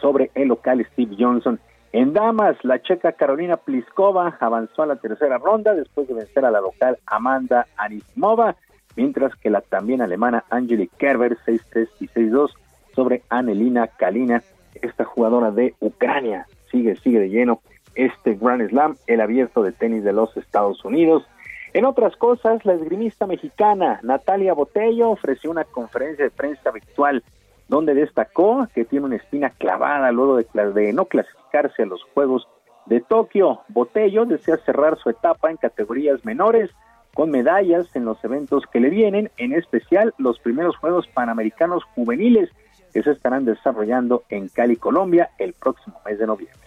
sobre 0.00 0.30
el 0.34 0.48
local 0.48 0.84
Steve 0.92 1.16
Johnson. 1.18 1.60
En 1.92 2.12
damas, 2.12 2.56
la 2.64 2.82
checa 2.82 3.12
Carolina 3.12 3.56
Pliskova 3.56 4.36
avanzó 4.40 4.82
a 4.82 4.86
la 4.86 4.96
tercera 4.96 5.38
ronda 5.38 5.74
después 5.74 6.08
de 6.08 6.14
vencer 6.14 6.44
a 6.44 6.50
la 6.50 6.60
local 6.60 6.98
Amanda 7.06 7.68
Anisimova, 7.76 8.56
mientras 8.96 9.36
que 9.36 9.50
la 9.50 9.60
también 9.60 10.02
alemana 10.02 10.44
Angelique 10.50 10.96
Kerber 10.98 11.38
6-3 11.46 11.88
y 12.00 12.08
6-2 12.08 12.50
sobre 12.96 13.22
Anelina 13.28 13.86
Kalina, 13.86 14.42
esta 14.82 15.04
jugadora 15.04 15.52
de 15.52 15.74
Ucrania. 15.78 16.48
Sigue, 16.70 16.96
sigue 16.96 17.20
de 17.20 17.28
lleno 17.28 17.60
este 17.94 18.34
Grand 18.34 18.68
Slam, 18.68 18.96
el 19.06 19.20
abierto 19.20 19.62
de 19.62 19.72
tenis 19.72 20.04
de 20.04 20.12
los 20.12 20.36
Estados 20.36 20.84
Unidos. 20.84 21.24
En 21.72 21.84
otras 21.84 22.16
cosas, 22.16 22.64
la 22.64 22.74
esgrimista 22.74 23.26
mexicana 23.26 23.98
Natalia 24.02 24.54
Botello 24.54 25.10
ofreció 25.10 25.50
una 25.50 25.64
conferencia 25.64 26.24
de 26.24 26.30
prensa 26.30 26.70
virtual 26.70 27.22
donde 27.68 27.94
destacó 27.94 28.68
que 28.74 28.84
tiene 28.84 29.06
una 29.06 29.16
espina 29.16 29.50
clavada 29.50 30.12
luego 30.12 30.36
de, 30.36 30.46
de 30.72 30.92
no 30.92 31.06
clasificarse 31.06 31.82
a 31.82 31.86
los 31.86 32.02
Juegos 32.14 32.46
de 32.86 33.00
Tokio. 33.00 33.60
Botello 33.68 34.24
desea 34.24 34.56
cerrar 34.58 34.98
su 34.98 35.10
etapa 35.10 35.50
en 35.50 35.56
categorías 35.56 36.24
menores 36.24 36.70
con 37.14 37.30
medallas 37.30 37.94
en 37.94 38.04
los 38.04 38.22
eventos 38.24 38.64
que 38.72 38.80
le 38.80 38.90
vienen, 38.90 39.30
en 39.36 39.52
especial 39.52 40.12
los 40.18 40.38
primeros 40.40 40.76
Juegos 40.76 41.06
Panamericanos 41.08 41.84
Juveniles 41.94 42.50
que 42.92 43.02
se 43.02 43.10
estarán 43.10 43.44
desarrollando 43.44 44.24
en 44.28 44.48
Cali, 44.48 44.76
Colombia, 44.76 45.30
el 45.38 45.52
próximo 45.52 46.00
mes 46.04 46.18
de 46.18 46.26
noviembre. 46.26 46.63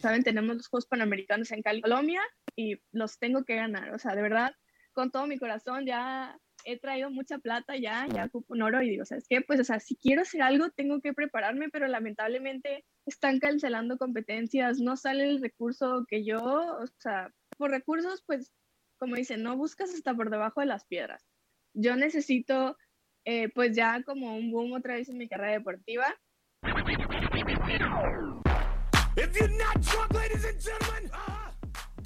Saben, 0.00 0.22
tenemos 0.22 0.56
los 0.56 0.68
Juegos 0.68 0.86
Panamericanos 0.86 1.50
en 1.52 1.62
Colombia, 1.62 2.20
y 2.56 2.80
los 2.92 3.18
tengo 3.18 3.44
que 3.44 3.56
ganar. 3.56 3.94
O 3.94 3.98
sea, 3.98 4.14
de 4.14 4.22
verdad, 4.22 4.52
con 4.92 5.10
todo 5.10 5.26
mi 5.26 5.38
corazón, 5.38 5.86
ya 5.86 6.38
he 6.64 6.78
traído 6.80 7.10
mucha 7.10 7.38
plata 7.38 7.76
ya, 7.76 8.06
ya 8.12 8.24
ocupo 8.24 8.54
un 8.54 8.62
oro 8.62 8.82
y 8.82 8.90
digo, 8.90 9.04
¿sabes 9.04 9.26
qué? 9.28 9.40
Pues, 9.40 9.60
o 9.60 9.64
sea, 9.64 9.78
si 9.78 9.94
quiero 9.96 10.22
hacer 10.22 10.42
algo, 10.42 10.70
tengo 10.70 11.00
que 11.00 11.12
prepararme, 11.12 11.68
pero 11.68 11.86
lamentablemente 11.86 12.84
están 13.06 13.38
cancelando 13.38 13.98
competencias, 13.98 14.80
no 14.80 14.96
sale 14.96 15.28
el 15.28 15.40
recurso 15.40 16.04
que 16.08 16.24
yo, 16.24 16.40
o 16.42 16.86
sea, 16.98 17.30
por 17.56 17.70
recursos, 17.70 18.24
pues, 18.26 18.52
como 18.98 19.16
dicen, 19.16 19.42
no 19.42 19.56
buscas 19.56 19.92
hasta 19.94 20.14
por 20.14 20.30
debajo 20.30 20.60
de 20.60 20.66
las 20.66 20.84
piedras. 20.84 21.26
Yo 21.74 21.96
necesito, 21.96 22.76
eh, 23.24 23.48
pues, 23.54 23.76
ya 23.76 24.02
como 24.02 24.36
un 24.36 24.50
boom 24.50 24.72
otra 24.72 24.94
vez 24.94 25.08
en 25.08 25.18
mi 25.18 25.28
carrera 25.28 25.52
deportiva. 25.52 26.06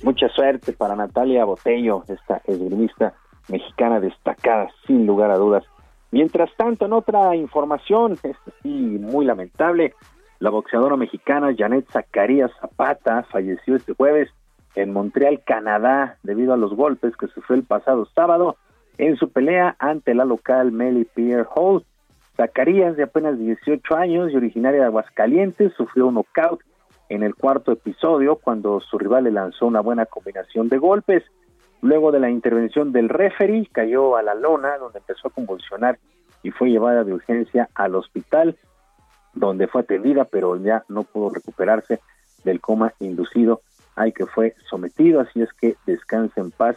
Mucha 0.03 0.29
suerte 0.31 0.73
para 0.73 0.97
Natalia 0.97 1.45
Botello, 1.45 2.05
esta 2.09 2.41
esgrimista 2.47 3.15
mexicana 3.49 4.01
destacada, 4.01 4.71
sin 4.87 5.07
lugar 5.07 5.31
a 5.31 5.37
dudas. 5.37 5.65
Mientras 6.11 6.51
tanto, 6.57 6.87
en 6.87 6.93
otra 6.93 7.37
información, 7.37 8.19
es 8.23 8.37
sí, 8.62 8.69
muy 8.69 9.25
lamentable, 9.25 9.95
la 10.39 10.51
boxeadora 10.51 10.97
mexicana 10.97 11.55
Janet 11.57 11.87
Zacarías 11.93 12.51
Zapata 12.61 13.25
falleció 13.25 13.77
este 13.77 13.95
jueves 13.95 14.31
en 14.74 14.92
Montreal, 14.92 15.42
Canadá, 15.44 16.18
debido 16.22 16.52
a 16.52 16.56
los 16.56 16.74
golpes 16.74 17.16
que 17.16 17.26
sufrió 17.28 17.56
el 17.56 17.64
pasado 17.64 18.06
sábado 18.14 18.56
en 18.98 19.16
su 19.16 19.30
pelea 19.30 19.76
ante 19.78 20.14
la 20.14 20.24
local 20.24 20.72
Melly 20.72 21.05
Pierre 21.05 21.47
Hall. 21.55 21.84
Zacarías, 22.36 22.97
de 22.97 23.05
apenas 23.05 23.38
18 23.38 23.97
años 23.97 24.32
y 24.32 24.36
originaria 24.36 24.80
de 24.80 24.86
Aguascalientes, 24.86 25.72
sufrió 25.74 26.06
un 26.06 26.14
knockout 26.14 26.60
en 27.09 27.22
el 27.22 27.34
cuarto 27.34 27.72
episodio 27.72 28.36
cuando 28.36 28.80
su 28.80 28.98
rival 28.98 29.24
le 29.24 29.32
lanzó 29.32 29.66
una 29.66 29.80
buena 29.80 30.06
combinación 30.06 30.68
de 30.68 30.78
golpes. 30.78 31.24
Luego 31.82 32.12
de 32.12 32.20
la 32.20 32.30
intervención 32.30 32.92
del 32.92 33.09
referee, 33.09 33.68
cayó 33.72 34.16
a 34.16 34.22
la 34.22 34.34
lona 34.34 34.78
donde 34.78 34.98
empezó 34.98 35.28
a 35.28 35.32
convulsionar 35.32 35.98
y 36.42 36.51
fue 36.51 36.70
llevada 36.70 37.05
de 37.05 37.12
urgencia 37.12 37.68
al 37.74 37.94
hospital 37.94 38.56
donde 39.32 39.68
fue 39.68 39.82
atendida, 39.82 40.24
pero 40.24 40.56
ya 40.56 40.84
no 40.88 41.05
pudo 41.05 41.30
recuperarse 41.30 42.01
del 42.44 42.60
coma 42.60 42.94
inducido 43.01 43.60
al 43.97 44.12
que 44.12 44.27
fue 44.27 44.55
sometido, 44.69 45.21
así 45.21 45.43
es 45.43 45.53
que 45.53 45.77
descanse 45.87 46.41
en 46.41 46.51
paz. 46.51 46.77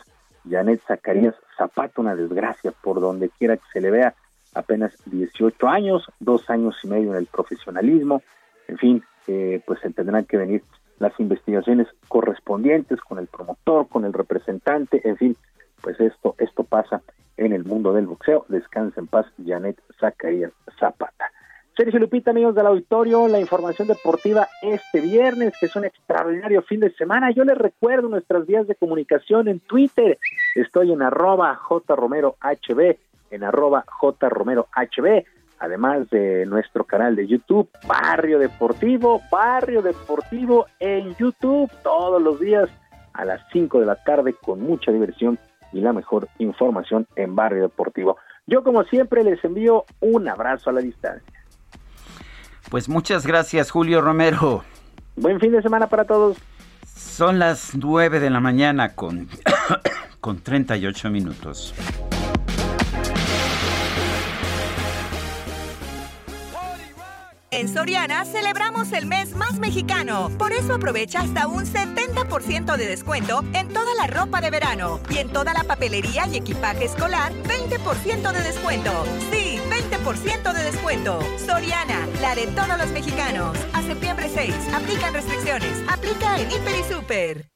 Janet 0.49 0.81
Zacarías 0.85 1.35
Zapata, 1.57 2.01
una 2.01 2.15
desgracia 2.15 2.71
por 2.71 2.99
donde 2.99 3.29
quiera 3.29 3.55
que 3.57 3.63
se 3.71 3.81
le 3.81 3.91
vea, 3.91 4.13
apenas 4.53 4.93
18 5.05 5.67
años, 5.67 6.05
dos 6.19 6.49
años 6.49 6.75
y 6.83 6.87
medio 6.87 7.11
en 7.11 7.17
el 7.17 7.27
profesionalismo, 7.27 8.21
en 8.67 8.77
fin, 8.77 9.03
eh, 9.27 9.61
pues 9.65 9.79
se 9.79 9.89
tendrán 9.91 10.25
que 10.25 10.37
venir 10.37 10.63
las 10.99 11.17
investigaciones 11.19 11.87
correspondientes 12.07 12.99
con 13.01 13.19
el 13.19 13.27
promotor, 13.27 13.87
con 13.87 14.05
el 14.05 14.13
representante, 14.13 15.01
en 15.07 15.17
fin, 15.17 15.37
pues 15.81 15.99
esto, 15.99 16.35
esto 16.37 16.63
pasa 16.63 17.01
en 17.37 17.53
el 17.53 17.65
mundo 17.65 17.93
del 17.93 18.07
boxeo. 18.07 18.45
Descansa 18.47 19.01
en 19.01 19.07
paz, 19.07 19.25
Janet 19.43 19.81
Zacarías 19.99 20.51
Zapata. 20.79 21.31
Sergio 21.75 21.99
Lupita, 21.99 22.29
amigos 22.29 22.53
del 22.53 22.67
auditorio, 22.67 23.27
la 23.27 23.39
información 23.39 23.87
deportiva 23.87 24.47
este 24.61 25.01
viernes, 25.01 25.53
que 25.59 25.65
es 25.65 25.75
un 25.75 25.85
extraordinario 25.85 26.61
fin 26.61 26.79
de 26.79 26.93
semana. 26.93 27.31
Yo 27.31 27.43
les 27.43 27.57
recuerdo 27.57 28.09
nuestras 28.09 28.45
vías 28.45 28.67
de 28.67 28.75
comunicación 28.75 29.47
en 29.47 29.59
Twitter. 29.59 30.19
Estoy 30.53 30.91
en 30.91 31.01
arroba 31.01 31.55
jromerohb, 31.55 32.35
en 33.31 33.43
arroba 33.43 33.85
jromerohb, 33.87 35.25
además 35.57 36.07
de 36.11 36.45
nuestro 36.45 36.83
canal 36.83 37.15
de 37.15 37.25
YouTube, 37.25 37.67
Barrio 37.87 38.37
Deportivo, 38.37 39.19
Barrio 39.31 39.81
Deportivo 39.81 40.67
en 40.79 41.15
YouTube, 41.15 41.71
todos 41.81 42.21
los 42.21 42.39
días 42.39 42.69
a 43.13 43.25
las 43.25 43.41
5 43.51 43.79
de 43.79 43.85
la 43.87 43.95
tarde 43.95 44.35
con 44.39 44.61
mucha 44.61 44.91
diversión 44.91 45.39
y 45.71 45.81
la 45.81 45.91
mejor 45.91 46.27
información 46.37 47.07
en 47.15 47.35
Barrio 47.35 47.63
Deportivo. 47.63 48.17
Yo 48.45 48.63
como 48.63 48.83
siempre 48.83 49.23
les 49.23 49.43
envío 49.43 49.85
un 50.01 50.27
abrazo 50.27 50.69
a 50.69 50.73
la 50.73 50.81
distancia. 50.81 51.32
Pues 52.73 52.89
muchas 52.89 53.27
gracias, 53.27 53.69
Julio 53.69 54.01
Romero. 54.01 54.63
Buen 55.15 55.39
fin 55.39 55.51
de 55.51 55.61
semana 55.61 55.85
para 55.85 56.05
todos. 56.05 56.37
Son 56.87 57.37
las 57.37 57.75
9 57.75 58.19
de 58.19 58.31
la 58.31 58.39
mañana 58.39 58.95
con, 58.95 59.29
con 60.19 60.39
38 60.39 61.11
minutos. 61.11 61.75
En 67.55 67.71
Soriana 67.71 68.25
celebramos 68.25 68.91
el 68.93 69.05
mes 69.05 69.35
más 69.35 69.59
mexicano. 69.59 70.31
Por 70.39 70.51
eso 70.51 70.73
aprovecha 70.73 71.21
hasta 71.21 71.45
un 71.45 71.65
70% 71.65 72.75
de 72.75 72.87
descuento 72.87 73.43
en 73.53 73.67
toda 73.67 73.93
la 73.95 74.07
ropa 74.07 74.41
de 74.41 74.49
verano. 74.49 74.99
Y 75.11 75.19
en 75.19 75.29
toda 75.29 75.53
la 75.53 75.63
papelería 75.63 76.25
y 76.25 76.37
equipaje 76.37 76.85
escolar, 76.85 77.31
20% 77.43 78.31
de 78.31 78.41
descuento. 78.41 78.91
Sí, 79.31 79.59
20% 79.69 80.51
de 80.51 80.63
descuento. 80.63 81.19
Soriana, 81.45 82.07
la 82.21 82.33
de 82.33 82.47
todos 82.47 82.75
los 82.75 82.89
mexicanos. 82.89 83.55
A 83.73 83.83
septiembre 83.83 84.31
6, 84.33 84.51
aplican 84.73 85.13
restricciones. 85.13 85.83
Aplica 85.87 86.39
en 86.39 86.49
Hiper 86.49 86.75
y 86.75 86.91
Super. 86.91 87.49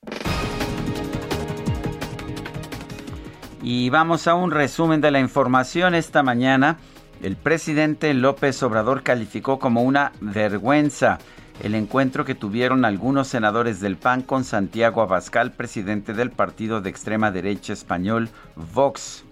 Y 3.64 3.90
vamos 3.90 4.28
a 4.28 4.36
un 4.36 4.52
resumen 4.52 5.02
de 5.02 5.10
la 5.10 5.19
información 5.19 5.95
esta 5.95 6.22
mañana. 6.22 6.78
El 7.22 7.35
presidente 7.35 8.14
López 8.14 8.61
Obrador 8.61 9.02
calificó 9.02 9.57
como 9.57 9.81
una 9.81 10.11
vergüenza 10.22 11.18
el 11.64 11.73
encuentro 11.73 12.23
que 12.23 12.35
tuvieron 12.35 12.85
algunos 12.85 13.27
senadores 13.27 13.80
del 13.80 13.98
PAN 13.98 14.22
con 14.22 14.44
Santiago 14.44 15.02
Abascal, 15.02 15.53
presidente 15.53 16.14
del 16.14 16.30
partido 16.30 16.81
de 16.81 16.89
extrema 16.89 17.31
derecha 17.31 17.73
español 17.73 18.30
Vox. 18.73 19.23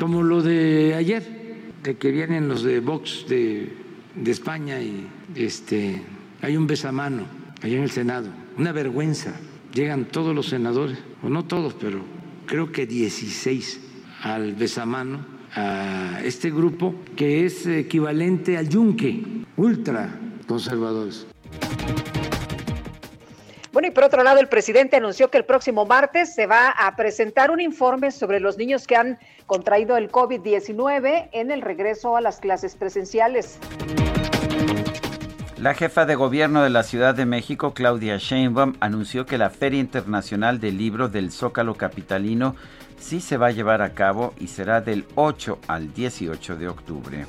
Como 0.00 0.22
lo 0.24 0.42
de 0.42 0.94
ayer, 0.96 1.22
de 1.84 1.96
que 1.96 2.10
vienen 2.10 2.48
los 2.48 2.64
de 2.64 2.80
Vox 2.80 3.26
de, 3.28 3.76
de 4.16 4.30
España 4.30 4.80
y 4.80 5.06
este, 5.36 6.02
hay 6.40 6.56
un 6.56 6.66
besamano 6.66 7.26
allá 7.62 7.76
en 7.76 7.84
el 7.84 7.90
Senado. 7.90 8.28
Una 8.58 8.72
vergüenza. 8.72 9.32
Llegan 9.72 10.04
todos 10.06 10.34
los 10.34 10.48
senadores, 10.48 10.98
o 11.22 11.30
no 11.30 11.44
todos, 11.44 11.74
pero 11.74 12.02
creo 12.46 12.72
que 12.72 12.86
16 12.86 13.80
al 14.22 14.54
besamano 14.54 15.24
a 15.54 16.20
este 16.24 16.50
grupo 16.50 16.94
que 17.16 17.44
es 17.46 17.66
equivalente 17.66 18.56
al 18.56 18.68
yunque, 18.68 19.22
ultra 19.56 20.08
conservadores. 20.46 21.26
Bueno, 23.72 23.88
y 23.88 23.90
por 23.90 24.04
otro 24.04 24.22
lado, 24.22 24.38
el 24.38 24.48
presidente 24.48 24.96
anunció 24.96 25.30
que 25.30 25.38
el 25.38 25.46
próximo 25.46 25.86
martes 25.86 26.34
se 26.34 26.46
va 26.46 26.68
a 26.68 26.94
presentar 26.94 27.50
un 27.50 27.58
informe 27.58 28.10
sobre 28.10 28.38
los 28.38 28.58
niños 28.58 28.86
que 28.86 28.96
han 28.96 29.18
contraído 29.46 29.96
el 29.96 30.10
COVID-19 30.10 31.30
en 31.32 31.50
el 31.50 31.62
regreso 31.62 32.16
a 32.16 32.20
las 32.20 32.38
clases 32.38 32.76
presenciales. 32.76 33.58
La 35.56 35.74
jefa 35.74 36.04
de 36.04 36.16
gobierno 36.16 36.62
de 36.64 36.70
la 36.70 36.82
Ciudad 36.82 37.14
de 37.14 37.24
México, 37.24 37.72
Claudia 37.72 38.18
Sheinbaum, 38.18 38.74
anunció 38.80 39.24
que 39.24 39.38
la 39.38 39.48
Feria 39.48 39.80
Internacional 39.80 40.60
del 40.60 40.76
Libro 40.76 41.08
del 41.08 41.30
Zócalo 41.30 41.76
Capitalino 41.76 42.56
sí 43.02 43.20
se 43.20 43.36
va 43.36 43.48
a 43.48 43.50
llevar 43.50 43.82
a 43.82 43.92
cabo 43.92 44.32
y 44.38 44.46
será 44.48 44.80
del 44.80 45.04
8 45.16 45.58
al 45.66 45.92
18 45.92 46.56
de 46.56 46.68
octubre. 46.68 47.26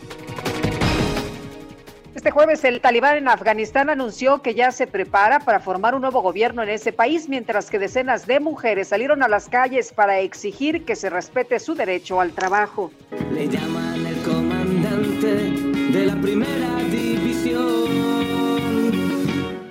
Este 2.15 2.29
jueves 2.31 2.63
el 2.63 2.79
talibán 2.79 3.17
en 3.17 3.27
Afganistán 3.27 3.89
anunció 3.89 4.41
que 4.41 4.53
ya 4.53 4.71
se 4.71 4.87
prepara 4.87 5.39
para 5.39 5.59
formar 5.59 5.95
un 5.95 6.01
nuevo 6.01 6.21
gobierno 6.21 6.63
en 6.63 6.69
ese 6.69 6.93
país, 6.93 7.27
mientras 7.27 7.69
que 7.69 7.79
decenas 7.79 8.27
de 8.27 8.39
mujeres 8.39 8.87
salieron 8.89 9.23
a 9.23 9.27
las 9.27 9.49
calles 9.49 9.91
para 9.91 10.19
exigir 10.19 10.85
que 10.85 10.95
se 10.95 11.09
respete 11.09 11.59
su 11.59 11.73
derecho 11.73 12.21
al 12.21 12.31
trabajo. 12.31 12.91
Le 13.33 13.49
llaman 13.49 14.05
el 14.05 14.21
comandante 14.21 15.51
de 15.91 16.05
la 16.05 16.15
primera 16.15 16.77
división, 16.89 17.89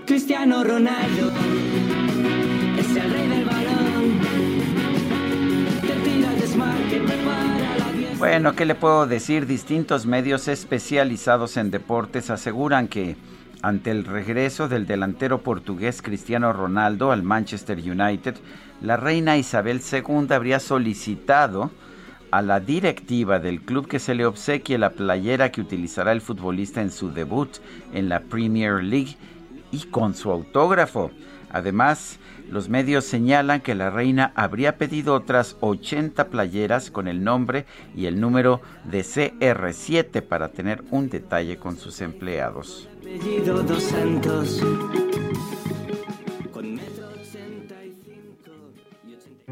Cristiano 0.05 0.65
Ronaldo, 0.65 1.33
Bueno, 8.19 8.55
¿qué 8.55 8.65
le 8.65 8.75
puedo 8.75 9.07
decir? 9.07 9.47
Distintos 9.47 10.07
medios 10.07 10.49
especializados 10.49 11.57
en 11.57 11.71
deportes 11.71 12.31
aseguran 12.31 12.89
que 12.89 13.17
ante 13.63 13.91
el 13.91 14.05
regreso 14.05 14.69
del 14.69 14.87
delantero 14.87 15.43
portugués 15.43 16.03
Cristiano 16.03 16.53
Ronaldo 16.53 17.13
al 17.13 17.23
Manchester 17.23 17.79
United, 17.79 18.37
la 18.81 18.97
reina 18.97 19.37
Isabel 19.37 19.81
II 19.81 20.27
habría 20.31 20.61
solicitado 20.61 21.71
a 22.33 22.43
la 22.43 22.61
directiva 22.61 23.39
del 23.39 23.61
club 23.61 23.87
que 23.87 23.99
se 23.99 24.15
le 24.15 24.25
obsequie 24.25 24.79
la 24.79 24.91
playera 24.91 25.53
que 25.53 25.61
utilizará 25.61 26.13
el 26.13 26.21
futbolista 26.21 26.81
en 26.81 26.91
su 26.91 27.13
debut 27.13 27.59
en 27.93 28.09
la 28.09 28.21
Premier 28.21 28.83
League 28.83 29.17
y 29.71 29.85
con 29.85 30.15
su 30.15 30.31
autógrafo. 30.31 31.11
Además, 31.51 32.19
los 32.53 32.69
medios 32.69 33.07
señalan 33.07 33.63
que 33.63 33.75
la 33.75 33.89
reina 33.89 34.31
habría 34.35 34.77
pedido 34.77 35.15
otras 35.15 35.57
80 35.61 36.29
playeras 36.29 36.91
con 36.91 37.09
el 37.09 37.25
nombre 37.25 37.65
y 37.97 38.05
el 38.05 38.21
número 38.21 38.61
de 38.85 39.01
CR7 39.01 40.21
para 40.21 40.51
tener 40.51 40.85
un 40.91 41.09
detalle 41.09 41.57
con 41.57 41.79
sus 41.79 42.03
empleados. 42.03 42.91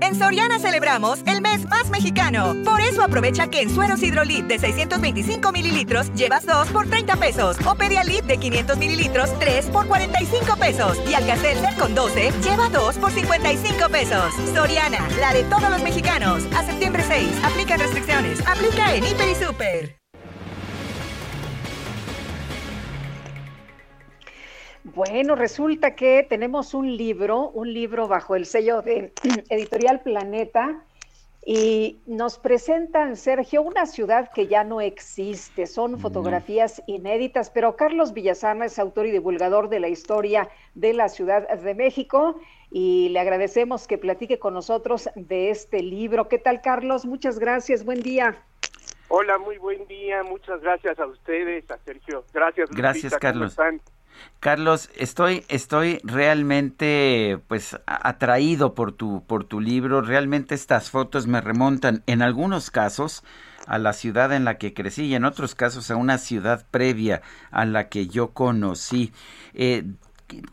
En 0.01 0.15
Soriana 0.15 0.59
celebramos 0.59 1.20
el 1.27 1.43
mes 1.43 1.69
más 1.69 1.91
mexicano. 1.91 2.57
Por 2.65 2.81
eso 2.81 3.03
aprovecha 3.03 3.49
que 3.49 3.61
en 3.61 3.70
sueros 3.70 4.03
hidrolit 4.03 4.47
de 4.47 4.59
625 4.59 5.53
mililitros 5.53 6.12
llevas 6.15 6.47
2 6.47 6.69
por 6.69 6.89
30 6.89 7.17
pesos. 7.17 7.57
O 7.67 7.75
Pedialit 7.75 8.25
de 8.25 8.39
500 8.39 8.79
mililitros, 8.79 9.39
3 9.39 9.67
por 9.67 9.87
45 9.87 10.57
pesos. 10.57 10.99
Y 11.09 11.15
Alka-Seltzer 11.15 11.77
con 11.77 11.95
12 11.95 12.33
lleva 12.43 12.69
2 12.70 12.97
por 12.97 13.12
55 13.12 13.89
pesos. 13.91 14.35
Soriana, 14.55 15.07
la 15.20 15.35
de 15.35 15.45
todos 15.45 15.70
los 15.70 15.83
mexicanos. 15.83 16.45
A 16.57 16.65
septiembre 16.65 17.05
6, 17.07 17.29
aplica 17.45 17.77
restricciones. 17.77 18.41
Aplica 18.47 18.95
en 18.95 19.05
Hiper 19.05 19.29
y 19.29 19.35
Super. 19.35 20.00
Bueno, 24.94 25.36
resulta 25.36 25.94
que 25.94 26.27
tenemos 26.28 26.75
un 26.75 26.97
libro, 26.97 27.51
un 27.51 27.73
libro 27.73 28.09
bajo 28.09 28.35
el 28.35 28.44
sello 28.44 28.83
de 28.83 29.12
Editorial 29.49 30.01
Planeta 30.01 30.83
y 31.47 32.01
nos 32.07 32.39
presentan, 32.39 33.17
Sergio, 33.17 33.62
una 33.62 33.86
ciudad 33.86 34.31
que 34.33 34.49
ya 34.49 34.65
no 34.65 34.81
existe. 34.81 35.67
Son 35.67 36.01
fotografías 36.01 36.83
inéditas, 36.86 37.51
pero 37.51 37.77
Carlos 37.77 38.12
Villasana 38.12 38.67
es 38.67 38.78
autor 38.78 39.07
y 39.07 39.12
divulgador 39.12 39.69
de 39.69 39.81
la 39.81 39.89
historia 39.89 40.49
de 40.75 40.93
la 40.93 41.09
Ciudad 41.09 41.49
de 41.49 41.75
México 41.75 42.41
y 42.70 43.10
le 43.10 43.20
agradecemos 43.20 43.86
que 43.86 43.97
platique 43.97 44.39
con 44.41 44.55
nosotros 44.55 45.09
de 45.15 45.51
este 45.51 45.83
libro. 45.83 46.28
¿Qué 46.28 46.39
tal, 46.39 46.60
Carlos? 46.62 47.07
Muchas 47.07 47.39
gracias. 47.39 47.85
Buen 47.85 48.02
día. 48.02 48.43
Hola, 49.09 49.39
muy 49.39 49.59
buen 49.59 49.86
día. 49.86 50.23
Muchas 50.25 50.60
gracias 50.60 50.99
a 50.99 51.07
ustedes, 51.07 51.70
a 51.70 51.78
Sergio. 51.78 52.25
Gracias, 52.33 52.69
Lupita. 52.70 52.83
Gracias, 52.83 53.12
¿Cómo 53.12 53.20
Carlos. 53.20 53.51
están? 53.52 53.81
Carlos, 54.41 54.91
estoy, 54.97 55.45
estoy 55.49 56.01
realmente 56.03 57.39
pues 57.47 57.79
atraído 57.87 58.75
por 58.75 58.93
tu, 58.93 59.25
por 59.27 59.45
tu 59.45 59.61
libro. 59.61 60.01
Realmente 60.01 60.55
estas 60.55 60.91
fotos 60.91 61.27
me 61.27 61.41
remontan 61.41 62.03
en 62.07 62.23
algunos 62.23 62.71
casos 62.71 63.23
a 63.67 63.79
la 63.79 63.93
ciudad 63.93 64.33
en 64.33 64.45
la 64.45 64.57
que 64.57 64.73
crecí 64.73 65.05
y 65.05 65.15
en 65.15 65.25
otros 65.25 65.55
casos 65.55 65.91
a 65.91 65.97
una 65.97 66.19
ciudad 66.19 66.67
previa 66.71 67.21
a 67.51 67.67
la 67.67 67.89
que 67.89 68.07
yo 68.07 68.29
conocí. 68.33 69.13
Eh, 69.53 69.85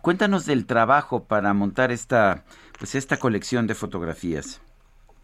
cuéntanos 0.01 0.45
del 0.45 0.65
trabajo 0.65 1.23
para 1.23 1.53
montar 1.53 1.91
esta, 1.91 2.43
pues 2.77 2.93
esta 2.95 3.17
colección 3.17 3.67
de 3.67 3.75
fotografías. 3.75 4.61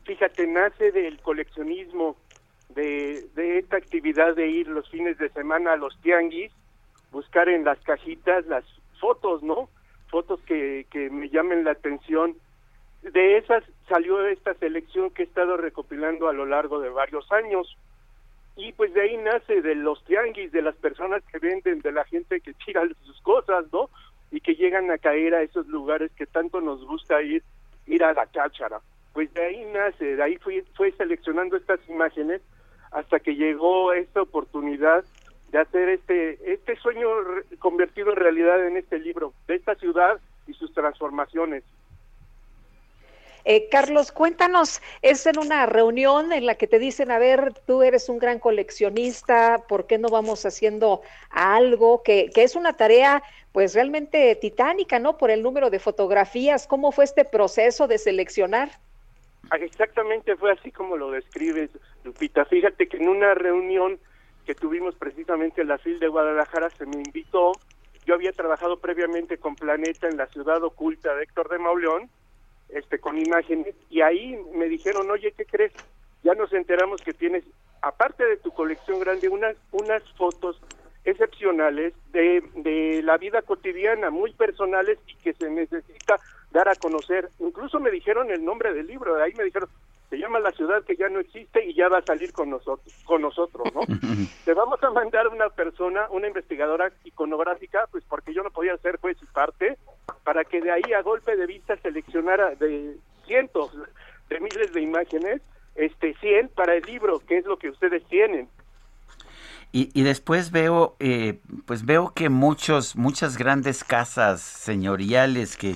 Fíjate, 0.06 0.48
nace 0.48 0.92
del 0.92 1.20
coleccionismo, 1.20 2.18
de, 2.70 3.28
de 3.36 3.60
esta 3.60 3.78
actividad 3.78 4.36
de 4.36 4.48
ir 4.48 4.68
los 4.68 4.90
fines 4.90 5.18
de 5.18 5.30
semana 5.30 5.74
a 5.74 5.78
los 5.78 6.00
tianguis, 6.02 6.52
buscar 7.14 7.48
en 7.48 7.64
las 7.64 7.80
cajitas 7.80 8.46
las 8.48 8.66
fotos, 9.00 9.42
¿no? 9.42 9.70
Fotos 10.10 10.42
que, 10.42 10.86
que 10.92 11.10
me 11.10 11.30
llamen 11.30 11.64
la 11.64 11.72
atención. 11.72 12.36
De 13.04 13.38
esas 13.38 13.64
salió 13.88 14.26
esta 14.28 14.54
selección 14.56 15.12
que 15.12 15.24
he 15.24 15.26
estado 15.26 15.56
recopilando 15.56 16.28
a 16.28 16.34
lo 16.34 16.46
largo 16.46 16.80
de 16.80 16.90
varios 16.90 17.32
años. 17.32 17.78
Y 18.56 18.74
pues 18.74 18.94
de 18.94 19.02
ahí 19.02 19.18
nace 19.18 19.62
de 19.62 19.76
los 19.76 20.04
tianguis, 20.06 20.52
de 20.52 20.62
las 20.62 20.76
personas 20.76 21.24
que 21.32 21.40
venden, 21.40 21.82
de 21.82 21.92
la 21.92 22.04
gente 22.06 22.42
que 22.42 22.54
tira 22.66 22.84
sus 23.04 23.22
cosas, 23.22 23.66
¿no? 23.72 23.90
Y 24.32 24.42
que 24.42 24.56
llegan 24.56 24.92
a 24.92 24.98
caer 24.98 25.36
a 25.36 25.44
esos 25.44 25.68
lugares 25.68 26.12
que 26.18 26.26
tanto 26.26 26.60
nos 26.62 26.86
gusta 26.86 27.22
ir, 27.22 27.44
ir 27.88 28.04
a 28.04 28.14
la 28.14 28.30
cháchara. 28.32 28.80
Pues 29.14 29.34
de 29.34 29.44
ahí 29.44 29.66
nace, 29.74 30.16
de 30.16 30.24
ahí 30.24 30.38
fui, 30.38 30.64
fue 30.76 30.92
seleccionando 30.94 31.56
estas 31.56 31.80
imágenes 31.88 32.42
hasta 32.92 33.20
que 33.20 33.36
llegó 33.36 33.94
esta 33.94 34.22
oportunidad 34.22 35.04
de 35.54 35.60
hacer 35.60 35.88
este 35.88 36.52
este 36.52 36.76
sueño 36.78 37.08
convertido 37.60 38.10
en 38.10 38.16
realidad 38.16 38.66
en 38.66 38.76
este 38.76 38.98
libro 38.98 39.34
de 39.48 39.56
esta 39.56 39.76
ciudad 39.76 40.20
y 40.48 40.54
sus 40.54 40.74
transformaciones. 40.74 41.64
Eh, 43.46 43.68
Carlos, 43.70 44.12
cuéntanos, 44.12 44.82
es 45.02 45.26
en 45.28 45.38
una 45.38 45.66
reunión 45.66 46.32
en 46.32 46.46
la 46.46 46.56
que 46.56 46.66
te 46.66 46.80
dicen, 46.80 47.12
a 47.12 47.20
ver, 47.20 47.54
tú 47.68 47.84
eres 47.84 48.08
un 48.10 48.18
gran 48.18 48.40
coleccionista, 48.40 49.62
¿por 49.68 49.86
qué 49.86 49.98
no 49.98 50.08
vamos 50.08 50.46
haciendo 50.46 51.02
algo? 51.30 52.04
Que, 52.04 52.32
que 52.34 52.44
es 52.44 52.56
una 52.56 52.74
tarea 52.74 53.22
pues 53.52 53.76
realmente 53.76 54.36
titánica, 54.36 54.98
¿no? 54.98 55.18
Por 55.18 55.30
el 55.30 55.44
número 55.44 55.70
de 55.70 55.80
fotografías, 55.80 56.66
¿cómo 56.66 56.92
fue 56.92 57.04
este 57.04 57.26
proceso 57.26 57.88
de 57.88 57.98
seleccionar? 57.98 58.70
Ah, 59.52 59.58
Exactamente 59.58 60.36
fue 60.38 60.52
así 60.54 60.72
como 60.72 60.96
lo 60.98 61.12
describes, 61.12 61.70
Lupita. 62.06 62.46
Fíjate 62.46 62.88
que 62.88 62.98
en 62.98 63.10
una 63.10 63.36
reunión 63.36 64.00
que 64.44 64.56
tuvimos 64.56 64.96
precisamente 64.96 65.62
en 65.62 65.68
la 65.68 65.78
FIL 65.78 66.00
de 66.00 66.08
Guadalajara 66.08 66.70
se 66.70 66.86
me 66.86 66.98
invitó. 66.98 67.54
Yo 68.06 68.16
había 68.16 68.32
trabajado 68.32 68.78
previamente 68.78 69.38
con 69.38 69.56
Planeta 69.56 70.08
en 70.08 70.18
la 70.18 70.28
ciudad 70.28 70.62
oculta 70.64 71.16
de 71.16 71.24
Héctor 71.24 71.50
de 71.50 71.60
Mauleón, 71.60 72.10
este, 72.70 73.00
con 73.00 73.18
imágenes, 73.18 73.76
y 73.90 74.02
ahí 74.02 74.38
me 74.54 74.68
dijeron, 74.68 75.10
oye, 75.10 75.32
¿qué 75.38 75.46
crees? 75.46 75.72
Ya 76.24 76.34
nos 76.34 76.52
enteramos 76.54 77.02
que 77.02 77.14
tienes, 77.14 77.44
aparte 77.82 78.26
de 78.26 78.38
tu 78.38 78.52
colección 78.52 79.00
grande, 79.00 79.30
unas, 79.30 79.56
unas 79.72 80.04
fotos 80.14 80.60
excepcionales 81.06 81.94
de, 82.12 82.42
de 82.56 83.02
la 83.04 83.18
vida 83.18 83.42
cotidiana, 83.42 84.10
muy 84.10 84.34
personales 84.34 84.98
y 85.08 85.16
que 85.16 85.34
se 85.34 85.50
necesita 85.50 86.20
dar 86.52 86.70
a 86.70 86.76
conocer. 86.76 87.30
Incluso 87.40 87.80
me 87.80 87.92
dijeron 87.92 88.32
el 88.32 88.44
nombre 88.44 88.74
del 88.74 88.88
libro, 88.88 89.22
ahí 89.22 89.34
me 89.34 89.44
dijeron, 89.44 89.70
se 90.14 90.20
llama 90.20 90.40
La 90.40 90.52
ciudad 90.52 90.84
que 90.84 90.96
ya 90.96 91.10
no 91.10 91.20
existe 91.20 91.66
y 91.66 91.74
ya 91.74 91.90
va 91.90 91.98
a 91.98 92.06
salir 92.06 92.32
con 92.34 92.48
nosotros, 92.52 92.94
con 93.04 93.24
nosotros, 93.24 93.64
¿no? 93.74 93.82
Te 94.46 94.54
vamos 94.54 94.78
a 94.84 94.92
mandar 94.92 95.28
una 95.28 95.50
persona, 95.50 96.06
una 96.12 96.28
investigadora 96.28 96.92
iconográfica, 97.04 97.88
pues 97.90 98.04
porque 98.08 98.32
yo 98.32 98.44
no 98.44 98.52
podía 98.52 98.78
ser 98.78 99.00
juez 99.00 99.18
y 99.24 99.26
parte, 99.26 99.76
para 100.24 100.44
que 100.44 100.62
de 100.62 100.70
ahí 100.70 100.94
a 100.96 101.02
golpe 101.02 101.36
de 101.36 101.48
vista 101.48 101.76
seleccionara 101.78 102.54
de 102.54 102.96
cientos 103.26 103.72
de 104.30 104.40
miles 104.40 104.72
de 104.72 104.82
imágenes, 104.82 105.42
este 105.74 106.14
100 106.14 106.50
para 106.50 106.76
el 106.76 106.84
libro, 106.84 107.18
que 107.18 107.40
es 107.40 107.46
lo 107.46 107.58
que 107.58 107.70
ustedes 107.70 108.06
tienen. 108.06 108.48
Y, 109.72 109.90
y 110.00 110.04
después 110.04 110.52
veo, 110.52 110.96
eh, 111.00 111.40
pues 111.66 111.88
veo 111.88 112.14
que 112.14 112.30
muchos, 112.30 112.96
muchas 112.96 113.36
grandes 113.36 113.84
casas 113.84 114.42
señoriales 114.42 115.58
que, 115.58 115.74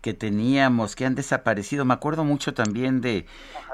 que 0.00 0.14
teníamos, 0.14 0.96
que 0.96 1.04
han 1.06 1.14
desaparecido. 1.14 1.84
Me 1.84 1.94
acuerdo 1.94 2.24
mucho 2.24 2.54
también 2.54 3.00
de, 3.00 3.26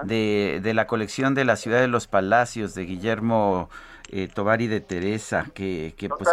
de, 0.02 0.60
de 0.62 0.74
la 0.74 0.86
colección 0.86 1.34
de 1.34 1.44
la 1.44 1.56
Ciudad 1.56 1.80
de 1.80 1.88
los 1.88 2.06
Palacios 2.06 2.74
de 2.74 2.84
Guillermo 2.84 3.70
eh, 4.10 4.28
Tovari 4.32 4.66
de 4.66 4.80
Teresa, 4.80 5.46
que, 5.54 5.94
que, 5.96 6.08
pues, 6.08 6.28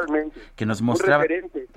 que 0.56 0.66
nos 0.66 0.82
mostraba... 0.82 1.24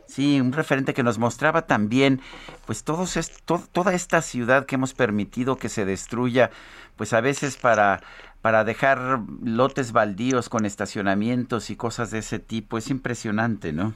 Sí, 0.06 0.40
un 0.40 0.52
referente 0.52 0.94
que 0.94 1.02
nos 1.02 1.18
mostraba 1.18 1.66
también, 1.66 2.20
pues 2.64 2.84
todos 2.84 3.16
est- 3.16 3.40
to- 3.44 3.64
toda 3.72 3.92
esta 3.92 4.22
ciudad 4.22 4.64
que 4.64 4.76
hemos 4.76 4.94
permitido 4.94 5.56
que 5.56 5.68
se 5.68 5.84
destruya, 5.84 6.50
pues 6.96 7.12
a 7.12 7.20
veces 7.20 7.56
para 7.56 8.00
para 8.40 8.62
dejar 8.62 9.22
lotes 9.42 9.90
baldíos 9.90 10.48
con 10.48 10.64
estacionamientos 10.66 11.68
y 11.70 11.74
cosas 11.74 12.12
de 12.12 12.18
ese 12.18 12.38
tipo, 12.38 12.78
es 12.78 12.90
impresionante, 12.90 13.72
¿no? 13.72 13.94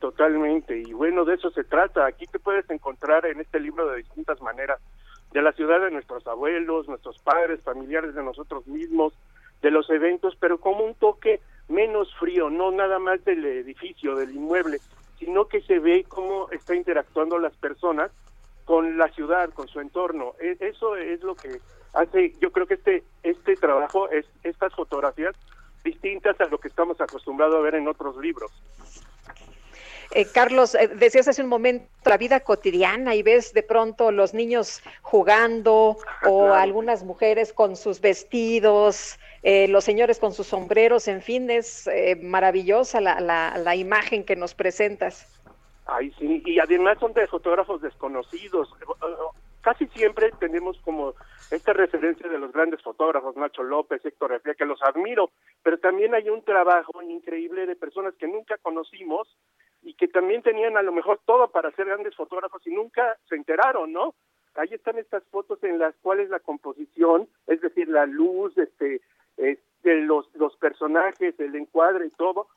Totalmente, 0.00 0.78
y 0.78 0.92
bueno, 0.94 1.24
de 1.26 1.34
eso 1.34 1.50
se 1.50 1.62
trata. 1.62 2.06
Aquí 2.06 2.26
te 2.26 2.38
puedes 2.38 2.68
encontrar 2.70 3.26
en 3.26 3.38
este 3.38 3.60
libro 3.60 3.86
de 3.88 3.98
distintas 3.98 4.40
maneras, 4.40 4.80
de 5.32 5.42
la 5.42 5.52
ciudad 5.52 5.80
de 5.80 5.90
nuestros 5.90 6.26
abuelos, 6.26 6.88
nuestros 6.88 7.18
padres, 7.18 7.60
familiares 7.62 8.14
de 8.14 8.22
nosotros 8.24 8.66
mismos, 8.66 9.12
de 9.60 9.70
los 9.70 9.88
eventos, 9.90 10.34
pero 10.40 10.58
como 10.58 10.84
un 10.84 10.94
toque 10.94 11.40
menos 11.68 12.12
frío, 12.18 12.48
no 12.48 12.70
nada 12.72 12.98
más 12.98 13.22
del 13.26 13.44
edificio, 13.44 14.16
del 14.16 14.34
inmueble, 14.34 14.78
sino 15.18 15.46
que 15.46 15.60
se 15.60 15.78
ve 15.78 16.06
cómo 16.08 16.50
está 16.50 16.74
interactuando 16.74 17.38
las 17.38 17.54
personas 17.58 18.10
con 18.64 18.96
la 18.96 19.08
ciudad, 19.08 19.50
con 19.50 19.68
su 19.68 19.80
entorno. 19.80 20.32
E- 20.40 20.56
Eso 20.60 20.96
es 20.96 21.22
lo 21.22 21.34
que 21.34 21.60
hace, 21.92 22.34
yo 22.40 22.50
creo 22.52 22.66
que 22.66 22.74
este 22.74 23.04
este 23.22 23.54
trabajo 23.56 24.08
es 24.08 24.24
estas 24.44 24.74
fotografías 24.74 25.36
distintas 25.84 26.40
a 26.40 26.46
lo 26.46 26.58
que 26.58 26.68
estamos 26.68 26.98
acostumbrados 27.02 27.56
a 27.56 27.60
ver 27.60 27.74
en 27.74 27.86
otros 27.86 28.16
libros. 28.16 28.50
Eh, 30.12 30.26
Carlos, 30.32 30.74
eh, 30.74 30.88
decías 30.88 31.28
hace 31.28 31.42
un 31.42 31.48
momento 31.48 31.86
la 32.04 32.16
vida 32.16 32.40
cotidiana 32.40 33.14
y 33.14 33.22
ves 33.22 33.52
de 33.52 33.62
pronto 33.62 34.10
los 34.10 34.34
niños 34.34 34.82
jugando 35.02 35.96
o 36.26 36.52
algunas 36.52 37.04
mujeres 37.04 37.52
con 37.52 37.76
sus 37.76 38.00
vestidos, 38.00 39.20
eh, 39.44 39.68
los 39.68 39.84
señores 39.84 40.18
con 40.18 40.32
sus 40.32 40.48
sombreros, 40.48 41.06
en 41.06 41.22
fin, 41.22 41.48
es 41.48 41.86
eh, 41.86 42.16
maravillosa 42.20 43.00
la, 43.00 43.20
la, 43.20 43.56
la 43.58 43.76
imagen 43.76 44.24
que 44.24 44.34
nos 44.34 44.54
presentas. 44.54 45.28
Ay, 45.86 46.12
sí, 46.18 46.42
y 46.44 46.58
además 46.58 46.98
son 46.98 47.12
de 47.12 47.26
fotógrafos 47.28 47.80
desconocidos. 47.80 48.68
Casi 49.60 49.86
siempre 49.88 50.30
tenemos 50.40 50.78
como 50.80 51.14
esta 51.50 51.72
referencia 51.72 52.28
de 52.28 52.38
los 52.38 52.52
grandes 52.52 52.82
fotógrafos, 52.82 53.36
Nacho 53.36 53.62
López, 53.62 54.04
Héctor 54.04 54.30
Refia, 54.30 54.54
que 54.54 54.64
los 54.64 54.80
admiro, 54.82 55.30
pero 55.62 55.78
también 55.78 56.14
hay 56.14 56.28
un 56.30 56.42
trabajo 56.42 57.02
increíble 57.02 57.66
de 57.66 57.76
personas 57.76 58.14
que 58.14 58.26
nunca 58.26 58.56
conocimos 58.58 59.28
y 59.82 59.94
que 59.94 60.08
también 60.08 60.42
tenían 60.42 60.76
a 60.76 60.82
lo 60.82 60.92
mejor 60.92 61.20
todo 61.24 61.48
para 61.50 61.70
ser 61.72 61.86
grandes 61.86 62.14
fotógrafos 62.14 62.66
y 62.66 62.70
nunca 62.70 63.16
se 63.28 63.36
enteraron, 63.36 63.92
¿no? 63.92 64.14
Ahí 64.54 64.68
están 64.72 64.98
estas 64.98 65.22
fotos 65.30 65.62
en 65.62 65.78
las 65.78 65.94
cuales 66.02 66.28
la 66.28 66.40
composición, 66.40 67.28
es 67.46 67.60
decir, 67.60 67.88
la 67.88 68.06
luz, 68.06 68.56
este, 68.58 69.00
este 69.36 70.02
los, 70.02 70.28
los 70.34 70.56
personajes, 70.56 71.38
el 71.38 71.54
encuadre 71.54 72.06
y 72.06 72.10
todo, 72.10 72.48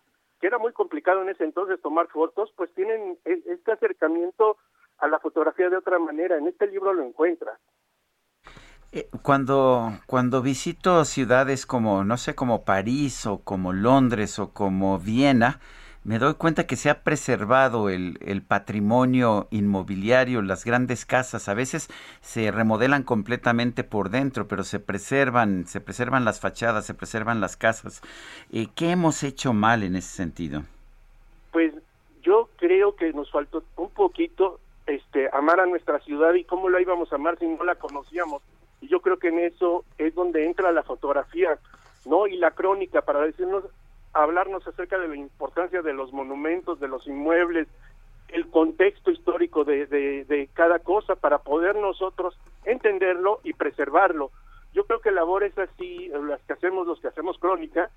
que 0.41 0.47
era 0.47 0.57
muy 0.57 0.73
complicado 0.73 1.21
en 1.21 1.29
ese 1.29 1.43
entonces 1.43 1.81
tomar 1.81 2.07
fotos, 2.07 2.51
pues 2.57 2.73
tienen 2.73 3.17
este 3.23 3.71
acercamiento 3.71 4.57
a 4.97 5.07
la 5.07 5.19
fotografía 5.19 5.69
de 5.69 5.77
otra 5.77 5.99
manera. 5.99 6.37
En 6.37 6.47
este 6.47 6.67
libro 6.67 6.93
lo 6.93 7.03
encuentras. 7.03 7.59
Eh, 8.91 9.09
cuando, 9.21 9.91
cuando 10.05 10.41
visito 10.41 11.03
ciudades 11.05 11.65
como, 11.65 12.03
no 12.03 12.17
sé, 12.17 12.35
como 12.35 12.63
París 12.63 13.25
o 13.25 13.43
como 13.43 13.73
Londres 13.73 14.37
o 14.37 14.53
como 14.53 14.99
Viena, 14.99 15.59
me 16.03 16.19
doy 16.19 16.33
cuenta 16.33 16.67
que 16.67 16.75
se 16.75 16.89
ha 16.89 17.03
preservado 17.03 17.89
el, 17.89 18.19
el, 18.25 18.41
patrimonio 18.41 19.47
inmobiliario, 19.51 20.41
las 20.41 20.65
grandes 20.65 21.05
casas, 21.05 21.47
a 21.47 21.53
veces 21.53 21.89
se 22.21 22.51
remodelan 22.51 23.03
completamente 23.03 23.83
por 23.83 24.09
dentro, 24.09 24.47
pero 24.47 24.63
se 24.63 24.79
preservan, 24.79 25.65
se 25.65 25.79
preservan 25.79 26.25
las 26.25 26.41
fachadas, 26.41 26.85
se 26.85 26.93
preservan 26.93 27.39
las 27.39 27.55
casas. 27.55 28.01
Eh, 28.51 28.67
¿Qué 28.75 28.91
hemos 28.91 29.23
hecho 29.23 29.53
mal 29.53 29.83
en 29.83 29.95
ese 29.95 30.09
sentido? 30.09 30.63
Pues 31.51 31.73
yo 32.21 32.49
creo 32.57 32.95
que 32.95 33.13
nos 33.13 33.31
faltó 33.31 33.63
un 33.77 33.89
poquito 33.89 34.59
este 34.85 35.29
amar 35.31 35.61
a 35.61 35.65
nuestra 35.65 35.99
ciudad 35.99 36.33
y 36.33 36.43
cómo 36.43 36.69
la 36.69 36.81
íbamos 36.81 37.11
a 37.13 37.15
amar 37.15 37.37
si 37.39 37.47
no 37.47 37.63
la 37.63 37.75
conocíamos. 37.75 38.41
Y 38.81 38.87
yo 38.87 38.99
creo 38.99 39.17
que 39.17 39.29
en 39.29 39.39
eso 39.39 39.85
es 39.97 40.13
donde 40.13 40.45
entra 40.45 40.73
la 40.73 40.83
fotografía, 40.83 41.57
¿no? 42.05 42.27
Y 42.27 42.35
la 42.35 42.51
crónica 42.51 43.01
para 43.01 43.21
decirnos 43.21 43.63
hablarnos 44.13 44.65
acerca 44.67 44.97
de 44.97 45.07
la 45.07 45.15
importancia 45.15 45.81
de 45.81 45.93
los 45.93 46.13
monumentos, 46.13 46.79
de 46.79 46.87
los 46.87 47.07
inmuebles, 47.07 47.67
el 48.29 48.47
contexto 48.49 49.11
histórico 49.11 49.63
de, 49.63 49.85
de, 49.85 50.25
de, 50.25 50.49
cada 50.53 50.79
cosa 50.79 51.15
para 51.15 51.39
poder 51.39 51.75
nosotros 51.75 52.37
entenderlo 52.65 53.39
y 53.43 53.53
preservarlo. 53.53 54.31
Yo 54.73 54.85
creo 54.85 55.01
que 55.01 55.11
labores 55.11 55.57
así, 55.57 56.09
las 56.27 56.41
que 56.41 56.53
hacemos, 56.53 56.87
los 56.87 56.99
que 56.99 57.07
hacemos 57.07 57.37
crónica, 57.37 57.91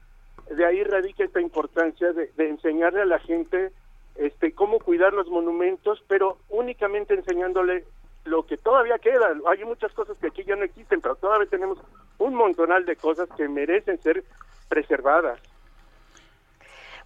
de 0.51 0.65
ahí 0.65 0.85
radica 0.85 1.25
esta 1.25 1.41
importancia 1.41 2.13
de, 2.13 2.31
de 2.37 2.51
enseñarle 2.51 3.03
a 3.03 3.07
la 3.07 3.19
gente 3.19 3.73
este 4.17 4.53
cómo 4.53 4.79
cuidar 4.79 5.13
los 5.13 5.29
monumentos, 5.29 6.03
pero 6.07 6.39
únicamente 6.49 7.15
enseñándole 7.15 7.85
lo 8.25 8.45
que 8.45 8.57
todavía 8.57 8.99
queda. 8.99 9.35
Hay 9.49 9.65
muchas 9.65 9.93
cosas 9.93 10.17
que 10.19 10.29
aquí 10.29 10.45
ya 10.45 10.57
no 10.57 10.65
existen, 10.65 11.01
pero 11.01 11.17
todavía 11.17 11.49
tenemos 11.49 11.79
un 12.19 12.35
montonal 12.35 12.85
de 12.85 12.97
cosas 12.97 13.29
que 13.37 13.49
merecen 13.49 13.99
ser 14.03 14.25
preservadas. 14.69 15.41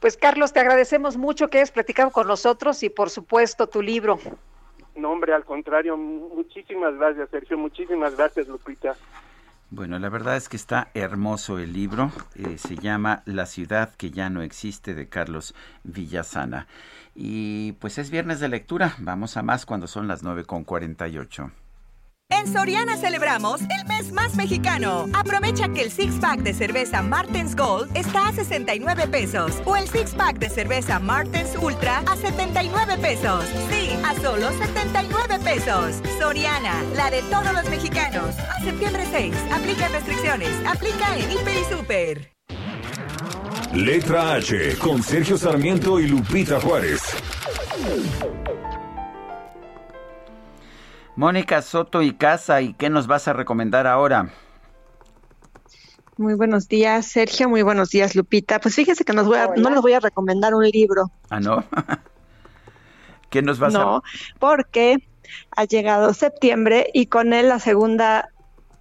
Pues 0.01 0.17
Carlos, 0.17 0.53
te 0.55 0.61
agradecemos 0.61 1.19
mucho 1.19 1.49
que 1.49 1.59
hayas 1.59 1.71
platicado 1.71 2.11
con 2.11 2.27
nosotros 2.27 2.83
y 2.83 2.89
por 2.89 3.11
supuesto 3.11 3.67
tu 3.67 3.83
libro. 3.83 4.19
No, 4.97 5.13
hombre, 5.13 5.35
al 5.35 5.45
contrario, 5.45 5.97
muchísimas 5.97 6.97
gracias, 6.97 7.29
Sergio, 7.31 7.59
muchísimas 7.59 8.17
gracias, 8.17 8.49
Lupita. 8.49 8.97
Bueno, 9.73 9.99
la 9.99 10.09
verdad 10.09 10.37
es 10.37 10.49
que 10.49 10.57
está 10.57 10.89
hermoso 10.95 11.59
el 11.59 11.73
libro, 11.73 12.11
eh, 12.35 12.59
se 12.59 12.75
llama 12.75 13.23
La 13.25 13.47
ciudad 13.47 13.95
que 13.95 14.11
ya 14.11 14.29
no 14.29 14.43
existe 14.43 14.95
de 14.95 15.09
Carlos 15.09 15.55
Villasana. 15.85 16.67
Y 17.15 17.73
pues 17.73 17.99
es 17.99 18.11
viernes 18.11 18.41
de 18.41 18.49
lectura, 18.49 18.97
vamos 18.99 19.37
a 19.37 19.43
más 19.43 19.67
cuando 19.67 19.87
son 19.87 20.09
las 20.09 20.25
9.48. 20.25 21.53
En 22.31 22.47
Soriana 22.53 22.97
celebramos 22.97 23.61
el 23.61 23.87
mes 23.87 24.13
más 24.13 24.35
mexicano. 24.35 25.07
Aprovecha 25.13 25.69
que 25.69 25.83
el 25.83 25.91
six 25.91 26.15
pack 26.21 26.41
de 26.41 26.55
cerveza 26.55 27.03
Martens 27.03 27.57
Gold 27.57 27.95
está 27.97 28.29
a 28.29 28.33
69 28.33 29.09
pesos 29.09 29.53
o 29.65 29.77
el 29.77 29.89
six 29.89 30.13
pack 30.15 30.39
de 30.39 30.49
cerveza 30.49 30.99
Martens 31.01 31.57
Ultra 31.61 31.99
a 32.07 32.17
79 32.17 32.99
pesos. 32.99 33.45
Sí, 33.71 33.91
a 34.05 34.15
solo 34.21 34.51
79 34.53 35.39
pesos. 35.45 35.97
Soriana, 36.19 36.83
la 36.97 37.11
de 37.11 37.23
todos 37.23 37.53
los 37.53 37.69
mexicanos. 37.69 38.35
A 38.39 38.61
septiembre 38.63 39.05
6, 39.11 39.35
aplica 39.53 39.89
restricciones, 39.89 40.51
aplica 40.67 41.17
en 41.19 41.31
Hiper 41.33 41.57
y 41.57 41.75
Super. 41.75 42.31
Letra 43.75 44.35
H 44.35 44.77
con 44.79 45.03
Sergio 45.03 45.37
Sarmiento 45.37 46.01
y 46.01 46.07
Lupita 46.07 46.61
Juárez. 46.61 47.01
Mónica 51.21 51.61
Soto 51.61 52.01
y 52.01 52.15
Casa, 52.15 52.63
¿y 52.63 52.73
qué 52.73 52.89
nos 52.89 53.07
vas 53.07 53.29
a 53.29 53.35
recomendar 53.35 53.87
ahora? 53.87 54.33
Muy 56.17 56.33
buenos 56.33 56.67
días, 56.67 57.05
Sergio. 57.09 57.47
Muy 57.47 57.61
buenos 57.61 57.91
días, 57.91 58.15
Lupita. 58.15 58.59
Pues 58.59 58.75
fíjese 58.75 59.05
que 59.05 59.13
nos 59.13 59.27
voy 59.27 59.37
a, 59.37 59.49
no 59.49 59.69
les 59.69 59.83
voy 59.83 59.93
a 59.93 60.01
recomendar 60.01 60.55
un 60.55 60.67
libro. 60.67 61.11
Ah, 61.29 61.39
¿no? 61.39 61.63
¿Qué 63.29 63.43
nos 63.43 63.59
vas 63.59 63.75
no, 63.75 63.81
a...? 63.81 63.85
No, 63.85 64.03
porque 64.39 65.07
ha 65.51 65.65
llegado 65.65 66.15
septiembre 66.15 66.87
y 66.95 67.05
con 67.05 67.35
él 67.35 67.49
la 67.51 67.59
segunda 67.59 68.31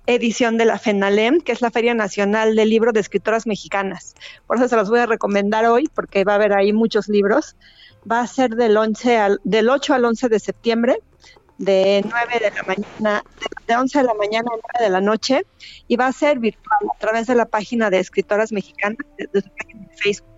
edición 0.06 0.56
de 0.56 0.64
la 0.64 0.80
FENALEM, 0.80 1.42
que 1.42 1.51
es 1.51 1.61
la 1.61 1.72
Feria 1.72 1.93
Nacional 1.93 2.56
del 2.56 2.69
Libro 2.69 2.93
de 2.93 3.01
Escritoras 3.01 3.48
Mexicanas. 3.48 4.16
Por 4.48 4.56
eso 4.56 4.69
se 4.69 4.77
los 4.77 4.90
voy 4.90 5.00
a 5.00 5.08
recomendar 5.08 5.66
hoy, 5.66 5.90
porque 5.93 6.24
va 6.24 6.32
a 6.32 6.35
haber 6.35 6.53
ahí 6.53 6.72
muchos 6.72 7.09
libros. 7.09 7.58
Va 8.09 8.22
a 8.22 8.27
ser 8.27 8.51
del, 8.51 8.77
11 8.77 9.18
al, 9.18 9.42
del 9.43 9.69
8 9.69 9.93
al 9.93 10.06
11 10.06 10.30
de 10.30 10.40
septiembre 10.40 11.00
de 11.60 12.04
9 12.10 12.40
de 12.40 12.52
la 12.52 12.64
mañana, 12.64 13.24
de 13.68 13.76
11 13.76 14.00
de 14.00 14.04
la 14.06 14.14
mañana 14.14 14.50
a 14.52 14.58
9 14.80 14.86
de 14.86 14.90
la 14.90 15.02
noche, 15.02 15.46
y 15.88 15.98
va 15.98 16.08
a 16.08 16.14
ser 16.14 16.40
virtual 16.40 16.80
a 16.96 16.98
través 16.98 17.28
de 17.28 17.36
la 17.36 17.46
página 17.46 17.90
de 17.90 18.00
escritoras 18.00 18.52
mexicanas, 18.52 18.98
de, 19.18 19.42
su 19.42 19.50
página 19.50 19.88
de 19.88 19.98
Facebook. 19.98 20.30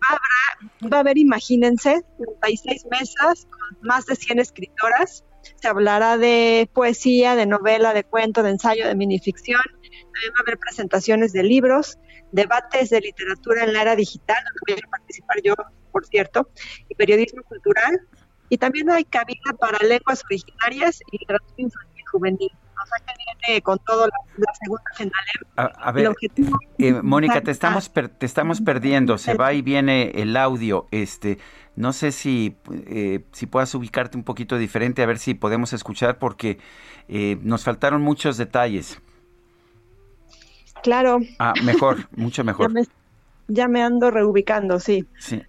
Va 0.00 0.08
a, 0.10 0.12
haber, 0.12 0.92
va 0.92 0.96
a 0.98 1.00
haber, 1.00 1.18
imagínense, 1.18 2.02
36 2.40 2.86
mesas 2.90 3.46
con 3.50 3.88
más 3.88 4.06
de 4.06 4.14
100 4.14 4.38
escritoras. 4.38 5.24
Se 5.60 5.68
hablará 5.68 6.16
de 6.16 6.70
poesía, 6.72 7.34
de 7.34 7.46
novela, 7.46 7.92
de 7.92 8.04
cuento, 8.04 8.44
de 8.44 8.50
ensayo, 8.50 8.86
de 8.86 8.94
minificción. 8.94 9.60
También 9.72 10.32
va 10.34 10.38
a 10.38 10.42
haber 10.42 10.58
presentaciones 10.58 11.32
de 11.32 11.42
libros, 11.42 11.98
debates 12.30 12.90
de 12.90 13.00
literatura 13.00 13.64
en 13.64 13.72
la 13.72 13.82
era 13.82 13.96
digital, 13.96 14.36
donde 14.44 14.80
voy 14.80 14.82
a 14.86 14.90
participar 14.90 15.36
yo, 15.42 15.54
por 15.90 16.06
cierto, 16.06 16.48
y 16.88 16.94
periodismo 16.94 17.42
cultural, 17.42 18.06
y 18.48 18.58
también 18.58 18.90
hay 18.90 19.04
cabina 19.04 19.52
para 19.58 19.78
lenguas 19.86 20.24
originarias 20.24 21.00
y 21.12 21.18
literatura 21.18 21.54
infantil 21.56 22.04
juvenil. 22.10 22.50
O 22.80 22.86
sea 22.86 23.04
que 23.06 23.12
viene 23.46 23.62
con 23.62 23.78
todo 23.80 24.06
la, 24.06 24.16
la 24.36 24.54
segunda. 24.54 24.84
A, 25.56 25.64
a 25.64 25.92
ver, 25.92 26.14
eh, 26.78 26.92
Mónica, 27.02 27.40
te 27.40 27.50
estamos 27.50 27.88
per, 27.88 28.08
te 28.08 28.24
estamos 28.24 28.60
perdiendo. 28.60 29.18
Se 29.18 29.34
va 29.34 29.52
y 29.52 29.62
viene 29.62 30.12
el 30.14 30.36
audio. 30.36 30.86
Este, 30.92 31.38
no 31.74 31.92
sé 31.92 32.12
si 32.12 32.56
eh, 32.86 33.24
si 33.32 33.46
puedas 33.46 33.74
ubicarte 33.74 34.16
un 34.16 34.22
poquito 34.22 34.56
diferente 34.58 35.02
a 35.02 35.06
ver 35.06 35.18
si 35.18 35.34
podemos 35.34 35.72
escuchar 35.72 36.18
porque 36.18 36.58
eh, 37.08 37.38
nos 37.42 37.64
faltaron 37.64 38.00
muchos 38.00 38.36
detalles. 38.36 39.00
Claro. 40.82 41.18
Ah, 41.40 41.54
mejor, 41.64 42.08
mucho 42.16 42.44
mejor. 42.44 42.68
Ya 42.68 42.80
me, 42.80 42.86
ya 43.48 43.68
me 43.68 43.82
ando 43.82 44.12
reubicando, 44.12 44.78
sí. 44.78 45.04
Sí. 45.18 45.42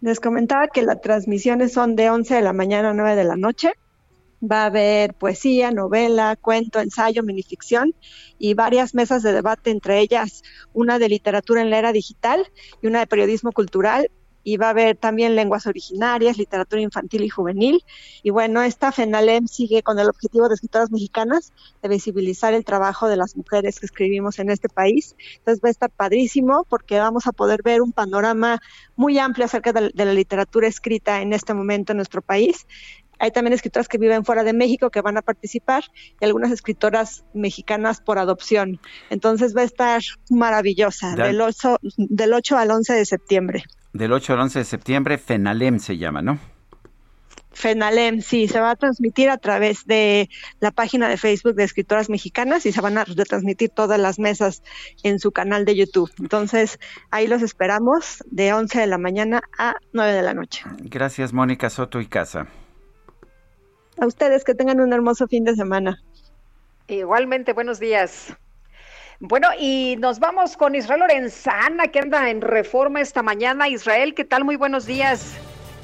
Les 0.00 0.18
comentaba 0.18 0.68
que 0.68 0.82
las 0.82 1.00
transmisiones 1.00 1.72
son 1.72 1.94
de 1.94 2.08
11 2.08 2.34
de 2.34 2.42
la 2.42 2.54
mañana 2.54 2.90
a 2.90 2.94
9 2.94 3.16
de 3.16 3.24
la 3.24 3.36
noche. 3.36 3.72
Va 4.42 4.62
a 4.62 4.66
haber 4.66 5.12
poesía, 5.12 5.70
novela, 5.70 6.36
cuento, 6.40 6.80
ensayo, 6.80 7.22
minificción 7.22 7.94
y 8.38 8.54
varias 8.54 8.94
mesas 8.94 9.22
de 9.22 9.34
debate, 9.34 9.70
entre 9.70 10.00
ellas 10.00 10.42
una 10.72 10.98
de 10.98 11.10
literatura 11.10 11.60
en 11.60 11.68
la 11.68 11.78
era 11.78 11.92
digital 11.92 12.50
y 12.80 12.86
una 12.86 13.00
de 13.00 13.06
periodismo 13.06 13.52
cultural. 13.52 14.10
Y 14.42 14.56
va 14.56 14.68
a 14.68 14.70
haber 14.70 14.96
también 14.96 15.36
lenguas 15.36 15.66
originarias, 15.66 16.38
literatura 16.38 16.80
infantil 16.80 17.24
y 17.24 17.28
juvenil. 17.28 17.84
Y 18.22 18.30
bueno, 18.30 18.62
esta 18.62 18.92
FENALEM 18.92 19.46
sigue 19.46 19.82
con 19.82 19.98
el 19.98 20.08
objetivo 20.08 20.48
de 20.48 20.54
escritoras 20.54 20.90
mexicanas 20.90 21.52
de 21.82 21.88
visibilizar 21.88 22.54
el 22.54 22.64
trabajo 22.64 23.08
de 23.08 23.16
las 23.16 23.36
mujeres 23.36 23.80
que 23.80 23.86
escribimos 23.86 24.38
en 24.38 24.50
este 24.50 24.68
país. 24.68 25.14
Entonces 25.38 25.62
va 25.62 25.68
a 25.68 25.72
estar 25.72 25.90
padrísimo 25.90 26.64
porque 26.68 26.98
vamos 26.98 27.26
a 27.26 27.32
poder 27.32 27.62
ver 27.62 27.82
un 27.82 27.92
panorama 27.92 28.60
muy 28.96 29.18
amplio 29.18 29.44
acerca 29.44 29.72
de, 29.72 29.90
de 29.92 30.04
la 30.04 30.14
literatura 30.14 30.68
escrita 30.68 31.20
en 31.20 31.32
este 31.32 31.54
momento 31.54 31.92
en 31.92 31.96
nuestro 31.96 32.22
país. 32.22 32.66
Hay 33.20 33.30
también 33.30 33.52
escritoras 33.52 33.86
que 33.86 33.98
viven 33.98 34.24
fuera 34.24 34.42
de 34.44 34.54
México 34.54 34.90
que 34.90 35.02
van 35.02 35.18
a 35.18 35.22
participar 35.22 35.84
y 36.20 36.24
algunas 36.24 36.50
escritoras 36.50 37.22
mexicanas 37.34 38.00
por 38.00 38.18
adopción. 38.18 38.80
Entonces 39.10 39.54
va 39.54 39.60
a 39.60 39.64
estar 39.64 40.02
maravillosa, 40.30 41.14
del 41.14 41.40
8, 41.40 41.76
del 41.98 42.32
8 42.32 42.56
al 42.56 42.70
11 42.70 42.94
de 42.94 43.04
septiembre. 43.04 43.64
Del 43.92 44.12
8 44.12 44.34
al 44.34 44.40
11 44.40 44.60
de 44.60 44.64
septiembre, 44.64 45.18
FENALEM 45.18 45.78
se 45.78 45.98
llama, 45.98 46.22
¿no? 46.22 46.38
FENALEM, 47.52 48.20
sí, 48.20 48.46
se 48.48 48.60
va 48.60 48.70
a 48.70 48.76
transmitir 48.76 49.28
a 49.28 49.36
través 49.36 49.84
de 49.86 50.30
la 50.60 50.70
página 50.70 51.08
de 51.08 51.16
Facebook 51.16 51.54
de 51.54 51.64
Escritoras 51.64 52.08
Mexicanas 52.08 52.64
y 52.64 52.72
se 52.72 52.80
van 52.80 52.96
a 52.96 53.04
retransmitir 53.04 53.70
todas 53.70 53.98
las 53.98 54.18
mesas 54.18 54.62
en 55.02 55.18
su 55.18 55.32
canal 55.32 55.64
de 55.64 55.76
YouTube. 55.76 56.10
Entonces, 56.20 56.78
ahí 57.10 57.26
los 57.26 57.42
esperamos 57.42 58.24
de 58.30 58.52
11 58.52 58.80
de 58.80 58.86
la 58.86 58.98
mañana 58.98 59.42
a 59.58 59.74
9 59.92 60.12
de 60.12 60.22
la 60.22 60.34
noche. 60.34 60.62
Gracias, 60.78 61.32
Mónica 61.32 61.68
Soto 61.68 62.00
y 62.00 62.06
Casa. 62.06 62.46
A 64.00 64.06
ustedes 64.06 64.44
que 64.44 64.54
tengan 64.54 64.80
un 64.80 64.92
hermoso 64.92 65.26
fin 65.26 65.44
de 65.44 65.54
semana. 65.54 66.02
Igualmente, 66.86 67.52
buenos 67.52 67.78
días. 67.78 68.34
Bueno, 69.22 69.48
y 69.58 69.96
nos 69.96 70.18
vamos 70.18 70.56
con 70.56 70.74
Israel 70.74 71.00
Lorenzana, 71.00 71.88
que 71.88 71.98
anda 71.98 72.30
en 72.30 72.40
reforma 72.40 73.02
esta 73.02 73.22
mañana. 73.22 73.68
Israel, 73.68 74.14
¿qué 74.14 74.24
tal? 74.24 74.44
Muy 74.44 74.56
buenos 74.56 74.86
días. 74.86 75.38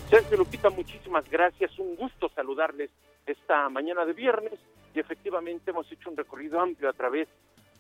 Sergio 0.09 0.39
Lupita, 0.39 0.71
muchísimas 0.71 1.29
gracias. 1.31 1.79
Un 1.79 1.97
gusto 1.97 2.31
saludarles 2.35 2.89
esta 3.27 3.69
mañana 3.69 4.07
de 4.07 4.15
viernes. 4.15 4.55
Y 4.95 5.01
efectivamente 5.01 5.71
hemos 5.71 5.93
hecho 5.93 6.09
un 6.09 6.17
recorrido 6.17 6.59
amplio 6.59 6.89
a 6.89 6.95
través 6.95 7.29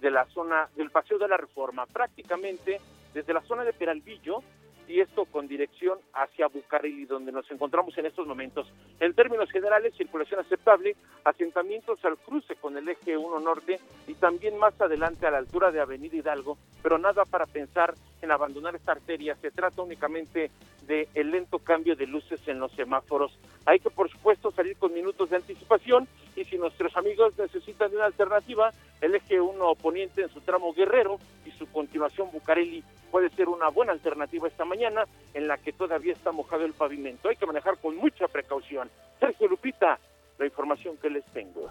de 0.03 0.11
la 0.11 0.27
zona 0.27 0.69
del 0.77 0.91
Paseo 0.91 1.17
de 1.17 1.27
la 1.27 1.39
Reforma, 1.39 1.87
prácticamente 1.87 2.79
desde 3.15 3.33
la 3.33 3.41
zona 3.41 3.65
de 3.65 3.73
Peralvillo 3.73 4.43
y 4.89 5.01
esto 5.01 5.25
con 5.27 5.49
dirección 5.49 5.99
hacia 6.15 6.49
Bucareli, 6.49 7.07
donde 7.07 7.33
nos 7.33 7.51
encontramos 7.51 7.97
en 7.99 8.07
estos 8.07 8.27
momentos. 8.27 8.73
En 9.01 9.15
términos 9.15 9.51
generales, 9.51 9.95
circulación 9.97 10.41
aceptable, 10.41 10.97
asentamientos 11.25 12.05
al 12.05 12.17
cruce 12.19 12.57
con 12.57 12.77
el 12.77 12.89
eje 12.89 13.17
1 13.17 13.41
norte 13.41 13.81
y 14.07 14.15
también 14.15 14.59
más 14.59 14.81
adelante 14.81 15.27
a 15.27 15.31
la 15.31 15.39
altura 15.39 15.71
de 15.71 15.81
Avenida 15.81 16.17
Hidalgo, 16.17 16.59
pero 16.83 16.99
nada 16.99 17.25
para 17.25 17.47
pensar 17.47 17.95
en 18.23 18.31
abandonar 18.31 18.75
esta 18.75 18.93
arteria. 18.93 19.37
Se 19.41 19.51
trata 19.51 19.83
únicamente 19.83 20.51
de 20.87 21.09
el 21.15 21.31
lento 21.31 21.59
cambio 21.59 21.97
de 21.97 22.07
luces 22.07 22.41
en 22.47 22.61
los 22.61 22.73
semáforos. 22.73 23.37
Hay 23.65 23.81
que, 23.81 23.91
por 23.91 24.11
supuesto, 24.11 24.51
salir 24.53 24.77
con 24.77 24.93
minutos 24.93 25.31
de 25.31 25.37
anticipación 25.37 26.09
y 26.37 26.45
si 26.45 26.57
nuestros 26.57 26.97
amigos 26.97 27.37
necesitan 27.39 27.91
de 27.91 27.97
una 27.97 28.07
alternativa, 28.07 28.71
el 29.01 29.15
eje 29.15 29.41
1 29.41 29.75
poniente 29.77 30.23
en 30.23 30.29
su 30.29 30.41
tramo 30.41 30.73
Guerrero 30.73 31.19
y 31.45 31.51
su 31.53 31.67
continuación 31.71 32.31
Bucareli 32.31 32.85
puede 33.11 33.31
ser 33.31 33.49
una 33.49 33.69
buena 33.69 33.93
alternativa 33.93 34.49
esta 34.49 34.65
mañana 34.65 35.05
en 35.35 35.49
la 35.49 35.59
que 35.59 35.73
todavía 35.73 36.13
está 36.13 36.33
mojado 36.33 36.65
el 36.65 36.75
pavimento. 36.75 37.29
Hay 37.29 37.37
que 37.37 37.47
manejar 37.47 37.79
con 37.79 37.97
mucha 37.97 38.29
precaución. 38.29 38.91
Sergio 39.19 39.49
Lupita, 39.49 39.99
la 40.39 40.45
información 40.45 40.97
que 40.99 41.11
les 41.11 41.25
tengo. 41.27 41.71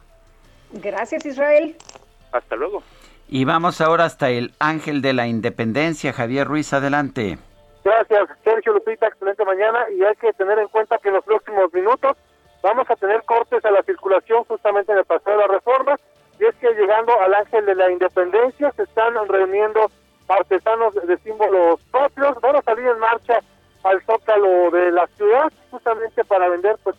Gracias, 0.71 1.25
Israel. 1.25 1.75
Hasta 2.31 2.55
luego. 2.55 2.83
Y 3.27 3.45
vamos 3.45 3.81
ahora 3.81 4.05
hasta 4.05 4.29
el 4.29 4.51
Ángel 4.59 5.01
de 5.01 5.13
la 5.13 5.27
Independencia, 5.27 6.13
Javier 6.13 6.47
Ruiz, 6.47 6.71
adelante. 6.73 7.37
Gracias, 7.83 8.29
Sergio 8.43 8.73
Lupita, 8.73 9.07
excelente 9.07 9.43
mañana. 9.45 9.85
Y 9.91 10.03
hay 10.03 10.15
que 10.15 10.31
tener 10.33 10.59
en 10.59 10.67
cuenta 10.67 10.97
que 10.99 11.09
en 11.09 11.15
los 11.15 11.25
próximos 11.25 11.73
minutos 11.73 12.15
vamos 12.61 12.89
a 12.89 12.95
tener 12.95 13.23
cortes 13.23 13.63
a 13.65 13.71
la 13.71 13.83
circulación 13.83 14.43
justamente 14.45 14.91
en 14.91 14.99
el 14.99 15.05
Paseo 15.05 15.33
de 15.33 15.39
la 15.39 15.47
Reforma. 15.47 15.95
Y 16.39 16.45
es 16.45 16.55
que 16.55 16.73
llegando 16.73 17.19
al 17.19 17.33
Ángel 17.33 17.65
de 17.65 17.75
la 17.75 17.91
Independencia 17.91 18.71
se 18.75 18.83
están 18.83 19.13
reuniendo 19.27 19.89
artesanos 20.27 20.93
de 20.95 21.17
símbolos 21.17 21.79
propios, 21.91 22.39
van 22.41 22.55
a 22.57 22.61
salir 22.61 22.87
en 22.87 22.99
marcha 22.99 23.39
al 23.83 24.01
zócalo 24.03 24.71
de 24.71 24.91
la 24.91 25.07
ciudad 25.15 25.51
justamente 25.69 26.23
para 26.25 26.49
vender 26.49 26.75
pues 26.83 26.95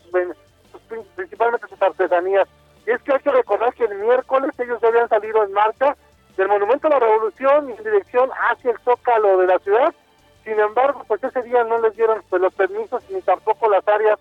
principalmente 1.16 1.66
sus 1.68 1.82
artesanías. 1.82 2.48
Y 2.86 2.92
es 2.92 3.02
que 3.02 3.12
hay 3.12 3.20
que 3.20 3.32
recordar 3.32 3.74
que 3.74 3.84
el 3.84 3.96
miércoles 3.96 4.52
ellos 4.58 4.80
ya 4.80 4.88
habían 4.88 5.08
salido 5.08 5.42
en 5.42 5.52
marcha 5.52 5.96
del 6.36 6.48
Monumento 6.48 6.86
a 6.86 6.90
la 6.90 6.98
Revolución 6.98 7.70
en 7.70 7.82
dirección 7.82 8.30
hacia 8.50 8.70
el 8.70 8.78
zócalo 8.80 9.38
de 9.38 9.46
la 9.46 9.58
ciudad. 9.58 9.94
Sin 10.44 10.58
embargo, 10.60 11.02
pues 11.08 11.22
ese 11.24 11.42
día 11.42 11.64
no 11.64 11.80
les 11.80 11.96
dieron 11.96 12.22
pues, 12.28 12.40
los 12.40 12.54
permisos 12.54 13.02
ni 13.10 13.20
tampoco 13.22 13.68
las 13.68 13.86
áreas 13.88 14.18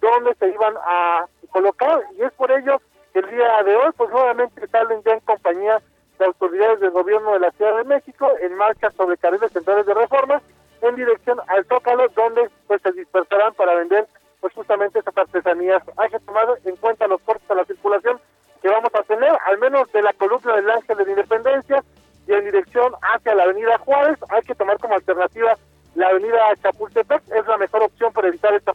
donde 0.00 0.34
se 0.34 0.48
iban 0.48 0.74
a 0.84 1.26
colocar 1.50 2.02
y 2.16 2.22
es 2.22 2.32
por 2.32 2.50
ello 2.50 2.80
que 3.12 3.20
el 3.20 3.30
día 3.30 3.62
de 3.62 3.76
hoy 3.76 3.90
pues 3.96 4.10
nuevamente 4.10 4.66
salen 4.68 5.02
ya 5.04 5.12
en 5.12 5.20
compañía 5.20 5.80
de 6.18 6.24
autoridades 6.24 6.80
del 6.80 6.90
gobierno 6.90 7.32
de 7.32 7.40
la 7.40 7.50
Ciudad 7.52 7.76
de 7.78 7.84
México 7.84 8.30
en 8.40 8.54
marcha 8.56 8.90
sobre 8.90 9.16
carriles 9.16 9.52
centrales 9.52 9.86
de 9.86 9.94
reforma 9.94 10.42
en 10.82 10.96
dirección 10.96 11.38
al 11.48 11.64
Zócalo 11.64 12.08
donde 12.08 12.50
pues 12.66 12.82
se 12.82 12.92
dispersarán 12.92 13.54
para 13.54 13.74
vender 13.74 14.06
pues 14.40 14.52
justamente 14.52 14.98
esas 14.98 15.16
artesanías. 15.16 15.82
Hay 15.96 16.10
que 16.10 16.20
tomar 16.20 16.46
en 16.64 16.76
cuenta 16.76 17.06
los 17.06 17.20
cortes 17.22 17.50
a 17.50 17.54
la 17.54 17.64
circulación 17.64 18.20
que 18.66 18.72
vamos 18.72 18.90
a 18.98 19.02
tener, 19.04 19.30
al 19.46 19.58
menos 19.58 19.92
de 19.92 20.02
la 20.02 20.12
columna 20.14 20.56
del 20.56 20.68
Ángel 20.68 20.96
de 20.96 21.04
la 21.04 21.10
Independencia 21.10 21.84
y 22.26 22.32
en 22.32 22.44
dirección 22.46 22.92
hacia 23.00 23.32
la 23.36 23.44
avenida 23.44 23.78
Juárez, 23.78 24.18
hay 24.28 24.42
que 24.42 24.56
tomar 24.56 24.76
como 24.78 24.94
alternativa 24.94 25.56
la 25.94 26.08
avenida 26.08 26.38
Chapultepec, 26.60 27.22
es 27.28 27.46
la 27.46 27.58
mejor 27.58 27.84
opción 27.84 28.12
para 28.12 28.26
evitar 28.26 28.52
esta, 28.54 28.72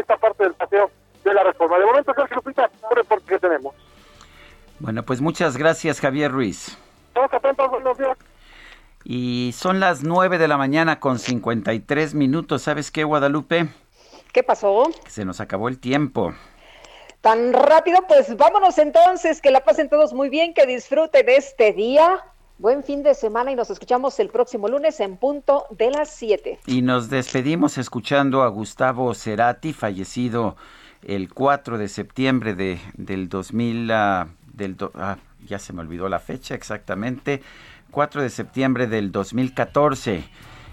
esta 0.00 0.16
parte 0.16 0.44
del 0.44 0.54
paseo 0.54 0.90
de 1.22 1.34
la 1.34 1.44
reforma. 1.44 1.78
De 1.78 1.84
momento, 1.84 2.14
Sergio 2.14 2.36
Lupita, 2.36 2.70
el 2.90 2.96
reporte 2.96 3.26
que 3.26 3.38
tenemos. 3.38 3.74
Bueno, 4.78 5.02
pues 5.02 5.20
muchas 5.20 5.58
gracias, 5.58 6.00
Javier 6.00 6.32
Ruiz. 6.32 6.78
Estamos 7.08 7.34
atentos, 7.34 7.70
buenos 7.70 7.98
días. 7.98 8.16
Y 9.04 9.52
son 9.54 9.80
las 9.80 10.02
9 10.02 10.38
de 10.38 10.48
la 10.48 10.56
mañana 10.56 10.98
con 10.98 11.18
53 11.18 12.14
minutos. 12.14 12.62
¿Sabes 12.62 12.90
qué, 12.90 13.04
Guadalupe? 13.04 13.68
¿Qué 14.32 14.42
pasó? 14.42 14.84
Se 15.06 15.26
nos 15.26 15.40
acabó 15.42 15.68
el 15.68 15.78
tiempo. 15.78 16.32
Tan 17.26 17.52
rápido, 17.52 17.98
pues 18.06 18.36
vámonos 18.36 18.78
entonces, 18.78 19.40
que 19.40 19.50
la 19.50 19.64
pasen 19.64 19.88
todos 19.88 20.12
muy 20.12 20.28
bien, 20.28 20.54
que 20.54 20.64
disfruten 20.64 21.28
este 21.28 21.72
día. 21.72 22.20
Buen 22.58 22.84
fin 22.84 23.02
de 23.02 23.16
semana 23.16 23.50
y 23.50 23.56
nos 23.56 23.68
escuchamos 23.68 24.20
el 24.20 24.28
próximo 24.28 24.68
lunes 24.68 25.00
en 25.00 25.16
punto 25.16 25.64
de 25.70 25.90
las 25.90 26.08
7. 26.10 26.60
Y 26.66 26.82
nos 26.82 27.10
despedimos 27.10 27.78
escuchando 27.78 28.44
a 28.44 28.48
Gustavo 28.48 29.12
Cerati, 29.12 29.72
fallecido 29.72 30.54
el 31.02 31.34
4 31.34 31.78
de 31.78 31.88
septiembre 31.88 32.54
de, 32.54 32.78
del 32.94 33.28
2000, 33.28 33.90
uh, 33.90 34.28
del 34.54 34.76
do, 34.76 34.92
ah, 34.94 35.16
ya 35.48 35.58
se 35.58 35.72
me 35.72 35.80
olvidó 35.80 36.08
la 36.08 36.20
fecha 36.20 36.54
exactamente, 36.54 37.42
4 37.90 38.22
de 38.22 38.30
septiembre 38.30 38.86
del 38.86 39.10
2014 39.10 40.22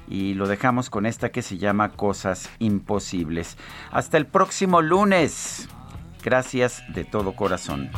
y 0.08 0.36
lo 0.36 0.48
dejamos 0.48 0.92
con 0.92 1.08
esta 1.08 1.32
que 1.32 1.42
se 1.42 1.58
llama 1.58 1.94
Cosas 1.94 2.52
Imposibles. 2.60 3.58
Hasta 3.90 4.18
el 4.18 4.28
próximo 4.28 4.84
lunes. 4.84 5.68
Gracias 6.24 6.82
de 6.94 7.04
todo 7.04 7.36
corazón. 7.36 7.90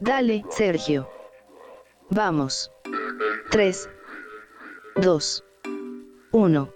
Dale, 0.00 0.44
Sergio. 0.50 1.08
Vamos. 2.10 2.72
3, 3.50 3.88
2, 4.96 5.44
1. 6.32 6.74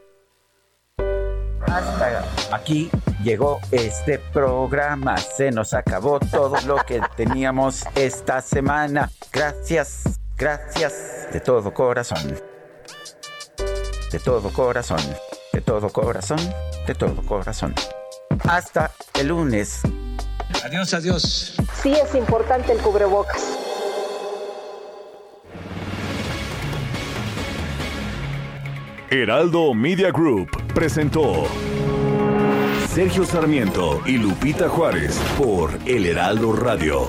Hasta 1.66 2.54
aquí 2.54 2.88
llegó 3.24 3.58
este 3.72 4.20
programa. 4.32 5.16
Se 5.16 5.50
nos 5.50 5.74
acabó 5.74 6.20
todo 6.20 6.60
lo 6.66 6.76
que 6.86 7.00
teníamos 7.16 7.84
esta 7.96 8.40
semana. 8.40 9.10
Gracias, 9.32 10.20
gracias 10.36 11.28
de 11.32 11.40
todo 11.40 11.74
corazón. 11.74 12.55
De 14.12 14.18
todo 14.20 14.50
corazón. 14.50 15.00
De 15.52 15.60
todo 15.60 15.88
corazón. 15.90 16.38
De 16.86 16.94
todo 16.94 17.22
corazón. 17.22 17.74
Hasta 18.48 18.92
el 19.18 19.28
lunes. 19.28 19.80
Adiós, 20.64 20.94
adiós. 20.94 21.56
Sí 21.82 21.92
es 21.92 22.14
importante 22.14 22.72
el 22.72 22.78
cubrebocas. 22.78 23.42
Heraldo 29.10 29.72
Media 29.74 30.10
Group 30.10 30.50
presentó 30.74 31.44
Sergio 32.92 33.24
Sarmiento 33.24 34.02
y 34.04 34.18
Lupita 34.18 34.68
Juárez 34.68 35.20
por 35.38 35.70
El 35.86 36.06
Heraldo 36.06 36.52
Radio. 36.54 37.08